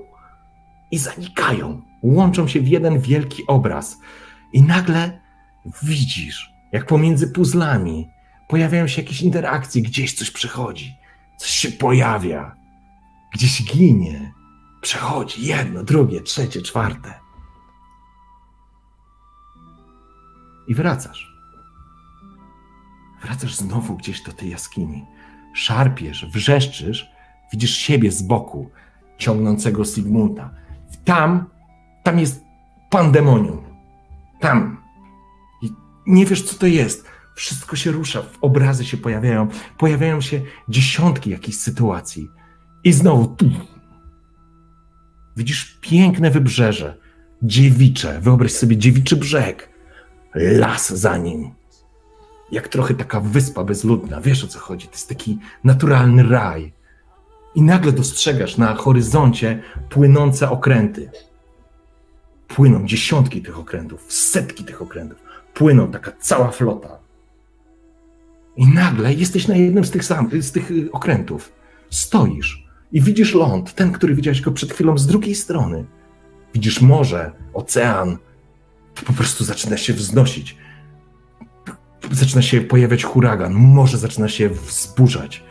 i 0.91 0.97
zanikają. 0.97 1.81
Łączą 2.03 2.47
się 2.47 2.61
w 2.61 2.67
jeden 2.67 2.99
wielki 2.99 3.43
obraz. 3.47 3.97
I 4.53 4.61
nagle 4.61 5.21
widzisz, 5.83 6.51
jak 6.71 6.85
pomiędzy 6.85 7.27
puzzlami 7.27 8.07
pojawiają 8.49 8.87
się 8.87 9.01
jakieś 9.01 9.21
interakcje, 9.21 9.81
gdzieś 9.81 10.13
coś 10.13 10.31
przechodzi, 10.31 10.95
coś 11.39 11.49
się 11.49 11.71
pojawia, 11.71 12.55
gdzieś 13.33 13.63
ginie, 13.63 14.33
przechodzi 14.81 15.45
jedno, 15.45 15.83
drugie, 15.83 16.21
trzecie, 16.21 16.61
czwarte. 16.61 17.13
I 20.67 20.75
wracasz. 20.75 21.31
Wracasz 23.21 23.55
znowu 23.55 23.97
gdzieś 23.97 24.23
do 24.23 24.31
tej 24.31 24.49
jaskini. 24.49 25.05
Szarpiesz, 25.53 26.25
wrzeszczysz, 26.25 27.11
widzisz 27.51 27.77
siebie 27.77 28.11
z 28.11 28.21
boku, 28.21 28.69
ciągnącego 29.17 29.85
Sigmunda. 29.85 30.53
Tam, 31.05 31.45
tam 32.03 32.19
jest 32.19 32.43
pandemonium. 32.89 33.61
Tam, 34.39 34.81
nie 36.07 36.25
wiesz, 36.25 36.43
co 36.43 36.55
to 36.59 36.67
jest. 36.67 37.11
Wszystko 37.35 37.75
się 37.75 37.91
rusza, 37.91 38.23
obrazy 38.41 38.85
się 38.85 38.97
pojawiają, 38.97 39.47
pojawiają 39.77 40.21
się 40.21 40.41
dziesiątki 40.69 41.29
jakichś 41.29 41.57
sytuacji. 41.57 42.27
I 42.83 42.93
znowu 42.93 43.27
tu. 43.27 43.51
Widzisz 45.37 45.77
piękne 45.81 46.31
wybrzeże, 46.31 46.97
dziewicze. 47.43 48.19
Wyobraź 48.21 48.51
sobie 48.51 48.77
dziewiczy 48.77 49.15
brzeg, 49.15 49.69
las 50.35 50.93
za 50.93 51.17
nim. 51.17 51.51
Jak 52.51 52.67
trochę 52.67 52.93
taka 52.93 53.19
wyspa 53.19 53.63
bezludna. 53.63 54.21
Wiesz 54.21 54.43
o 54.43 54.47
co 54.47 54.59
chodzi? 54.59 54.87
To 54.87 54.93
jest 54.93 55.09
taki 55.09 55.39
naturalny 55.63 56.23
raj. 56.23 56.73
I 57.55 57.61
nagle 57.61 57.91
dostrzegasz 57.91 58.57
na 58.57 58.75
horyzoncie 58.75 59.61
płynące 59.89 60.49
okręty. 60.49 61.11
Płyną 62.47 62.85
dziesiątki 62.85 63.41
tych 63.41 63.59
okrętów, 63.59 64.05
setki 64.13 64.63
tych 64.63 64.81
okrętów 64.81 65.31
płyną, 65.53 65.91
taka 65.91 66.11
cała 66.19 66.51
flota. 66.51 66.99
I 68.57 68.67
nagle 68.67 69.13
jesteś 69.13 69.47
na 69.47 69.55
jednym 69.55 69.85
z 69.85 69.91
tych, 69.91 70.05
sam, 70.05 70.29
z 70.41 70.51
tych 70.51 70.71
y, 70.71 70.91
okrętów. 70.91 71.53
Stoisz 71.89 72.67
i 72.91 73.01
widzisz 73.01 73.33
ląd, 73.33 73.73
ten, 73.73 73.91
który 73.91 74.15
widziałeś 74.15 74.41
go 74.41 74.51
przed 74.51 74.73
chwilą 74.73 74.97
z 74.97 75.07
drugiej 75.07 75.35
strony. 75.35 75.85
Widzisz 76.53 76.81
morze, 76.81 77.31
ocean. 77.53 78.17
To 78.95 79.05
po 79.05 79.13
prostu 79.13 79.43
zaczyna 79.43 79.77
się 79.77 79.93
wznosić. 79.93 80.57
Zaczyna 82.11 82.41
się 82.41 82.61
pojawiać 82.61 83.03
huragan, 83.03 83.53
morze 83.53 83.97
zaczyna 83.97 84.27
się 84.27 84.49
wzburzać. 84.49 85.43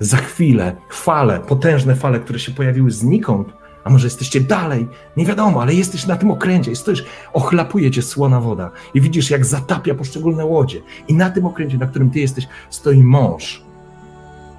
Za 0.00 0.16
chwilę 0.16 0.76
fale, 0.90 1.40
potężne 1.40 1.94
fale, 1.94 2.20
które 2.20 2.38
się 2.38 2.52
pojawiły 2.52 2.90
znikąd, 2.90 3.48
a 3.84 3.90
może 3.90 4.06
jesteście 4.06 4.40
dalej, 4.40 4.88
nie 5.16 5.26
wiadomo, 5.26 5.62
ale 5.62 5.74
jesteś 5.74 6.06
na 6.06 6.16
tym 6.16 6.30
okręcie 6.30 6.76
stoisz, 6.76 7.04
ochlapuje 7.32 7.90
cię 7.90 8.02
słona 8.02 8.40
woda 8.40 8.70
i 8.94 9.00
widzisz, 9.00 9.30
jak 9.30 9.46
zatapia 9.46 9.94
poszczególne 9.94 10.44
łodzie. 10.44 10.80
I 11.08 11.14
na 11.14 11.30
tym 11.30 11.46
okręcie, 11.46 11.78
na 11.78 11.86
którym 11.86 12.10
ty 12.10 12.20
jesteś, 12.20 12.48
stoi 12.70 13.02
mąż, 13.02 13.62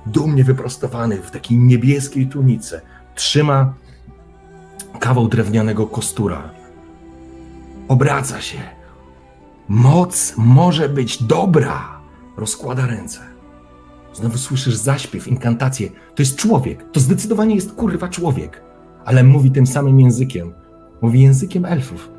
dumnie 0.06 0.44
wyprostowany 0.44 1.18
w 1.18 1.32
takiej 1.32 1.58
niebieskiej 1.58 2.28
tunice. 2.28 2.82
Trzyma 3.16 3.74
kawał 5.00 5.28
drewnianego 5.28 5.88
kostura. 5.88 6.50
Obraca 7.88 8.42
się. 8.42 8.81
Moc 9.72 10.34
może 10.38 10.90
być 10.90 11.24
dobra. 11.24 12.02
Rozkłada 12.38 12.88
ręce. 12.88 13.20
Znowu 14.14 14.38
słyszysz 14.38 14.76
zaśpiew, 14.76 15.28
inkantację. 15.28 15.90
To 15.90 16.22
jest 16.22 16.36
człowiek. 16.36 16.92
To 16.92 17.00
zdecydowanie 17.00 17.56
jest 17.56 17.74
kurwa 17.74 18.08
człowiek 18.08 18.72
ale 19.06 19.24
mówi 19.24 19.52
tym 19.52 19.68
samym 19.68 20.00
językiem. 20.00 20.54
Mówi 21.02 21.22
językiem 21.22 21.66
elfów. 21.66 22.10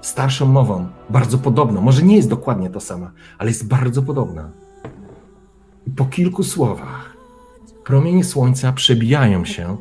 Starszą 0.00 0.46
mową, 0.46 0.86
bardzo 1.10 1.38
podobną. 1.38 1.80
Może 1.80 2.02
nie 2.02 2.16
jest 2.16 2.28
dokładnie 2.28 2.70
to 2.70 2.80
sama, 2.80 3.10
ale 3.38 3.50
jest 3.50 3.68
bardzo 3.68 4.02
podobna. 4.02 4.50
I 5.86 5.90
po 5.90 6.04
kilku 6.04 6.42
słowach 6.42 7.16
promienie 7.84 8.24
słońca 8.24 8.72
przebijają 8.72 9.44
się 9.44 9.76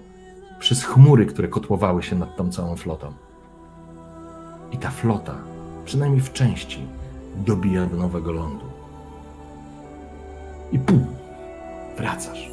przez 0.59 0.83
chmury, 0.83 1.25
które 1.25 1.47
kotłowały 1.47 2.03
się 2.03 2.15
nad 2.15 2.37
tą 2.37 2.51
całą 2.51 2.75
flotą. 2.75 3.13
I 4.71 4.77
ta 4.77 4.89
flota, 4.89 5.35
przynajmniej 5.85 6.21
w 6.21 6.33
części, 6.33 6.87
dobija 7.35 7.85
do 7.85 7.97
nowego 7.97 8.31
lądu. 8.31 8.65
I 10.71 10.79
pum, 10.79 11.05
wracasz. 11.97 12.51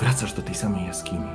Wracasz 0.00 0.32
do 0.32 0.42
tej 0.42 0.54
samej 0.54 0.86
jaskini. 0.86 1.26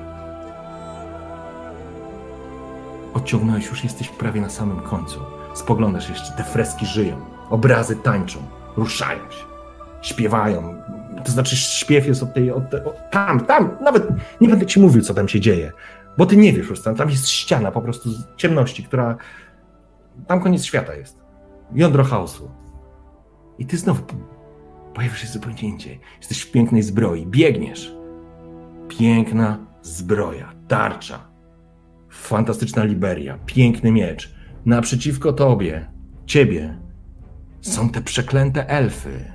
Odciągnąłeś, 3.14 3.66
już 3.66 3.84
jesteś 3.84 4.10
prawie 4.10 4.42
na 4.42 4.50
samym 4.50 4.80
końcu. 4.80 5.20
Spoglądasz 5.54 6.10
jeszcze, 6.10 6.32
te 6.32 6.44
freski 6.44 6.86
żyją, 6.86 7.18
obrazy 7.50 7.96
tańczą, 7.96 8.40
ruszają 8.78 9.20
się, 9.20 9.46
śpiewają. 10.02 10.76
To 11.26 11.32
znaczy, 11.32 11.56
śpiew 11.56 12.08
jest 12.08 12.24
od 12.24 12.34
tej, 12.34 12.52
od, 12.52 12.74
od, 12.74 13.10
tam, 13.12 13.40
tam, 13.40 13.78
nawet 13.82 14.08
nie 14.42 14.50
będę 14.50 14.66
ci 14.66 14.80
mówił, 14.80 15.02
co 15.02 15.14
tam 15.14 15.28
się 15.28 15.40
dzieje, 15.40 15.72
bo 16.18 16.26
ty 16.26 16.38
nie 16.38 16.54
wiesz 16.54 16.70
już 16.70 16.82
tam, 16.82 16.96
tam 16.96 17.10
jest 17.10 17.30
ściana 17.30 17.72
po 17.72 17.82
prostu 17.82 18.10
ciemności, 18.38 18.84
która, 18.84 19.16
tam 20.28 20.42
koniec 20.42 20.64
świata 20.64 20.96
jest. 20.96 21.20
Jądro 21.74 22.04
chaosu. 22.04 22.52
I 23.60 23.66
ty 23.66 23.78
znowu 23.78 24.04
pojawiasz 24.94 25.22
się 25.22 25.28
zupełnie 25.28 25.62
indziej. 25.62 26.00
Jesteś 26.18 26.42
w 26.42 26.52
pięknej 26.52 26.84
zbroi, 26.84 27.26
biegniesz. 27.26 27.96
Piękna 28.88 29.58
zbroja, 29.82 30.54
tarcza, 30.68 31.28
fantastyczna 32.10 32.84
Liberia, 32.84 33.38
piękny 33.46 33.92
miecz. 33.92 34.36
Naprzeciwko 34.66 35.34
tobie, 35.34 35.92
ciebie, 36.26 36.78
są 37.62 37.90
te 37.90 38.02
przeklęte 38.02 38.70
elfy, 38.70 39.32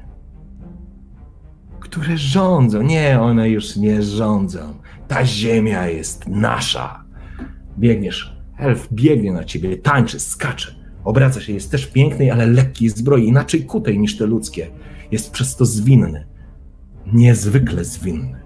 które 1.81 2.17
rządzą. 2.17 2.83
Nie, 2.83 3.21
one 3.21 3.51
już 3.51 3.77
nie 3.77 4.03
rządzą. 4.03 4.75
Ta 5.09 5.25
ziemia 5.25 5.87
jest 5.87 6.29
nasza. 6.29 7.05
Biegniesz, 7.79 8.42
elf 8.59 8.89
biegnie 8.93 9.33
na 9.33 9.45
ciebie, 9.45 9.77
tańczy, 9.77 10.21
skacze, 10.21 10.75
obraca 11.05 11.41
się, 11.41 11.53
jest 11.53 11.71
też 11.71 11.87
pięknej, 11.87 12.31
ale 12.31 12.47
lekkiej 12.47 12.89
zbroi, 12.89 13.29
inaczej 13.29 13.65
kutej 13.65 13.99
niż 13.99 14.17
te 14.17 14.27
ludzkie. 14.27 14.71
Jest 15.11 15.31
przez 15.31 15.57
to 15.57 15.65
zwinny, 15.65 16.27
niezwykle 17.13 17.85
zwinny. 17.85 18.42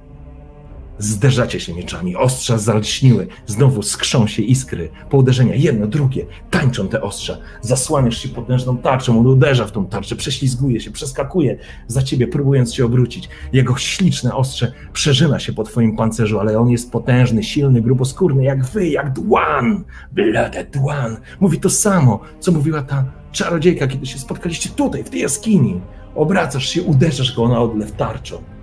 Zderzacie 0.98 1.60
się 1.60 1.74
mieczami, 1.74 2.16
ostrza 2.16 2.58
zalśniły, 2.58 3.26
znowu 3.46 3.82
skrzą 3.82 4.26
się 4.26 4.42
iskry, 4.42 4.88
po 5.10 5.16
uderzenia, 5.16 5.54
jedno, 5.54 5.86
drugie, 5.86 6.26
tańczą 6.50 6.88
te 6.88 7.02
ostrza, 7.02 7.38
zasłaniasz 7.60 8.18
się 8.18 8.28
potężną 8.28 8.78
tarczą, 8.78 9.20
on 9.20 9.26
uderza 9.26 9.66
w 9.66 9.72
tą 9.72 9.86
tarczę, 9.86 10.16
prześlizguje 10.16 10.80
się, 10.80 10.90
przeskakuje. 10.90 11.58
Za 11.86 12.02
ciebie, 12.02 12.28
próbując 12.28 12.74
się 12.74 12.84
obrócić. 12.84 13.28
Jego 13.52 13.76
śliczne 13.76 14.34
ostrze 14.34 14.72
przeżyna 14.92 15.38
się 15.38 15.52
po 15.52 15.64
twoim 15.64 15.96
pancerzu, 15.96 16.40
ale 16.40 16.58
on 16.58 16.70
jest 16.70 16.92
potężny, 16.92 17.42
silny, 17.42 17.82
gruboskórny, 17.82 18.44
jak 18.44 18.64
wy, 18.64 18.88
jak 18.88 19.12
dłan, 19.12 19.84
blade 20.12 20.64
dłan. 20.64 21.16
Mówi 21.40 21.60
to 21.60 21.70
samo, 21.70 22.20
co 22.40 22.52
mówiła 22.52 22.82
ta 22.82 23.04
czarodziejka, 23.32 23.86
kiedy 23.86 24.06
się 24.06 24.18
spotkaliście 24.18 24.68
tutaj, 24.68 25.04
w 25.04 25.10
tej 25.10 25.20
jaskini. 25.20 25.80
Obracasz 26.14 26.68
się, 26.68 26.82
uderzasz 26.82 27.36
go 27.36 27.48
na 27.48 27.60
odlew 27.60 27.92
tarczą. 27.92 28.55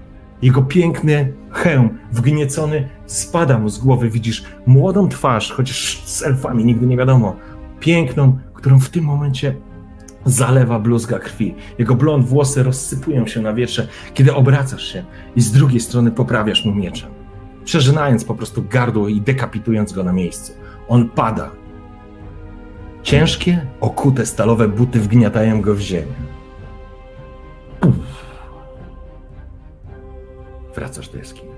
Jego 0.43 0.61
piękny 0.61 1.33
hełm, 1.51 1.97
wgniecony, 2.11 2.89
spada 3.05 3.59
mu 3.59 3.69
z 3.69 3.79
głowy. 3.79 4.09
Widzisz 4.09 4.43
młodą 4.65 5.09
twarz, 5.09 5.51
chociaż 5.51 6.03
z 6.05 6.23
elfami 6.23 6.65
nigdy 6.65 6.85
nie 6.85 6.97
wiadomo. 6.97 7.35
Piękną, 7.79 8.37
którą 8.53 8.79
w 8.79 8.89
tym 8.89 9.03
momencie 9.03 9.55
zalewa 10.25 10.79
bluzga 10.79 11.19
krwi. 11.19 11.55
Jego 11.79 11.95
blond 11.95 12.25
włosy 12.25 12.63
rozsypują 12.63 13.27
się 13.27 13.41
na 13.41 13.53
wietrze, 13.53 13.87
kiedy 14.13 14.33
obracasz 14.33 14.93
się 14.93 15.03
i 15.35 15.41
z 15.41 15.51
drugiej 15.51 15.79
strony 15.79 16.11
poprawiasz 16.11 16.65
mu 16.65 16.75
mieczem, 16.75 17.09
przeżynając 17.65 18.25
po 18.25 18.35
prostu 18.35 18.65
gardło 18.69 19.07
i 19.07 19.21
dekapitując 19.21 19.93
go 19.93 20.03
na 20.03 20.13
miejscu. 20.13 20.53
On 20.87 21.09
pada. 21.09 21.51
Ciężkie, 23.03 23.65
okute 23.81 24.25
stalowe 24.25 24.67
buty 24.67 24.99
wgniatają 24.99 25.61
go 25.61 25.75
w 25.75 25.79
ziemię. 25.79 26.13
Puf. 27.79 28.22
Wracasz 30.75 31.09
do 31.09 31.17
jaskini. 31.17 31.51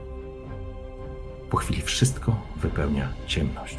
Po 1.49 1.57
chwili 1.57 1.81
wszystko 1.81 2.35
wypełnia 2.55 3.09
ciemność. 3.27 3.77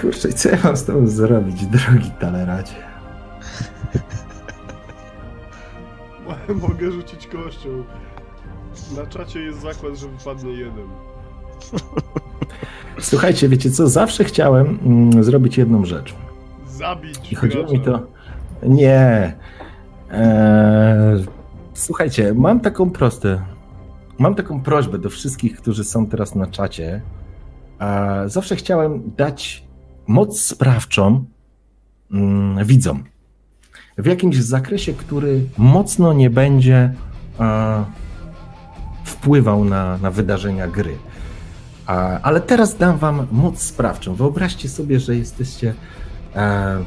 Kurczę, 0.00 0.28
co 0.32 0.48
ja 0.48 0.58
mam 0.64 0.76
z 0.76 0.84
tobą 0.84 1.06
zrobić, 1.06 1.66
drogi 1.66 2.10
taleracie? 2.20 2.74
Mogę 6.68 6.92
rzucić 6.92 7.26
kością. 7.26 7.84
Na 8.96 9.06
czacie 9.06 9.40
jest 9.40 9.60
zakład, 9.60 9.96
że 9.96 10.08
wypadnie 10.08 10.52
jeden. 10.52 10.86
Słuchajcie, 13.00 13.48
wiecie 13.48 13.70
co? 13.70 13.88
Zawsze 13.88 14.24
chciałem 14.24 14.78
mm, 14.84 15.22
zrobić 15.24 15.58
jedną 15.58 15.84
rzecz. 15.84 16.14
Zabić 16.68 17.32
I 17.32 17.34
chodziło 17.34 17.64
gracza. 17.64 17.78
mi 17.78 17.84
to. 17.84 18.00
Nie. 18.62 19.36
Eee, 20.10 21.24
słuchajcie, 21.74 22.34
mam 22.34 22.60
taką 22.60 22.90
proste. 22.90 23.42
Mam 24.18 24.34
taką 24.34 24.62
prośbę 24.62 24.98
do 24.98 25.10
wszystkich, 25.10 25.56
którzy 25.60 25.84
są 25.84 26.06
teraz 26.06 26.34
na 26.34 26.46
czacie. 26.46 27.02
Eee, 27.80 28.30
zawsze 28.30 28.56
chciałem 28.56 29.02
dać 29.16 29.64
moc 30.06 30.40
sprawczą 30.40 31.24
mm, 32.12 32.64
widzom. 32.66 33.04
W 33.98 34.06
jakimś 34.06 34.36
zakresie, 34.36 34.92
który 34.92 35.40
mocno 35.58 36.12
nie 36.12 36.30
będzie 36.30 36.94
e, 37.40 37.84
wpływał 39.22 39.64
na, 39.64 39.98
na 39.98 40.10
wydarzenia 40.10 40.68
gry. 40.68 40.96
A, 41.86 42.20
ale 42.20 42.40
teraz 42.40 42.76
dam 42.76 42.98
wam 42.98 43.26
moc 43.32 43.62
sprawczą. 43.62 44.14
Wyobraźcie 44.14 44.68
sobie, 44.68 45.00
że 45.00 45.16
jesteście. 45.16 45.74
E, 46.36 46.78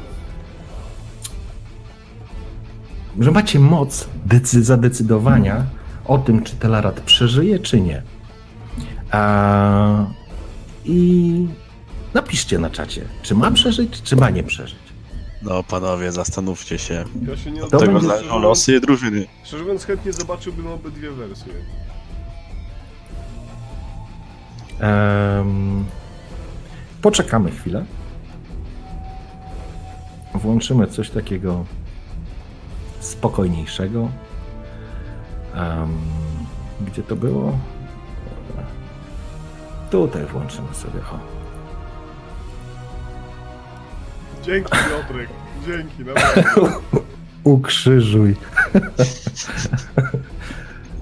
że 3.20 3.30
macie 3.30 3.58
moc 3.58 4.08
decy- 4.26 4.62
zadecydowania 4.62 5.64
o 6.04 6.18
tym, 6.18 6.42
czy 6.42 6.56
Telarat 6.56 7.00
przeżyje, 7.00 7.58
czy 7.58 7.80
nie. 7.80 8.02
A, 9.10 10.04
I 10.84 11.46
napiszcie 12.14 12.58
na 12.58 12.70
czacie, 12.70 13.02
czy 13.22 13.34
ma 13.34 13.50
przeżyć, 13.50 14.02
czy 14.02 14.16
ma 14.16 14.30
nie 14.30 14.42
przeżyć. 14.42 14.78
No 15.42 15.62
panowie, 15.62 16.12
zastanówcie 16.12 16.78
się. 16.78 17.04
Ja 17.28 17.36
się 17.36 17.50
nie 17.50 17.64
Od 17.64 17.70
tego 17.70 18.00
zależą 18.00 18.38
losy 18.38 18.80
drużyny. 18.80 19.26
Szczerze 19.44 19.62
mówiąc, 19.64 19.84
chętnie 19.84 20.12
zobaczyłbym 20.12 20.66
obydwie 20.66 21.10
wersje. 21.10 21.52
Em, 24.80 25.84
poczekamy 27.02 27.50
chwilę. 27.50 27.84
Włączymy 30.34 30.86
coś 30.86 31.10
takiego 31.10 31.64
spokojniejszego. 33.00 34.08
Em, 35.54 35.88
gdzie 36.86 37.02
to 37.02 37.16
było? 37.16 37.58
Tutaj 39.90 40.26
włączymy 40.26 40.74
sobie. 40.74 41.00
O. 41.00 41.18
Dzięki 44.42 44.70
Piotrek, 44.70 45.28
dzięki, 45.66 46.04
naprawdę. 46.04 46.78
Ukrzyżuj. 47.44 48.36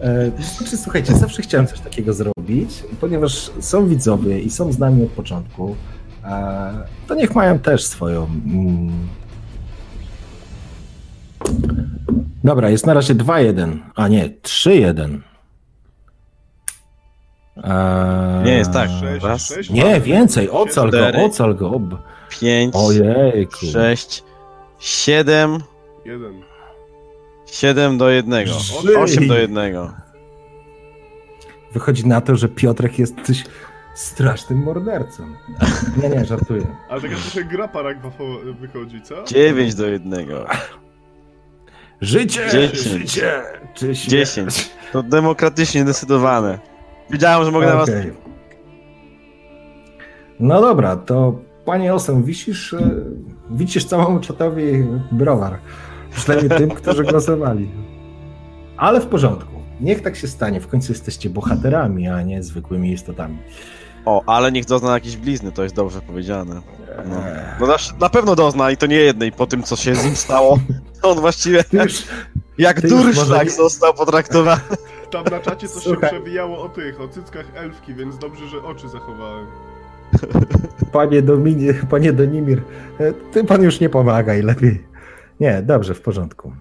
E, 0.01 0.43
Znaczy, 0.43 0.77
słuchajcie, 0.77 1.15
zawsze 1.15 1.43
chciałem 1.43 1.67
coś 1.67 1.81
takiego 1.81 2.13
zrobić, 2.13 2.83
ponieważ 3.01 3.51
są 3.61 3.89
widzowie 3.89 4.41
i 4.41 4.51
są 4.51 4.73
z 4.73 4.79
nami 4.79 5.03
od 5.03 5.09
początku. 5.11 5.77
e, 6.25 6.73
To 7.09 7.15
niech 7.15 7.35
mają 7.35 7.59
też 7.59 7.85
swoją. 7.85 8.25
mm. 8.25 9.09
Dobra, 12.45 12.71
jest 12.71 12.87
na 12.87 12.95
razie 12.95 13.15
2-1, 13.15 13.79
a 13.95 14.09
nie 14.09 14.31
3-1. 14.43 15.19
E, 17.65 18.43
Nie 18.45 18.53
jest 18.53 18.73
tak. 18.73 18.91
Sześć, 19.01 19.25
Raz, 19.25 19.47
sześć, 19.47 19.71
Nie, 19.71 20.01
więcej, 20.01 20.51
ocal 20.51 20.91
go, 20.91 20.99
Cztery. 20.99 21.19
ocal 21.25 21.55
go. 21.57 21.71
ob- 21.71 21.99
pięć, 22.41 22.75
Ojejku. 22.77 23.67
sześć, 23.67 24.23
siedem, 24.79 25.59
Jeden. 26.05 26.43
Siedem 27.51 27.99
do 27.99 28.11
jednego. 28.11 28.53
Żyj. 28.83 28.97
Osiem 28.97 29.29
do 29.29 29.39
jednego. 29.39 29.93
Wychodzi 31.73 32.07
na 32.07 32.21
to, 32.21 32.37
że 32.37 32.49
Piotrek 32.49 32.99
jest 32.99 33.15
coś 33.23 33.45
strasznym 33.95 34.63
mordercą. 34.63 35.27
Nie, 36.03 36.09
nie, 36.09 36.25
żartuję. 36.25 36.67
Ale 36.89 37.01
taka 37.01 37.15
trochę 37.17 37.45
gra 37.45 37.69
paragwafo 37.69 38.25
wychodzi, 38.61 39.03
co? 39.03 39.25
Dziewięć 39.25 39.75
do 39.75 39.87
jednego. 39.87 40.47
Życie! 42.01 42.49
Dziesięć. 42.53 43.13
Życie! 43.13 43.43
Czy 43.75 43.95
śmierć? 43.95 44.07
Dziesięć. 44.07 44.71
To 44.93 45.03
demokratycznie 45.03 45.85
decydowane. 45.85 46.59
Wiedziałem, 47.11 47.45
że 47.45 47.51
mogę 47.51 47.67
na 47.67 47.77
was... 47.77 47.91
No 50.41 50.61
dobra, 50.61 50.97
to 50.97 51.41
panie 51.65 51.95
Osem, 51.95 52.23
wisisz, 52.25 52.75
e, 52.75 52.91
wisisz 53.51 53.85
całemu 53.85 54.21
czatowi 54.21 54.85
browar. 55.13 55.59
Przynajmniej 56.11 56.59
tym, 56.59 56.71
którzy 56.71 57.05
głosowali. 57.05 57.71
Ale 58.77 59.01
w 59.01 59.07
porządku. 59.07 59.51
Niech 59.81 60.03
tak 60.03 60.17
się 60.17 60.29
stanie. 60.29 60.61
W 60.61 60.69
końcu 60.69 60.93
jesteście 60.93 61.31
bohaterami, 61.31 62.09
a 62.09 62.23
nie 62.23 62.43
zwykłymi 62.43 62.93
istotami. 62.93 63.39
O, 64.05 64.23
ale 64.27 64.53
niech 64.53 64.65
dozna 64.65 64.93
jakieś 64.95 65.17
blizny, 65.17 65.53
to 65.53 65.63
jest 65.63 65.75
dobrze 65.75 66.01
powiedziane. 66.03 66.55
No, 67.07 67.17
Eee, 67.17 67.43
no 67.61 67.67
na, 67.67 67.77
na 68.01 68.09
pewno 68.09 68.37
dozna 68.37 68.71
i 68.71 68.77
to 68.77 68.87
nie 68.87 68.97
jednej 68.97 69.33
po 69.33 69.47
tym, 69.47 69.63
co 69.63 69.77
się 69.77 69.95
z 69.95 70.05
nim 70.05 70.17
stało. 70.17 70.59
To 71.03 71.11
on 71.11 71.21
właściwie 71.21 71.65
Ty 71.65 71.77
już, 71.77 72.05
jak 72.59 72.89
durszlak 72.89 73.45
nie- 73.45 73.51
został 73.51 73.95
potraktowany. 73.95 74.61
Tam 75.11 75.25
na 75.25 75.41
czacie 75.41 75.69
coś 75.69 75.85
się 75.85 75.97
przewijało 75.97 76.63
o 76.63 76.69
tych, 76.69 77.01
o 77.01 77.09
cyckach 77.09 77.47
elfki, 77.55 77.95
więc 77.95 78.19
dobrze, 78.19 78.49
że 78.49 78.63
oczy 78.63 78.89
zachowałem. 78.89 79.47
panie, 80.93 81.23
Domini, 81.23 81.75
panie 81.91 82.13
Donimir, 82.13 82.63
e, 83.01 83.13
ty 83.13 83.45
pan 83.45 83.63
już 83.63 83.81
nie 83.81 83.89
pomagaj, 83.89 84.43
lepiej. 84.43 84.90
Nie, 85.41 85.63
dobrze, 85.63 85.95
w 85.95 86.03
porządku. 86.03 86.53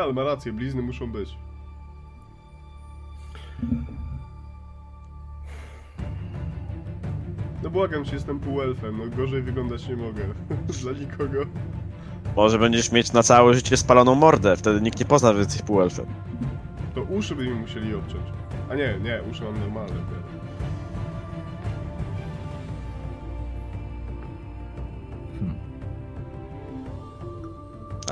Ale 0.00 0.12
ma 0.12 0.22
rację, 0.24 0.52
blizny 0.52 0.82
muszą 0.82 1.12
być. 1.12 1.36
No 7.62 7.70
błagam 7.70 8.04
cię, 8.04 8.14
jestem 8.14 8.40
półelfem, 8.40 8.98
no 8.98 9.16
gorzej 9.16 9.42
wyglądać 9.42 9.88
nie 9.88 9.96
mogę. 9.96 10.22
Dla 10.82 10.92
nikogo. 10.92 11.38
Może 12.36 12.58
będziesz 12.58 12.92
mieć 12.92 13.12
na 13.12 13.22
całe 13.22 13.54
życie 13.54 13.76
spaloną 13.76 14.14
mordę, 14.14 14.56
wtedy 14.56 14.80
nikt 14.80 15.00
nie 15.00 15.06
pozna, 15.06 15.32
że 15.32 15.38
jesteś 15.38 15.62
półelfem. 15.62 16.06
To 16.94 17.02
uszy 17.02 17.36
by 17.36 17.46
mi 17.46 17.54
musieli 17.54 17.94
obciąć. 17.94 18.26
A 18.70 18.74
nie, 18.74 18.98
nie, 19.02 19.20
uszy 19.30 19.44
mam 19.44 19.60
normalne. 19.60 19.94
Nie. 19.94 20.35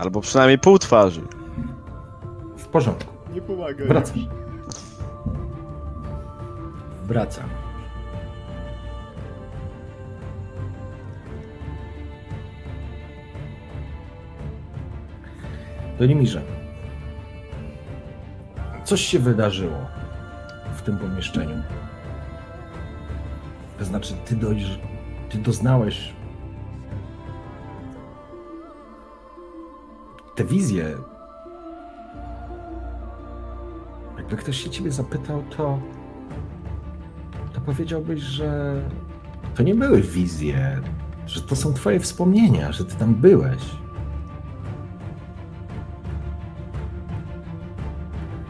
Albo 0.00 0.20
przynajmniej 0.20 0.58
pół 0.58 0.78
twarzy. 0.78 1.20
W 2.56 2.66
porządku. 2.66 3.14
Nie 3.34 3.40
pomaga 3.42 3.84
Wracam. 3.84 4.16
już. 4.18 4.26
Wracam. 7.06 7.48
Donimirze, 15.98 16.42
coś 18.84 19.00
się 19.00 19.18
wydarzyło 19.18 19.86
w 20.76 20.82
tym 20.82 20.98
pomieszczeniu. 20.98 21.62
To 23.78 23.84
znaczy, 23.84 24.14
ty, 24.24 24.36
dojrz, 24.36 24.78
ty 25.30 25.38
doznałeś 25.38 26.12
te 30.34 30.44
wizje. 30.44 30.96
Jakby 34.16 34.36
ktoś 34.36 34.64
się 34.64 34.70
ciebie 34.70 34.90
zapytał, 34.90 35.42
to, 35.56 35.78
to 37.52 37.60
powiedziałbyś, 37.60 38.20
że 38.20 38.80
to 39.54 39.62
nie 39.62 39.74
były 39.74 40.02
wizje, 40.02 40.80
że 41.26 41.42
to 41.42 41.56
są 41.56 41.74
twoje 41.74 42.00
wspomnienia, 42.00 42.72
że 42.72 42.84
ty 42.84 42.96
tam 42.96 43.14
byłeś. 43.14 43.62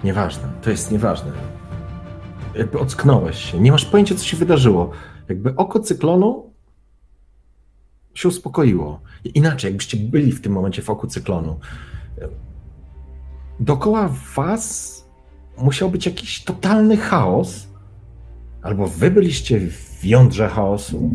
Nieważne, 0.05 0.48
to 0.62 0.70
jest 0.70 0.90
nieważne. 0.90 1.32
Jakby 2.55 2.78
ocknąłeś 2.78 3.39
się, 3.39 3.61
nie 3.61 3.73
masz 3.73 3.85
pojęcia, 3.85 4.15
co 4.15 4.24
się 4.24 4.36
wydarzyło. 4.36 4.90
Jakby 5.28 5.56
oko 5.56 5.81
cyklonu 5.81 6.53
się 8.15 8.28
uspokoiło. 8.28 9.01
Inaczej, 9.24 9.69
jakbyście 9.69 9.97
byli 9.97 10.32
w 10.32 10.41
tym 10.41 10.53
momencie 10.53 10.82
w 10.82 10.91
oku 10.91 11.07
cyklonu. 11.07 11.59
Dokoła 13.61 14.11
was 14.36 14.95
musiał 15.59 15.91
być 15.91 16.07
jakiś 16.07 16.45
totalny 16.45 16.97
chaos, 16.97 17.66
albo 18.62 18.86
wy 18.86 19.11
byliście 19.11 19.61
w 19.70 20.05
jądrze 20.05 20.49
chaosu. 20.49 21.11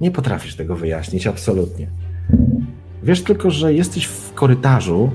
Nie 0.00 0.10
potrafisz 0.10 0.56
tego 0.56 0.76
wyjaśnić, 0.76 1.26
absolutnie. 1.26 1.88
Wiesz 3.02 3.22
tylko, 3.22 3.50
że 3.50 3.74
jesteś 3.74 4.04
w 4.04 4.34
korytarzu. 4.34 5.10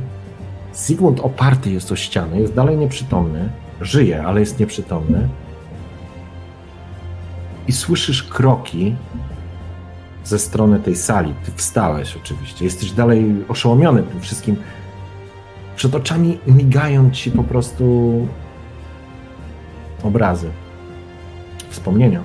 Zygmunt 0.73 1.19
oparty 1.19 1.71
jest 1.71 1.91
o 1.91 1.95
ścianę, 1.95 2.39
jest 2.39 2.53
dalej 2.53 2.77
nieprzytomny. 2.77 3.49
Żyje, 3.81 4.23
ale 4.23 4.39
jest 4.39 4.59
nieprzytomny. 4.59 5.29
I 7.67 7.71
słyszysz 7.71 8.23
kroki 8.23 8.95
ze 10.25 10.39
strony 10.39 10.79
tej 10.79 10.95
sali. 10.95 11.33
Ty 11.45 11.51
wstałeś 11.55 12.17
oczywiście. 12.17 12.65
Jesteś 12.65 12.91
dalej 12.91 13.35
oszołomiony 13.47 14.03
tym 14.03 14.21
wszystkim. 14.21 14.55
Przed 15.75 15.95
oczami 15.95 16.37
migają 16.47 17.11
ci 17.11 17.31
po 17.31 17.43
prostu 17.43 18.27
obrazy, 20.03 20.49
wspomnienia. 21.69 22.23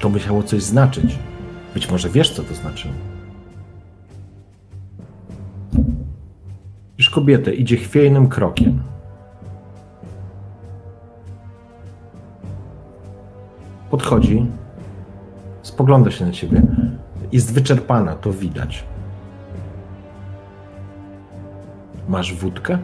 To 0.00 0.08
musiało 0.08 0.42
coś 0.42 0.62
znaczyć. 0.62 1.18
Być 1.74 1.90
może 1.90 2.10
wiesz, 2.10 2.30
co 2.30 2.42
to 2.42 2.54
znaczy. 2.54 2.88
Już 6.98 7.10
kobietę 7.10 7.54
idzie 7.54 7.76
chwiejnym 7.76 8.28
krokiem. 8.28 8.82
Podchodzi, 13.90 14.46
spogląda 15.82 16.10
się 16.10 16.26
na 16.26 16.32
ciebie. 16.32 16.62
Jest 17.32 17.54
wyczerpana, 17.54 18.14
to 18.14 18.32
widać. 18.32 18.84
Masz 22.08 22.34
wódkę? 22.34 22.78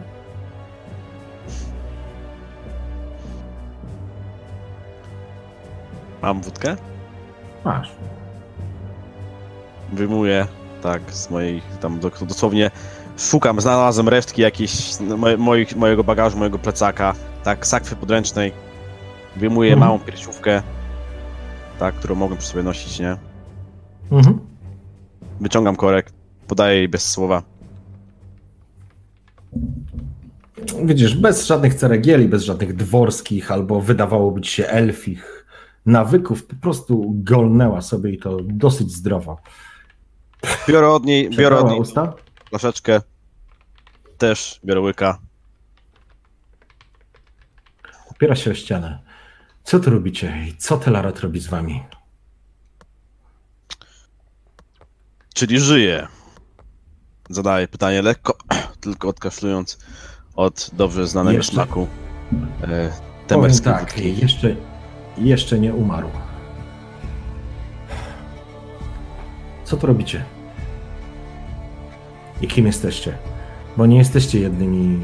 Mam 6.21 6.41
wódkę? 6.41 6.75
Masz. 7.65 7.91
Wyjmuję, 9.93 10.47
tak, 10.81 11.01
z 11.11 11.29
mojej, 11.29 11.61
tam 11.81 11.99
dosłownie 12.21 12.71
szukam, 13.17 13.61
znalazłem 13.61 14.09
resztki 14.09 14.43
moich, 15.37 15.75
mojego 15.75 16.03
bagażu, 16.03 16.37
mojego 16.37 16.59
plecaka, 16.59 17.13
tak, 17.43 17.67
sakwy 17.67 17.95
podręcznej. 17.95 18.51
Wyjmuję 19.35 19.73
mhm. 19.73 19.87
małą 19.87 19.99
piersiówkę, 19.99 20.61
tak, 21.79 21.95
którą 21.95 22.15
mogłem 22.15 22.39
przy 22.39 22.47
sobie 22.47 22.63
nosić, 22.63 22.99
nie? 22.99 23.17
Mhm. 24.11 24.39
Wyciągam 25.41 25.75
korek, 25.75 26.11
podaję 26.47 26.77
jej 26.77 26.89
bez 26.89 27.11
słowa. 27.11 27.43
Widzisz, 30.83 31.15
bez 31.15 31.45
żadnych 31.45 31.73
ceregieli, 31.73 32.27
bez 32.27 32.43
żadnych 32.43 32.75
dworskich 32.75 33.51
albo 33.51 33.81
wydawałoby 33.81 34.41
ci 34.41 34.51
się 34.51 34.67
elfich 34.67 35.45
nawyków, 35.85 36.45
po 36.45 36.55
prostu 36.55 37.11
golnęła 37.15 37.81
sobie 37.81 38.11
i 38.11 38.17
to 38.17 38.37
dosyć 38.43 38.91
zdrowo. 38.91 39.37
Biorę 40.67 40.89
od 40.89 41.05
niej, 41.05 41.29
biorę 41.29 41.59
od 41.59 41.69
niej 41.69 41.79
usta? 41.79 42.13
flaszeczkę, 42.49 43.01
też 44.17 44.59
biorę 44.65 44.81
łyka. 44.81 45.19
Opiera 48.11 48.35
się 48.35 48.51
o 48.51 48.53
ścianę. 48.53 49.08
Co 49.69 49.79
tu 49.79 49.89
robicie 49.89 50.33
i 50.47 50.57
co 50.57 50.77
Telarat 50.77 51.19
robi 51.19 51.39
z 51.39 51.47
wami? 51.47 51.83
Czyli 55.33 55.59
żyje. 55.59 56.07
Zadaję 57.29 57.67
pytanie 57.67 58.01
lekko, 58.01 58.37
tylko 58.81 59.07
odkaszlując 59.07 59.77
od 60.35 60.69
dobrze 60.73 61.07
znanego 61.07 61.37
jeszcze, 61.37 61.53
smaku 61.53 61.87
e, 62.63 62.91
temerskiej 63.27 63.73
tak, 63.73 63.97
jeszcze, 63.97 64.55
jeszcze 65.17 65.59
nie 65.59 65.73
umarł. 65.73 66.09
Co 69.63 69.77
tu 69.77 69.87
robicie? 69.87 70.25
I 72.41 72.47
kim 72.47 72.65
jesteście? 72.65 73.17
Bo 73.77 73.85
nie 73.85 73.97
jesteście 73.97 74.39
jednymi 74.39 74.99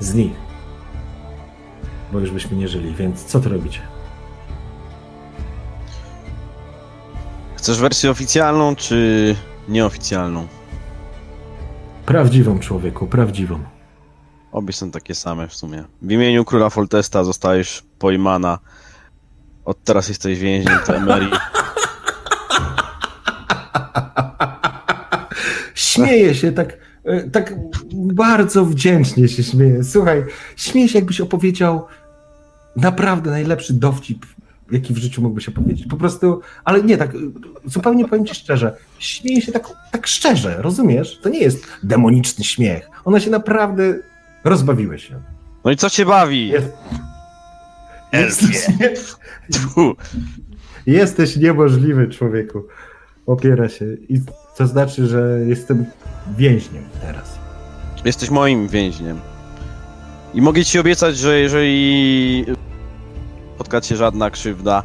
z 0.00 0.14
nich. 0.14 0.41
Bo 2.12 2.20
już 2.20 2.30
byśmy 2.30 2.56
nie 2.56 2.68
żyli, 2.68 2.94
więc 2.94 3.24
co 3.24 3.40
tu 3.40 3.48
robicie? 3.48 3.80
Chcesz 7.56 7.80
wersję 7.80 8.10
oficjalną 8.10 8.76
czy 8.76 9.36
nieoficjalną? 9.68 10.46
Prawdziwą 12.06 12.58
człowieku, 12.58 13.06
prawdziwą. 13.06 13.58
Obie 14.52 14.72
są 14.72 14.90
takie 14.90 15.14
same 15.14 15.48
w 15.48 15.54
sumie. 15.54 15.84
W 16.02 16.10
imieniu 16.10 16.44
króla 16.44 16.70
Foltesta 16.70 17.24
zostajesz 17.24 17.82
pojmana. 17.98 18.58
Od 19.64 19.84
teraz 19.84 20.08
jesteś 20.08 20.38
więźniem 20.38 20.78
Temerii. 20.86 21.30
Śmieję 25.74 26.34
się 26.34 26.52
tak, 26.52 26.78
e, 27.04 27.30
tak 27.30 27.54
bardzo 27.92 28.64
wdzięcznie 28.64 29.28
się 29.28 29.42
śmieję. 29.42 29.84
Słuchaj, 29.84 30.24
śmieję 30.56 30.88
się 30.88 30.98
jakbyś 30.98 31.20
opowiedział 31.20 31.86
naprawdę 32.76 33.30
najlepszy 33.30 33.74
dowcip 33.74 34.26
jaki 34.72 34.94
w 34.94 34.98
życiu 34.98 35.22
mógłby 35.22 35.40
się 35.40 35.52
powiedzieć. 35.52 35.86
Po 35.86 35.96
prostu, 35.96 36.40
ale 36.64 36.82
nie, 36.82 36.96
tak 36.96 37.12
zupełnie 37.64 38.08
powiem 38.08 38.26
ci 38.26 38.34
szczerze, 38.34 38.76
śmieję 38.98 39.42
się 39.42 39.52
tak, 39.52 39.68
tak 39.90 40.06
szczerze, 40.06 40.62
rozumiesz? 40.62 41.18
To 41.22 41.28
nie 41.28 41.38
jest 41.38 41.66
demoniczny 41.82 42.44
śmiech. 42.44 42.88
Ona 43.04 43.20
się 43.20 43.30
naprawdę 43.30 43.98
rozbawiły 44.44 44.98
się. 44.98 45.20
No 45.64 45.70
i 45.70 45.76
co 45.76 45.90
cię 45.90 46.06
bawi? 46.06 46.48
Jest... 46.48 46.68
Jesteś, 48.12 48.68
nie... 48.80 48.94
Jesteś 50.86 51.36
niemożliwy, 51.36 52.08
człowieku. 52.08 52.62
Opiera 53.26 53.68
się. 53.68 53.86
I 54.08 54.20
to 54.56 54.66
znaczy, 54.66 55.06
że 55.06 55.38
jestem 55.46 55.84
więźniem 56.36 56.84
teraz. 57.00 57.38
Jesteś 58.04 58.30
moim 58.30 58.68
więźniem. 58.68 59.31
I 60.34 60.42
mogę 60.42 60.64
ci 60.64 60.78
obiecać, 60.78 61.16
że 61.16 61.38
jeżeli 61.38 62.44
spotka 63.54 63.80
cię 63.80 63.96
żadna 63.96 64.30
krzywda. 64.30 64.82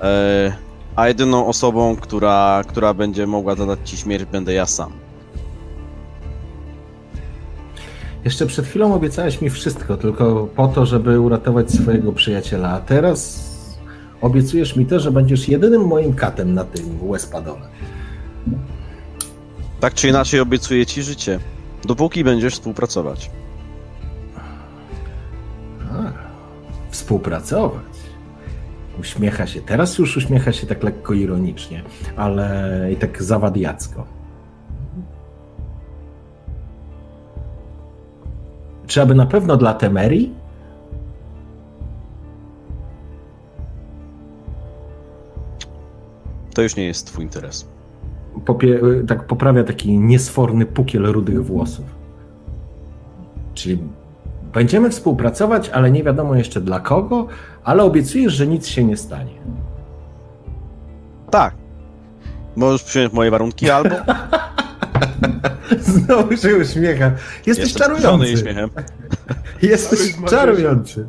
E, 0.00 0.52
a 0.96 1.08
jedyną 1.08 1.46
osobą, 1.46 1.96
która, 1.96 2.62
która 2.68 2.94
będzie 2.94 3.26
mogła 3.26 3.54
zadać 3.54 3.78
ci 3.84 3.96
śmierć, 3.96 4.24
będę 4.24 4.52
ja 4.52 4.66
sam. 4.66 4.92
Jeszcze 8.24 8.46
przed 8.46 8.66
chwilą 8.66 8.94
obiecałeś 8.94 9.40
mi 9.40 9.50
wszystko, 9.50 9.96
tylko 9.96 10.48
po 10.56 10.68
to, 10.68 10.86
żeby 10.86 11.20
uratować 11.20 11.70
swojego 11.70 12.12
przyjaciela, 12.12 12.70
a 12.70 12.80
teraz 12.80 13.42
obiecujesz 14.20 14.76
mi 14.76 14.86
to, 14.86 15.00
że 15.00 15.10
będziesz 15.10 15.48
jedynym 15.48 15.86
moim 15.86 16.14
katem 16.14 16.54
na 16.54 16.64
tym 16.64 16.98
łespadole. 17.02 17.68
Tak 19.80 19.94
czy 19.94 20.08
inaczej 20.08 20.40
obiecuję 20.40 20.86
ci 20.86 21.02
życie, 21.02 21.40
dopóki 21.84 22.24
będziesz 22.24 22.54
współpracować. 22.54 23.30
Współpracować. 26.90 27.82
Uśmiecha 29.00 29.46
się. 29.46 29.60
Teraz 29.60 29.98
już 29.98 30.16
uśmiecha 30.16 30.52
się 30.52 30.66
tak 30.66 30.82
lekko 30.82 31.14
ironicznie, 31.14 31.82
ale 32.16 32.88
i 32.92 32.96
tak 32.96 33.22
zawadiacko. 33.22 34.06
Czy 38.86 39.02
aby 39.02 39.14
na 39.14 39.26
pewno 39.26 39.56
dla 39.56 39.74
Temerii? 39.74 40.34
To 46.54 46.62
już 46.62 46.76
nie 46.76 46.84
jest 46.84 47.06
twój 47.06 47.24
interes. 47.24 47.68
Popie 48.44 48.80
tak 49.08 49.26
poprawia 49.26 49.64
taki 49.64 49.98
niesforny 49.98 50.66
pukiel 50.66 51.02
rudych 51.02 51.44
włosów. 51.44 51.84
Czyli 53.54 53.78
Będziemy 54.54 54.90
współpracować, 54.90 55.68
ale 55.68 55.90
nie 55.90 56.02
wiadomo 56.04 56.34
jeszcze 56.34 56.60
dla 56.60 56.80
kogo, 56.80 57.26
ale 57.64 57.82
obiecujesz, 57.82 58.32
że 58.32 58.46
nic 58.46 58.66
się 58.66 58.84
nie 58.84 58.96
stanie. 58.96 59.34
Tak. 61.30 61.54
Możesz 62.56 62.82
przyjąć 62.82 63.12
moje 63.12 63.30
warunki 63.30 63.70
albo. 63.70 63.96
Znowu 65.80 66.36
się 66.36 66.56
uśmiecha. 66.56 67.10
Jesteś 67.46 67.66
Jestem 67.66 67.82
czarujący. 67.96 68.36
śmiechem. 68.36 68.70
Jesteś 69.62 70.16
czarujący. 70.30 71.06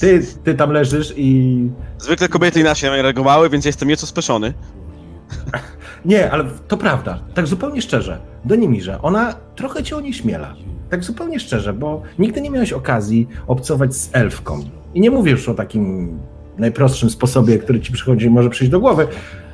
Ty, 0.00 0.22
ty 0.44 0.54
tam 0.54 0.70
leżysz 0.70 1.14
i. 1.16 1.70
Zwykle 1.98 2.28
kobiety 2.28 2.60
inaczej 2.60 3.02
reagowały, 3.02 3.50
więc 3.50 3.64
jestem 3.64 3.88
nieco 3.88 4.06
speszony. 4.06 4.54
Nie, 6.04 6.30
ale 6.30 6.44
to 6.68 6.76
prawda. 6.76 7.18
Tak 7.34 7.46
zupełnie 7.46 7.82
szczerze. 7.82 8.20
Do 8.44 8.54
Nimirze. 8.56 9.02
Ona 9.02 9.34
trochę 9.56 9.82
cię 9.82 9.96
onieśmiela. 9.96 10.54
Tak 10.90 11.04
zupełnie 11.04 11.40
szczerze, 11.40 11.72
bo 11.72 12.02
nigdy 12.18 12.40
nie 12.40 12.50
miałeś 12.50 12.72
okazji 12.72 13.28
obcować 13.46 13.94
z 13.94 14.10
elfką. 14.12 14.60
I 14.94 15.00
nie 15.00 15.10
mówię 15.10 15.30
już 15.30 15.48
o 15.48 15.54
takim 15.54 16.18
najprostszym 16.58 17.10
sposobie, 17.10 17.58
który 17.58 17.80
ci 17.80 17.92
przychodzi 17.92 18.30
może 18.30 18.50
przyjść 18.50 18.70
do 18.70 18.80
głowy, 18.80 19.06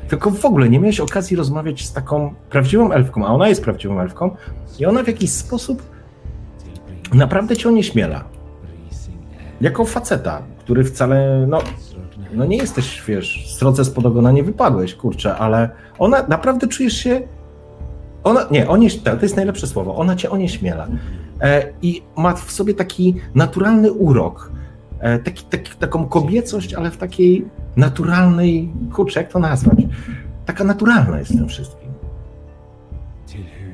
tylko 0.09 0.31
w 0.31 0.45
ogóle 0.45 0.69
nie 0.69 0.79
miałeś 0.81 1.01
okazji 1.01 1.37
rozmawiać 1.37 1.87
z 1.87 1.93
taką 1.93 2.35
prawdziwą 2.51 2.93
elfką, 2.93 3.27
a 3.27 3.29
ona 3.29 3.49
jest 3.49 3.65
prawdziwą 3.65 4.01
elfką 4.01 4.37
i 4.79 4.87
ona 4.87 5.03
w 5.03 5.07
jakiś 5.07 5.31
sposób 5.31 5.83
naprawdę 7.15 7.57
cię 7.57 7.69
onieśmiela. 7.69 8.25
Jako 9.61 9.85
faceta, 9.85 10.43
który 10.59 10.85
wcale, 10.85 11.47
no, 11.49 11.59
no 12.33 12.45
nie 12.45 12.57
jesteś, 12.57 13.03
wiesz, 13.07 13.55
srodze 13.57 13.85
spod 13.85 14.07
ogona 14.07 14.33
nie 14.33 14.43
wypadłeś, 14.43 14.95
kurczę, 14.95 15.37
ale 15.37 15.71
ona, 15.99 16.25
naprawdę 16.29 16.67
czujesz 16.67 16.97
się, 16.97 17.21
ona, 18.25 18.47
nie, 18.51 18.69
onieś, 18.69 18.99
to 18.99 19.23
jest 19.23 19.37
najlepsze 19.37 19.67
słowo, 19.67 19.97
ona 19.97 20.17
cię 20.17 20.31
onieśmiela 20.31 20.87
i 21.83 22.03
ma 22.17 22.35
w 22.35 22.51
sobie 22.53 22.75
taki 22.75 23.15
naturalny 23.35 23.93
urok, 23.93 24.53
e, 25.01 25.19
taki, 25.19 25.45
taki, 25.45 25.77
taką 25.79 26.07
kobiecość, 26.07 26.75
ale 26.75 26.91
w 26.91 26.97
takiej 26.97 27.45
naturalnej, 27.77 28.73
kurczę, 28.93 29.21
jak 29.21 29.33
to 29.33 29.39
nazwać, 29.39 29.79
taka 30.47 30.65
naturalna 30.65 31.19
jest 31.19 31.33
w 31.33 31.37
tym 31.37 31.49
wszystkim. 31.49 31.87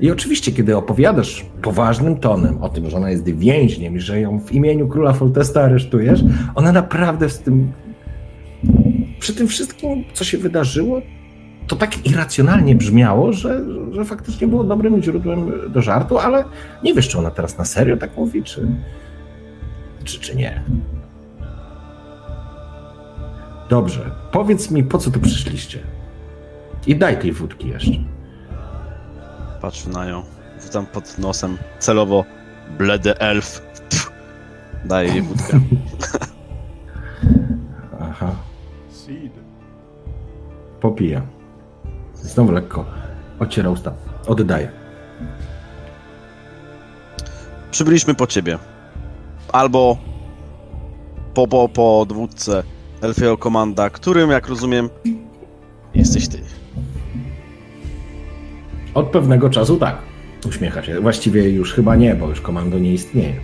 I 0.00 0.10
oczywiście, 0.10 0.52
kiedy 0.52 0.76
opowiadasz 0.76 1.46
poważnym 1.62 2.16
tonem 2.16 2.62
o 2.62 2.68
tym, 2.68 2.90
że 2.90 2.96
ona 2.96 3.10
jest 3.10 3.28
więźniem 3.28 3.96
i 3.96 4.00
że 4.00 4.20
ją 4.20 4.40
w 4.40 4.52
imieniu 4.52 4.88
króla 4.88 5.12
Foltesta 5.12 5.62
aresztujesz, 5.62 6.24
ona 6.54 6.72
naprawdę 6.72 7.28
z 7.28 7.38
tym. 7.38 7.72
Przy 9.18 9.34
tym 9.34 9.48
wszystkim, 9.48 10.04
co 10.12 10.24
się 10.24 10.38
wydarzyło, 10.38 11.00
to 11.66 11.76
tak 11.76 12.06
irracjonalnie 12.06 12.74
brzmiało, 12.74 13.32
że, 13.32 13.60
że 13.92 14.04
faktycznie 14.04 14.46
było 14.46 14.64
dobrym 14.64 15.02
źródłem 15.02 15.52
do 15.72 15.82
żartu, 15.82 16.18
ale 16.18 16.44
nie 16.82 16.94
wiesz, 16.94 17.08
czy 17.08 17.18
ona 17.18 17.30
teraz 17.30 17.58
na 17.58 17.64
serio 17.64 17.96
tak 17.96 18.16
mówi, 18.16 18.42
czy, 18.42 18.66
czy, 20.04 20.20
czy 20.20 20.36
nie. 20.36 20.62
Dobrze, 23.68 24.10
powiedz 24.32 24.70
mi, 24.70 24.84
po 24.84 24.98
co 24.98 25.10
tu 25.10 25.20
przyszliście? 25.20 25.78
I 26.86 26.96
daj 26.96 27.18
tej 27.18 27.32
wódki 27.32 27.68
jeszcze. 27.68 27.92
Patrzę 29.60 29.90
na 29.90 30.06
nią, 30.06 30.22
wrzucam 30.60 30.86
pod 30.86 31.18
nosem 31.18 31.58
celowo 31.78 32.24
bledy 32.78 33.18
elf. 33.18 33.60
Pff, 33.60 34.12
daję 34.84 35.08
jej 35.08 35.22
wódkę. 35.22 35.60
Aha. 38.00 38.30
Popija. 40.80 41.22
Znowu 42.22 42.52
lekko 42.52 42.84
ociera 43.38 43.70
usta. 43.70 43.92
Oddaję. 44.26 44.70
Przybyliśmy 47.70 48.14
po 48.14 48.26
ciebie. 48.26 48.58
Albo 49.52 49.98
po, 51.34 51.46
po, 51.48 51.68
po 51.68 52.06
dwódce 52.08 52.62
Elfiego 53.00 53.38
Komanda, 53.38 53.90
którym, 53.90 54.30
jak 54.30 54.48
rozumiem, 54.48 54.90
jesteś 55.94 56.28
ty. 56.28 56.40
Od 58.94 59.06
pewnego 59.06 59.50
czasu 59.50 59.76
tak. 59.76 59.98
Uśmiecha 60.48 60.82
się. 60.82 61.00
Właściwie 61.00 61.50
już 61.50 61.72
chyba 61.72 61.96
nie, 61.96 62.14
bo 62.14 62.28
już 62.28 62.40
komando 62.40 62.78
nie 62.78 62.92
istnieje. 62.92 63.34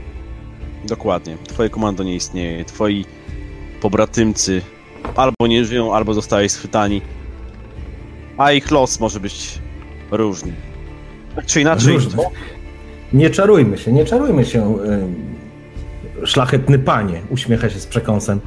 Dokładnie. 0.84 1.36
Twoje 1.48 1.70
komando 1.70 2.04
nie 2.04 2.14
istnieje. 2.14 2.64
Twoi 2.64 3.04
pobratymcy 3.80 4.62
albo 5.16 5.46
nie 5.46 5.64
żyją, 5.64 5.94
albo 5.94 6.14
zostali 6.14 6.48
schwytani. 6.48 7.02
A 8.38 8.52
ich 8.52 8.70
los 8.70 9.00
może 9.00 9.20
być 9.20 9.58
różny. 10.10 10.52
Tak 11.36 11.46
czy 11.46 11.60
inaczej. 11.60 11.94
Różny. 11.94 12.22
Nie 13.12 13.30
czarujmy 13.30 13.78
się, 13.78 13.92
nie 13.92 14.04
czarujmy 14.04 14.44
się. 14.44 14.78
Yy, 16.20 16.26
szlachetny 16.26 16.78
panie, 16.78 17.20
uśmiecha 17.30 17.70
się 17.70 17.80
z 17.80 17.86
przekąsem. 17.86 18.40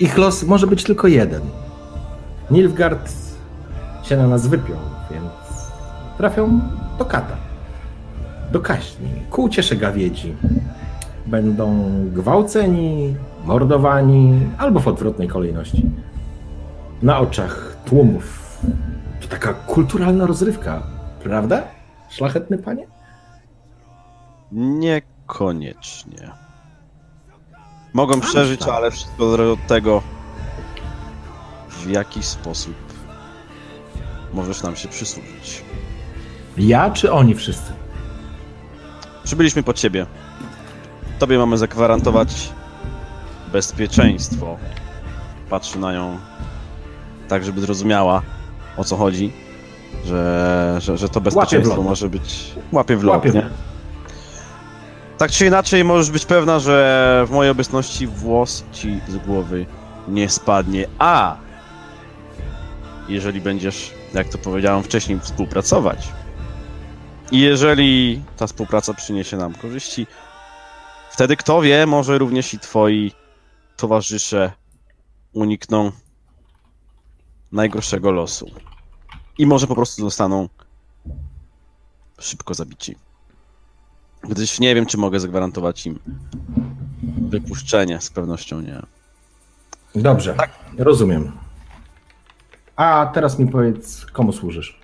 Ich 0.00 0.18
los 0.18 0.42
może 0.42 0.66
być 0.66 0.84
tylko 0.84 1.08
jeden. 1.08 1.42
Nilfgaard 2.50 3.12
się 4.02 4.16
na 4.16 4.28
nas 4.28 4.46
wypiął, 4.46 4.76
więc 5.10 5.32
trafią 6.18 6.60
do 6.98 7.04
kata, 7.04 7.36
do 8.52 8.60
kaśni, 8.60 9.08
ku 9.30 9.42
uciesze 9.42 9.76
gawiedzi. 9.76 10.34
Będą 11.26 11.84
gwałceni, 12.12 13.16
mordowani, 13.44 14.40
albo 14.58 14.80
w 14.80 14.88
odwrotnej 14.88 15.28
kolejności. 15.28 15.90
Na 17.02 17.18
oczach 17.18 17.76
tłumów. 17.84 18.58
To 19.20 19.28
taka 19.28 19.54
kulturalna 19.54 20.26
rozrywka, 20.26 20.82
prawda? 21.22 21.62
Szlachetny 22.10 22.58
panie? 22.58 22.86
Niekoniecznie. 24.52 26.30
Mogą 27.92 28.20
przeżyć, 28.20 28.62
ale 28.62 28.90
wszystko 28.90 29.30
zależy 29.30 29.52
od 29.52 29.66
tego, 29.66 30.02
w 31.68 31.90
jaki 31.90 32.22
sposób 32.22 32.74
możesz 34.32 34.62
nam 34.62 34.76
się 34.76 34.88
przysłużyć. 34.88 35.64
Ja 36.56 36.90
czy 36.90 37.12
oni 37.12 37.34
wszyscy? 37.34 37.72
Przybyliśmy 39.24 39.62
po 39.62 39.72
ciebie. 39.72 40.06
Tobie 41.18 41.38
mamy 41.38 41.58
zagwarantować 41.58 42.52
bezpieczeństwo. 43.52 44.56
Patrzy 45.50 45.78
na 45.78 45.92
nią 45.92 46.18
tak, 47.28 47.44
żeby 47.44 47.60
zrozumiała 47.60 48.22
o 48.76 48.84
co 48.84 48.96
chodzi. 48.96 49.32
Że, 50.04 50.76
że, 50.80 50.98
że 50.98 51.08
to 51.08 51.20
bezpieczeństwo 51.20 51.82
może 51.82 52.08
być. 52.08 52.54
Łapie 52.72 52.96
w 52.96 53.04
lot, 53.04 53.34
nie? 53.34 53.50
Tak 55.18 55.30
czy 55.30 55.46
inaczej, 55.46 55.84
możesz 55.84 56.10
być 56.10 56.26
pewna, 56.26 56.58
że 56.58 57.24
w 57.28 57.30
mojej 57.30 57.50
obecności 57.50 58.06
włos 58.06 58.64
ci 58.72 59.00
z 59.08 59.16
głowy 59.16 59.66
nie 60.08 60.28
spadnie. 60.28 60.86
A 60.98 61.36
jeżeli 63.08 63.40
będziesz, 63.40 63.94
jak 64.14 64.28
to 64.28 64.38
powiedziałem 64.38 64.82
wcześniej, 64.82 65.20
współpracować, 65.20 66.08
i 67.32 67.40
jeżeli 67.40 68.22
ta 68.36 68.46
współpraca 68.46 68.94
przyniesie 68.94 69.36
nam 69.36 69.54
korzyści, 69.54 70.06
wtedy 71.10 71.36
kto 71.36 71.62
wie, 71.62 71.86
może 71.86 72.18
również 72.18 72.54
i 72.54 72.58
twoi 72.58 73.12
towarzysze 73.76 74.52
unikną 75.32 75.92
najgorszego 77.54 78.10
losu. 78.10 78.50
I 79.38 79.46
może 79.46 79.66
po 79.66 79.74
prostu 79.74 80.02
zostaną 80.02 80.48
szybko 82.18 82.54
zabici. 82.54 82.96
Gdyż 84.22 84.60
nie 84.60 84.74
wiem, 84.74 84.86
czy 84.86 84.98
mogę 84.98 85.20
zagwarantować 85.20 85.86
im 85.86 85.98
wypuszczenie, 87.28 88.00
z 88.00 88.10
pewnością 88.10 88.60
nie. 88.60 88.82
Dobrze, 89.94 90.34
tak. 90.34 90.50
rozumiem. 90.78 91.32
A 92.76 93.10
teraz 93.14 93.38
mi 93.38 93.48
powiedz, 93.48 94.06
komu 94.06 94.32
służysz? 94.32 94.80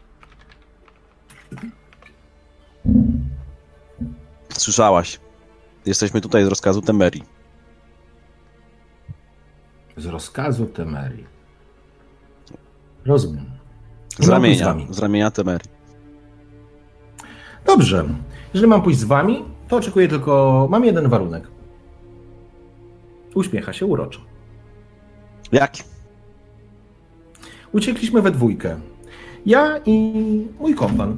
Słyszałaś. 4.49 5.21
Jesteśmy 5.87 6.21
tutaj 6.21 6.45
z 6.45 6.49
rozkazu 6.49 6.83
Temerii. 6.83 7.23
Z 9.97 10.07
rozkazu 10.07 10.67
Temerii. 10.67 11.40
Rozumiem. 13.11 13.45
Z 14.19 14.29
ramienia, 14.29 14.77
z, 14.91 14.97
z 14.97 14.99
ramienia 14.99 15.31
Temerii. 15.31 15.71
Dobrze. 17.67 18.05
Jeżeli 18.55 18.71
mam 18.71 18.83
pójść 18.83 18.99
z 18.99 19.05
wami, 19.05 19.45
to 19.69 19.77
oczekuję 19.77 20.09
tylko. 20.09 20.67
Mam 20.71 20.85
jeden 20.85 21.09
warunek. 21.09 21.49
Uśmiecha 23.35 23.73
się 23.73 23.87
uroczo. 23.87 24.21
Jaki? 25.53 25.83
Uciekliśmy 27.73 28.23
we 28.23 28.31
dwójkę. 28.31 28.81
Ja 29.47 29.79
i 29.87 30.47
mój 30.61 30.75
kompan. 30.75 31.17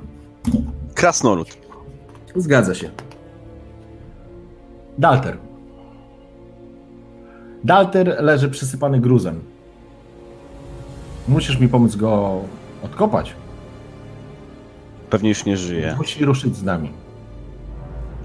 Krasnolud. 0.95 1.49
Zgadza 2.37 2.75
się. 2.75 2.91
Dalter. 4.99 5.39
Dalter 7.65 8.17
leży 8.21 8.49
przysypany 8.49 9.01
gruzem. 9.01 9.52
Musisz 11.29 11.59
mi 11.59 11.69
pomóc 11.69 11.97
go 11.97 12.41
odkopać. 12.83 13.35
Pewnie 15.11 15.29
już 15.29 15.45
nie 15.45 15.57
żyje. 15.57 15.95
Musi 15.99 16.25
ruszyć 16.25 16.57
z 16.57 16.63
nami. 16.63 16.91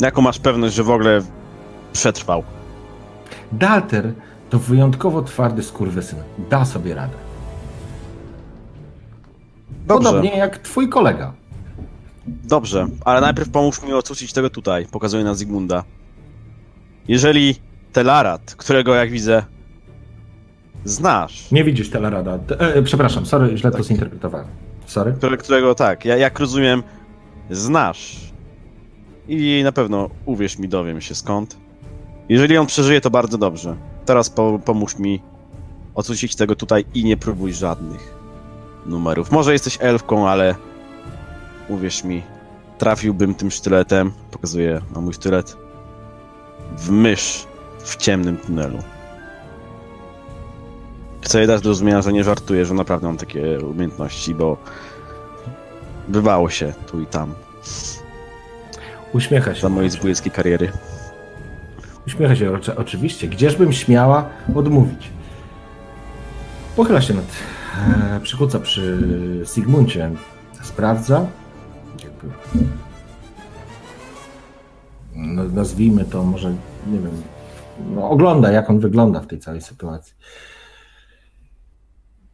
Jaką 0.01 0.21
masz 0.21 0.39
pewność, 0.39 0.75
że 0.75 0.83
w 0.83 0.89
ogóle 0.89 1.21
przetrwał? 1.93 2.43
Dalter 3.51 4.13
to 4.49 4.59
wyjątkowo 4.59 5.21
twardy 5.21 5.63
skurwysyn. 5.63 6.19
Da 6.49 6.65
sobie 6.65 6.95
radę. 6.95 7.13
Dobrze. 9.87 10.09
Podobnie 10.09 10.37
jak 10.37 10.57
twój 10.57 10.89
kolega. 10.89 11.33
Dobrze, 12.27 12.87
ale 13.05 13.21
najpierw 13.21 13.49
pomóż 13.49 13.83
mi 13.83 13.93
ocucić 13.93 14.33
tego 14.33 14.49
tutaj. 14.49 14.85
Pokazuję 14.85 15.23
na 15.23 15.33
Zygmunda. 15.33 15.83
Jeżeli 17.07 17.55
Telarat, 17.93 18.55
którego 18.57 18.95
jak 18.95 19.11
widzę 19.11 19.43
znasz. 20.85 21.51
Nie 21.51 21.63
widzisz 21.63 21.89
Telarada. 21.89 22.39
E, 22.59 22.81
przepraszam, 22.81 23.25
sorry, 23.25 23.57
źle 23.57 23.71
tak. 23.71 23.81
to 23.81 23.87
zinterpretowałem. 23.87 24.47
Sorry. 24.85 25.13
Które, 25.13 25.37
którego 25.37 25.75
tak, 25.75 26.05
ja, 26.05 26.17
jak 26.17 26.39
rozumiem, 26.39 26.83
znasz. 27.49 28.17
i 29.27 29.61
na 29.63 29.71
pewno, 29.71 30.09
uwierz 30.25 30.57
mi, 30.57 30.69
dowiem 30.69 31.01
się 31.01 31.15
skąd. 31.15 31.57
Jeżeli 32.29 32.57
on 32.57 32.65
przeżyje, 32.65 33.01
to 33.01 33.09
bardzo 33.09 33.37
dobrze. 33.37 33.75
Teraz 34.05 34.29
po, 34.29 34.59
pomóż 34.65 34.99
mi 34.99 35.21
odsucić 35.95 36.35
tego 36.35 36.55
tutaj 36.55 36.85
i 36.93 37.03
nie 37.03 37.17
próbuj 37.17 37.53
żadnych 37.53 38.13
numerów. 38.85 39.31
Może 39.31 39.53
jesteś 39.53 39.77
elfką, 39.81 40.29
ale 40.29 40.55
uwierz 41.69 42.03
mi, 42.03 42.23
trafiłbym 42.77 43.35
tym 43.35 43.51
sztyletem, 43.51 44.11
pokazuję 44.31 44.81
na 44.95 45.01
mój 45.01 45.13
sztylet, 45.13 45.57
w 46.77 46.89
mysz 46.89 47.47
w 47.79 47.95
ciemnym 47.95 48.37
tunelu. 48.37 48.77
Chcę 51.21 51.37
jej 51.37 51.47
dać 51.47 51.61
do 51.61 51.69
zrozumienia, 51.69 52.01
że 52.01 52.13
nie 52.13 52.23
żartuję, 52.23 52.65
że 52.65 52.73
naprawdę 52.73 53.07
mam 53.07 53.17
takie 53.17 53.59
umiejętności, 53.59 54.35
bo 54.35 54.57
bywało 56.07 56.49
się 56.49 56.73
tu 56.91 57.01
i 57.01 57.05
tam. 57.05 57.33
Uśmiecha 59.13 59.55
się. 59.55 59.61
Za 59.61 59.69
mojej 59.69 59.89
zbójeckiej 59.89 60.31
kariery. 60.31 60.71
Uśmiecha 62.07 62.35
się 62.35 62.59
oczywiście. 62.75 63.27
Gdzieżbym 63.27 63.73
śmiała 63.73 64.29
odmówić. 64.55 65.09
Pochyla 66.75 67.01
się 67.01 67.13
nad... 67.13 67.25
E, 68.15 68.19
przykuca 68.19 68.59
przy 68.59 68.97
Sigmuncie. 69.53 70.11
Sprawdza. 70.63 71.25
Jakby... 72.03 72.27
No, 75.15 75.43
nazwijmy 75.43 76.05
to 76.05 76.23
może, 76.23 76.49
nie 76.87 76.99
wiem, 76.99 77.21
no, 77.95 78.09
ogląda 78.09 78.51
jak 78.51 78.69
on 78.69 78.79
wygląda 78.79 79.19
w 79.19 79.27
tej 79.27 79.39
całej 79.39 79.61
sytuacji. 79.61 80.13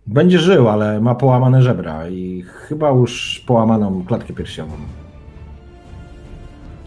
Będzie 0.07 0.39
żył, 0.39 0.69
ale 0.69 1.01
ma 1.01 1.15
połamane 1.15 1.61
żebra 1.61 2.07
i 2.09 2.41
chyba 2.41 2.89
już 2.89 3.43
połamaną 3.47 4.03
klatkę 4.05 4.33
piersiową. 4.33 4.73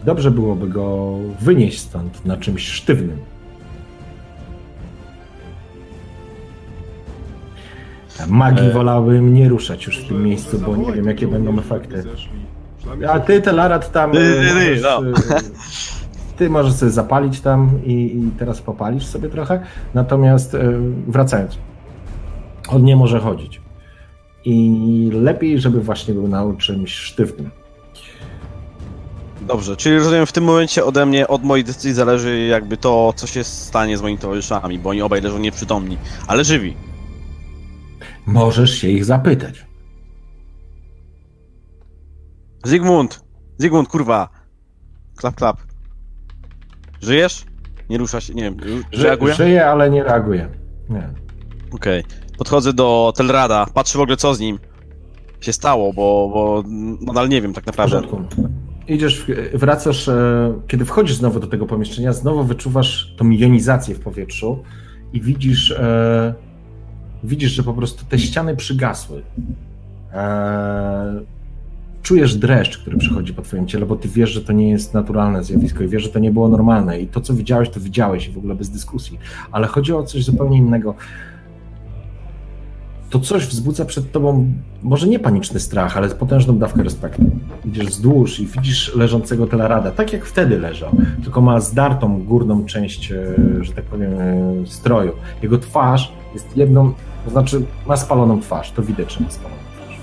Dobrze 0.05 0.31
byłoby 0.31 0.67
go 0.67 1.17
wynieść 1.41 1.79
stąd 1.79 2.25
na 2.25 2.37
czymś 2.37 2.67
sztywnym. 2.67 3.17
Magii 8.27 8.67
e... 8.67 8.71
wolałbym 8.71 9.33
nie 9.33 9.49
ruszać 9.49 9.85
już 9.85 9.97
w 10.05 10.07
tym 10.07 10.23
miejscu, 10.23 10.59
bo 10.59 10.75
nie 10.75 10.91
wiem 10.91 11.05
jakie 11.05 11.27
będą 11.27 11.59
efekty. 11.59 12.03
A 13.09 13.19
ty, 13.19 13.41
Telarat, 13.41 13.91
tam. 13.91 14.11
Ty, 14.11 14.17
ty, 14.17 14.53
możesz, 14.53 14.81
no. 14.81 15.09
E, 15.09 15.39
ty 16.37 16.49
możesz 16.49 16.73
sobie 16.73 16.91
zapalić 16.91 17.41
tam 17.41 17.69
i, 17.85 17.93
i, 17.93 18.31
teraz 18.39 18.61
popalisz 18.61 19.05
sobie 19.05 19.29
trochę. 19.29 19.63
Natomiast 19.93 20.55
e, 20.55 20.73
wracając, 21.07 21.57
on 22.67 22.83
nie 22.83 22.95
może 22.95 23.19
chodzić. 23.19 23.61
I 24.45 25.09
lepiej, 25.13 25.59
żeby 25.59 25.81
właśnie 25.81 26.13
był 26.13 26.27
na 26.27 26.55
czymś 26.57 26.93
sztywnym. 26.93 27.51
Dobrze, 29.41 29.77
czyli 29.77 29.95
rozumiem 29.95 30.25
w 30.25 30.31
tym 30.31 30.43
momencie 30.43 30.85
ode 30.85 31.05
mnie, 31.05 31.27
od 31.27 31.43
mojej 31.43 31.65
decyzji 31.65 31.93
zależy 31.93 32.45
jakby 32.45 32.77
to, 32.77 33.13
co 33.15 33.27
się 33.27 33.43
stanie 33.43 33.97
z 33.97 34.01
moimi 34.01 34.17
towarzyszami, 34.17 34.79
bo 34.79 34.89
oni 34.89 35.01
obaj 35.01 35.21
leżą 35.21 35.39
nieprzytomni, 35.39 35.97
ale 36.27 36.43
żywi. 36.43 36.75
Możesz 38.25 38.71
się 38.71 38.87
ich 38.87 39.05
zapytać. 39.05 39.65
Zygmunt! 42.63 43.23
Zygmunt, 43.57 43.89
kurwa! 43.89 44.29
Klap, 45.15 45.35
klap. 45.35 45.57
Żyjesz? 47.01 47.45
Nie 47.89 47.97
rusza 47.97 48.21
się, 48.21 48.33
nie 48.33 48.43
wiem, 48.43 48.57
reaguje? 48.93 49.33
Żyje, 49.33 49.65
ale 49.65 49.89
nie 49.89 50.03
reaguje. 50.03 50.49
Nie. 50.89 51.09
Okej. 51.71 52.03
Okay. 52.03 52.26
Podchodzę 52.37 52.73
do 52.73 53.13
Telrada, 53.15 53.65
patrzę 53.73 53.97
w 53.97 54.01
ogóle 54.01 54.17
co 54.17 54.35
z 54.35 54.39
nim 54.39 54.59
się 55.41 55.53
stało, 55.53 55.93
bo, 55.93 56.29
bo 56.33 56.63
nadal 57.05 57.29
nie 57.29 57.41
wiem 57.41 57.53
tak 57.53 57.65
naprawdę. 57.65 58.01
Idziesz, 58.87 59.25
wracasz, 59.53 60.07
e, 60.07 60.53
kiedy 60.67 60.85
wchodzisz 60.85 61.15
znowu 61.15 61.39
do 61.39 61.47
tego 61.47 61.65
pomieszczenia, 61.65 62.13
znowu 62.13 62.43
wyczuwasz 62.43 63.15
tą 63.17 63.29
jonizację 63.29 63.95
w 63.95 63.99
powietrzu 63.99 64.63
i 65.13 65.21
widzisz, 65.21 65.71
e, 65.71 66.33
widzisz, 67.23 67.51
że 67.51 67.63
po 67.63 67.73
prostu 67.73 68.05
te 68.05 68.19
ściany 68.19 68.55
przygasły. 68.55 69.21
E, 70.13 71.21
czujesz 72.01 72.35
dreszcz, 72.35 72.77
który 72.77 72.97
przychodzi 72.97 73.33
po 73.33 73.41
twoim 73.41 73.67
ciele, 73.67 73.85
bo 73.85 73.95
ty 73.95 74.09
wiesz, 74.09 74.29
że 74.29 74.41
to 74.41 74.53
nie 74.53 74.69
jest 74.69 74.93
naturalne 74.93 75.43
zjawisko 75.43 75.83
i 75.83 75.87
wiesz, 75.87 76.03
że 76.03 76.09
to 76.09 76.19
nie 76.19 76.31
było 76.31 76.47
normalne 76.49 77.01
i 77.01 77.07
to, 77.07 77.21
co 77.21 77.33
widziałeś, 77.33 77.69
to 77.69 77.79
widziałeś 77.79 78.27
i 78.27 78.31
w 78.31 78.37
ogóle 78.37 78.55
bez 78.55 78.69
dyskusji. 78.69 79.19
Ale 79.51 79.67
chodzi 79.67 79.93
o 79.93 80.03
coś 80.03 80.23
zupełnie 80.23 80.57
innego 80.57 80.95
to 83.09 83.19
coś 83.19 83.47
wzbudza 83.47 83.85
przed 83.85 84.11
tobą 84.11 84.53
może 84.83 85.07
nie 85.07 85.19
paniczny 85.19 85.59
strach, 85.59 85.97
ale 85.97 86.09
potężną 86.09 86.57
dawkę 86.57 86.83
respektu. 86.83 87.23
Idziesz 87.65 87.87
wzdłuż 87.87 88.39
i 88.39 88.45
widzisz 88.45 88.95
leżącego 88.95 89.47
Telarada, 89.47 89.91
tak 89.91 90.13
jak 90.13 90.25
wtedy 90.25 90.59
leżał, 90.59 90.91
tylko 91.23 91.41
ma 91.41 91.59
zdartą 91.59 92.23
górną 92.23 92.65
część, 92.65 93.11
e, 93.11 93.35
że 93.61 93.73
tak 93.73 93.85
powiem, 93.85 94.13
e, 94.19 94.67
stroju. 94.67 95.11
Jego 95.43 95.57
twarz 95.57 96.13
jest 96.33 96.57
jedną, 96.57 96.93
to 97.25 97.31
znaczy 97.31 97.65
ma 97.87 97.97
spaloną 97.97 98.41
twarz, 98.41 98.71
to 98.71 98.81
widać, 98.81 99.13
że 99.13 99.23
ma 99.23 99.29
spaloną 99.29 99.61
twarz. 99.75 99.99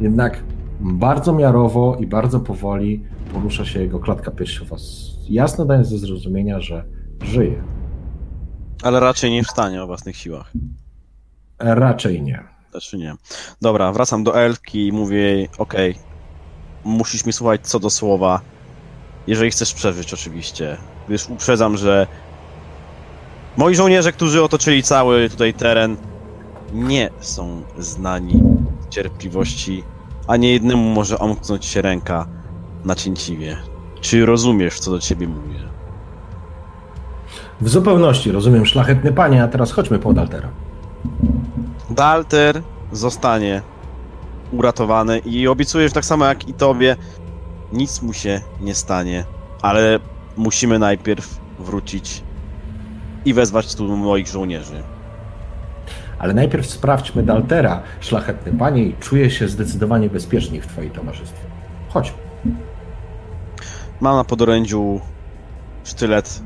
Jednak 0.00 0.42
bardzo 0.80 1.32
miarowo 1.32 1.96
i 2.00 2.06
bardzo 2.06 2.40
powoli 2.40 3.02
porusza 3.32 3.64
się 3.64 3.80
jego 3.80 3.98
klatka 3.98 4.30
piersiowa, 4.30 4.76
jasno 5.28 5.64
dając 5.64 5.90
do 5.90 5.98
zrozumienia, 5.98 6.60
że 6.60 6.84
żyje. 7.22 7.62
Ale 8.82 9.00
raczej 9.00 9.30
nie 9.30 9.42
wstanie 9.44 9.82
o 9.82 9.86
własnych 9.86 10.16
siłach. 10.16 10.52
Raczej 11.58 12.22
nie. 12.22 12.44
Znaczy 12.70 12.98
nie. 12.98 13.14
Dobra, 13.62 13.92
wracam 13.92 14.24
do 14.24 14.40
Elki 14.40 14.86
i 14.86 14.92
mówię 14.92 15.18
jej, 15.18 15.48
okej, 15.58 15.90
okay, 15.90 16.02
musisz 16.84 17.24
mi 17.24 17.32
słuchać 17.32 17.60
co 17.62 17.80
do 17.80 17.90
słowa, 17.90 18.40
jeżeli 19.26 19.50
chcesz 19.50 19.74
przeżyć 19.74 20.14
oczywiście. 20.14 20.76
Gdyż 21.08 21.28
uprzedzam, 21.28 21.76
że 21.76 22.06
moi 23.56 23.74
żołnierze, 23.74 24.12
którzy 24.12 24.42
otoczyli 24.42 24.82
cały 24.82 25.30
tutaj 25.30 25.54
teren, 25.54 25.96
nie 26.72 27.10
są 27.20 27.62
znani 27.78 28.42
cierpliwości, 28.90 29.84
a 30.26 30.36
nie 30.36 30.52
jednemu 30.52 30.90
może 30.90 31.18
omknąć 31.18 31.66
się 31.66 31.82
ręka 31.82 32.26
na 32.84 32.94
cięciwie. 32.94 33.56
Czy 34.00 34.26
rozumiesz, 34.26 34.80
co 34.80 34.90
do 34.90 34.98
ciebie 34.98 35.28
mówię? 35.28 35.58
W 37.60 37.68
zupełności 37.68 38.32
rozumiem, 38.32 38.66
szlachetny 38.66 39.12
panie, 39.12 39.42
a 39.42 39.48
teraz 39.48 39.72
chodźmy 39.72 39.98
pod 39.98 40.18
altera. 40.18 40.48
Dalter 41.90 42.62
zostanie 42.92 43.62
uratowany 44.52 45.18
i 45.18 45.48
obiecuję, 45.48 45.88
że 45.88 45.94
tak 45.94 46.04
samo 46.04 46.24
jak 46.24 46.48
i 46.48 46.54
tobie, 46.54 46.96
nic 47.72 48.02
mu 48.02 48.12
się 48.12 48.40
nie 48.60 48.74
stanie, 48.74 49.24
ale 49.62 49.98
musimy 50.36 50.78
najpierw 50.78 51.40
wrócić 51.58 52.22
i 53.24 53.34
wezwać 53.34 53.74
tu 53.74 53.96
moich 53.96 54.26
żołnierzy. 54.26 54.82
Ale 56.18 56.34
najpierw 56.34 56.66
sprawdźmy 56.66 57.22
Daltera, 57.22 57.82
szlachetny 58.00 58.52
panie, 58.52 58.82
i 58.82 58.94
czuję 59.00 59.30
się 59.30 59.48
zdecydowanie 59.48 60.10
bezpieczniej 60.10 60.60
w 60.60 60.66
twoim 60.66 60.90
towarzystwie. 60.90 61.46
Chodź. 61.88 62.14
Mam 64.00 64.16
na 64.16 64.24
podorędziu 64.24 65.00
sztylet, 65.84 66.42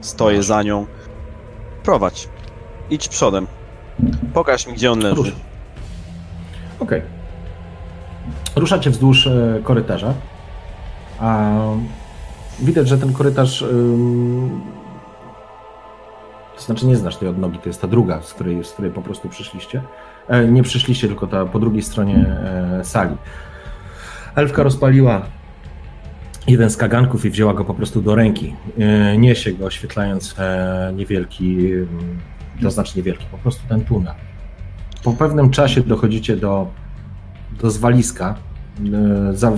stoję 0.00 0.36
Masz. 0.36 0.46
za 0.46 0.62
nią. 0.62 0.86
Prowadź. 1.82 2.28
Idź 2.90 3.08
przodem. 3.08 3.57
Pokaż 4.34 4.66
mi, 4.66 4.72
gdzie 4.72 4.92
on 4.92 4.98
leży. 4.98 5.20
Okej. 5.20 5.32
Okay. 6.80 7.02
Ruszacie 8.56 8.90
wzdłuż 8.90 9.26
e, 9.26 9.60
korytarza. 9.64 10.14
A 11.20 11.52
widać, 12.60 12.88
że 12.88 12.98
ten 12.98 13.12
korytarz. 13.12 13.64
To 16.56 16.62
znaczy, 16.62 16.86
nie 16.86 16.96
znasz 16.96 17.16
tej 17.16 17.28
odnogi, 17.28 17.58
to 17.58 17.68
jest 17.68 17.80
ta 17.80 17.88
druga, 17.88 18.22
z 18.22 18.34
której, 18.34 18.64
z 18.64 18.72
której 18.72 18.90
po 18.90 19.02
prostu 19.02 19.28
przyszliście. 19.28 19.82
E, 20.28 20.48
nie 20.48 20.62
przyszliście, 20.62 21.08
tylko 21.08 21.26
ta 21.26 21.44
po 21.44 21.58
drugiej 21.58 21.82
stronie 21.82 22.26
e, 22.80 22.84
sali. 22.84 23.16
Elfka 24.34 24.62
rozpaliła 24.62 25.22
jeden 26.46 26.70
z 26.70 26.76
kaganków 26.76 27.24
i 27.24 27.30
wzięła 27.30 27.54
go 27.54 27.64
po 27.64 27.74
prostu 27.74 28.02
do 28.02 28.14
ręki. 28.14 28.54
Niesie 29.18 29.52
go, 29.52 29.66
oświetlając 29.66 30.36
niewielki 30.94 31.70
to 32.62 32.70
znaczy 32.70 32.92
niewielki, 32.96 33.26
po 33.30 33.38
prostu 33.38 33.68
ten 33.68 33.80
tunel. 33.80 34.14
Po 35.04 35.12
pewnym 35.12 35.50
czasie 35.50 35.80
dochodzicie 35.80 36.36
do, 36.36 36.66
do 37.60 37.70
zwaliska, 37.70 38.34
e, 39.30 39.36
za, 39.36 39.52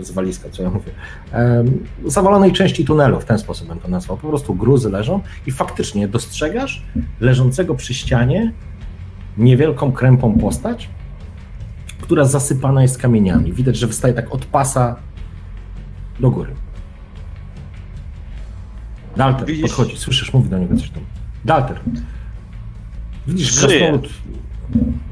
zwaliska, 0.00 0.50
co 0.50 0.62
ja 0.62 0.70
mówię, 0.70 0.92
e, 1.32 1.64
zawalonej 2.06 2.52
części 2.52 2.84
tunelu, 2.84 3.20
w 3.20 3.24
ten 3.24 3.38
sposób 3.38 3.68
bym 3.68 3.78
to 3.78 3.88
nazwał. 3.88 4.16
Po 4.16 4.28
prostu 4.28 4.54
gruzy 4.54 4.90
leżą 4.90 5.20
i 5.46 5.50
faktycznie 5.50 6.08
dostrzegasz 6.08 6.86
leżącego 7.20 7.74
przy 7.74 7.94
ścianie 7.94 8.52
niewielką 9.38 9.92
krępą 9.92 10.38
postać, 10.38 10.88
która 12.00 12.24
zasypana 12.24 12.82
jest 12.82 12.98
kamieniami. 12.98 13.52
Widać, 13.52 13.76
że 13.76 13.86
wystaje 13.86 14.14
tak 14.14 14.34
od 14.34 14.44
pasa 14.44 14.96
do 16.20 16.30
góry. 16.30 16.54
Dalter 19.16 19.48
podchodzi, 19.62 19.96
słyszysz, 19.96 20.32
mówi 20.32 20.48
do 20.48 20.58
niego 20.58 20.76
coś 20.76 20.90
tam. 20.90 21.02
Dalter, 21.44 21.80
Widzisz, 23.30 23.60
Krasnolud 23.60 24.08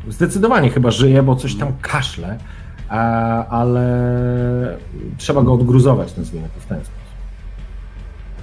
zdecydowanie 0.09 0.71
chyba 0.71 0.91
żyje, 0.91 1.23
bo 1.23 1.37
coś 1.37 1.55
tam 1.55 1.73
kaszle. 1.83 2.39
ale 3.51 4.79
trzeba 5.19 5.43
go 5.43 5.53
odgruzować, 5.53 6.17
nazwijmy 6.17 6.49
to 6.55 6.61
w 6.61 6.67
ten 6.67 6.79
sposób. 6.79 6.99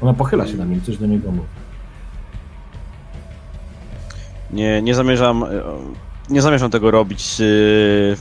Ona 0.01 0.13
pochyla 0.13 0.47
się 0.47 0.57
na 0.57 0.65
nim, 0.65 0.81
coś 0.81 0.97
do 0.97 1.05
niego 1.05 1.31
mówi. 1.31 1.47
Nie, 4.53 4.81
nie 4.81 4.95
zamierzam. 4.95 5.43
E, 5.43 5.47
nie 6.29 6.41
zamierzam 6.41 6.71
tego 6.71 6.91
robić, 6.91 7.41
e, 7.41 7.45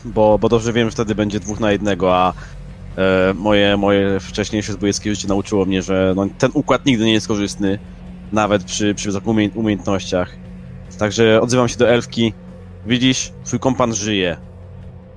bo, 0.04 0.38
bo 0.38 0.48
dobrze 0.48 0.72
wiem, 0.72 0.88
że 0.88 0.92
wtedy 0.92 1.14
będzie 1.14 1.40
dwóch 1.40 1.60
na 1.60 1.72
jednego, 1.72 2.16
a 2.16 2.32
e, 2.96 3.34
moje, 3.34 3.76
moje 3.76 4.20
wcześniejsze 4.20 4.72
zbójeckie 4.72 5.10
życie 5.10 5.28
nauczyło 5.28 5.64
mnie, 5.64 5.82
że 5.82 6.12
no, 6.16 6.26
ten 6.38 6.50
układ 6.54 6.86
nigdy 6.86 7.04
nie 7.04 7.12
jest 7.12 7.28
korzystny, 7.28 7.78
nawet 8.32 8.64
przy, 8.64 8.94
przy 8.94 9.10
umiejętnościach. 9.54 10.36
Także 10.98 11.40
odzywam 11.40 11.68
się 11.68 11.76
do 11.76 11.88
elfki. 11.88 12.32
Widzisz, 12.86 13.32
twój 13.44 13.58
kompan 13.58 13.94
żyje. 13.94 14.36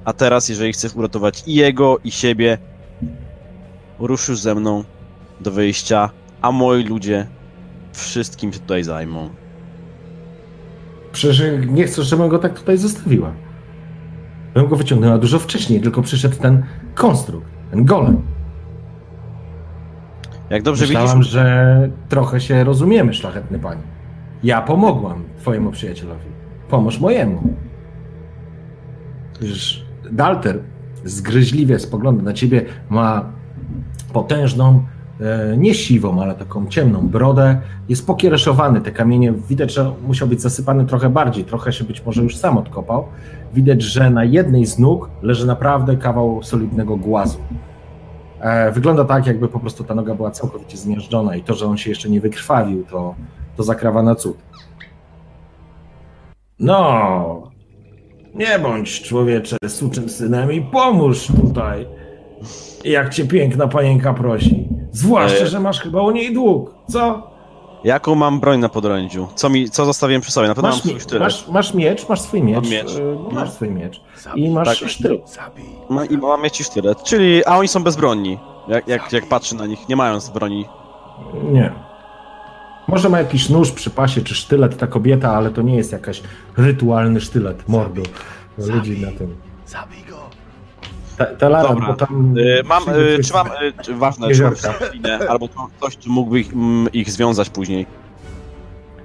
A 0.05 0.13
teraz, 0.13 0.49
jeżeli 0.49 0.73
chcesz 0.73 0.95
uratować 0.95 1.43
i 1.47 1.55
jego, 1.55 1.97
i 2.03 2.11
siebie, 2.11 2.57
ruszysz 3.99 4.39
ze 4.39 4.55
mną 4.55 4.83
do 5.41 5.51
wyjścia, 5.51 6.09
a 6.41 6.51
moi 6.51 6.83
ludzie 6.83 7.27
wszystkim 7.93 8.53
się 8.53 8.59
tutaj 8.59 8.83
zajmą. 8.83 9.29
Przecież 11.11 11.41
nie 11.67 11.85
chcę, 11.85 12.03
żebym 12.03 12.29
go 12.29 12.39
tak 12.39 12.59
tutaj 12.59 12.77
zostawiła. 12.77 13.31
Bym 14.53 14.67
go 14.67 14.75
wyciągnęła 14.75 15.17
dużo 15.17 15.39
wcześniej, 15.39 15.81
tylko 15.81 16.01
przyszedł 16.01 16.35
ten 16.35 16.63
konstrukt, 16.95 17.47
ten 17.71 17.85
golem. 17.85 18.21
Jak 20.49 20.63
dobrze 20.63 20.85
Myślałam, 20.85 21.17
widzisz... 21.17 21.31
że 21.33 21.89
trochę 22.09 22.41
się 22.41 22.63
rozumiemy, 22.63 23.13
szlachetny 23.13 23.59
panie. 23.59 23.81
Ja 24.43 24.61
pomogłam 24.61 25.23
twojemu 25.39 25.71
przyjacielowi. 25.71 26.25
Pomóż 26.69 26.99
mojemu. 26.99 27.53
Wiesz, 29.41 29.85
Dalter 30.11 30.59
zgryźliwie 31.03 31.79
spogląda 31.79 32.23
na 32.23 32.33
ciebie, 32.33 32.65
ma 32.89 33.25
potężną, 34.13 34.83
E, 35.21 35.57
nie 35.57 35.73
siwą, 35.73 36.21
ale 36.21 36.35
taką 36.35 36.67
ciemną 36.67 37.07
brodę. 37.07 37.61
Jest 37.89 38.07
pokiereszowany, 38.07 38.81
te 38.81 38.91
kamienie, 38.91 39.33
widać, 39.49 39.73
że 39.73 39.91
musiał 40.07 40.27
być 40.27 40.41
zasypany 40.41 40.85
trochę 40.85 41.09
bardziej, 41.09 41.45
trochę 41.45 41.73
się 41.73 41.83
być 41.83 42.05
może 42.05 42.23
już 42.23 42.37
sam 42.37 42.57
odkopał. 42.57 43.05
Widać, 43.53 43.81
że 43.81 44.09
na 44.09 44.23
jednej 44.23 44.65
z 44.65 44.79
nóg 44.79 45.09
leży 45.21 45.47
naprawdę 45.47 45.97
kawał 45.97 46.43
solidnego 46.43 46.97
głazu. 46.97 47.37
E, 48.39 48.71
wygląda 48.71 49.05
tak, 49.05 49.27
jakby 49.27 49.47
po 49.47 49.59
prostu 49.59 49.83
ta 49.83 49.95
noga 49.95 50.15
była 50.15 50.31
całkowicie 50.31 50.77
zmiażdżona 50.77 51.35
i 51.35 51.43
to, 51.43 51.53
że 51.53 51.65
on 51.65 51.77
się 51.77 51.89
jeszcze 51.89 52.09
nie 52.09 52.21
wykrwawił, 52.21 52.83
to, 52.83 53.15
to 53.57 53.63
zakrawa 53.63 54.03
na 54.03 54.15
cud. 54.15 54.37
No, 56.59 57.51
nie 58.35 58.59
bądź 58.59 59.01
człowiecze 59.01 59.57
suczym 59.67 60.09
synem 60.09 60.51
i 60.51 60.61
pomóż 60.61 61.27
tutaj, 61.27 61.87
jak 62.83 63.13
cię 63.13 63.27
piękna 63.27 63.67
panienka 63.67 64.13
prosi. 64.13 64.67
Zwłaszcza, 64.91 65.43
e... 65.43 65.47
że 65.47 65.59
masz 65.59 65.79
chyba 65.79 66.01
u 66.01 66.11
niej 66.11 66.33
dług, 66.33 66.75
co? 66.87 67.27
Jaką 67.83 68.15
mam 68.15 68.39
broń 68.39 68.59
na 68.59 68.69
podrędziu? 68.69 69.27
Co, 69.35 69.49
mi, 69.49 69.69
co 69.69 69.85
zostawiłem 69.85 70.21
przy 70.21 70.31
sobie? 70.31 70.47
Na 70.47 70.55
pewno 70.55 70.69
masz, 70.69 70.85
mam 70.85 70.99
swój 70.99 71.19
Masz, 71.19 71.47
masz 71.47 71.73
miecz, 71.73 72.09
masz 72.09 72.21
swój 72.21 72.43
miecz. 72.43 72.69
miecz. 72.69 72.95
Yy, 72.95 73.17
masz 73.31 73.49
swój 73.49 73.69
miecz. 73.69 74.01
Zabij. 74.21 74.43
I 74.43 74.49
masz 74.49 74.79
tak. 74.79 74.89
sztylet. 74.89 75.37
Ma, 75.89 76.05
I 76.05 76.17
mam 76.17 76.41
miecz 76.41 76.59
i 76.59 76.63
sztylet. 76.63 77.03
Czyli, 77.03 77.45
a 77.45 77.57
oni 77.57 77.67
są 77.67 77.83
bezbronni. 77.83 78.39
Jak, 78.67 78.87
jak, 78.87 79.13
jak 79.13 79.25
patrzę 79.25 79.55
na 79.55 79.65
nich, 79.65 79.89
nie 79.89 79.95
mając 79.95 80.29
broni. 80.29 80.65
Nie. 81.51 81.86
Może 82.87 83.09
ma 83.09 83.19
jakiś 83.19 83.49
nóż 83.49 83.71
przy 83.71 83.89
pasie, 83.89 84.21
czy 84.21 84.35
sztylet 84.35 84.77
ta 84.77 84.87
kobieta, 84.87 85.33
ale 85.33 85.49
to 85.49 85.61
nie 85.61 85.75
jest 85.75 85.91
jakaś 85.91 86.21
rytualny 86.57 87.21
sztylet 87.21 87.69
mordu 87.69 88.03
ludzi 88.57 89.01
na 89.01 89.11
tym. 89.11 89.35
Zabij 89.67 90.03
go. 90.09 90.17
Talara, 91.37 91.69
Dobra. 91.69 91.87
bo 91.87 91.93
tam... 91.93 92.37
Y, 92.37 92.63
mam, 92.65 92.83
y, 92.89 93.23
czy 93.23 93.33
mam, 93.33 93.47
y, 93.47 93.73
czy, 93.83 93.95
ważne, 93.95 94.27
czy 94.31 94.43
mam 94.43 94.53
linę, 94.93 95.19
albo 95.29 95.49
coś, 95.81 95.97
czy 95.97 96.09
mógłby 96.09 96.39
ich, 96.39 96.53
mm, 96.53 96.91
ich 96.93 97.11
związać 97.11 97.49
później. 97.49 97.85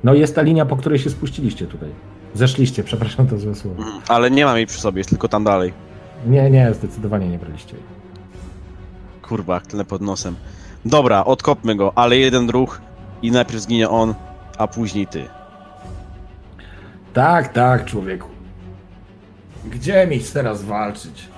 No 0.05 0.15
jest 0.15 0.35
ta 0.35 0.43
linia, 0.43 0.67
po 0.67 0.77
której 0.77 0.99
się 0.99 1.11
spuściliście 1.11 1.67
tutaj. 1.67 1.89
Zeszliście, 2.35 2.85
przepraszam 2.85 3.27
to 3.27 3.39
złe 3.39 3.55
słowo. 3.55 3.83
Mm, 3.83 4.01
ale 4.09 4.31
nie 4.31 4.45
mam 4.45 4.57
jej 4.57 4.67
przy 4.67 4.81
sobie, 4.81 5.01
jest 5.01 5.11
tylko 5.11 5.29
tam 5.29 5.45
dalej. 5.45 5.73
Nie, 6.27 6.51
nie, 6.51 6.75
zdecydowanie 6.75 7.29
nie 7.29 7.39
braliście 7.39 7.77
jej. 7.77 7.85
Kurwa, 9.23 9.61
tyle 9.61 9.85
pod 9.85 10.03
nosem. 10.03 10.37
Dobra, 10.85 11.25
odkopmy 11.25 11.77
go, 11.77 11.93
ale 11.95 12.17
jeden 12.17 12.51
ruch 12.51 12.81
i 13.23 13.31
najpierw 13.31 13.61
zginie 13.61 13.89
on, 13.89 14.15
a 14.59 14.67
później 14.67 15.07
ty. 15.07 15.29
Tak, 17.13 17.53
tak, 17.53 17.85
człowieku. 17.85 18.29
Gdzie 19.65 20.07
mi 20.07 20.21
teraz 20.21 20.63
walczyć? 20.63 21.29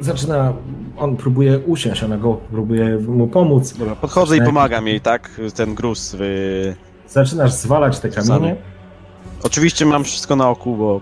zaczyna, 0.00 0.52
on 0.96 1.16
próbuje 1.16 1.58
usiąść, 1.58 2.02
ona 2.02 2.16
go 2.16 2.34
próbuje 2.34 2.98
mu 2.98 3.28
pomóc. 3.28 3.72
Dobra, 3.72 3.96
podchodzę 3.96 4.26
zaczyna... 4.26 4.44
i 4.44 4.48
pomagam 4.48 4.86
jej, 4.86 5.00
tak? 5.00 5.40
Ten 5.54 5.74
gruz. 5.74 6.14
Wy... 6.14 6.76
Zaczynasz 7.08 7.52
zwalać 7.52 7.98
te 7.98 8.08
kamienie. 8.08 8.56
Oczywiście 9.42 9.86
mam 9.86 10.04
wszystko 10.04 10.36
na 10.36 10.48
oku, 10.48 10.76
bo... 10.76 11.00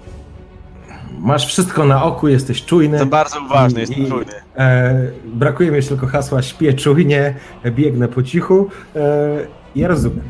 Masz 1.18 1.46
wszystko 1.46 1.84
na 1.84 2.04
oku, 2.04 2.28
jesteś 2.28 2.64
czujny. 2.64 2.92
Jestem 2.92 3.10
bardzo 3.10 3.40
uważny, 3.40 3.80
jestem 3.80 4.06
czujny. 4.06 4.32
E, 4.56 5.10
brakuje 5.24 5.70
mi 5.70 5.76
jeszcze 5.76 5.90
tylko 5.90 6.06
hasła 6.06 6.42
śpię 6.42 6.74
czujnie, 6.74 7.34
biegnę 7.66 8.08
po 8.08 8.22
cichu. 8.22 8.68
E, 8.96 9.46
ja 9.76 9.88
rozumiem. 9.88 10.24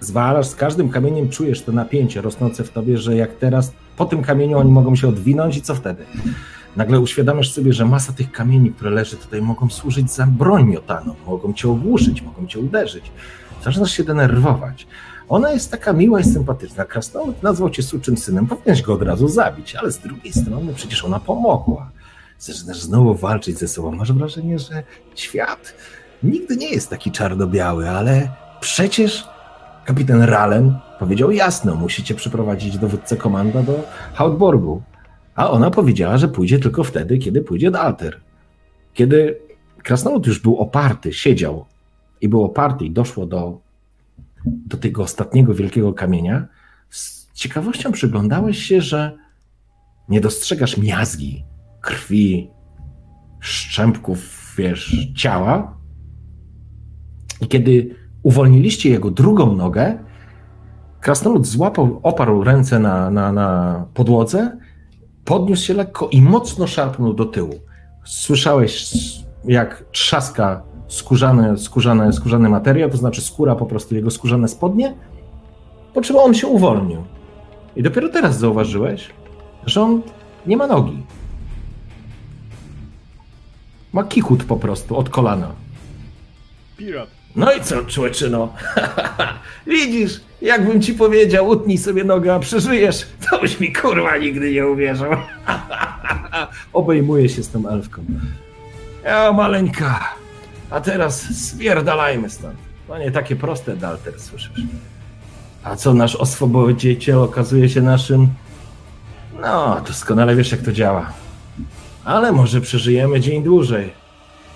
Zwalasz, 0.00 0.46
z 0.46 0.54
każdym 0.54 0.88
kamieniem 0.88 1.28
czujesz 1.28 1.62
to 1.62 1.72
napięcie 1.72 2.20
rosnące 2.20 2.64
w 2.64 2.70
tobie, 2.70 2.98
że 2.98 3.16
jak 3.16 3.36
teraz 3.36 3.72
po 3.96 4.04
tym 4.04 4.22
kamieniu 4.22 4.58
oni 4.58 4.70
mogą 4.70 4.96
się 4.96 5.08
odwinąć 5.08 5.56
i 5.56 5.62
co 5.62 5.74
wtedy? 5.74 6.04
Nagle 6.76 7.00
uświadamiasz 7.00 7.52
sobie, 7.52 7.72
że 7.72 7.84
masa 7.84 8.12
tych 8.12 8.32
kamieni, 8.32 8.70
które 8.70 8.90
leży 8.90 9.16
tutaj, 9.16 9.42
mogą 9.42 9.70
służyć 9.70 10.10
za 10.10 10.26
broń 10.26 10.64
miotaną, 10.64 11.14
mogą 11.26 11.52
cię 11.52 11.70
ogłuszyć, 11.70 12.22
mogą 12.22 12.46
cię 12.46 12.58
uderzyć. 12.58 13.12
Zaczynasz 13.64 13.90
się 13.90 14.04
denerwować. 14.04 14.86
Ona 15.28 15.52
jest 15.52 15.70
taka 15.70 15.92
miła 15.92 16.20
i 16.20 16.24
sympatyczna. 16.24 16.84
Krasnolud 16.84 17.42
nazwał 17.42 17.70
cię 17.70 17.82
suczym 17.82 18.16
synem, 18.16 18.46
powinieneś 18.46 18.82
go 18.82 18.94
od 18.94 19.02
razu 19.02 19.28
zabić, 19.28 19.74
ale 19.76 19.90
z 19.90 19.98
drugiej 19.98 20.32
strony 20.32 20.74
przecież 20.74 21.04
ona 21.04 21.20
pomogła. 21.20 21.90
Zaczynasz 22.40 22.80
znowu 22.80 23.14
walczyć 23.14 23.58
ze 23.58 23.68
sobą. 23.68 23.92
Masz 23.92 24.12
wrażenie, 24.12 24.58
że 24.58 24.82
świat 25.14 25.74
nigdy 26.22 26.56
nie 26.56 26.70
jest 26.70 26.90
taki 26.90 27.10
czarno-biały, 27.10 27.90
ale 27.90 28.30
przecież 28.60 29.28
kapitan 29.84 30.22
Ralen 30.22 30.74
powiedział 30.98 31.30
jasno, 31.30 31.74
musicie 31.74 32.14
przyprowadzić 32.14 32.78
dowódcę 32.78 33.16
komanda 33.16 33.62
do 33.62 33.84
Hautborgu. 34.14 34.82
A 35.34 35.50
ona 35.50 35.70
powiedziała, 35.70 36.18
że 36.18 36.28
pójdzie 36.28 36.58
tylko 36.58 36.84
wtedy, 36.84 37.18
kiedy 37.18 37.42
pójdzie 37.42 37.70
do 37.70 37.80
alter. 37.80 38.20
Kiedy 38.94 39.38
krasnolud 39.82 40.26
już 40.26 40.38
był 40.38 40.58
oparty, 40.58 41.12
siedział 41.12 41.66
i 42.20 42.28
był 42.28 42.44
oparty 42.44 42.84
i 42.84 42.90
doszło 42.90 43.26
do, 43.26 43.60
do 44.44 44.76
tego 44.76 45.02
ostatniego 45.02 45.54
wielkiego 45.54 45.92
kamienia, 45.92 46.46
z 46.90 47.32
ciekawością 47.32 47.92
przyglądałeś 47.92 48.58
się, 48.58 48.80
że 48.80 49.16
nie 50.08 50.20
dostrzegasz 50.20 50.76
miazgi, 50.76 51.44
krwi, 51.80 52.50
szczępków, 53.40 54.54
wiesz, 54.58 54.96
ciała. 55.16 55.78
I 57.40 57.46
kiedy 57.46 57.96
uwolniliście 58.22 58.90
jego 58.90 59.10
drugą 59.10 59.56
nogę, 59.56 59.98
krasnolud 61.00 61.46
złapał, 61.46 62.00
oparł 62.02 62.44
ręce 62.44 62.78
na, 62.78 63.10
na, 63.10 63.32
na 63.32 63.86
podłodze 63.94 64.58
podniósł 65.24 65.64
się 65.64 65.74
lekko 65.74 66.08
i 66.08 66.22
mocno 66.22 66.66
szarpnął 66.66 67.14
do 67.14 67.24
tyłu. 67.24 67.54
Słyszałeś, 68.04 68.94
jak 69.44 69.84
trzaska 69.92 70.62
skórzane, 70.88 71.58
skórzane, 71.58 72.12
skórzany 72.12 72.48
materiał, 72.48 72.90
to 72.90 72.96
znaczy 72.96 73.20
skóra 73.20 73.54
po 73.54 73.66
prostu, 73.66 73.94
jego 73.94 74.10
skórzane 74.10 74.48
spodnie, 74.48 74.94
po 75.94 76.00
czym 76.00 76.16
on 76.16 76.34
się 76.34 76.46
uwolnił. 76.46 77.02
I 77.76 77.82
dopiero 77.82 78.08
teraz 78.08 78.38
zauważyłeś, 78.38 79.10
że 79.66 79.82
on 79.82 80.02
nie 80.46 80.56
ma 80.56 80.66
nogi. 80.66 81.02
Ma 83.92 84.04
kichut 84.04 84.44
po 84.44 84.56
prostu 84.56 84.96
od 84.96 85.08
kolana. 85.08 85.52
Pirat. 86.76 87.08
No 87.36 87.52
i 87.52 87.60
co, 87.60 87.84
człeczyno? 87.84 88.52
Widzisz, 89.66 90.20
jakbym 90.42 90.82
ci 90.82 90.94
powiedział, 90.94 91.48
utnij 91.48 91.78
sobie 91.78 92.04
nogę, 92.04 92.34
a 92.34 92.38
przeżyjesz, 92.38 93.06
to 93.30 93.40
byś 93.40 93.60
mi 93.60 93.72
kurwa 93.72 94.16
nigdy 94.16 94.52
nie 94.52 94.66
uwierzył. 94.66 95.10
Obejmuję 96.72 97.28
się 97.28 97.42
z 97.42 97.48
tą 97.50 97.68
elfką. 97.68 98.04
Ja, 99.04 99.32
maleńka. 99.32 100.14
A 100.70 100.80
teraz 100.80 101.22
spierdalajmy 101.48 102.30
stąd. 102.30 102.56
To 102.88 102.98
nie 102.98 103.10
takie 103.10 103.36
proste, 103.36 103.76
Dalter, 103.76 104.20
słyszysz? 104.20 104.62
A 105.64 105.76
co 105.76 105.94
nasz 105.94 106.16
oswobodziciel 106.16 107.18
okazuje 107.18 107.68
się 107.68 107.82
naszym... 107.82 108.28
No, 109.40 109.80
doskonale 109.86 110.36
wiesz, 110.36 110.52
jak 110.52 110.60
to 110.60 110.72
działa. 110.72 111.12
Ale 112.04 112.32
może 112.32 112.60
przeżyjemy 112.60 113.20
dzień 113.20 113.42
dłużej. 113.42 113.90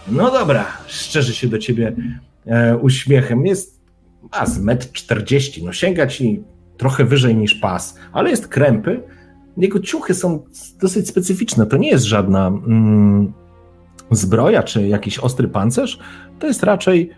No 0.09 0.31
dobra, 0.31 0.67
szczerzy 0.87 1.35
się 1.35 1.49
do 1.49 1.59
ciebie 1.59 1.97
e, 2.47 2.77
uśmiechem. 2.77 3.47
Jest 3.47 3.81
z 4.47 4.59
metr 4.59 4.93
40, 4.93 5.65
no 5.65 5.73
sięga 5.73 6.07
ci 6.07 6.43
trochę 6.77 7.05
wyżej 7.05 7.37
niż 7.37 7.55
pas, 7.55 7.95
ale 8.13 8.31
jest 8.31 8.49
krępy 8.49 9.01
jego 9.57 9.81
ciuchy 9.81 10.15
są 10.15 10.45
dosyć 10.81 11.09
specyficzne. 11.09 11.67
To 11.67 11.77
nie 11.77 11.91
jest 11.91 12.05
żadna 12.05 12.47
mm, 12.47 13.33
zbroja 14.11 14.63
czy 14.63 14.89
jakiś 14.89 15.19
ostry 15.19 15.49
pancerz. 15.49 15.99
To 16.39 16.47
jest 16.47 16.63
raczej 16.63 17.11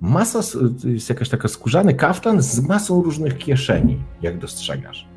masa, 0.00 0.40
jest 0.84 1.08
jakaś 1.08 1.28
taka 1.28 1.48
skórzany 1.48 1.94
kaftan 1.94 2.42
z 2.42 2.60
masą 2.60 3.02
różnych 3.02 3.38
kieszeni, 3.38 3.98
jak 4.22 4.38
dostrzegasz. 4.38 5.08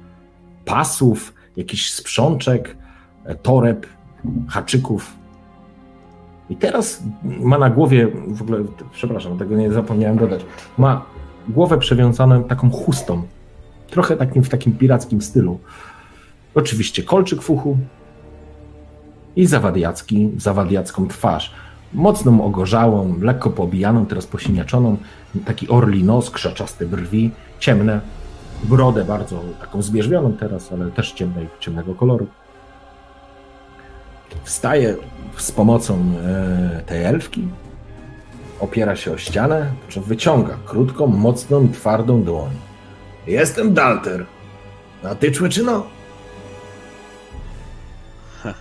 Pasów, 0.66 1.34
jakiś 1.58 1.94
sprzączek, 1.94 2.78
e, 3.26 3.36
toreb, 3.36 3.86
haczyków. 4.48 5.14
I 6.50 6.56
teraz 6.56 7.04
ma 7.24 7.58
na 7.58 7.70
głowie, 7.70 8.08
w 8.28 8.42
ogóle, 8.42 8.60
przepraszam, 8.92 9.38
tego 9.38 9.56
nie 9.56 9.72
zapomniałem 9.72 10.18
dodać, 10.18 10.46
ma 10.78 11.06
głowę 11.50 11.78
przewiązaną 11.78 12.44
taką 12.44 12.70
chustą, 12.70 13.24
trochę 13.90 14.18
takim 14.18 14.44
w 14.44 14.50
takim 14.50 14.74
pirackim 14.74 15.22
stylu. 15.22 15.60
Oczywiście 16.56 17.04
kolczyk 17.04 17.42
w 17.42 17.50
uchu 17.50 17.78
i 19.36 19.46
zawadiacki, 19.46 20.30
zawadiacką 20.38 21.08
twarz. 21.08 21.54
Mocną, 21.94 22.44
ogorzałą, 22.44 23.20
lekko 23.22 23.50
pobijaną, 23.50 24.06
teraz 24.06 24.28
posiniaczoną, 24.28 24.98
taki 25.46 25.68
orli 25.68 26.04
nos, 26.04 26.30
krzaczaste 26.30 26.86
brwi, 26.86 27.32
ciemne, 27.60 28.02
brodę 28.64 29.06
bardzo 29.06 29.42
taką 29.60 29.82
zbierzwioną 29.82 30.34
teraz, 30.34 30.72
ale 30.74 30.92
też 30.92 31.12
ciemnej, 31.12 31.48
ciemnego 31.60 31.96
koloru. 31.96 32.28
Wstaje 34.44 34.96
z 35.38 35.52
pomocą 35.52 36.14
e, 36.26 36.82
tej 36.86 37.04
elfki, 37.04 37.48
opiera 38.60 38.96
się 38.96 39.12
o 39.12 39.18
ścianę, 39.18 39.72
po 39.96 40.02
wyciąga 40.02 40.58
krótką, 40.66 41.08
mocną 41.08 41.64
i 41.64 41.70
twardą 41.70 42.24
dłoń. 42.24 42.52
Jestem 43.28 43.74
Dalter. 43.74 44.26
A 45.04 45.16
ty, 45.16 45.32
człyczyno? 45.32 45.86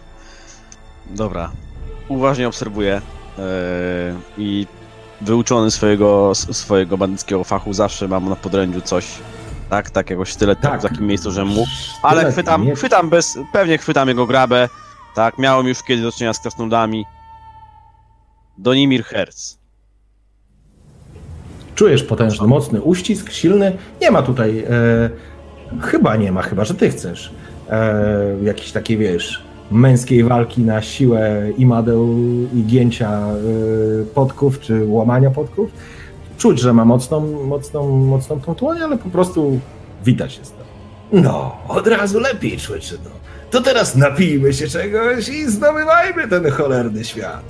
Dobra. 1.10 1.50
Uważnie 2.08 2.48
obserwuję 2.48 3.00
yy, 3.38 3.44
i 4.38 4.66
wyuczony 5.20 5.70
swojego, 5.70 6.32
swojego 6.34 6.98
bandyckiego 6.98 7.44
fachu 7.44 7.72
zawsze 7.72 8.08
mam 8.08 8.28
na 8.28 8.36
podrędziu 8.36 8.80
coś, 8.80 9.06
tak, 9.70 9.90
tak 9.90 10.10
jakoś 10.10 10.34
tyle 10.34 10.56
tak. 10.56 10.80
w 10.80 10.82
takim 10.82 11.06
miejscu, 11.06 11.30
że 11.30 11.44
mógł, 11.44 11.70
ale 12.02 12.32
chwytam, 12.32 12.74
chwytam 12.74 13.10
bez, 13.10 13.38
pewnie 13.52 13.78
chwytam 13.78 14.08
jego 14.08 14.26
grabę, 14.26 14.68
tak, 15.18 15.38
miałem 15.38 15.66
już 15.66 15.82
kiedyś 15.82 16.02
do 16.02 16.12
czynienia 16.12 16.32
z 16.32 16.40
krasnoludami. 16.40 17.04
Donimir 18.58 19.04
Herz. 19.04 19.56
Czujesz 21.74 22.02
potężny, 22.02 22.46
mocny 22.46 22.82
uścisk, 22.82 23.30
silny. 23.30 23.76
Nie 24.00 24.10
ma 24.10 24.22
tutaj, 24.22 24.58
e, 24.58 25.80
chyba 25.80 26.16
nie 26.16 26.32
ma, 26.32 26.42
chyba 26.42 26.64
że 26.64 26.74
ty 26.74 26.90
chcesz. 26.90 27.32
E, 27.70 28.36
jakiś 28.42 28.72
taki, 28.72 28.96
wiesz, 28.96 29.42
męskiej 29.70 30.24
walki 30.24 30.62
na 30.62 30.82
siłę 30.82 31.52
i 31.56 31.66
madeł 31.66 32.08
i 32.54 32.64
gięcia 32.66 33.20
y, 34.02 34.04
podków, 34.14 34.60
czy 34.60 34.86
łamania 34.86 35.30
podków. 35.30 35.70
Czuć, 36.38 36.60
że 36.60 36.72
ma 36.72 36.84
mocną, 36.84 37.44
mocną, 37.44 37.96
mocną 37.96 38.40
tą 38.40 38.54
tłoń, 38.54 38.80
ale 38.82 38.98
po 38.98 39.08
prostu 39.08 39.60
widać 40.04 40.38
jest 40.38 40.58
to. 40.58 40.64
No, 41.12 41.56
od 41.68 41.86
razu 41.86 42.20
lepiej, 42.20 42.58
człeczyno. 42.58 43.17
To 43.50 43.60
teraz 43.60 43.96
napijmy 43.96 44.52
się 44.52 44.68
czegoś 44.68 45.28
i 45.28 45.50
zdobywajmy 45.50 46.28
ten 46.28 46.50
cholerny 46.50 47.04
świat. 47.04 47.42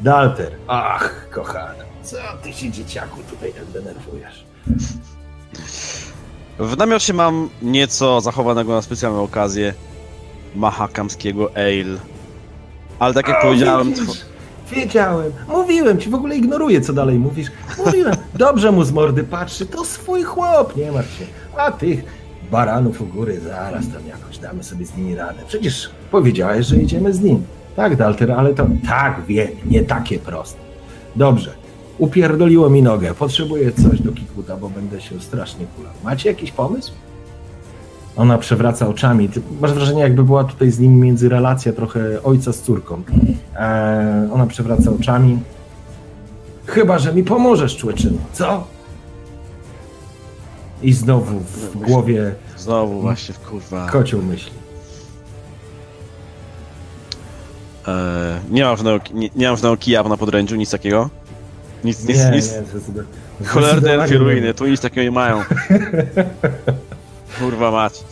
Dalter. 0.00 0.52
Ach, 0.66 1.28
kochana, 1.30 1.84
co 2.02 2.16
ty 2.42 2.52
się 2.52 2.70
dzieciaku 2.70 3.20
tutaj 3.30 3.52
tak 3.52 3.64
denerwujesz? 3.64 4.44
W 6.58 6.76
namiocie 6.76 7.12
mam 7.12 7.50
nieco 7.62 8.20
zachowanego 8.20 8.72
na 8.72 8.82
specjalną 8.82 9.22
okazję 9.22 9.74
mahakamskiego 10.56 11.50
ale. 11.54 11.98
Ale 12.98 13.14
tak 13.14 13.28
jak 13.28 13.38
o, 13.38 13.42
powiedziałem... 13.42 13.94
Widzisz, 13.94 14.20
wiedziałem, 14.72 15.32
mówiłem 15.48 15.98
ci, 16.00 16.10
w 16.10 16.14
ogóle 16.14 16.36
ignoruję, 16.36 16.80
co 16.80 16.92
dalej 16.92 17.18
mówisz. 17.18 17.48
Mówiłem, 17.86 18.14
dobrze 18.34 18.72
mu 18.72 18.84
z 18.84 18.92
mordy 18.92 19.24
patrzy, 19.24 19.66
to 19.66 19.84
swój 19.84 20.22
chłop, 20.22 20.76
nie 20.76 20.92
martw 20.92 21.18
się. 21.18 21.24
A 21.56 21.70
tych 21.72 22.04
baranów 22.52 23.02
u 23.02 23.06
góry 23.06 23.40
zaraz 23.40 23.88
tam 23.88 24.06
jakoś 24.08 24.38
damy 24.38 24.64
sobie 24.64 24.86
z 24.86 24.96
nimi 24.96 25.14
radę. 25.14 25.42
Przecież 25.46 25.90
powiedziałeś, 26.10 26.66
że 26.66 26.76
idziemy 26.76 27.14
z 27.14 27.20
nim. 27.20 27.42
Tak, 27.76 27.96
Dalter, 27.96 28.32
ale 28.32 28.54
to... 28.54 28.66
Tak, 28.88 29.22
wiem, 29.26 29.48
nie 29.66 29.82
takie 29.82 30.18
proste. 30.18 30.58
Dobrze, 31.16 31.50
upierdoliło 31.98 32.70
mi 32.70 32.82
nogę, 32.82 33.14
potrzebuję 33.14 33.72
coś 33.72 34.00
do 34.00 34.12
kikuta, 34.12 34.56
bo 34.56 34.70
będę 34.70 35.00
się 35.00 35.20
strasznie 35.20 35.66
kulał. 35.76 35.92
Macie 36.04 36.28
jakiś 36.28 36.50
pomysł? 36.50 36.92
Ona 38.16 38.38
przewraca 38.38 38.88
oczami. 38.88 39.28
Masz 39.60 39.72
wrażenie, 39.72 40.02
jakby 40.02 40.24
była 40.24 40.44
tutaj 40.44 40.70
z 40.70 40.78
nim 40.78 41.00
między 41.00 41.28
relacja 41.28 41.72
trochę 41.72 42.22
ojca 42.22 42.52
z 42.52 42.62
córką. 42.62 43.02
E, 43.56 44.28
ona 44.32 44.46
przewraca 44.46 44.90
oczami. 44.90 45.38
Chyba, 46.66 46.98
że 46.98 47.14
mi 47.14 47.24
pomożesz, 47.24 47.76
człeczyno, 47.76 48.18
co? 48.32 48.64
I 50.82 50.92
znowu 50.92 51.40
w 51.40 51.76
głowie. 51.76 52.34
Znowu 52.56 53.00
właśnie, 53.00 53.34
kurwa. 53.34 53.88
Kocioł 53.88 54.22
myśli. 54.22 54.52
E, 57.88 58.40
nie 58.50 58.64
mam 58.64 58.76
żadnego, 58.76 59.04
nie, 59.14 59.30
nie 59.36 59.46
mam 59.46 59.56
żadnego 59.56 59.76
kija 59.76 60.02
na 60.02 60.16
podręczu, 60.16 60.56
nic 60.56 60.70
takiego. 60.70 61.10
Nic, 61.84 62.08
nic, 62.08 62.18
nie, 62.18 62.30
nic. 62.30 62.52
Nie, 63.40 63.46
Cholerne 63.46 63.92
elfy 63.92 64.18
ruiny, 64.18 64.54
tu 64.54 64.66
nic 64.66 64.80
takiego 64.80 65.02
nie 65.02 65.10
mają. 65.10 65.42
Kurwa 67.38 67.70
mać. 67.70 68.04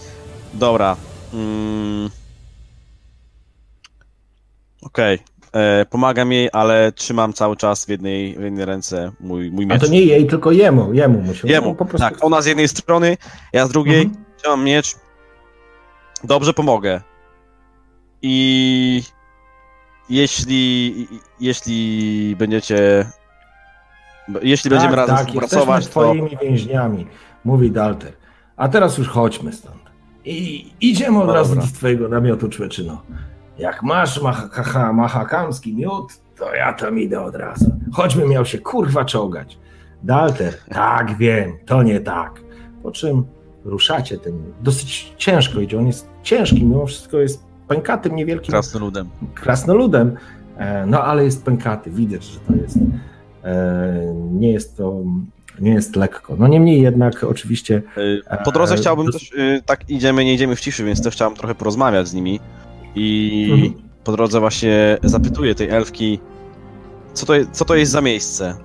Dobra. 0.54 0.96
Mm. 1.32 2.10
Okej. 4.82 5.14
Okay. 5.14 5.39
E, 5.52 5.86
pomagam 5.86 6.32
jej, 6.32 6.48
ale 6.52 6.92
trzymam 6.92 7.32
cały 7.32 7.56
czas 7.56 7.84
w 7.84 7.88
jednej, 7.88 8.36
w 8.36 8.42
jednej 8.42 8.64
ręce 8.64 9.12
mój, 9.20 9.50
mój 9.50 9.66
miecz. 9.66 9.82
A 9.82 9.86
to 9.86 9.92
nie 9.92 10.02
jej, 10.02 10.26
tylko 10.26 10.52
jemu. 10.52 10.92
Jemu 10.92 11.20
musi. 11.20 11.48
Jemu, 11.48 11.74
po 11.74 11.84
prostu... 11.84 12.08
tak. 12.08 12.24
Ona 12.24 12.42
z 12.42 12.46
jednej 12.46 12.68
strony, 12.68 13.16
ja 13.52 13.66
z 13.66 13.70
drugiej. 13.70 14.02
Mhm. 14.02 14.24
Trzymam 14.36 14.64
miecz. 14.64 14.96
Dobrze 16.24 16.52
pomogę. 16.52 17.00
I 18.22 19.02
jeśli, 20.10 21.08
jeśli 21.40 22.36
będziecie 22.38 23.06
jeśli 24.42 24.70
tak, 24.70 24.78
będziemy 24.78 24.96
razem 24.96 25.16
tak, 25.16 25.26
współpracować, 25.26 25.84
to... 25.84 25.90
twoimi 25.90 26.36
więźniami, 26.42 27.06
mówi 27.44 27.70
Dalter. 27.70 28.12
A 28.56 28.68
teraz 28.68 28.98
już 28.98 29.08
chodźmy 29.08 29.52
stąd. 29.52 29.80
I 30.24 30.66
idziemy 30.80 31.20
od 31.20 31.26
no 31.26 31.34
razu 31.34 31.56
do 31.56 31.62
twojego 31.62 32.08
namiotu, 32.08 32.48
człeczyno. 32.48 33.02
Jak 33.60 33.82
masz 33.82 34.22
maha, 34.22 34.92
mahakamski 34.92 35.74
miód, 35.74 36.12
to 36.38 36.54
ja 36.54 36.72
tam 36.72 36.98
idę 36.98 37.20
od 37.20 37.34
razu. 37.34 37.70
Choćby 37.92 38.28
miał 38.28 38.44
się 38.44 38.58
kurwa 38.58 39.04
czołgać. 39.04 39.58
Dalter, 40.02 40.54
tak 40.68 41.16
wiem, 41.16 41.52
to 41.66 41.82
nie 41.82 42.00
tak. 42.00 42.40
Po 42.82 42.90
czym 42.90 43.24
ruszacie 43.64 44.18
tym. 44.18 44.52
Dosyć 44.62 45.14
ciężko 45.16 45.60
idzie. 45.60 45.78
On 45.78 45.86
jest 45.86 46.08
ciężki, 46.22 46.64
mimo 46.64 46.86
wszystko 46.86 47.18
jest 47.18 47.44
pękatym, 47.68 48.16
niewielkim. 48.16 48.52
Krasnoludem. 48.52 49.08
Krasnoludem. 49.34 50.16
E, 50.56 50.86
no 50.86 51.04
ale 51.04 51.24
jest 51.24 51.44
pękaty. 51.44 51.90
Widać, 51.90 52.24
że 52.24 52.40
to 52.40 52.54
jest. 52.54 52.78
E, 53.44 54.14
nie 54.32 54.52
jest 54.52 54.76
to 54.76 55.02
nie 55.60 55.72
jest 55.72 55.96
lekko. 55.96 56.36
No 56.38 56.48
niemniej 56.48 56.82
jednak 56.82 57.24
oczywiście... 57.24 57.82
E, 58.26 58.44
po 58.44 58.52
drodze 58.52 58.76
chciałbym 58.76 59.12
też, 59.12 59.32
tak 59.66 59.90
idziemy, 59.90 60.24
nie 60.24 60.34
idziemy 60.34 60.56
w 60.56 60.60
ciszy, 60.60 60.84
więc 60.84 61.02
też 61.02 61.14
chciałem 61.14 61.34
trochę 61.34 61.54
porozmawiać 61.54 62.08
z 62.08 62.14
nimi 62.14 62.40
i 62.94 63.48
mhm. 63.52 63.72
po 64.04 64.12
drodze 64.12 64.40
właśnie 64.40 64.98
zapytuję 65.02 65.54
tej 65.54 65.68
elfki, 65.68 66.20
co 67.14 67.26
to, 67.26 67.32
co 67.52 67.64
to 67.64 67.74
jest 67.74 67.92
za 67.92 68.00
miejsce? 68.00 68.56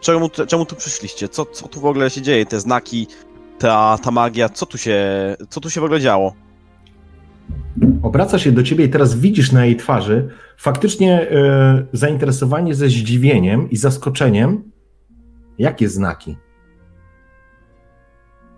Czemu, 0.00 0.28
czemu 0.48 0.66
tu 0.66 0.76
przyszliście? 0.76 1.28
Co, 1.28 1.44
co 1.44 1.68
tu 1.68 1.80
w 1.80 1.84
ogóle 1.84 2.10
się 2.10 2.22
dzieje? 2.22 2.46
Te 2.46 2.60
znaki, 2.60 3.06
ta, 3.58 3.98
ta 4.02 4.10
magia, 4.10 4.48
co 4.48 4.66
tu, 4.66 4.78
się, 4.78 4.96
co 5.48 5.60
tu 5.60 5.70
się 5.70 5.80
w 5.80 5.84
ogóle 5.84 6.00
działo? 6.00 6.34
Obraca 8.02 8.38
się 8.38 8.52
do 8.52 8.62
ciebie 8.62 8.84
i 8.84 8.88
teraz 8.88 9.14
widzisz 9.14 9.52
na 9.52 9.64
jej 9.64 9.76
twarzy 9.76 10.28
faktycznie 10.56 11.30
e, 11.30 11.86
zainteresowanie 11.92 12.74
ze 12.74 12.88
zdziwieniem 12.88 13.70
i 13.70 13.76
zaskoczeniem, 13.76 14.70
Jakie 15.60 15.88
znaki? 15.88 16.36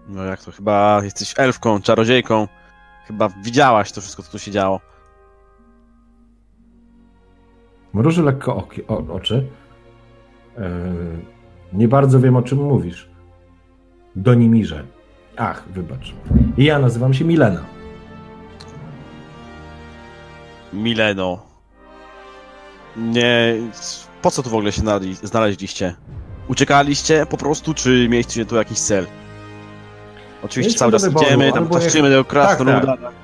No 0.09 0.25
jak 0.25 0.45
to, 0.45 0.53
chyba 0.53 1.01
jesteś 1.05 1.35
elfką, 1.37 1.81
czarodziejką. 1.81 2.49
Chyba 3.07 3.29
widziałaś 3.29 3.93
to 3.93 4.01
wszystko, 4.01 4.23
co 4.23 4.33
tu 4.33 4.39
się 4.39 4.51
działo. 4.51 4.81
Mruży 7.93 8.23
lekko 8.23 8.57
oki, 8.57 8.87
o, 8.87 9.05
oczy. 9.15 9.47
Yy, 10.59 10.65
nie 11.73 11.89
bardzo 11.89 12.21
wiem, 12.21 12.37
o 12.37 12.43
czym 12.43 12.59
mówisz. 12.59 13.09
Donimirze. 14.17 14.85
Ach, 15.37 15.65
wybacz. 15.69 16.15
Ja 16.59 16.79
nazywam 16.79 17.15
się 17.15 17.25
Milena. 17.25 17.65
Mileno. 20.73 21.43
Nie... 22.97 23.55
Po 24.23 24.31
co 24.31 24.43
tu 24.43 24.51
w 24.51 24.55
ogóle 24.55 24.73
się 24.73 24.83
znaleźliście? 25.23 25.95
Uciekaliście 26.49 27.27
po 27.27 27.37
prostu, 27.37 27.75
czy 27.75 28.09
mieliście 28.09 28.47
tu 28.47 28.57
jakiś 28.57 28.79
cel? 28.79 29.07
Oczywiście 30.43 30.61
Mieliśmy 30.61 30.79
cały 30.79 30.93
czas 30.93 31.25
idziemy, 31.25 31.53
tam 31.53 31.69
patrzymy 31.69 32.09
jak... 32.09 32.19
do 32.19 32.25
krasnoluda. 32.25 32.87
Tak, 32.87 33.01
tak. 33.01 33.22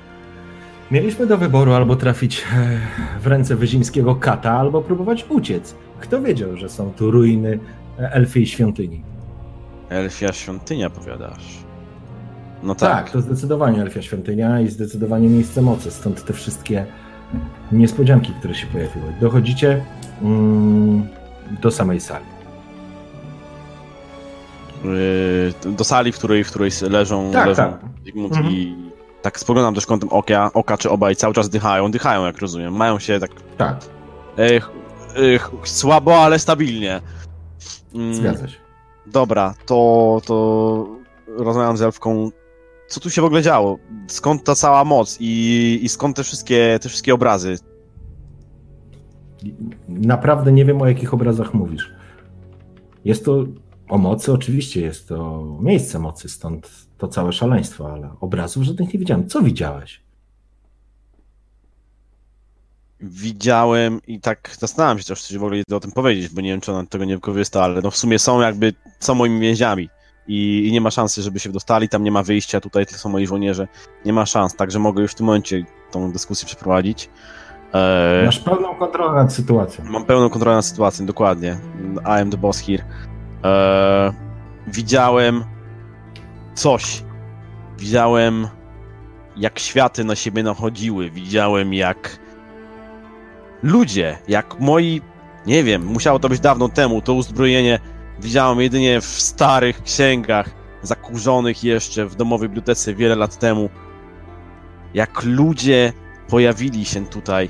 Mieliśmy 0.91 1.25
do 1.25 1.37
wyboru 1.37 1.73
albo 1.73 1.95
trafić 1.95 2.45
e, 2.55 2.79
w 3.19 3.27
ręce 3.27 3.55
wyzimskiego 3.55 4.15
kata, 4.15 4.51
albo 4.51 4.81
próbować 4.81 5.25
uciec. 5.29 5.75
Kto 5.99 6.21
wiedział, 6.21 6.57
że 6.57 6.69
są 6.69 6.93
tu 6.93 7.11
ruiny 7.11 7.59
e, 7.99 8.11
elfiej 8.11 8.45
świątyni? 8.45 9.03
Elfia 9.89 10.33
świątynia, 10.33 10.89
powiadasz? 10.89 11.57
No 12.63 12.75
tak. 12.75 12.91
Tak, 12.91 13.11
to 13.11 13.21
zdecydowanie 13.21 13.81
elfia 13.81 14.01
świątynia 14.01 14.61
i 14.61 14.67
zdecydowanie 14.67 15.29
miejsce 15.29 15.61
mocy. 15.61 15.91
Stąd 15.91 16.25
te 16.25 16.33
wszystkie 16.33 16.85
niespodzianki, 17.71 18.33
które 18.39 18.55
się 18.55 18.67
pojawiły. 18.67 19.13
Dochodzicie 19.21 19.85
mm, 20.21 21.07
do 21.61 21.71
samej 21.71 21.99
sali. 21.99 22.25
Yy, 24.83 25.71
do 25.71 25.83
sali, 25.83 26.11
w 26.11 26.17
której, 26.17 26.43
w 26.43 26.49
której 26.49 26.71
leżą, 26.89 27.31
tak, 27.31 27.47
leżą 27.47 27.63
tak. 27.63 27.79
Zygmunt 28.05 28.35
mhm. 28.35 28.55
i 28.55 28.88
tak 29.21 29.39
spoglądam 29.39 29.75
też 29.75 29.85
kątem 29.85 30.09
oka, 30.09 30.51
oka, 30.53 30.77
czy 30.77 30.89
obaj 30.89 31.15
cały 31.15 31.33
czas 31.33 31.49
dychają. 31.49 31.91
Dychają, 31.91 32.25
jak 32.25 32.37
rozumiem. 32.37 32.73
Mają 32.73 32.99
się 32.99 33.19
tak... 33.19 33.31
Tak. 33.57 33.79
słabo, 35.63 36.23
ale 36.23 36.39
stabilnie. 36.39 37.01
Mm, 37.95 38.13
Zgadza 38.13 38.47
się. 38.47 38.57
Dobra, 39.07 39.53
to, 39.65 40.21
to 40.25 40.87
rozmawiam 41.27 41.77
z 41.77 41.81
Elfką. 41.81 42.29
Co 42.87 42.99
tu 42.99 43.09
się 43.09 43.21
w 43.21 43.25
ogóle 43.25 43.41
działo? 43.41 43.77
Skąd 44.07 44.43
ta 44.43 44.55
cała 44.55 44.85
moc 44.85 45.17
i, 45.19 45.79
i 45.81 45.89
skąd 45.89 46.15
te 46.15 46.23
wszystkie, 46.23 46.79
te 46.81 46.89
wszystkie 46.89 47.13
obrazy? 47.13 47.57
Naprawdę 49.87 50.51
nie 50.51 50.65
wiem, 50.65 50.81
o 50.81 50.87
jakich 50.87 51.13
obrazach 51.13 51.53
mówisz. 51.53 51.93
Jest 53.05 53.25
to 53.25 53.45
o 53.89 53.97
mocy, 53.97 54.33
oczywiście 54.33 54.81
jest 54.81 55.07
to 55.07 55.43
miejsce 55.61 55.99
mocy, 55.99 56.29
stąd 56.29 56.88
to 56.99 57.07
całe 57.07 57.33
szaleństwo, 57.33 57.93
ale 57.93 58.09
obrazów 58.21 58.63
żadnych 58.63 58.93
nie 58.93 58.99
widziałem. 58.99 59.29
Co 59.29 59.41
widziałeś? 59.41 60.01
Widziałem 63.01 63.99
i 64.07 64.19
tak 64.19 64.55
zastanawiam 64.59 64.99
się 64.99 65.05
też, 65.05 65.23
czy 65.23 65.39
w 65.39 65.43
ogóle 65.43 65.63
o 65.71 65.79
tym 65.79 65.91
powiedzieć, 65.91 66.29
bo 66.29 66.41
nie 66.41 66.49
wiem, 66.49 66.61
czy 66.61 66.71
ona 66.71 66.85
tego 66.85 67.05
nie 67.05 67.15
wykorzysta, 67.15 67.63
ale 67.63 67.81
no 67.81 67.91
w 67.91 67.97
sumie 67.97 68.19
są 68.19 68.41
jakby, 68.41 68.73
są 68.99 69.15
moimi 69.15 69.39
więźniami 69.39 69.89
i, 70.27 70.67
i 70.67 70.71
nie 70.71 70.81
ma 70.81 70.91
szansy, 70.91 71.21
żeby 71.21 71.39
się 71.39 71.49
dostali, 71.49 71.89
tam 71.89 72.03
nie 72.03 72.11
ma 72.11 72.23
wyjścia, 72.23 72.61
tutaj 72.61 72.85
to 72.85 72.93
są 72.93 73.09
moi 73.09 73.27
żołnierze, 73.27 73.67
nie 74.05 74.13
ma 74.13 74.25
szans, 74.25 74.55
także 74.55 74.79
mogę 74.79 75.01
już 75.01 75.11
w 75.11 75.15
tym 75.15 75.25
momencie 75.25 75.65
tą 75.91 76.11
dyskusję 76.11 76.45
przeprowadzić. 76.45 77.09
E... 77.73 78.23
Masz 78.25 78.39
pełną 78.39 78.75
kontrolę 78.75 79.23
nad 79.23 79.33
sytuacją. 79.33 79.85
Mam 79.85 80.05
pełną 80.05 80.29
kontrolę 80.29 80.55
nad 80.55 80.65
sytuacją, 80.65 81.05
dokładnie. 81.05 81.57
I 82.05 82.21
am 82.21 82.31
the 82.31 82.37
boss 82.37 82.59
here. 82.59 82.83
E... 83.43 84.13
Widziałem 84.67 85.43
coś. 86.59 87.03
Widziałem, 87.77 88.47
jak 89.37 89.59
światy 89.59 90.03
na 90.03 90.15
siebie 90.15 90.43
nachodziły. 90.43 91.09
Widziałem, 91.09 91.73
jak 91.73 92.19
ludzie, 93.63 94.17
jak 94.27 94.59
moi, 94.59 95.01
nie 95.45 95.63
wiem, 95.63 95.85
musiało 95.85 96.19
to 96.19 96.29
być 96.29 96.39
dawno 96.39 96.69
temu, 96.69 97.01
to 97.01 97.13
uzbrojenie 97.13 97.79
widziałem 98.19 98.59
jedynie 98.59 99.01
w 99.01 99.05
starych 99.05 99.83
księgach, 99.83 100.49
zakurzonych 100.81 101.63
jeszcze 101.63 102.05
w 102.05 102.15
domowej 102.15 102.49
bibliotece 102.49 102.93
wiele 102.93 103.15
lat 103.15 103.39
temu. 103.39 103.69
Jak 104.93 105.23
ludzie 105.23 105.93
pojawili 106.27 106.85
się 106.85 107.05
tutaj, 107.05 107.49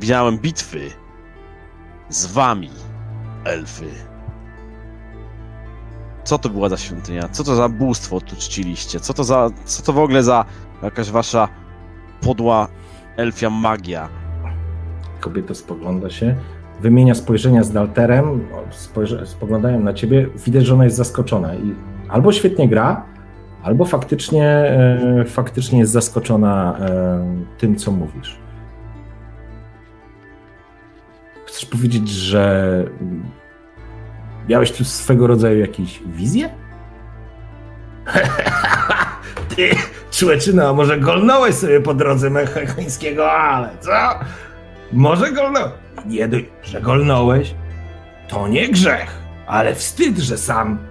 widziałem 0.00 0.38
bitwy 0.38 0.90
z 2.08 2.26
wami, 2.26 2.70
elfy. 3.44 4.07
Co 6.28 6.38
to 6.38 6.48
była 6.48 6.68
za 6.68 6.76
świątynia? 6.76 7.28
Co 7.28 7.44
to 7.44 7.54
za 7.54 7.68
bóstwo 7.68 8.20
tu 8.20 8.36
czciliście? 8.36 9.00
Co 9.00 9.14
to 9.14 9.24
za, 9.24 9.50
co 9.64 9.82
to 9.82 9.92
w 9.92 9.98
ogóle 9.98 10.22
za 10.22 10.44
jakaś 10.82 11.10
wasza 11.10 11.48
podła 12.20 12.68
elfia 13.16 13.50
magia? 13.50 14.08
Kobieta 15.20 15.54
spogląda 15.54 16.10
się, 16.10 16.36
wymienia 16.80 17.14
spojrzenia 17.14 17.64
z 17.64 17.72
Dalterem, 17.72 18.48
spojrze, 18.70 19.26
spoglądają 19.26 19.80
na 19.80 19.94
ciebie, 19.94 20.26
widać, 20.46 20.66
że 20.66 20.74
ona 20.74 20.84
jest 20.84 20.96
zaskoczona 20.96 21.54
i 21.54 21.74
albo 22.08 22.32
świetnie 22.32 22.68
gra, 22.68 23.04
albo 23.62 23.84
faktycznie, 23.84 24.46
e, 24.46 25.24
faktycznie 25.24 25.78
jest 25.78 25.92
zaskoczona 25.92 26.78
e, 26.78 27.24
tym, 27.58 27.76
co 27.76 27.92
mówisz. 27.92 28.38
Chcesz 31.46 31.66
powiedzieć, 31.66 32.08
że 32.08 32.84
miałeś 34.48 34.72
tu 34.72 34.84
swego 34.84 35.26
rodzaju 35.26 35.58
jakieś 35.58 36.00
wizje? 36.06 36.50
Ty, 39.56 39.70
człeczyna, 40.10 40.72
może 40.72 40.98
golnąłeś 40.98 41.54
sobie 41.54 41.80
po 41.80 41.94
drodze 41.94 42.30
mechańskiego, 42.30 43.32
ale 43.32 43.68
co? 43.80 43.90
Może 44.92 45.32
golnąłeś. 45.32 45.72
Nie 46.06 46.28
dość, 46.28 46.44
że 46.62 46.80
golnąłeś, 46.80 47.54
to 48.28 48.48
nie 48.48 48.68
grzech, 48.68 49.10
ale 49.46 49.74
wstyd, 49.74 50.18
że 50.18 50.38
sam. 50.38 50.78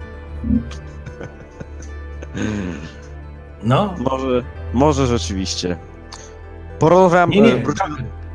No. 3.63 3.95
Może, 3.97 4.43
może 4.73 5.07
rzeczywiście. 5.07 5.77
Porozmawiam... 6.79 7.29
Nie, 7.29 7.41
nie, 7.41 7.53
e, 7.53 7.63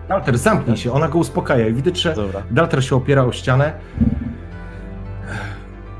Dalter, 0.08 0.38
zamknij 0.38 0.76
się, 0.76 0.92
ona 0.92 1.08
go 1.08 1.18
uspokaja 1.18 1.68
i 1.68 1.72
widać, 1.72 2.00
że 2.00 2.14
Dobra. 2.14 2.42
Dalter 2.50 2.84
się 2.84 2.96
opiera 2.96 3.24
o 3.24 3.32
ścianę 3.32 3.72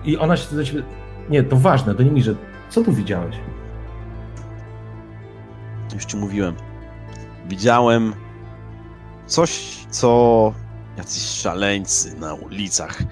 i 0.05 0.19
ona 0.19 0.37
się 0.37 0.57
do 0.57 0.65
ciebie... 0.65 0.83
Nie, 1.31 1.43
to 1.43 1.57
ważne, 1.57 1.95
do 1.95 2.03
nimi, 2.03 2.23
że 2.23 2.35
co 2.71 2.83
tu 2.83 2.93
widziałeś? 2.93 3.37
Już 5.95 6.05
ci 6.05 6.17
mówiłem. 6.17 6.57
Widziałem 7.49 8.15
coś, 9.27 9.79
co 9.91 10.53
jacyś 10.97 11.23
szaleńcy 11.23 12.17
na 12.17 12.35
ulicach, 12.35 13.03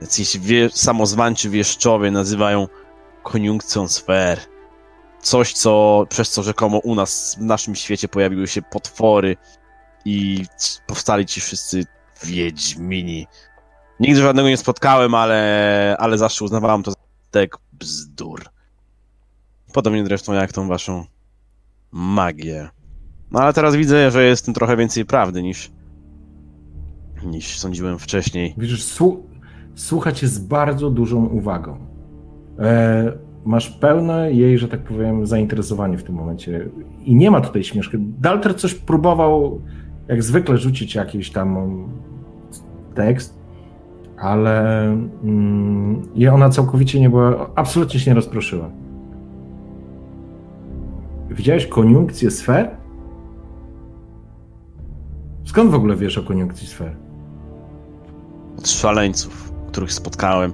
jacyś 0.00 0.38
wie, 0.38 0.70
samozwańczy 0.70 1.50
wieszczowie 1.50 2.10
nazywają 2.10 2.68
koniunkcją 3.22 3.88
sfer. 3.88 4.40
Coś, 5.22 5.52
co, 5.52 6.04
przez 6.08 6.30
co 6.30 6.42
rzekomo 6.42 6.78
u 6.78 6.94
nas, 6.94 7.36
w 7.40 7.42
naszym 7.42 7.74
świecie 7.74 8.08
pojawiły 8.08 8.46
się 8.46 8.62
potwory 8.62 9.36
i 10.04 10.44
powstali 10.86 11.26
ci 11.26 11.40
wszyscy 11.40 11.84
wiedźmini. 12.24 13.26
Nigdy 14.00 14.20
żadnego 14.20 14.48
nie 14.48 14.56
spotkałem, 14.56 15.14
ale, 15.14 15.96
ale 15.98 16.18
zawsze 16.18 16.44
uznawałem 16.44 16.82
to 16.82 16.90
za 16.90 16.96
tek 17.30 17.56
bzdur. 17.72 18.44
Podobnie 19.72 20.04
zresztą 20.04 20.32
jak 20.32 20.52
tą 20.52 20.68
waszą 20.68 21.04
magię. 21.92 22.68
No 23.30 23.40
ale 23.40 23.52
teraz 23.52 23.76
widzę, 23.76 24.10
że 24.10 24.24
jest 24.24 24.44
tym 24.44 24.54
trochę 24.54 24.76
więcej 24.76 25.04
prawdy 25.04 25.42
niż, 25.42 25.70
niż 27.24 27.58
sądziłem 27.58 27.98
wcześniej. 27.98 28.54
Widzisz, 28.58 28.84
słu 28.84 29.26
słuchać 29.74 30.24
z 30.24 30.38
bardzo 30.38 30.90
dużą 30.90 31.26
uwagą. 31.26 31.78
E, 32.58 33.12
masz 33.44 33.70
pełne 33.70 34.32
jej, 34.32 34.58
że 34.58 34.68
tak 34.68 34.84
powiem, 34.84 35.26
zainteresowanie 35.26 35.98
w 35.98 36.04
tym 36.04 36.14
momencie. 36.14 36.68
I 37.04 37.14
nie 37.14 37.30
ma 37.30 37.40
tutaj 37.40 37.64
śmieszki. 37.64 37.96
Dalter 37.98 38.56
coś 38.56 38.74
próbował, 38.74 39.60
jak 40.08 40.22
zwykle, 40.22 40.58
rzucić 40.58 40.94
jakiś 40.94 41.30
tam 41.30 41.88
tekst, 42.94 43.39
ale 44.20 44.82
mm, 45.24 46.14
i 46.14 46.28
ona 46.28 46.50
całkowicie 46.50 47.00
nie 47.00 47.10
była, 47.10 47.50
absolutnie 47.54 48.00
się 48.00 48.10
nie 48.10 48.14
rozproszyła. 48.14 48.70
Widziałeś 51.30 51.66
koniunkcję 51.66 52.30
sfer? 52.30 52.70
Skąd 55.44 55.70
w 55.70 55.74
ogóle 55.74 55.96
wiesz 55.96 56.18
o 56.18 56.22
koniunkcji 56.22 56.66
sfer? 56.66 56.96
Od 58.58 58.68
szaleńców, 58.68 59.52
których 59.68 59.92
spotkałem 59.92 60.52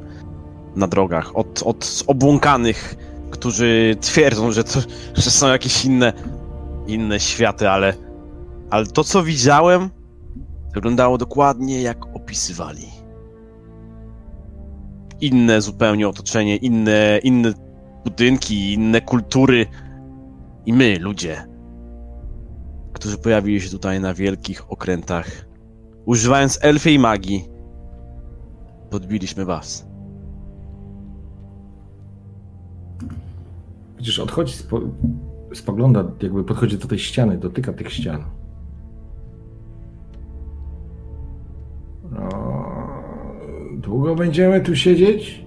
na 0.76 0.86
drogach, 0.86 1.36
od, 1.36 1.62
od 1.64 2.04
obłąkanych, 2.06 2.96
którzy 3.30 3.96
twierdzą, 4.00 4.52
że, 4.52 4.64
to, 4.64 4.80
że 5.14 5.30
są 5.30 5.48
jakieś 5.48 5.84
inne, 5.84 6.12
inne 6.86 7.20
światy, 7.20 7.70
ale, 7.70 7.94
ale 8.70 8.86
to, 8.86 9.04
co 9.04 9.22
widziałem, 9.22 9.90
wyglądało 10.74 11.18
dokładnie 11.18 11.82
jak 11.82 12.16
opisywali. 12.16 12.95
Inne 15.20 15.60
zupełnie 15.60 16.08
otoczenie, 16.08 16.56
inne, 16.56 17.18
inne 17.22 17.52
budynki, 18.04 18.72
inne 18.72 19.00
kultury. 19.00 19.66
I 20.66 20.72
my, 20.72 20.98
ludzie, 20.98 21.46
którzy 22.92 23.18
pojawili 23.18 23.60
się 23.60 23.70
tutaj 23.70 24.00
na 24.00 24.14
wielkich 24.14 24.72
okrętach, 24.72 25.46
używając 26.04 26.58
elfiej 26.62 26.98
magii, 26.98 27.48
podbiliśmy 28.90 29.44
was. 29.44 29.86
Widzisz, 33.98 34.18
odchodzi, 34.18 34.54
spo, 34.54 34.80
spogląda, 35.54 36.04
jakby 36.22 36.44
podchodzi 36.44 36.78
do 36.78 36.88
tej 36.88 36.98
ściany, 36.98 37.38
dotyka 37.38 37.72
tych 37.72 37.92
ścian. 37.92 38.24
No, 42.10 42.75
długo 43.86 44.14
będziemy 44.14 44.60
tu 44.60 44.76
siedzieć? 44.76 45.44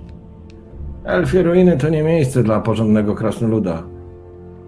Elfie 1.03 1.43
ruiny 1.43 1.77
to 1.77 1.89
nie 1.89 2.03
miejsce 2.03 2.43
dla 2.43 2.59
porządnego 2.59 3.15
krasnoluda. 3.15 3.83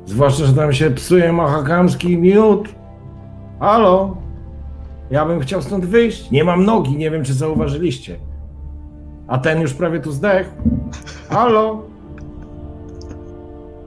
Zwłaszcza, 0.06 0.45
że 0.45 0.53
tam 0.53 0.73
się 0.73 0.91
psuje 0.91 1.34
mahakamski 1.34 2.18
miód. 2.18 2.69
Halo? 3.60 4.18
Ja 5.11 5.26
bym 5.26 5.39
chciał 5.39 5.61
stąd 5.61 5.85
wyjść. 5.85 6.31
Nie 6.31 6.43
mam 6.43 6.65
nogi, 6.65 6.98
nie 6.98 7.11
wiem, 7.11 7.23
czy 7.23 7.34
zauważyliście. 7.34 8.15
A 9.27 9.38
ten 9.38 9.61
już 9.61 9.73
prawie 9.73 9.99
tu 9.99 10.11
zdechł. 10.11 10.49
Halo? 11.30 11.81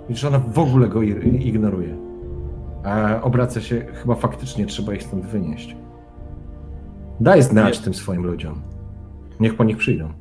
Widzisz, 0.08 0.24
ona 0.24 0.38
w 0.38 0.58
ogóle 0.58 0.88
go 0.88 1.02
ignoruje. 1.02 1.96
A 2.84 3.20
obraca 3.22 3.60
się, 3.60 3.80
chyba 3.80 4.14
faktycznie 4.14 4.66
trzeba 4.66 4.94
ich 4.94 5.02
stąd 5.02 5.26
wynieść. 5.26 5.76
Daj 7.20 7.42
znać 7.42 7.78
Nie. 7.78 7.84
tym 7.84 7.94
swoim 7.94 8.26
ludziom. 8.26 8.73
Niech 9.40 9.56
po 9.56 9.64
nich 9.64 9.76
przyjdą. 9.76 10.12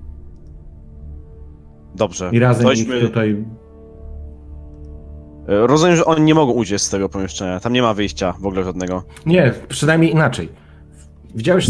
Dobrze. 1.96 2.30
I 2.34 2.40
razem 2.40 2.66
Tośmy... 2.66 2.98
ich 2.98 3.06
tutaj... 3.06 3.46
E, 5.48 5.68
rozumiem, 5.68 5.96
że 5.96 6.06
oni 6.06 6.22
nie 6.22 6.36
mogą 6.36 6.52
uciec 6.52 6.82
z 6.82 6.90
tego 6.90 7.10
pomieszczenia. 7.10 7.60
Tam 7.60 7.74
nie 7.74 7.82
ma 7.82 7.94
wyjścia 7.94 8.34
w 8.40 8.46
ogóle 8.46 8.64
żadnego. 8.64 9.04
Nie, 9.26 9.54
przynajmniej 9.68 10.12
inaczej. 10.12 10.50
Widziałeś, 11.36 11.70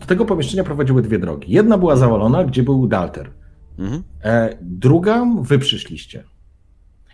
do 0.00 0.06
tego 0.06 0.24
pomieszczenia 0.24 0.64
prowadziły 0.64 1.02
dwie 1.02 1.18
drogi. 1.18 1.52
Jedna 1.52 1.78
była 1.78 1.96
zawalona, 1.96 2.44
gdzie 2.44 2.62
był 2.62 2.86
Dalter. 2.86 3.30
Mhm. 3.78 4.02
E, 4.24 4.58
druga, 4.60 5.26
wy 5.40 5.58
przyszliście. 5.58 6.24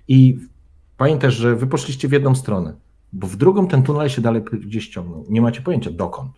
I 0.08 0.38
pamiętasz, 0.96 1.34
że 1.34 1.56
wy 1.56 1.66
poszliście 1.66 2.08
w 2.08 2.12
jedną 2.12 2.34
stronę, 2.34 2.74
bo 3.12 3.26
w 3.26 3.36
drugą 3.36 3.68
ten 3.68 3.82
tunel 3.82 4.08
się 4.08 4.22
dalej 4.22 4.42
gdzieś 4.42 4.88
ciągnął. 4.88 5.24
Nie 5.28 5.40
macie 5.40 5.60
pojęcia 5.60 5.90
dokąd. 5.90 6.32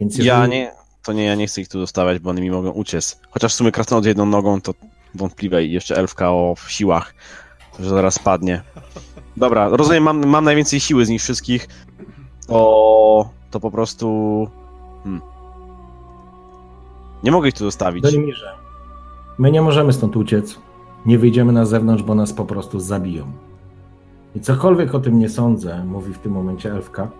Więc 0.00 0.18
jeżeli... 0.18 0.40
Ja 0.40 0.46
nie, 0.46 0.72
to 1.02 1.12
nie, 1.12 1.24
ja 1.24 1.34
nie 1.34 1.46
chcę 1.46 1.60
ich 1.60 1.68
tu 1.68 1.78
dostawać, 1.78 2.18
bo 2.18 2.30
oni 2.30 2.42
mi 2.42 2.50
mogą 2.50 2.70
uciec. 2.70 3.20
Chociaż 3.30 3.52
w 3.52 3.56
sumie 3.56 3.72
krasnolud 3.72 4.06
jedną 4.06 4.26
nogą 4.26 4.60
to 4.60 4.74
wątpliwe 5.14 5.64
i 5.64 5.72
jeszcze 5.72 5.96
elfka 5.96 6.30
o 6.30 6.54
siłach, 6.68 7.14
że 7.80 7.90
zaraz 7.90 8.18
padnie. 8.18 8.62
Dobra, 9.36 9.68
rozumiem, 9.68 10.02
mam, 10.02 10.26
mam 10.26 10.44
najwięcej 10.44 10.80
siły 10.80 11.06
z 11.06 11.08
nich 11.08 11.20
wszystkich. 11.20 11.68
To, 12.46 13.30
to 13.50 13.60
po 13.60 13.70
prostu... 13.70 14.48
Hmm. 15.04 15.20
Nie 17.22 17.30
mogę 17.32 17.48
ich 17.48 17.54
tu 17.54 17.64
zostawić. 17.64 18.02
Dolimirze, 18.02 18.54
my 19.38 19.50
nie 19.50 19.62
możemy 19.62 19.92
stąd 19.92 20.16
uciec. 20.16 20.58
Nie 21.06 21.18
wyjdziemy 21.18 21.52
na 21.52 21.64
zewnątrz, 21.64 22.02
bo 22.02 22.14
nas 22.14 22.32
po 22.32 22.44
prostu 22.44 22.80
zabiją. 22.80 23.32
I 24.34 24.40
cokolwiek 24.40 24.94
o 24.94 25.00
tym 25.00 25.18
nie 25.18 25.28
sądzę, 25.28 25.84
mówi 25.84 26.14
w 26.14 26.18
tym 26.18 26.32
momencie 26.32 26.72
Elfka, 26.72 27.10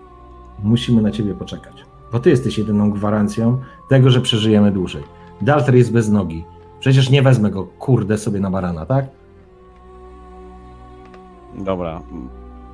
musimy 0.63 1.03
na 1.03 1.11
ciebie 1.11 1.35
poczekać. 1.35 1.90
Bo 2.13 2.21
ty 2.21 2.31
jesteś 2.31 2.59
jedyną 2.59 2.91
gwarancją 2.91 3.61
tego, 3.89 4.11
że 4.11 4.21
przeżyjemy 4.21 4.73
dłużej. 4.73 5.03
Dalter 5.41 5.75
jest 5.75 5.93
bez 5.93 6.09
nogi. 6.09 6.45
Przecież 6.81 7.11
nie 7.11 7.23
wezmę 7.23 7.51
go, 7.51 7.65
kurde, 7.65 8.19
sobie 8.19 8.41
na 8.41 8.51
barana, 8.51 8.87
tak? 8.87 9.05
Dobra. 11.55 12.03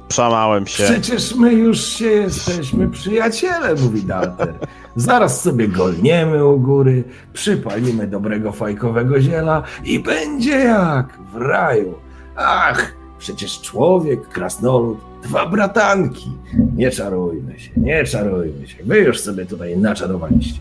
Przamałem 0.09 0.67
się. 0.67 0.85
Przecież 0.85 1.35
my 1.35 1.53
już 1.53 1.81
się 1.81 2.07
jesteśmy 2.07 2.89
przyjaciele, 2.89 3.75
mówi 3.75 4.03
Dalter. 4.03 4.55
Zaraz 4.97 5.43
sobie 5.43 5.69
golniemy 5.69 6.47
u 6.47 6.61
góry, 6.61 7.05
przypalimy 7.33 8.07
dobrego 8.07 8.53
fajkowego 8.53 9.21
ziela 9.21 9.63
i 9.85 10.01
będzie 10.01 10.59
jak 10.59 11.19
w 11.33 11.37
raju. 11.37 11.95
Ach, 12.37 12.93
przecież 13.19 13.61
człowiek, 13.61 14.29
krasnolud, 14.29 14.99
dwa 15.23 15.47
bratanki. 15.47 16.31
Nie 16.77 16.91
czarujmy 16.91 17.61
się, 17.61 17.71
nie 17.77 18.05
czarujmy 18.05 18.69
się. 18.69 18.85
Wy 18.85 18.99
już 18.99 19.21
sobie 19.21 19.47
tutaj 19.47 19.79
naczarowaliście. 19.79 20.61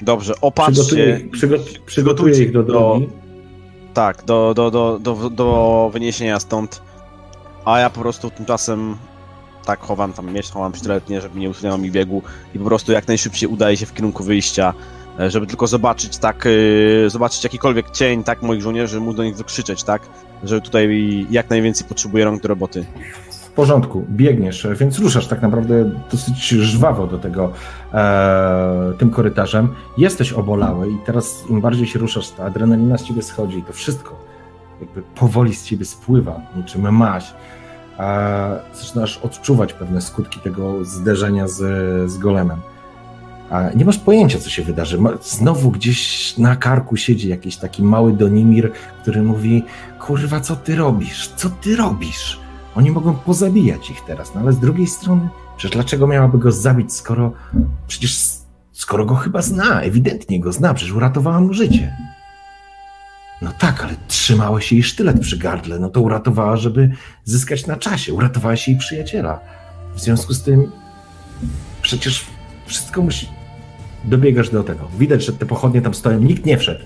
Dobrze, 0.00 0.34
opatrzcie. 0.40 0.82
Przygotuję, 0.82 1.30
przygot, 1.30 1.78
przygotuję 1.86 2.42
ich 2.44 2.52
do 2.52 2.62
drogi. 2.62 3.06
Do, 3.06 3.12
tak, 3.94 4.24
do, 4.24 4.54
do, 4.54 4.70
do, 4.70 4.98
do, 4.98 5.30
do 5.30 5.90
wyniesienia 5.92 6.40
stąd. 6.40 6.82
A 7.64 7.80
ja 7.80 7.90
po 7.90 8.00
prostu 8.00 8.30
tymczasem 8.30 8.96
tak 9.64 9.80
chowam 9.80 10.12
tam 10.12 10.32
miecz, 10.32 10.50
chowam 10.50 10.72
nie, 11.08 11.20
żeby 11.20 11.38
nie 11.40 11.50
usunęło 11.50 11.78
mi 11.78 11.90
biegu 11.90 12.22
i 12.54 12.58
po 12.58 12.64
prostu 12.64 12.92
jak 12.92 13.08
najszybciej 13.08 13.48
udaje 13.48 13.76
się 13.76 13.86
w 13.86 13.94
kierunku 13.94 14.24
wyjścia, 14.24 14.74
żeby 15.28 15.46
tylko 15.46 15.66
zobaczyć 15.66 16.18
tak, 16.18 16.44
yy, 16.44 17.10
zobaczyć 17.10 17.44
jakikolwiek 17.44 17.90
cień, 17.90 18.24
tak, 18.24 18.42
moich 18.42 18.62
żołnierzy, 18.62 19.00
móc 19.00 19.16
do 19.16 19.24
nich 19.24 19.36
wykrzyczeć, 19.36 19.84
tak, 19.84 20.02
że 20.44 20.60
tutaj 20.60 21.26
jak 21.30 21.50
najwięcej 21.50 21.88
potrzebuję 21.88 22.24
rąk 22.24 22.42
do 22.42 22.48
roboty. 22.48 22.86
W 23.30 23.50
porządku, 23.50 24.06
biegniesz, 24.10 24.66
więc 24.80 24.98
ruszasz 24.98 25.26
tak 25.26 25.42
naprawdę 25.42 25.90
dosyć 26.10 26.48
żwawo 26.48 27.06
do 27.06 27.18
tego 27.18 27.52
e, 27.92 28.92
tym 28.98 29.10
korytarzem. 29.10 29.68
Jesteś 29.96 30.32
obolały 30.32 30.90
i 30.90 30.96
teraz 31.06 31.44
im 31.50 31.60
bardziej 31.60 31.86
się 31.86 31.98
ruszasz, 31.98 32.30
ta 32.30 32.44
adrenalina 32.44 32.98
z 32.98 33.04
ciebie 33.04 33.22
schodzi 33.22 33.58
i 33.58 33.62
to 33.62 33.72
wszystko 33.72 34.18
jakby 34.80 35.02
powoli 35.02 35.54
z 35.54 35.64
ciebie 35.64 35.84
spływa, 35.84 36.40
niczym 36.56 36.96
maś 36.96 37.32
a 37.98 38.48
zaczynasz 38.72 39.18
odczuwać 39.18 39.72
pewne 39.72 40.00
skutki 40.00 40.40
tego 40.40 40.84
zderzenia 40.84 41.48
z, 41.48 41.60
z 42.10 42.18
golemem. 42.18 42.60
Nie 43.74 43.84
masz 43.84 43.98
pojęcia, 43.98 44.38
co 44.38 44.50
się 44.50 44.62
wydarzy. 44.62 44.98
Znowu 45.22 45.70
gdzieś 45.70 46.34
na 46.38 46.56
karku 46.56 46.96
siedzi 46.96 47.28
jakiś 47.28 47.56
taki 47.56 47.82
mały 47.82 48.12
Donimir, 48.12 48.72
który 49.02 49.22
mówi: 49.22 49.64
Kurwa, 50.00 50.40
co 50.40 50.56
ty 50.56 50.76
robisz? 50.76 51.28
Co 51.36 51.50
ty 51.50 51.76
robisz? 51.76 52.40
Oni 52.74 52.90
mogą 52.90 53.14
pozabijać 53.14 53.90
ich 53.90 54.00
teraz, 54.06 54.34
no 54.34 54.40
ale 54.40 54.52
z 54.52 54.58
drugiej 54.58 54.86
strony, 54.86 55.28
przecież 55.56 55.74
dlaczego 55.74 56.06
miałaby 56.06 56.38
go 56.38 56.52
zabić, 56.52 56.92
skoro 56.92 57.32
przecież 57.86 58.18
skoro 58.72 59.06
go 59.06 59.14
chyba 59.14 59.42
zna, 59.42 59.82
ewidentnie 59.82 60.40
go 60.40 60.52
zna, 60.52 60.74
przecież 60.74 60.94
uratowała 60.94 61.40
mu 61.40 61.54
życie. 61.54 61.96
No 63.42 63.52
tak, 63.58 63.84
ale 63.84 63.94
trzymała 64.08 64.60
się 64.60 64.76
jej 64.76 64.82
sztylet 64.82 65.20
przy 65.20 65.38
gardle, 65.38 65.78
no 65.78 65.88
to 65.88 66.00
uratowała, 66.00 66.56
żeby 66.56 66.90
zyskać 67.24 67.66
na 67.66 67.76
czasie. 67.76 68.14
Uratowała 68.14 68.56
się 68.56 68.72
jej 68.72 68.80
przyjaciela. 68.80 69.40
W 69.94 70.00
związku 70.00 70.34
z 70.34 70.42
tym 70.42 70.72
przecież 71.82 72.26
wszystko 72.66 73.02
musi... 73.02 73.37
Dobiegasz 74.04 74.50
do 74.50 74.64
tego. 74.64 74.88
Widać, 74.98 75.24
że 75.24 75.32
te 75.32 75.46
pochodnie 75.46 75.82
tam 75.82 75.94
stoją. 75.94 76.20
Nikt 76.20 76.46
nie 76.46 76.58
wszedł. 76.58 76.84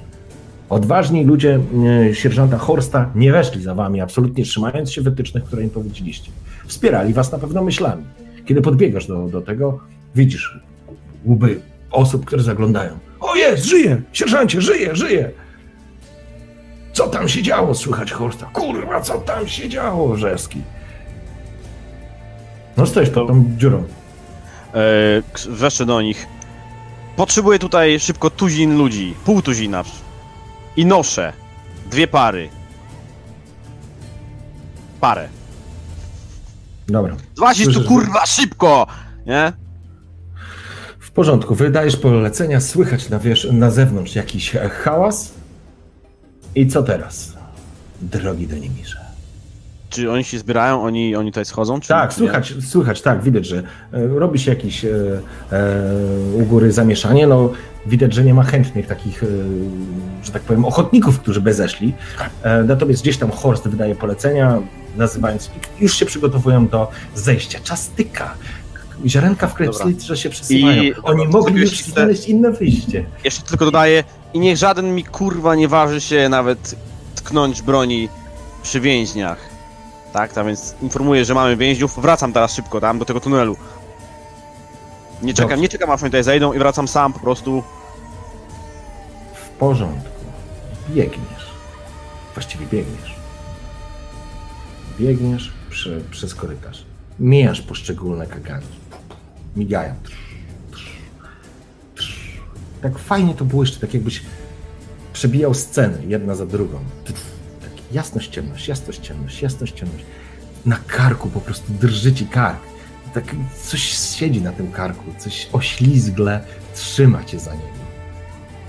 Odważni 0.69 1.25
ludzie 1.25 1.61
e, 2.09 2.15
sierżanta 2.15 2.59
Horsta 2.59 3.11
nie 3.15 3.33
weszli 3.33 3.63
za 3.63 3.75
wami, 3.75 4.01
absolutnie 4.01 4.45
trzymając 4.45 4.93
się 4.93 5.03
wytycznych, 5.03 5.45
które 5.45 5.63
im 5.63 5.71
powiedzieliście. 5.71 6.31
Wspierali 6.67 7.15
was 7.15 7.33
na 7.33 7.39
pewno 7.39 7.65
myślami. 7.65 8.05
Kiedy 8.45 8.63
podbiegasz 8.63 9.07
do, 9.07 9.29
do 9.29 9.41
tego, 9.41 9.81
widzisz 10.15 10.61
łby 11.27 11.61
osób, 11.91 12.25
które 12.25 12.43
zaglądają. 12.43 12.91
O 13.21 13.35
jest, 13.35 13.65
żyje! 13.65 14.03
Sierżancie, 14.13 14.61
żyje, 14.61 14.97
żyje! 14.97 15.31
Co 16.93 17.09
tam 17.09 17.29
się 17.29 17.43
działo? 17.43 17.75
Słychać 17.75 18.13
Horsta. 18.13 18.47
Kurwa, 18.53 19.01
co 19.01 19.19
tam 19.19 19.49
się 19.49 19.69
działo, 19.69 20.17
Rzeski? 20.17 20.63
No 22.77 22.87
stoisz 22.87 23.11
pod 23.11 23.29
tą 23.29 23.45
dziurą. 23.57 23.85
Eee, 24.75 25.23
weszły 25.49 25.87
do 25.87 26.03
nich. 26.03 26.27
Potrzebuję 27.23 27.59
tutaj 27.59 28.01
szybko 28.01 28.31
tuzin 28.31 28.79
ludzi. 28.79 29.15
Pół 29.25 29.43
tuzina. 29.43 29.85
I 30.77 30.87
noszę. 30.87 31.33
Dwie 31.91 32.07
pary. 32.07 32.49
Parę. 35.01 35.29
Dobra. 36.89 37.17
Złazisz 37.35 37.75
tu 37.75 37.85
kurwa 37.85 38.27
szybko! 38.27 38.87
Nie? 39.27 39.53
W 40.99 41.11
porządku, 41.11 41.55
wydajesz 41.55 41.97
polecenia, 41.97 42.61
słychać 42.61 43.09
na, 43.09 43.19
wiesz, 43.19 43.49
na 43.53 43.71
zewnątrz 43.71 44.15
jakiś 44.15 44.53
hałas, 44.85 45.33
i 46.55 46.67
co 46.67 46.83
teraz, 46.83 47.33
drogi 48.01 48.47
Denimirze? 48.47 49.02
Czy 49.93 50.11
oni 50.11 50.25
się 50.25 50.39
zbierają, 50.39 50.83
oni, 50.83 51.17
oni 51.17 51.31
tutaj 51.31 51.45
schodzą? 51.45 51.81
Czy 51.81 51.89
tak, 51.89 52.15
słychać, 52.15 52.55
słychać, 52.69 53.03
tak, 53.03 53.23
widać, 53.23 53.47
że 53.47 53.63
e, 53.93 54.07
robi 54.07 54.39
się 54.39 54.51
jakieś 54.51 54.85
e, 54.85 54.89
e, 55.53 55.83
u 56.35 56.45
góry 56.45 56.73
zamieszanie, 56.73 57.27
no 57.27 57.51
widać, 57.87 58.15
że 58.15 58.25
nie 58.25 58.35
ma 58.35 58.43
chętnych 58.43 58.87
takich, 58.87 59.23
e, 59.23 59.27
że 60.25 60.33
tak 60.33 60.43
powiem, 60.43 60.65
ochotników, 60.65 61.21
którzy 61.21 61.41
by 61.41 61.55
zeszli, 61.55 61.95
e, 62.43 62.63
natomiast 62.63 63.03
gdzieś 63.03 63.19
tam 63.19 63.31
Horst 63.31 63.69
wydaje 63.69 63.95
polecenia, 63.95 64.59
nazywając, 64.97 65.51
już 65.81 65.97
się 65.97 66.07
przygotowują 66.07 66.69
do 66.69 66.91
zejścia. 67.15 67.59
Czas 67.65 67.89
tyka, 67.89 68.35
ziarenka 69.07 69.47
w 69.47 69.55
że 69.99 70.17
się 70.17 70.31
przesyłają. 70.31 70.83
I 70.83 70.95
Oni 71.03 71.29
mogli 71.29 71.61
już 71.61 71.85
znaleźć 71.85 72.29
inne 72.29 72.53
wyjście. 72.53 73.05
Jeszcze 73.25 73.43
tylko 73.43 73.65
dodaję, 73.65 74.05
i 74.35 74.41
niech 74.41 74.57
żaden 74.57 74.95
mi 74.95 75.05
kurwa 75.05 75.55
nie 75.55 75.69
waży 75.69 76.01
się 76.01 76.29
nawet 76.29 76.75
tknąć 77.15 77.63
broni 77.63 78.09
przy 78.63 78.81
więźniach. 78.81 79.52
Tak, 80.13 80.33
tak 80.33 80.47
więc 80.47 80.75
informuję, 80.83 81.25
że 81.25 81.35
mamy 81.35 81.57
więźniów. 81.57 81.99
Wracam 82.03 82.33
teraz 82.33 82.55
szybko 82.55 82.81
tam 82.81 82.99
do 82.99 83.05
tego 83.05 83.21
tunelu. 83.21 83.57
Nie 85.23 85.35
czekam, 85.35 85.49
Dobrze. 85.49 85.63
nie 85.63 85.69
czekam 85.69 85.91
aż 85.91 86.03
oni 86.03 86.11
tutaj 86.11 86.25
zejdą 86.25 86.53
i 86.53 86.59
wracam 86.59 86.89
sam 86.89 87.13
po 87.13 87.21
prostu. 87.21 87.63
W 89.35 89.49
porządku. 89.49 90.09
Biegniesz. 90.91 91.53
Właściwie 92.35 92.67
biegniesz. 92.67 93.17
Biegniesz 94.99 95.53
przez 96.11 96.35
korytarz. 96.35 96.85
Mijasz 97.21 97.63
poszczególne 97.63 98.27
kaganki 98.27 98.83
migają. 99.57 99.95
Tak 102.83 102.99
fajnie 102.99 103.35
to 103.35 103.45
było 103.45 103.63
jeszcze, 103.63 103.81
tak 103.81 103.95
jakbyś 103.95 104.23
przebijał 105.13 105.55
sceny, 105.55 105.99
jedna 106.07 106.35
za 106.35 106.47
drugą. 106.47 106.79
Jasność, 107.93 108.31
ciemność, 108.31 108.69
jasność, 108.69 109.01
ciemność, 109.01 109.43
jasność, 109.43 109.75
ciemność. 109.75 110.05
Na 110.67 110.77
karku 110.87 111.29
po 111.29 111.41
prostu 111.41 111.73
drży 111.73 112.13
ci 112.15 112.27
kark. 112.27 112.61
Tak 113.15 113.25
coś 113.65 113.81
siedzi 114.17 114.43
na 114.43 114.53
tym 114.53 114.73
karku, 114.73 115.05
coś 115.19 115.49
oślizgle 115.53 116.45
trzyma 116.75 117.25
cię 117.25 117.39
za 117.39 117.55
niego. 117.55 117.83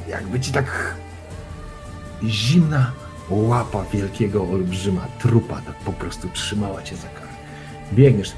Jakby 0.07 0.39
ci 0.39 0.51
tak 0.51 0.95
zimna 2.23 2.91
łapa 3.29 3.85
wielkiego 3.93 4.49
olbrzyma, 4.49 5.07
trupa 5.19 5.61
tak 5.61 5.75
po 5.75 5.93
prostu 5.93 6.29
trzymała 6.29 6.81
cię 6.81 6.95
za 6.95 7.07
kark. 7.07 7.33
Biegniesz 7.93 8.31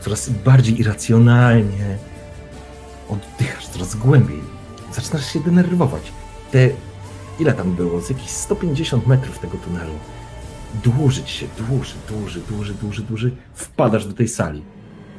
coraz 0.00 0.28
bardziej 0.30 0.80
irracjonalnie, 0.80 1.98
oddychasz 3.08 3.68
coraz 3.68 3.94
głębiej, 3.94 4.40
zaczynasz 4.92 5.32
się 5.32 5.40
denerwować. 5.40 6.12
Te, 6.50 6.68
ile 7.38 7.52
tam 7.52 7.74
było? 7.74 8.00
Z 8.00 8.10
jakieś 8.10 8.30
150 8.30 9.06
metrów 9.06 9.38
tego 9.38 9.58
tunelu. 9.58 9.92
Dłużyć 10.82 11.30
się, 11.30 11.46
dłuży, 11.58 11.94
dłuży, 12.08 12.40
dłuży, 12.48 12.74
dłuży, 12.74 13.02
dłuży. 13.02 13.36
Wpadasz 13.54 14.06
do 14.06 14.12
tej 14.12 14.28
sali 14.28 14.62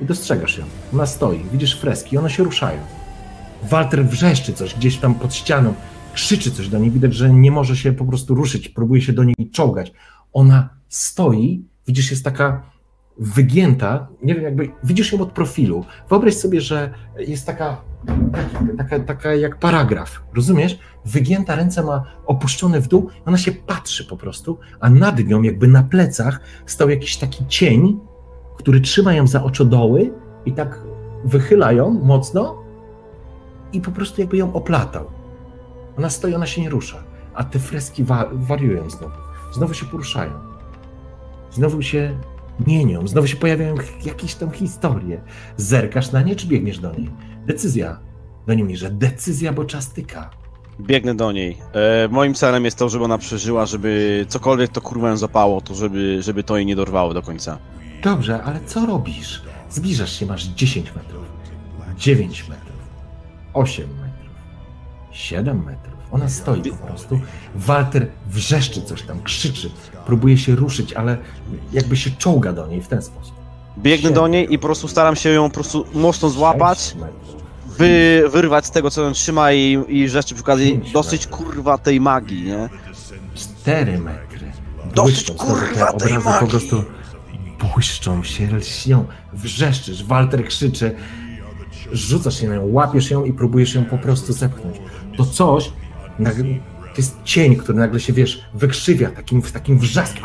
i 0.01 0.05
dostrzegasz 0.05 0.57
ją. 0.57 0.65
Ona 0.93 1.05
stoi, 1.05 1.43
widzisz 1.51 1.79
freski, 1.79 2.17
one 2.17 2.29
się 2.29 2.43
ruszają. 2.43 2.79
Walter 3.63 4.05
wrzeszczy 4.05 4.53
coś 4.53 4.75
gdzieś 4.75 4.97
tam 4.97 5.15
pod 5.15 5.35
ścianą, 5.35 5.73
krzyczy 6.13 6.51
coś 6.51 6.67
do 6.67 6.79
niej, 6.79 6.91
widać, 6.91 7.13
że 7.13 7.29
nie 7.29 7.51
może 7.51 7.77
się 7.77 7.93
po 7.93 8.05
prostu 8.05 8.35
ruszyć, 8.35 8.69
próbuje 8.69 9.01
się 9.01 9.13
do 9.13 9.23
niej 9.23 9.35
czołgać. 9.51 9.91
Ona 10.33 10.69
stoi, 10.89 11.63
widzisz, 11.87 12.11
jest 12.11 12.23
taka 12.23 12.74
wygięta, 13.17 14.07
nie 14.23 14.35
wiem, 14.35 14.43
jakby 14.43 14.69
widzisz 14.83 15.13
ją 15.13 15.21
od 15.21 15.31
profilu. 15.31 15.85
Wyobraź 16.09 16.33
sobie, 16.33 16.61
że 16.61 16.93
jest 17.17 17.45
taka, 17.45 17.81
taka, 18.77 18.99
taka 18.99 19.35
jak 19.35 19.59
paragraf, 19.59 20.23
rozumiesz? 20.33 20.79
Wygięta 21.05 21.55
ręce 21.55 21.83
ma 21.83 22.03
opuszczone 22.25 22.81
w 22.81 22.87
dół, 22.87 23.09
ona 23.25 23.37
się 23.37 23.51
patrzy 23.51 24.05
po 24.05 24.17
prostu, 24.17 24.57
a 24.79 24.89
nad 24.89 25.19
nią, 25.19 25.41
jakby 25.41 25.67
na 25.67 25.83
plecach, 25.83 26.39
stał 26.65 26.89
jakiś 26.89 27.17
taki 27.17 27.47
cień, 27.47 27.99
który 28.57 28.81
trzyma 28.81 29.13
ją 29.13 29.27
za 29.27 29.43
oczodoły 29.43 30.13
i 30.45 30.51
tak 30.51 30.81
wychyla 31.25 31.71
ją 31.71 31.91
mocno 31.91 32.63
i 33.73 33.81
po 33.81 33.91
prostu 33.91 34.21
jakby 34.21 34.37
ją 34.37 34.53
oplatał. 34.53 35.05
Ona 35.97 36.09
stoi, 36.09 36.33
ona 36.33 36.45
się 36.45 36.61
nie 36.61 36.69
rusza, 36.69 37.03
a 37.33 37.43
te 37.43 37.59
freski 37.59 38.03
wa 38.03 38.29
wariują 38.33 38.89
znowu. 38.89 39.15
Znowu 39.53 39.73
się 39.73 39.85
poruszają. 39.85 40.31
Znowu 41.51 41.81
się 41.81 42.17
mienią, 42.67 43.07
znowu 43.07 43.27
się 43.27 43.35
pojawiają 43.35 43.75
jakieś 44.05 44.35
tam 44.35 44.51
historie. 44.51 45.21
Zerkasz 45.57 46.11
na 46.11 46.21
nie, 46.21 46.35
czy 46.35 46.47
biegniesz 46.47 46.79
do 46.79 46.95
niej? 46.95 47.09
Decyzja. 47.45 47.99
Do 48.47 48.53
niej 48.53 48.77
że 48.77 48.89
decyzja, 48.89 49.53
bo 49.53 49.65
czas 49.65 49.89
tyka. 49.93 50.29
Biegnę 50.79 51.15
do 51.15 51.31
niej. 51.31 51.57
E, 51.73 52.07
moim 52.07 52.33
celem 52.33 52.65
jest 52.65 52.77
to, 52.77 52.89
żeby 52.89 53.03
ona 53.03 53.17
przeżyła, 53.17 53.65
żeby 53.65 54.25
cokolwiek 54.29 54.71
to 54.71 54.81
kurwę 54.81 55.09
ją 55.09 55.17
zapało, 55.17 55.61
to 55.61 55.75
żeby, 55.75 56.21
żeby 56.21 56.43
to 56.43 56.57
jej 56.57 56.65
nie 56.65 56.75
dorwało 56.75 57.13
do 57.13 57.21
końca. 57.21 57.57
Dobrze, 58.03 58.43
ale 58.43 58.59
co 58.65 58.85
robisz? 58.85 59.41
Zbliżasz 59.69 60.19
się, 60.19 60.25
masz 60.25 60.43
10 60.43 60.95
metrów, 60.95 61.25
9 61.97 62.49
metrów, 62.49 62.75
8 63.53 63.89
metrów, 63.89 64.35
7 65.11 65.63
metrów. 65.65 65.94
Ona 66.11 66.29
stoi 66.29 66.71
po 66.71 66.87
prostu. 66.87 67.19
Walter 67.55 68.07
wrzeszczy 68.27 68.81
coś 68.81 69.01
tam, 69.01 69.21
krzyczy, 69.23 69.69
próbuje 70.05 70.37
się 70.37 70.55
ruszyć, 70.55 70.93
ale 70.93 71.17
jakby 71.73 71.97
się 71.97 72.11
czołga 72.11 72.53
do 72.53 72.67
niej 72.67 72.81
w 72.81 72.87
ten 72.87 73.01
sposób. 73.01 73.35
Biegnę 73.77 74.11
do 74.11 74.27
niej 74.27 74.53
i 74.53 74.59
po 74.59 74.67
prostu 74.67 74.87
staram 74.87 75.15
się 75.15 75.29
ją 75.29 75.49
po 75.49 75.53
prostu 75.53 75.85
mocno 75.93 76.29
złapać, 76.29 76.95
wy, 77.77 78.23
wyrwać 78.31 78.65
z 78.65 78.71
tego, 78.71 78.91
co 78.91 79.01
ją 79.01 79.11
trzyma 79.11 79.51
i, 79.51 79.77
i 79.87 80.09
rzeczy 80.09 80.35
przy 80.35 80.43
okazji 80.43 80.81
dosyć 80.93 81.27
kurwa 81.27 81.77
tej 81.77 82.01
magii, 82.01 82.43
nie? 82.43 82.69
4 83.35 83.99
metry. 83.99 84.51
Dosyć 84.95 85.31
kurwa 85.31 85.93
tej 85.93 86.13
magii. 86.13 86.39
po 86.39 86.47
prostu 86.47 86.83
błyszczą 87.73 88.23
się, 88.23 88.47
lśnią, 88.47 89.05
wrzeszczysz, 89.33 90.03
Walter 90.03 90.45
krzyczy, 90.47 90.95
rzucasz 91.91 92.39
się 92.39 92.47
na 92.47 92.55
nią, 92.55 92.65
łapiesz 92.65 93.11
ją 93.11 93.25
i 93.25 93.33
próbujesz 93.33 93.75
ją 93.75 93.85
po 93.85 93.97
prostu 93.97 94.33
zepchnąć. 94.33 94.75
To 95.17 95.25
coś 95.25 95.71
to 96.95 97.01
jest 97.01 97.23
cień, 97.23 97.55
który 97.55 97.77
nagle 97.77 97.99
się, 97.99 98.13
wiesz, 98.13 98.41
wykrzywia 98.53 99.11
takim, 99.11 99.41
takim 99.41 99.79
wrzaskiem. 99.79 100.23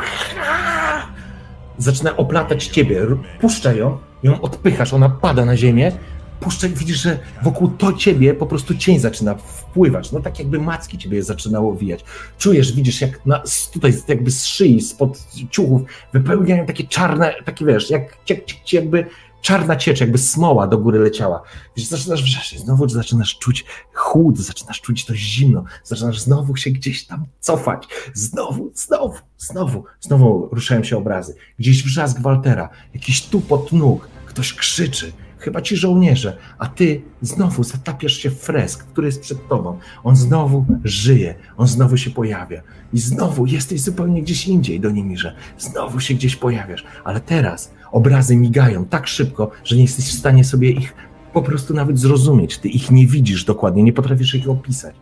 Zaczyna 1.78 2.16
oplatać 2.16 2.66
ciebie. 2.66 3.06
Puszcza 3.40 3.72
ją, 3.72 3.98
ją 4.22 4.40
odpychasz, 4.40 4.94
ona 4.94 5.08
pada 5.08 5.44
na 5.44 5.56
ziemię. 5.56 5.92
Puszczaj, 6.40 6.70
widzisz, 6.70 7.02
że 7.02 7.18
wokół 7.42 7.68
to 7.68 7.92
ciebie 7.92 8.34
po 8.34 8.46
prostu 8.46 8.74
cień 8.74 8.98
zaczyna 8.98 9.34
wpływać. 9.34 10.12
No 10.12 10.20
tak 10.20 10.38
jakby 10.38 10.58
macki 10.58 10.98
ciebie 10.98 11.22
zaczynało 11.22 11.74
wijać. 11.74 12.04
Czujesz, 12.38 12.72
widzisz, 12.72 13.00
jak 13.00 13.26
na, 13.26 13.42
tutaj 13.72 13.92
jakby 14.08 14.30
z 14.30 14.46
szyi, 14.46 14.80
spod 14.80 15.18
ciuchów 15.50 15.82
wypełniają 16.12 16.66
takie 16.66 16.84
czarne, 16.84 17.34
takie 17.44 17.64
wiesz, 17.64 17.90
jak, 17.90 18.18
jak 18.28 18.72
jakby 18.72 19.06
czarna 19.40 19.76
ciecz, 19.76 20.00
jakby 20.00 20.18
smoła 20.18 20.66
do 20.66 20.78
góry 20.78 20.98
leciała. 20.98 21.42
Zaczynasz 21.76 22.22
wrzeszczeć, 22.22 22.60
znowu 22.60 22.88
zaczynasz 22.88 23.38
czuć 23.38 23.64
chłód, 23.92 24.38
zaczynasz 24.38 24.80
czuć 24.80 25.04
to 25.04 25.14
zimno, 25.14 25.64
zaczynasz 25.84 26.20
znowu 26.20 26.56
się 26.56 26.70
gdzieś 26.70 27.06
tam 27.06 27.26
cofać, 27.40 27.88
znowu, 28.14 28.72
znowu, 28.74 29.14
znowu, 29.38 29.84
znowu 30.00 30.48
ruszają 30.52 30.84
się 30.84 30.96
obrazy. 30.96 31.34
Gdzieś 31.58 31.84
wrzask 31.84 32.20
Waltera, 32.20 32.68
jakiś 32.94 33.22
tupot 33.22 33.72
nóg, 33.72 34.08
ktoś 34.26 34.54
krzyczy, 34.54 35.12
chyba 35.38 35.62
ci 35.62 35.76
żołnierze, 35.76 36.36
a 36.58 36.66
ty 36.66 37.02
znowu 37.22 37.64
zatapiasz 37.64 38.12
się 38.12 38.30
w 38.30 38.40
fresk, 38.40 38.84
który 38.84 39.06
jest 39.06 39.20
przed 39.20 39.48
tobą. 39.48 39.78
On 40.04 40.16
znowu 40.16 40.64
żyje, 40.84 41.34
on 41.56 41.66
znowu 41.66 41.96
się 41.96 42.10
pojawia. 42.10 42.62
I 42.92 43.00
znowu 43.00 43.46
jesteś 43.46 43.80
zupełnie 43.80 44.22
gdzieś 44.22 44.48
indziej, 44.48 44.80
do 44.80 44.90
Nimirze. 44.90 45.36
Znowu 45.58 46.00
się 46.00 46.14
gdzieś 46.14 46.36
pojawiasz, 46.36 46.84
ale 47.04 47.20
teraz 47.20 47.72
obrazy 47.92 48.36
migają 48.36 48.84
tak 48.84 49.06
szybko, 49.06 49.50
że 49.64 49.76
nie 49.76 49.82
jesteś 49.82 50.08
w 50.08 50.18
stanie 50.18 50.44
sobie 50.44 50.70
ich 50.70 50.94
po 51.32 51.42
prostu 51.42 51.74
nawet 51.74 51.98
zrozumieć. 51.98 52.58
Ty 52.58 52.68
ich 52.68 52.90
nie 52.90 53.06
widzisz 53.06 53.44
dokładnie, 53.44 53.82
nie 53.82 53.92
potrafisz 53.92 54.34
ich 54.34 54.48
opisać. 54.48 54.94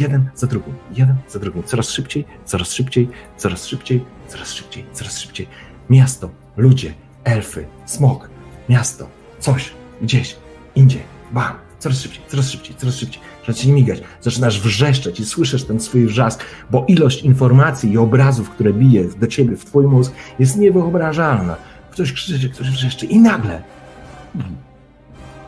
Jeden 0.00 0.28
za 0.34 0.46
drugim, 0.46 0.74
jeden 0.96 1.16
za 1.28 1.38
drugim, 1.38 1.62
coraz 1.62 1.90
szybciej, 1.90 2.24
coraz 2.44 2.72
szybciej, 2.72 3.08
coraz 3.36 3.66
szybciej, 3.66 4.04
coraz 4.28 4.52
szybciej, 4.52 4.84
coraz 4.92 5.18
szybciej. 5.18 5.46
Miasto, 5.90 6.30
ludzie, 6.56 6.94
elfy, 7.24 7.66
smok, 7.86 8.30
miasto, 8.68 9.08
coś, 9.38 9.72
gdzieś, 10.02 10.36
indziej, 10.76 11.02
bam, 11.32 11.54
coraz 11.78 12.00
szybciej, 12.00 12.22
coraz 12.28 12.50
szybciej, 12.50 12.76
coraz 12.76 12.96
szybciej. 12.96 13.22
Zaczynasz 13.46 13.74
migać, 13.74 14.02
zaczynasz 14.20 14.60
wrzeszczeć 14.60 15.20
i 15.20 15.24
słyszysz 15.24 15.64
ten 15.64 15.80
swój 15.80 16.06
wrzask, 16.06 16.44
bo 16.70 16.84
ilość 16.88 17.22
informacji 17.22 17.92
i 17.92 17.98
obrazów, 17.98 18.50
które 18.50 18.72
bije 18.72 19.04
do 19.04 19.26
ciebie 19.26 19.56
w 19.56 19.64
twój 19.64 19.86
mózg 19.86 20.12
jest 20.38 20.56
niewyobrażalna. 20.56 21.56
Ktoś 21.94 22.12
krzyczy, 22.12 22.50
ktoś 22.50 22.70
wrzeszczy 22.70 23.06
i 23.06 23.18
nagle 23.18 23.62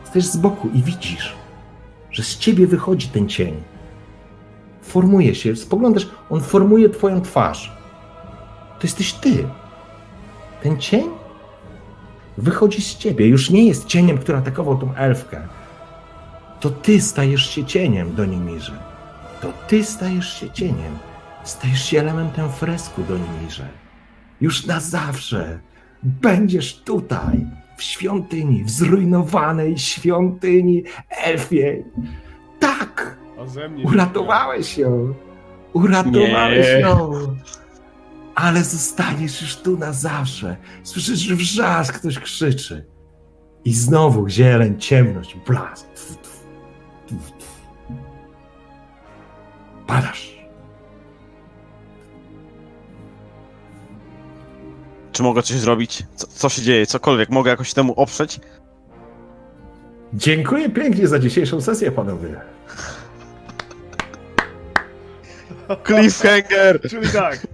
stajesz 0.05 0.27
z 0.27 0.37
boku 0.37 0.69
i 0.75 0.83
widzisz, 0.83 1.35
że 2.11 2.23
z 2.23 2.39
ciebie 2.39 2.67
wychodzi 2.67 3.09
ten 3.09 3.29
cień. 3.29 3.55
Formuje 4.83 5.35
się, 5.35 5.57
spoglądasz, 5.57 6.09
on 6.31 6.41
formuje 6.41 6.89
twoją 6.89 7.21
twarz. 7.21 7.73
To 8.79 8.83
jesteś 8.83 9.13
ty. 9.13 9.49
Ten 10.63 10.79
cień 10.79 11.05
wychodzi 12.39 12.83
z 12.83 12.97
ciebie. 12.97 13.27
Już 13.27 13.51
nie 13.51 13.67
jest 13.67 13.87
cieniem, 13.87 14.19
który 14.19 14.39
atakował 14.39 14.79
tą 14.79 14.95
elfkę. 14.95 15.49
To 16.61 16.71
ty 16.71 17.01
stajesz 17.01 17.51
się 17.51 17.65
cieniem 17.65 18.15
do 18.15 18.25
Nimirze. 18.25 18.79
To 19.41 19.53
ty 19.69 19.85
stajesz 19.85 20.41
się 20.41 20.51
cieniem. 20.51 20.99
Stajesz 21.45 21.85
się 21.85 22.01
elementem 22.01 22.53
fresku 22.53 23.03
do 23.03 23.19
Nimirze. 23.19 23.69
Już 24.41 24.67
na 24.67 24.81
zawsze 24.81 25.59
będziesz 26.07 26.81
tutaj, 26.81 27.47
w 27.77 27.83
świątyni, 27.83 28.65
w 28.65 28.71
zrujnowanej 28.71 29.79
świątyni 29.79 30.85
elfiej. 31.11 31.85
Tak! 32.59 33.17
Uratowałeś 33.85 34.79
ją. 34.79 35.15
Uratowałeś 35.73 36.67
nie. 36.67 36.81
ją. 36.81 37.13
Ale 38.35 38.65
zostaniesz 38.65 39.43
już 39.43 39.57
tu 39.57 39.79
na 39.79 39.93
zawsze. 39.93 40.57
Słyszysz 40.83 41.35
wrzask, 41.35 41.99
ktoś 41.99 42.19
krzyczy. 42.19 42.87
I 43.65 43.75
znowu 43.75 44.29
zieleń, 44.29 44.79
ciemność, 44.79 45.37
blask. 45.47 45.87
Padasz. 49.87 50.26
Czy 55.17 55.23
mogę 55.23 55.43
coś 55.43 55.57
zrobić? 55.57 56.03
Co, 56.15 56.27
co 56.27 56.49
się 56.49 56.63
dzieje? 56.63 56.87
Cokolwiek? 56.87 57.31
Mogę 57.31 57.51
jakoś 57.51 57.75
temu 57.75 57.93
oprzeć? 57.93 58.41
Dziękuję 60.15 60.71
pięknie 60.71 61.09
za 61.09 61.19
dzisiejszą 61.19 61.61
sesję, 61.61 61.93
panowie. 61.93 62.41
Cliffhanger! 65.87 66.81
Czyli 66.91 67.09
tak. 67.09 67.47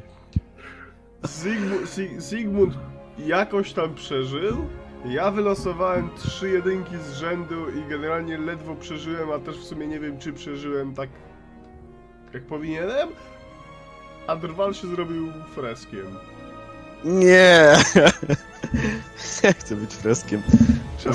Sigmund 2.31 2.75
jakoś 3.19 3.73
tam 3.73 3.95
przeżył. 3.95 4.57
Ja 5.05 5.31
wylosowałem 5.31 6.11
trzy 6.17 6.51
jedynki 6.51 6.97
z 6.97 7.13
rzędu 7.13 7.71
i 7.71 7.91
generalnie 7.91 8.39
ledwo 8.39 8.75
przeżyłem, 8.75 9.31
a 9.31 9.39
też 9.39 9.57
w 9.57 9.65
sumie 9.65 9.87
nie 9.87 10.01
wiem, 10.01 10.19
czy 10.19 10.33
przeżyłem 10.33 10.95
tak 10.95 11.11
jak 12.35 12.43
powinienem. 12.43 13.09
A 14.27 14.37
Drwal 14.37 14.75
się 14.75 14.87
zrobił 14.89 15.33
freskiem. 15.55 16.32
Nie! 17.05 17.73
Nie 19.45 19.53
chcę 19.61 19.77
być 19.77 19.95
freskiem. 19.95 20.43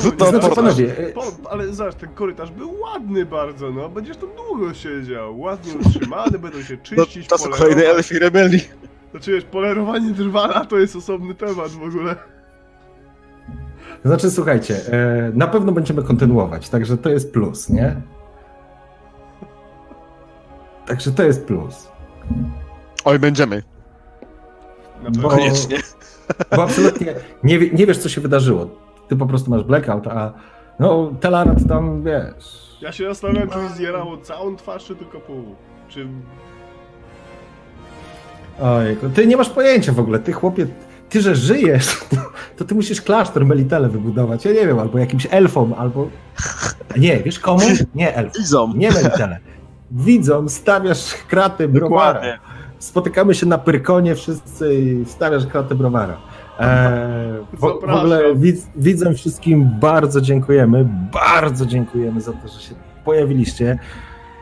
Nie? 0.05 0.11
To 0.11 0.29
znaczy, 0.29 0.55
panowie, 0.55 0.97
e, 0.97 1.11
Po, 1.11 1.23
ale 1.49 1.73
zobacz, 1.73 1.95
ten 1.95 2.09
korytarz 2.09 2.51
był 2.51 2.79
ładny 2.79 3.25
bardzo, 3.25 3.71
no. 3.71 3.89
Będziesz 3.89 4.17
tam 4.17 4.29
długo 4.35 4.73
siedział. 4.73 5.39
Ładnie 5.39 5.73
utrzymany, 5.85 6.39
będą 6.39 6.61
się 6.61 6.73
No, 6.75 6.81
czyścić, 6.83 7.27
to 7.27 7.37
są 7.37 7.43
polerować. 7.43 7.69
kolejne 7.75 7.91
elfy 7.97 8.19
rebelii. 8.19 8.67
Znaczy 9.11 9.31
wiesz, 9.31 9.43
polerowanie 9.43 10.11
drwala 10.11 10.65
to 10.65 10.77
jest 10.77 10.95
osobny 10.95 11.35
temat 11.35 11.69
w 11.71 11.83
ogóle. 11.83 12.15
Znaczy, 14.05 14.31
słuchajcie, 14.31 14.75
e, 14.93 15.31
na 15.33 15.47
pewno 15.47 15.71
będziemy 15.71 16.03
kontynuować, 16.03 16.69
także 16.69 16.97
to 16.97 17.09
jest 17.09 17.33
plus, 17.33 17.69
nie? 17.69 18.01
Także 20.85 21.11
to 21.11 21.23
jest 21.23 21.45
plus. 21.45 21.87
Oj, 23.05 23.19
będziemy. 23.19 23.63
Bo-. 25.21 25.29
Koniecznie. 25.29 25.77
Bo 26.55 26.63
absolutnie 26.63 27.13
nie, 27.43 27.59
nie 27.59 27.85
wiesz, 27.85 27.97
co 27.97 28.09
się 28.09 28.21
wydarzyło. 28.21 28.67
Ty 29.07 29.15
po 29.15 29.25
prostu 29.25 29.49
masz 29.49 29.63
blackout, 29.63 30.07
a 30.07 30.33
no, 30.79 31.11
Telarat 31.19 31.67
tam, 31.67 32.03
wiesz... 32.03 32.67
Ja 32.81 32.91
się 32.91 33.05
zastanawiam, 33.05 33.49
czy 33.49 33.57
mi 33.57 33.69
zjerało 33.69 34.17
całą 34.17 34.55
twarz, 34.55 34.85
czy 34.85 34.95
tylko 34.95 35.19
pół. 35.19 35.55
Czy... 35.87 36.07
Ojejku, 38.61 39.09
ty 39.09 39.27
nie 39.27 39.37
masz 39.37 39.49
pojęcia 39.49 39.93
w 39.93 39.99
ogóle, 39.99 40.19
ty 40.19 40.33
chłopie, 40.33 40.67
ty, 41.09 41.21
że 41.21 41.35
żyjesz, 41.35 41.99
to, 42.57 42.65
ty 42.65 42.75
musisz 42.75 43.01
klasztor 43.01 43.45
Melitele 43.45 43.89
wybudować, 43.89 44.45
ja 44.45 44.51
nie 44.51 44.67
wiem, 44.67 44.79
albo 44.79 44.99
jakimś 44.99 45.27
elfom, 45.31 45.73
albo... 45.77 46.07
Nie, 46.97 47.17
wiesz 47.19 47.39
komu? 47.39 47.61
Nie 47.95 48.15
elfom, 48.15 48.41
Widzą. 48.41 48.73
nie 48.75 48.91
Melitele. 48.91 49.39
Widzą, 49.91 50.49
stawiasz 50.49 51.13
kraty 51.27 51.67
browara. 51.67 52.21
Spotykamy 52.79 53.35
się 53.35 53.45
na 53.45 53.57
Pyrkonie 53.57 54.15
wszyscy 54.15 54.75
i 54.75 55.05
stawiasz 55.05 55.45
kratę 55.47 55.75
browara. 55.75 56.17
Eee, 56.59 57.33
w, 57.53 57.59
w 57.59 57.63
ogóle 57.63 58.35
widz, 58.35 58.67
widzom 58.75 59.15
wszystkim 59.15 59.69
bardzo 59.79 60.21
dziękujemy, 60.21 60.87
bardzo 61.13 61.65
dziękujemy 61.65 62.21
za 62.21 62.33
to, 62.33 62.47
że 62.47 62.61
się 62.61 62.75
pojawiliście. 63.05 63.79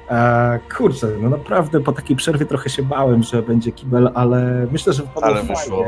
Eee, 0.10 0.60
kurczę, 0.78 1.08
no 1.22 1.30
naprawdę 1.30 1.80
po 1.80 1.92
takiej 1.92 2.16
przerwie 2.16 2.46
trochę 2.46 2.70
się 2.70 2.84
bałem, 2.84 3.24
że 3.24 3.42
będzie 3.42 3.72
kibel, 3.72 4.12
ale 4.14 4.68
myślę, 4.72 4.94
że 4.94 5.04
wypadło 5.04 5.24
Ale 5.30 5.36
fajnie. 5.36 5.56
wyszło. 5.56 5.86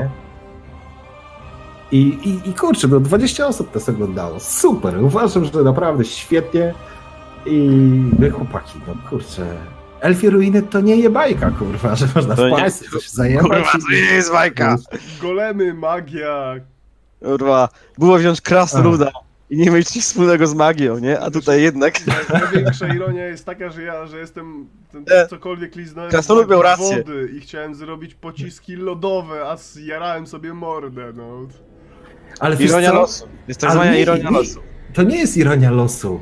I, 1.92 1.98
i, 2.00 2.50
I 2.50 2.54
kurczę, 2.54 2.88
no 2.88 3.00
20 3.00 3.48
osób 3.48 3.72
to 3.72 3.92
oglądało. 3.92 4.40
Super, 4.40 5.04
uważam, 5.04 5.46
że 5.46 5.64
naprawdę 5.64 6.06
świetnie. 6.06 6.74
I 7.46 7.70
wy 8.20 8.30
chłopaki, 8.30 8.80
no 8.88 8.94
kurczę. 9.10 9.46
Elfie 10.02 10.30
Ruiny 10.30 10.62
to 10.62 10.82
nie 10.82 10.96
je 10.96 11.10
bajka, 11.10 11.52
kurwa, 11.52 11.96
że 11.96 12.08
można 12.16 12.36
To 12.36 12.50
nie- 12.50 12.58
wpaść, 12.58 12.76
coś 12.78 13.10
zajebać. 13.10 13.44
Kurwa, 13.44 13.72
to 13.72 13.92
nie 13.92 13.98
jest 13.98 14.32
bajka. 14.32 14.78
Golemy, 15.22 15.74
magia... 15.74 16.56
Kurwa, 17.24 17.70
było 17.98 18.18
wziąć 18.18 18.42
krasnoluda 18.42 19.12
i 19.50 19.58
nie 19.58 19.72
mieć 19.72 19.96
nic 19.96 20.06
wspólnego 20.06 20.48
z 20.48 20.54
magią, 20.54 21.00
nie? 21.00 21.20
A 21.20 21.32
tutaj 21.32 21.62
jednak... 21.62 21.94
Największa 22.30 22.88
ironia 22.88 23.26
jest 23.26 23.46
taka, 23.46 23.70
że 23.70 23.84
ja, 23.84 24.06
że 24.08 24.20
jestem... 24.20 24.68
Ten, 24.92 25.06
cokolwiek 25.30 25.76
liznąłem 25.76 26.12
Krasnolud 26.12 26.48
z 26.48 26.50
miał 26.50 26.62
rację. 26.62 26.98
wody 26.98 27.32
i 27.38 27.40
chciałem 27.40 27.76
zrobić 27.76 28.16
pociski 28.16 28.76
lodowe, 28.76 29.42
a 29.50 29.58
zjarałem 29.58 30.28
sobie 30.28 30.54
mordę, 30.54 31.14
no. 31.16 31.48
Ale 32.40 32.56
wiesz 32.56 32.70
Ironia 32.70 32.90
co? 32.92 32.96
losu. 32.96 33.28
Jest 33.48 33.60
tak 33.60 33.72
zwana 33.72 33.96
ironia 33.98 34.24
nie- 34.30 34.38
losu. 34.38 34.60
To 34.94 35.04
nie 35.04 35.18
jest 35.18 35.38
ironia 35.38 35.72
losu. 35.72 36.20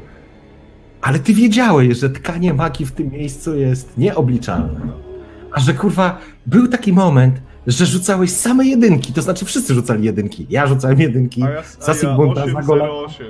Ale 1.05 1.19
ty 1.19 1.33
wiedziałeś, 1.33 1.97
że 1.97 2.09
tkanie 2.09 2.53
magii 2.53 2.85
w 2.85 2.91
tym 2.91 3.09
miejscu 3.11 3.55
jest 3.55 3.97
nieobliczalne. 3.97 4.79
A 5.51 5.59
że 5.59 5.73
kurwa, 5.73 6.17
był 6.45 6.67
taki 6.67 6.93
moment, 6.93 7.41
że 7.67 7.85
rzucałeś 7.85 8.31
same 8.31 8.65
jedynki, 8.65 9.13
to 9.13 9.21
znaczy 9.21 9.45
wszyscy 9.45 9.73
rzucali 9.73 10.03
jedynki. 10.03 10.45
Ja 10.49 10.67
rzucałem 10.67 10.99
jedynki. 10.99 11.43
A 11.43 11.49
ja, 11.49 11.61
Za 11.79 11.91
a 11.91 11.95
ja 11.95 12.01
Sigmunda, 12.01 12.47
za 12.47 12.61
Gola. 12.61 12.89
808. 12.89 13.27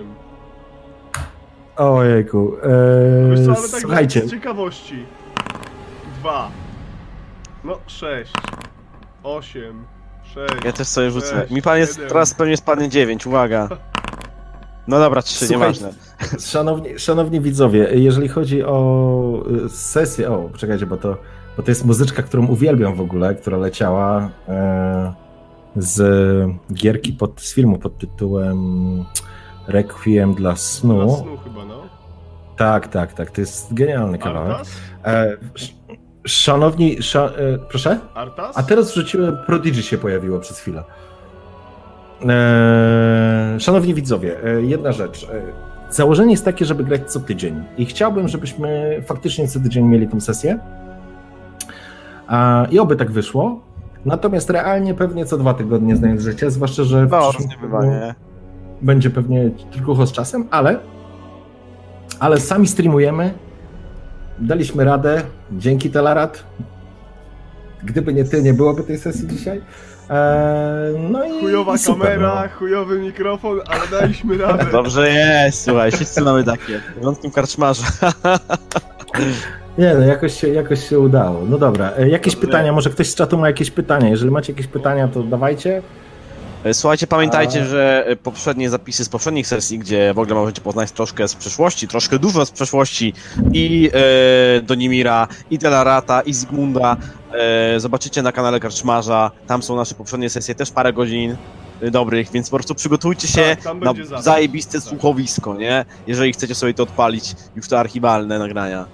Ojejku. 1.78 2.52
Wiesz 3.30 3.40
Eee, 3.40 3.46
co, 3.46 3.52
ale 3.58 3.70
tak 3.70 3.82
słuchajcie, 3.82 4.28
z 4.28 4.32
ciekawości. 4.32 5.06
Dwa. 6.20 6.50
No, 7.64 7.78
sześć. 7.88 8.32
Osiem. 9.24 9.84
Sześć. 10.34 10.66
Ja 10.66 10.72
też 10.72 10.88
sobie 10.88 11.12
rzucę. 11.12 11.28
sześć, 11.28 11.52
Mi 11.52 11.62
pan 11.62 11.78
jest, 11.78 11.94
siedem. 11.96 12.10
teraz 12.10 12.34
pewnie 12.34 12.58
spadnie 12.58 12.90
9, 12.90 13.28
uwaga. 13.28 13.70
No 14.88 15.00
dobra, 15.00 15.22
3, 15.22 15.36
Słuchaj, 15.48 15.58
nieważne. 15.58 15.94
Szanowni, 16.40 17.00
szanowni 17.00 17.42
widzowie, 17.42 17.90
jeżeli 17.94 18.28
chodzi 18.28 18.64
o 18.64 19.44
y, 19.66 19.70
sesję, 19.70 20.32
o, 20.32 20.38
poczekajcie, 20.38 20.86
bo 20.86 20.98
to, 20.98 21.18
bo 21.58 21.64
to 21.64 21.72
jest 21.72 21.86
muzyczka, 21.86 22.24
którą 22.24 22.48
uwielbiam 22.48 22.96
w 22.96 23.02
ogóle, 23.02 23.36
która 23.36 23.58
leciała 23.58 24.30
e, 24.48 25.14
z 25.76 26.02
gierki, 26.74 27.14
pod, 27.14 27.42
z 27.42 27.54
filmu 27.54 27.80
pod 27.80 27.98
tytułem 27.98 28.58
Requiem 29.68 30.34
dla 30.34 30.56
snu. 30.56 31.06
Dla 31.06 31.18
snu 31.18 31.38
chyba, 31.38 31.66
no. 31.66 31.82
Tak, 32.58 32.88
tak, 32.88 33.14
tak, 33.14 33.32
to 33.32 33.42
jest 33.42 33.74
genialny 33.74 34.18
kawałek. 34.18 34.52
Artas? 34.52 34.70
E, 35.06 35.38
sz- 35.56 35.76
szanowni, 36.28 37.04
sza, 37.04 37.26
e, 37.26 37.58
proszę? 37.70 38.00
Artas? 38.14 38.58
A 38.58 38.64
teraz 38.64 38.92
wrzuciłem, 38.92 39.38
Prodigy 39.46 39.84
się 39.84 39.98
pojawiło 39.98 40.40
przez 40.40 40.60
chwilę. 40.60 40.84
Eee, 42.22 43.60
szanowni 43.60 43.94
widzowie, 43.94 44.44
e, 44.44 44.62
jedna 44.62 44.92
rzecz. 44.92 45.24
E, 45.24 45.42
założenie 45.94 46.32
jest 46.32 46.46
takie, 46.46 46.66
żeby 46.66 46.84
grać 46.84 47.12
co 47.12 47.20
tydzień. 47.20 47.64
I 47.78 47.86
chciałbym, 47.86 48.28
żebyśmy 48.28 49.02
faktycznie 49.06 49.48
co 49.48 49.60
tydzień 49.60 49.86
mieli 49.86 50.08
tę 50.08 50.22
sesję. 50.22 50.60
I 52.72 52.80
oby 52.80 52.96
tak 52.96 53.12
wyszło. 53.12 53.60
Natomiast 54.06 54.50
realnie 54.50 54.94
pewnie 54.94 55.26
co 55.26 55.38
dwa 55.38 55.54
tygodnie 55.54 55.96
znając 55.96 56.22
życie, 56.22 56.52
zwłaszcza, 56.52 56.84
że 56.84 57.06
w 57.06 57.12
No, 57.12 58.14
będzie 58.82 59.10
pewnie 59.10 59.50
tylko 59.72 60.06
z 60.06 60.12
czasem, 60.12 60.48
ale 60.52 60.80
ale 62.20 62.40
sami 62.40 62.68
streamujemy. 62.68 63.34
Daliśmy 64.40 64.84
radę. 64.84 65.22
Dzięki 65.52 65.90
Telarad. 65.90 66.44
Gdyby 67.84 68.14
nie 68.14 68.24
ty, 68.26 68.44
nie 68.44 68.54
byłoby 68.54 68.84
tej 68.84 68.98
sesji 68.98 69.28
dzisiaj. 69.28 69.62
Eee, 70.10 71.00
no 71.10 71.26
i 71.26 71.40
Chujowa 71.42 71.76
i 71.76 71.78
super, 71.78 72.08
kamera, 72.08 72.42
no. 72.44 72.50
chujowy 72.60 73.00
mikrofon, 73.00 73.60
ale 73.68 74.02
daliśmy 74.02 74.38
radę. 74.38 74.66
Dobrze 74.72 75.10
jest, 75.10 75.64
słuchaj, 75.66 75.92
wszyscy 75.92 76.22
mamy 76.22 76.44
takie. 76.44 76.82
Wątkiem 77.02 77.32
karczmarza. 77.32 77.84
Nie, 79.78 79.94
no 79.94 80.06
jakoś 80.06 80.34
się, 80.40 80.48
jakoś 80.48 80.90
się 80.90 81.00
udało. 81.00 81.42
No 81.50 81.58
dobra, 81.58 81.92
e, 81.98 82.10
jakieś 82.10 82.34
Dobrze. 82.34 82.48
pytania? 82.48 82.74
Może 82.74 82.90
ktoś 82.90 83.10
z 83.10 83.16
czatu 83.16 83.38
ma 83.38 83.48
jakieś 83.48 83.72
pytania? 83.72 84.10
Jeżeli 84.10 84.32
macie 84.32 84.54
jakieś 84.54 84.68
pytania, 84.68 85.08
to 85.08 85.24
dawajcie. 85.24 85.82
E, 86.66 86.74
Słuchajcie, 86.74 87.08
pamiętajcie, 87.08 87.62
A- 87.62 87.66
że 87.66 88.04
e, 88.08 88.16
poprzednie 88.16 88.70
zapisy 88.70 89.06
z 89.06 89.10
poprzednich 89.10 89.48
sesji, 89.48 89.80
gdzie 89.80 90.14
w 90.14 90.20
ogóle 90.20 90.36
możecie 90.36 90.62
poznać 90.62 90.92
troszkę 90.92 91.28
z 91.28 91.36
przeszłości, 91.36 91.88
troszkę 91.88 92.20
dużo 92.20 92.46
z 92.46 92.52
przeszłości 92.52 93.14
i 93.54 93.90
e, 94.58 94.62
Donimira, 94.62 95.28
i 95.52 95.58
Delarata, 95.58 96.22
i 96.22 96.34
Zygmunda, 96.34 96.98
e, 97.76 97.80
zobaczycie 97.80 98.22
na 98.22 98.32
kanale 98.32 98.60
Karczmarza, 98.60 99.32
tam 99.48 99.64
są 99.64 99.76
nasze 99.76 99.96
poprzednie 99.96 100.30
sesje, 100.30 100.56
też 100.56 100.72
parę 100.72 100.94
godzin 100.94 101.36
e, 101.82 101.92
dobrych, 101.92 102.32
więc 102.32 102.50
po 102.50 102.58
prostu 102.58 102.76
przygotujcie 102.76 103.28
się 103.28 103.58
Tak, 103.64 103.76
na 104.14 104.22
zajebiste 104.22 104.80
Tak. 104.80 104.90
słuchowisko, 104.90 105.56
nie? 105.56 105.86
Jeżeli 106.08 106.34
chcecie 106.34 106.56
sobie 106.56 106.74
to 106.74 106.84
odpalić, 106.84 107.36
już 107.56 107.68
te 107.68 107.80
archiwalne 107.80 108.40
nagrania. 108.40 108.86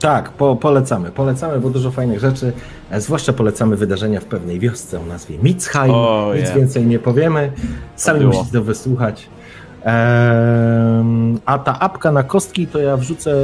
Tak, 0.00 0.30
po, 0.30 0.56
polecamy. 0.56 1.10
Polecamy, 1.10 1.60
bo 1.60 1.70
dużo 1.70 1.90
fajnych 1.90 2.20
rzeczy. 2.20 2.52
E, 2.90 3.00
Zwłaszcza 3.00 3.32
polecamy 3.32 3.76
wydarzenia 3.76 4.20
w 4.20 4.24
pewnej 4.24 4.60
wiosce 4.60 5.00
o 5.00 5.04
nazwie 5.04 5.38
Mitzheim. 5.38 5.94
O, 5.94 6.32
Nic 6.40 6.50
więcej 6.50 6.86
nie 6.86 6.98
powiemy. 6.98 7.52
Sami 7.96 8.20
było. 8.20 8.32
musicie 8.32 8.52
to 8.52 8.62
wysłuchać. 8.64 9.28
Ehm, 9.84 11.38
a 11.46 11.58
ta 11.58 11.78
apka 11.80 12.12
na 12.12 12.22
kostki 12.22 12.66
to 12.66 12.78
ja 12.78 12.96
wrzucę. 12.96 13.34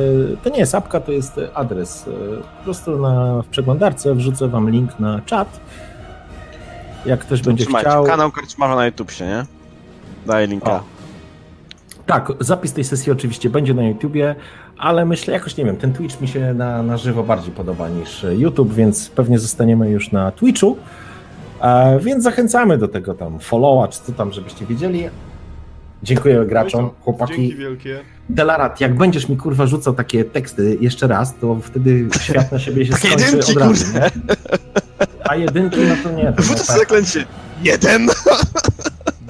To 0.43 0.51
nie 0.51 0.59
jest 0.59 0.75
apka, 0.75 1.01
to 1.01 1.13
jest 1.13 1.41
adres. 1.55 2.09
E, 2.09 2.11
Po 2.59 2.65
prostu 2.65 2.99
na, 2.99 3.43
w 3.43 3.47
przeglądarce 3.47 4.15
wrzucę 4.15 4.49
wam 4.49 4.71
link 4.71 5.01
na 5.01 5.21
czat. 5.27 5.61
Jak 7.07 7.21
ktoś 7.21 7.43
będzie 7.43 7.65
Trzymajcie, 7.65 7.91
chciał. 7.91 8.05
kanał 8.05 8.31
Karczmarza 8.33 8.77
na 8.77 8.87
YouTube 8.87 9.11
się, 9.11 9.27
nie? 9.27 9.45
Daję 10.27 10.47
linka. 10.47 10.71
O. 10.73 10.83
Tak, 12.07 12.33
zapis 12.41 12.73
tej 12.73 12.85
sesji 12.85 13.13
oczywiście 13.13 13.51
będzie 13.51 13.75
na 13.75 13.83
YouTubie, 13.83 14.35
ale 14.79 15.05
myślę, 15.05 15.35
jakoś 15.35 15.57
nie 15.57 15.65
wiem, 15.65 15.77
ten 15.77 15.93
Twitch 15.93 16.21
mi 16.21 16.29
się 16.29 16.55
na, 16.55 16.83
na 16.83 16.97
żywo 16.97 17.23
bardziej 17.23 17.53
podoba 17.53 17.89
niż 17.89 18.27
YouTube, 18.31 18.73
więc 18.73 19.09
pewnie 19.09 19.39
zostaniemy 19.39 19.91
już 19.91 20.13
na 20.13 20.33
Twitchu. 20.33 20.77
E, 21.61 21.99
więc 22.01 22.25
zachęcamy 22.25 22.79
do 22.79 22.89
tego 22.89 23.15
tam 23.15 23.41
followa, 23.41 23.89
czy 23.89 24.01
co 24.01 24.13
tam, 24.13 24.33
żebyście 24.33 24.67
wiedzieli. 24.67 25.09
Dziękuję 26.03 26.45
graczom, 26.47 26.69
i 26.69 26.73
co? 26.73 26.89
Dzięki 26.89 27.05
chłopaki. 27.05 27.57
wielkie. 27.57 28.01
Delarat, 28.29 28.81
jak 28.81 28.97
będziesz 28.97 29.29
mi 29.29 29.37
kurwa 29.37 29.67
rzucał 29.67 29.95
takie 29.95 30.25
teksty 30.25 30.79
jeszcze 30.81 31.07
raz, 31.07 31.35
to 31.41 31.57
wtedy 31.63 32.09
świat 32.21 32.53
na 32.53 32.59
siebie 32.59 32.87
się 32.87 32.93
skończy 32.93 33.25
jedynki, 33.25 33.53
od 33.53 33.59
razu. 33.59 33.85
nie? 33.95 34.11
A 35.25 35.37
jedynki, 35.37 35.81
no 35.89 35.95
to 36.03 36.11
nie. 36.17 36.33
To 36.33 36.43
no, 36.51 36.59
sobie 36.59 36.79
zaklęcie. 36.79 37.25
Jeden! 37.63 38.09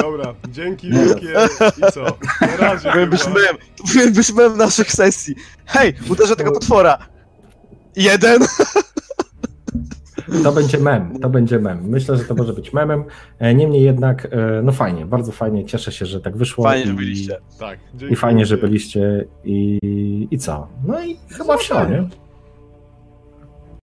Dobra, 0.04 0.34
dzięki 0.48 0.90
wielkie 0.90 1.32
i 1.78 1.92
co? 1.92 2.04
Na 2.40 2.56
razie 2.56 2.88
Powinien 2.88 3.10
być 3.10 3.22
chyba. 3.22 3.34
mem. 3.34 3.56
To 3.76 3.84
powinien 3.84 4.12
być 4.12 4.32
mem 4.32 4.56
naszych 4.56 4.92
sesji. 4.92 5.34
Hej, 5.66 5.94
uderzę 6.10 6.36
tego 6.36 6.52
potwora. 6.52 6.98
Jeden! 7.96 8.42
To 10.42 10.52
będzie 10.52 10.78
mem, 10.78 11.20
to 11.20 11.28
będzie 11.30 11.58
mem. 11.58 11.88
Myślę, 11.88 12.16
że 12.16 12.24
to 12.24 12.34
może 12.34 12.52
być 12.52 12.72
memem. 12.72 13.04
E, 13.38 13.54
niemniej 13.54 13.82
jednak, 13.82 14.26
e, 14.30 14.62
no 14.62 14.72
fajnie, 14.72 15.06
bardzo 15.06 15.32
fajnie. 15.32 15.64
Cieszę 15.64 15.92
się, 15.92 16.06
że 16.06 16.20
tak 16.20 16.36
wyszło. 16.36 16.64
Fajnie, 16.64 16.86
że 16.86 16.94
byliście. 16.94 17.38
Tak. 17.58 17.78
I 18.10 18.16
fajnie, 18.16 18.46
że 18.46 18.56
byliście 18.56 19.24
i, 19.44 19.78
i 20.30 20.38
co? 20.38 20.68
No 20.86 21.04
i 21.04 21.16
chyba 21.30 21.56
wsio, 21.56 21.88
nie? 21.88 22.08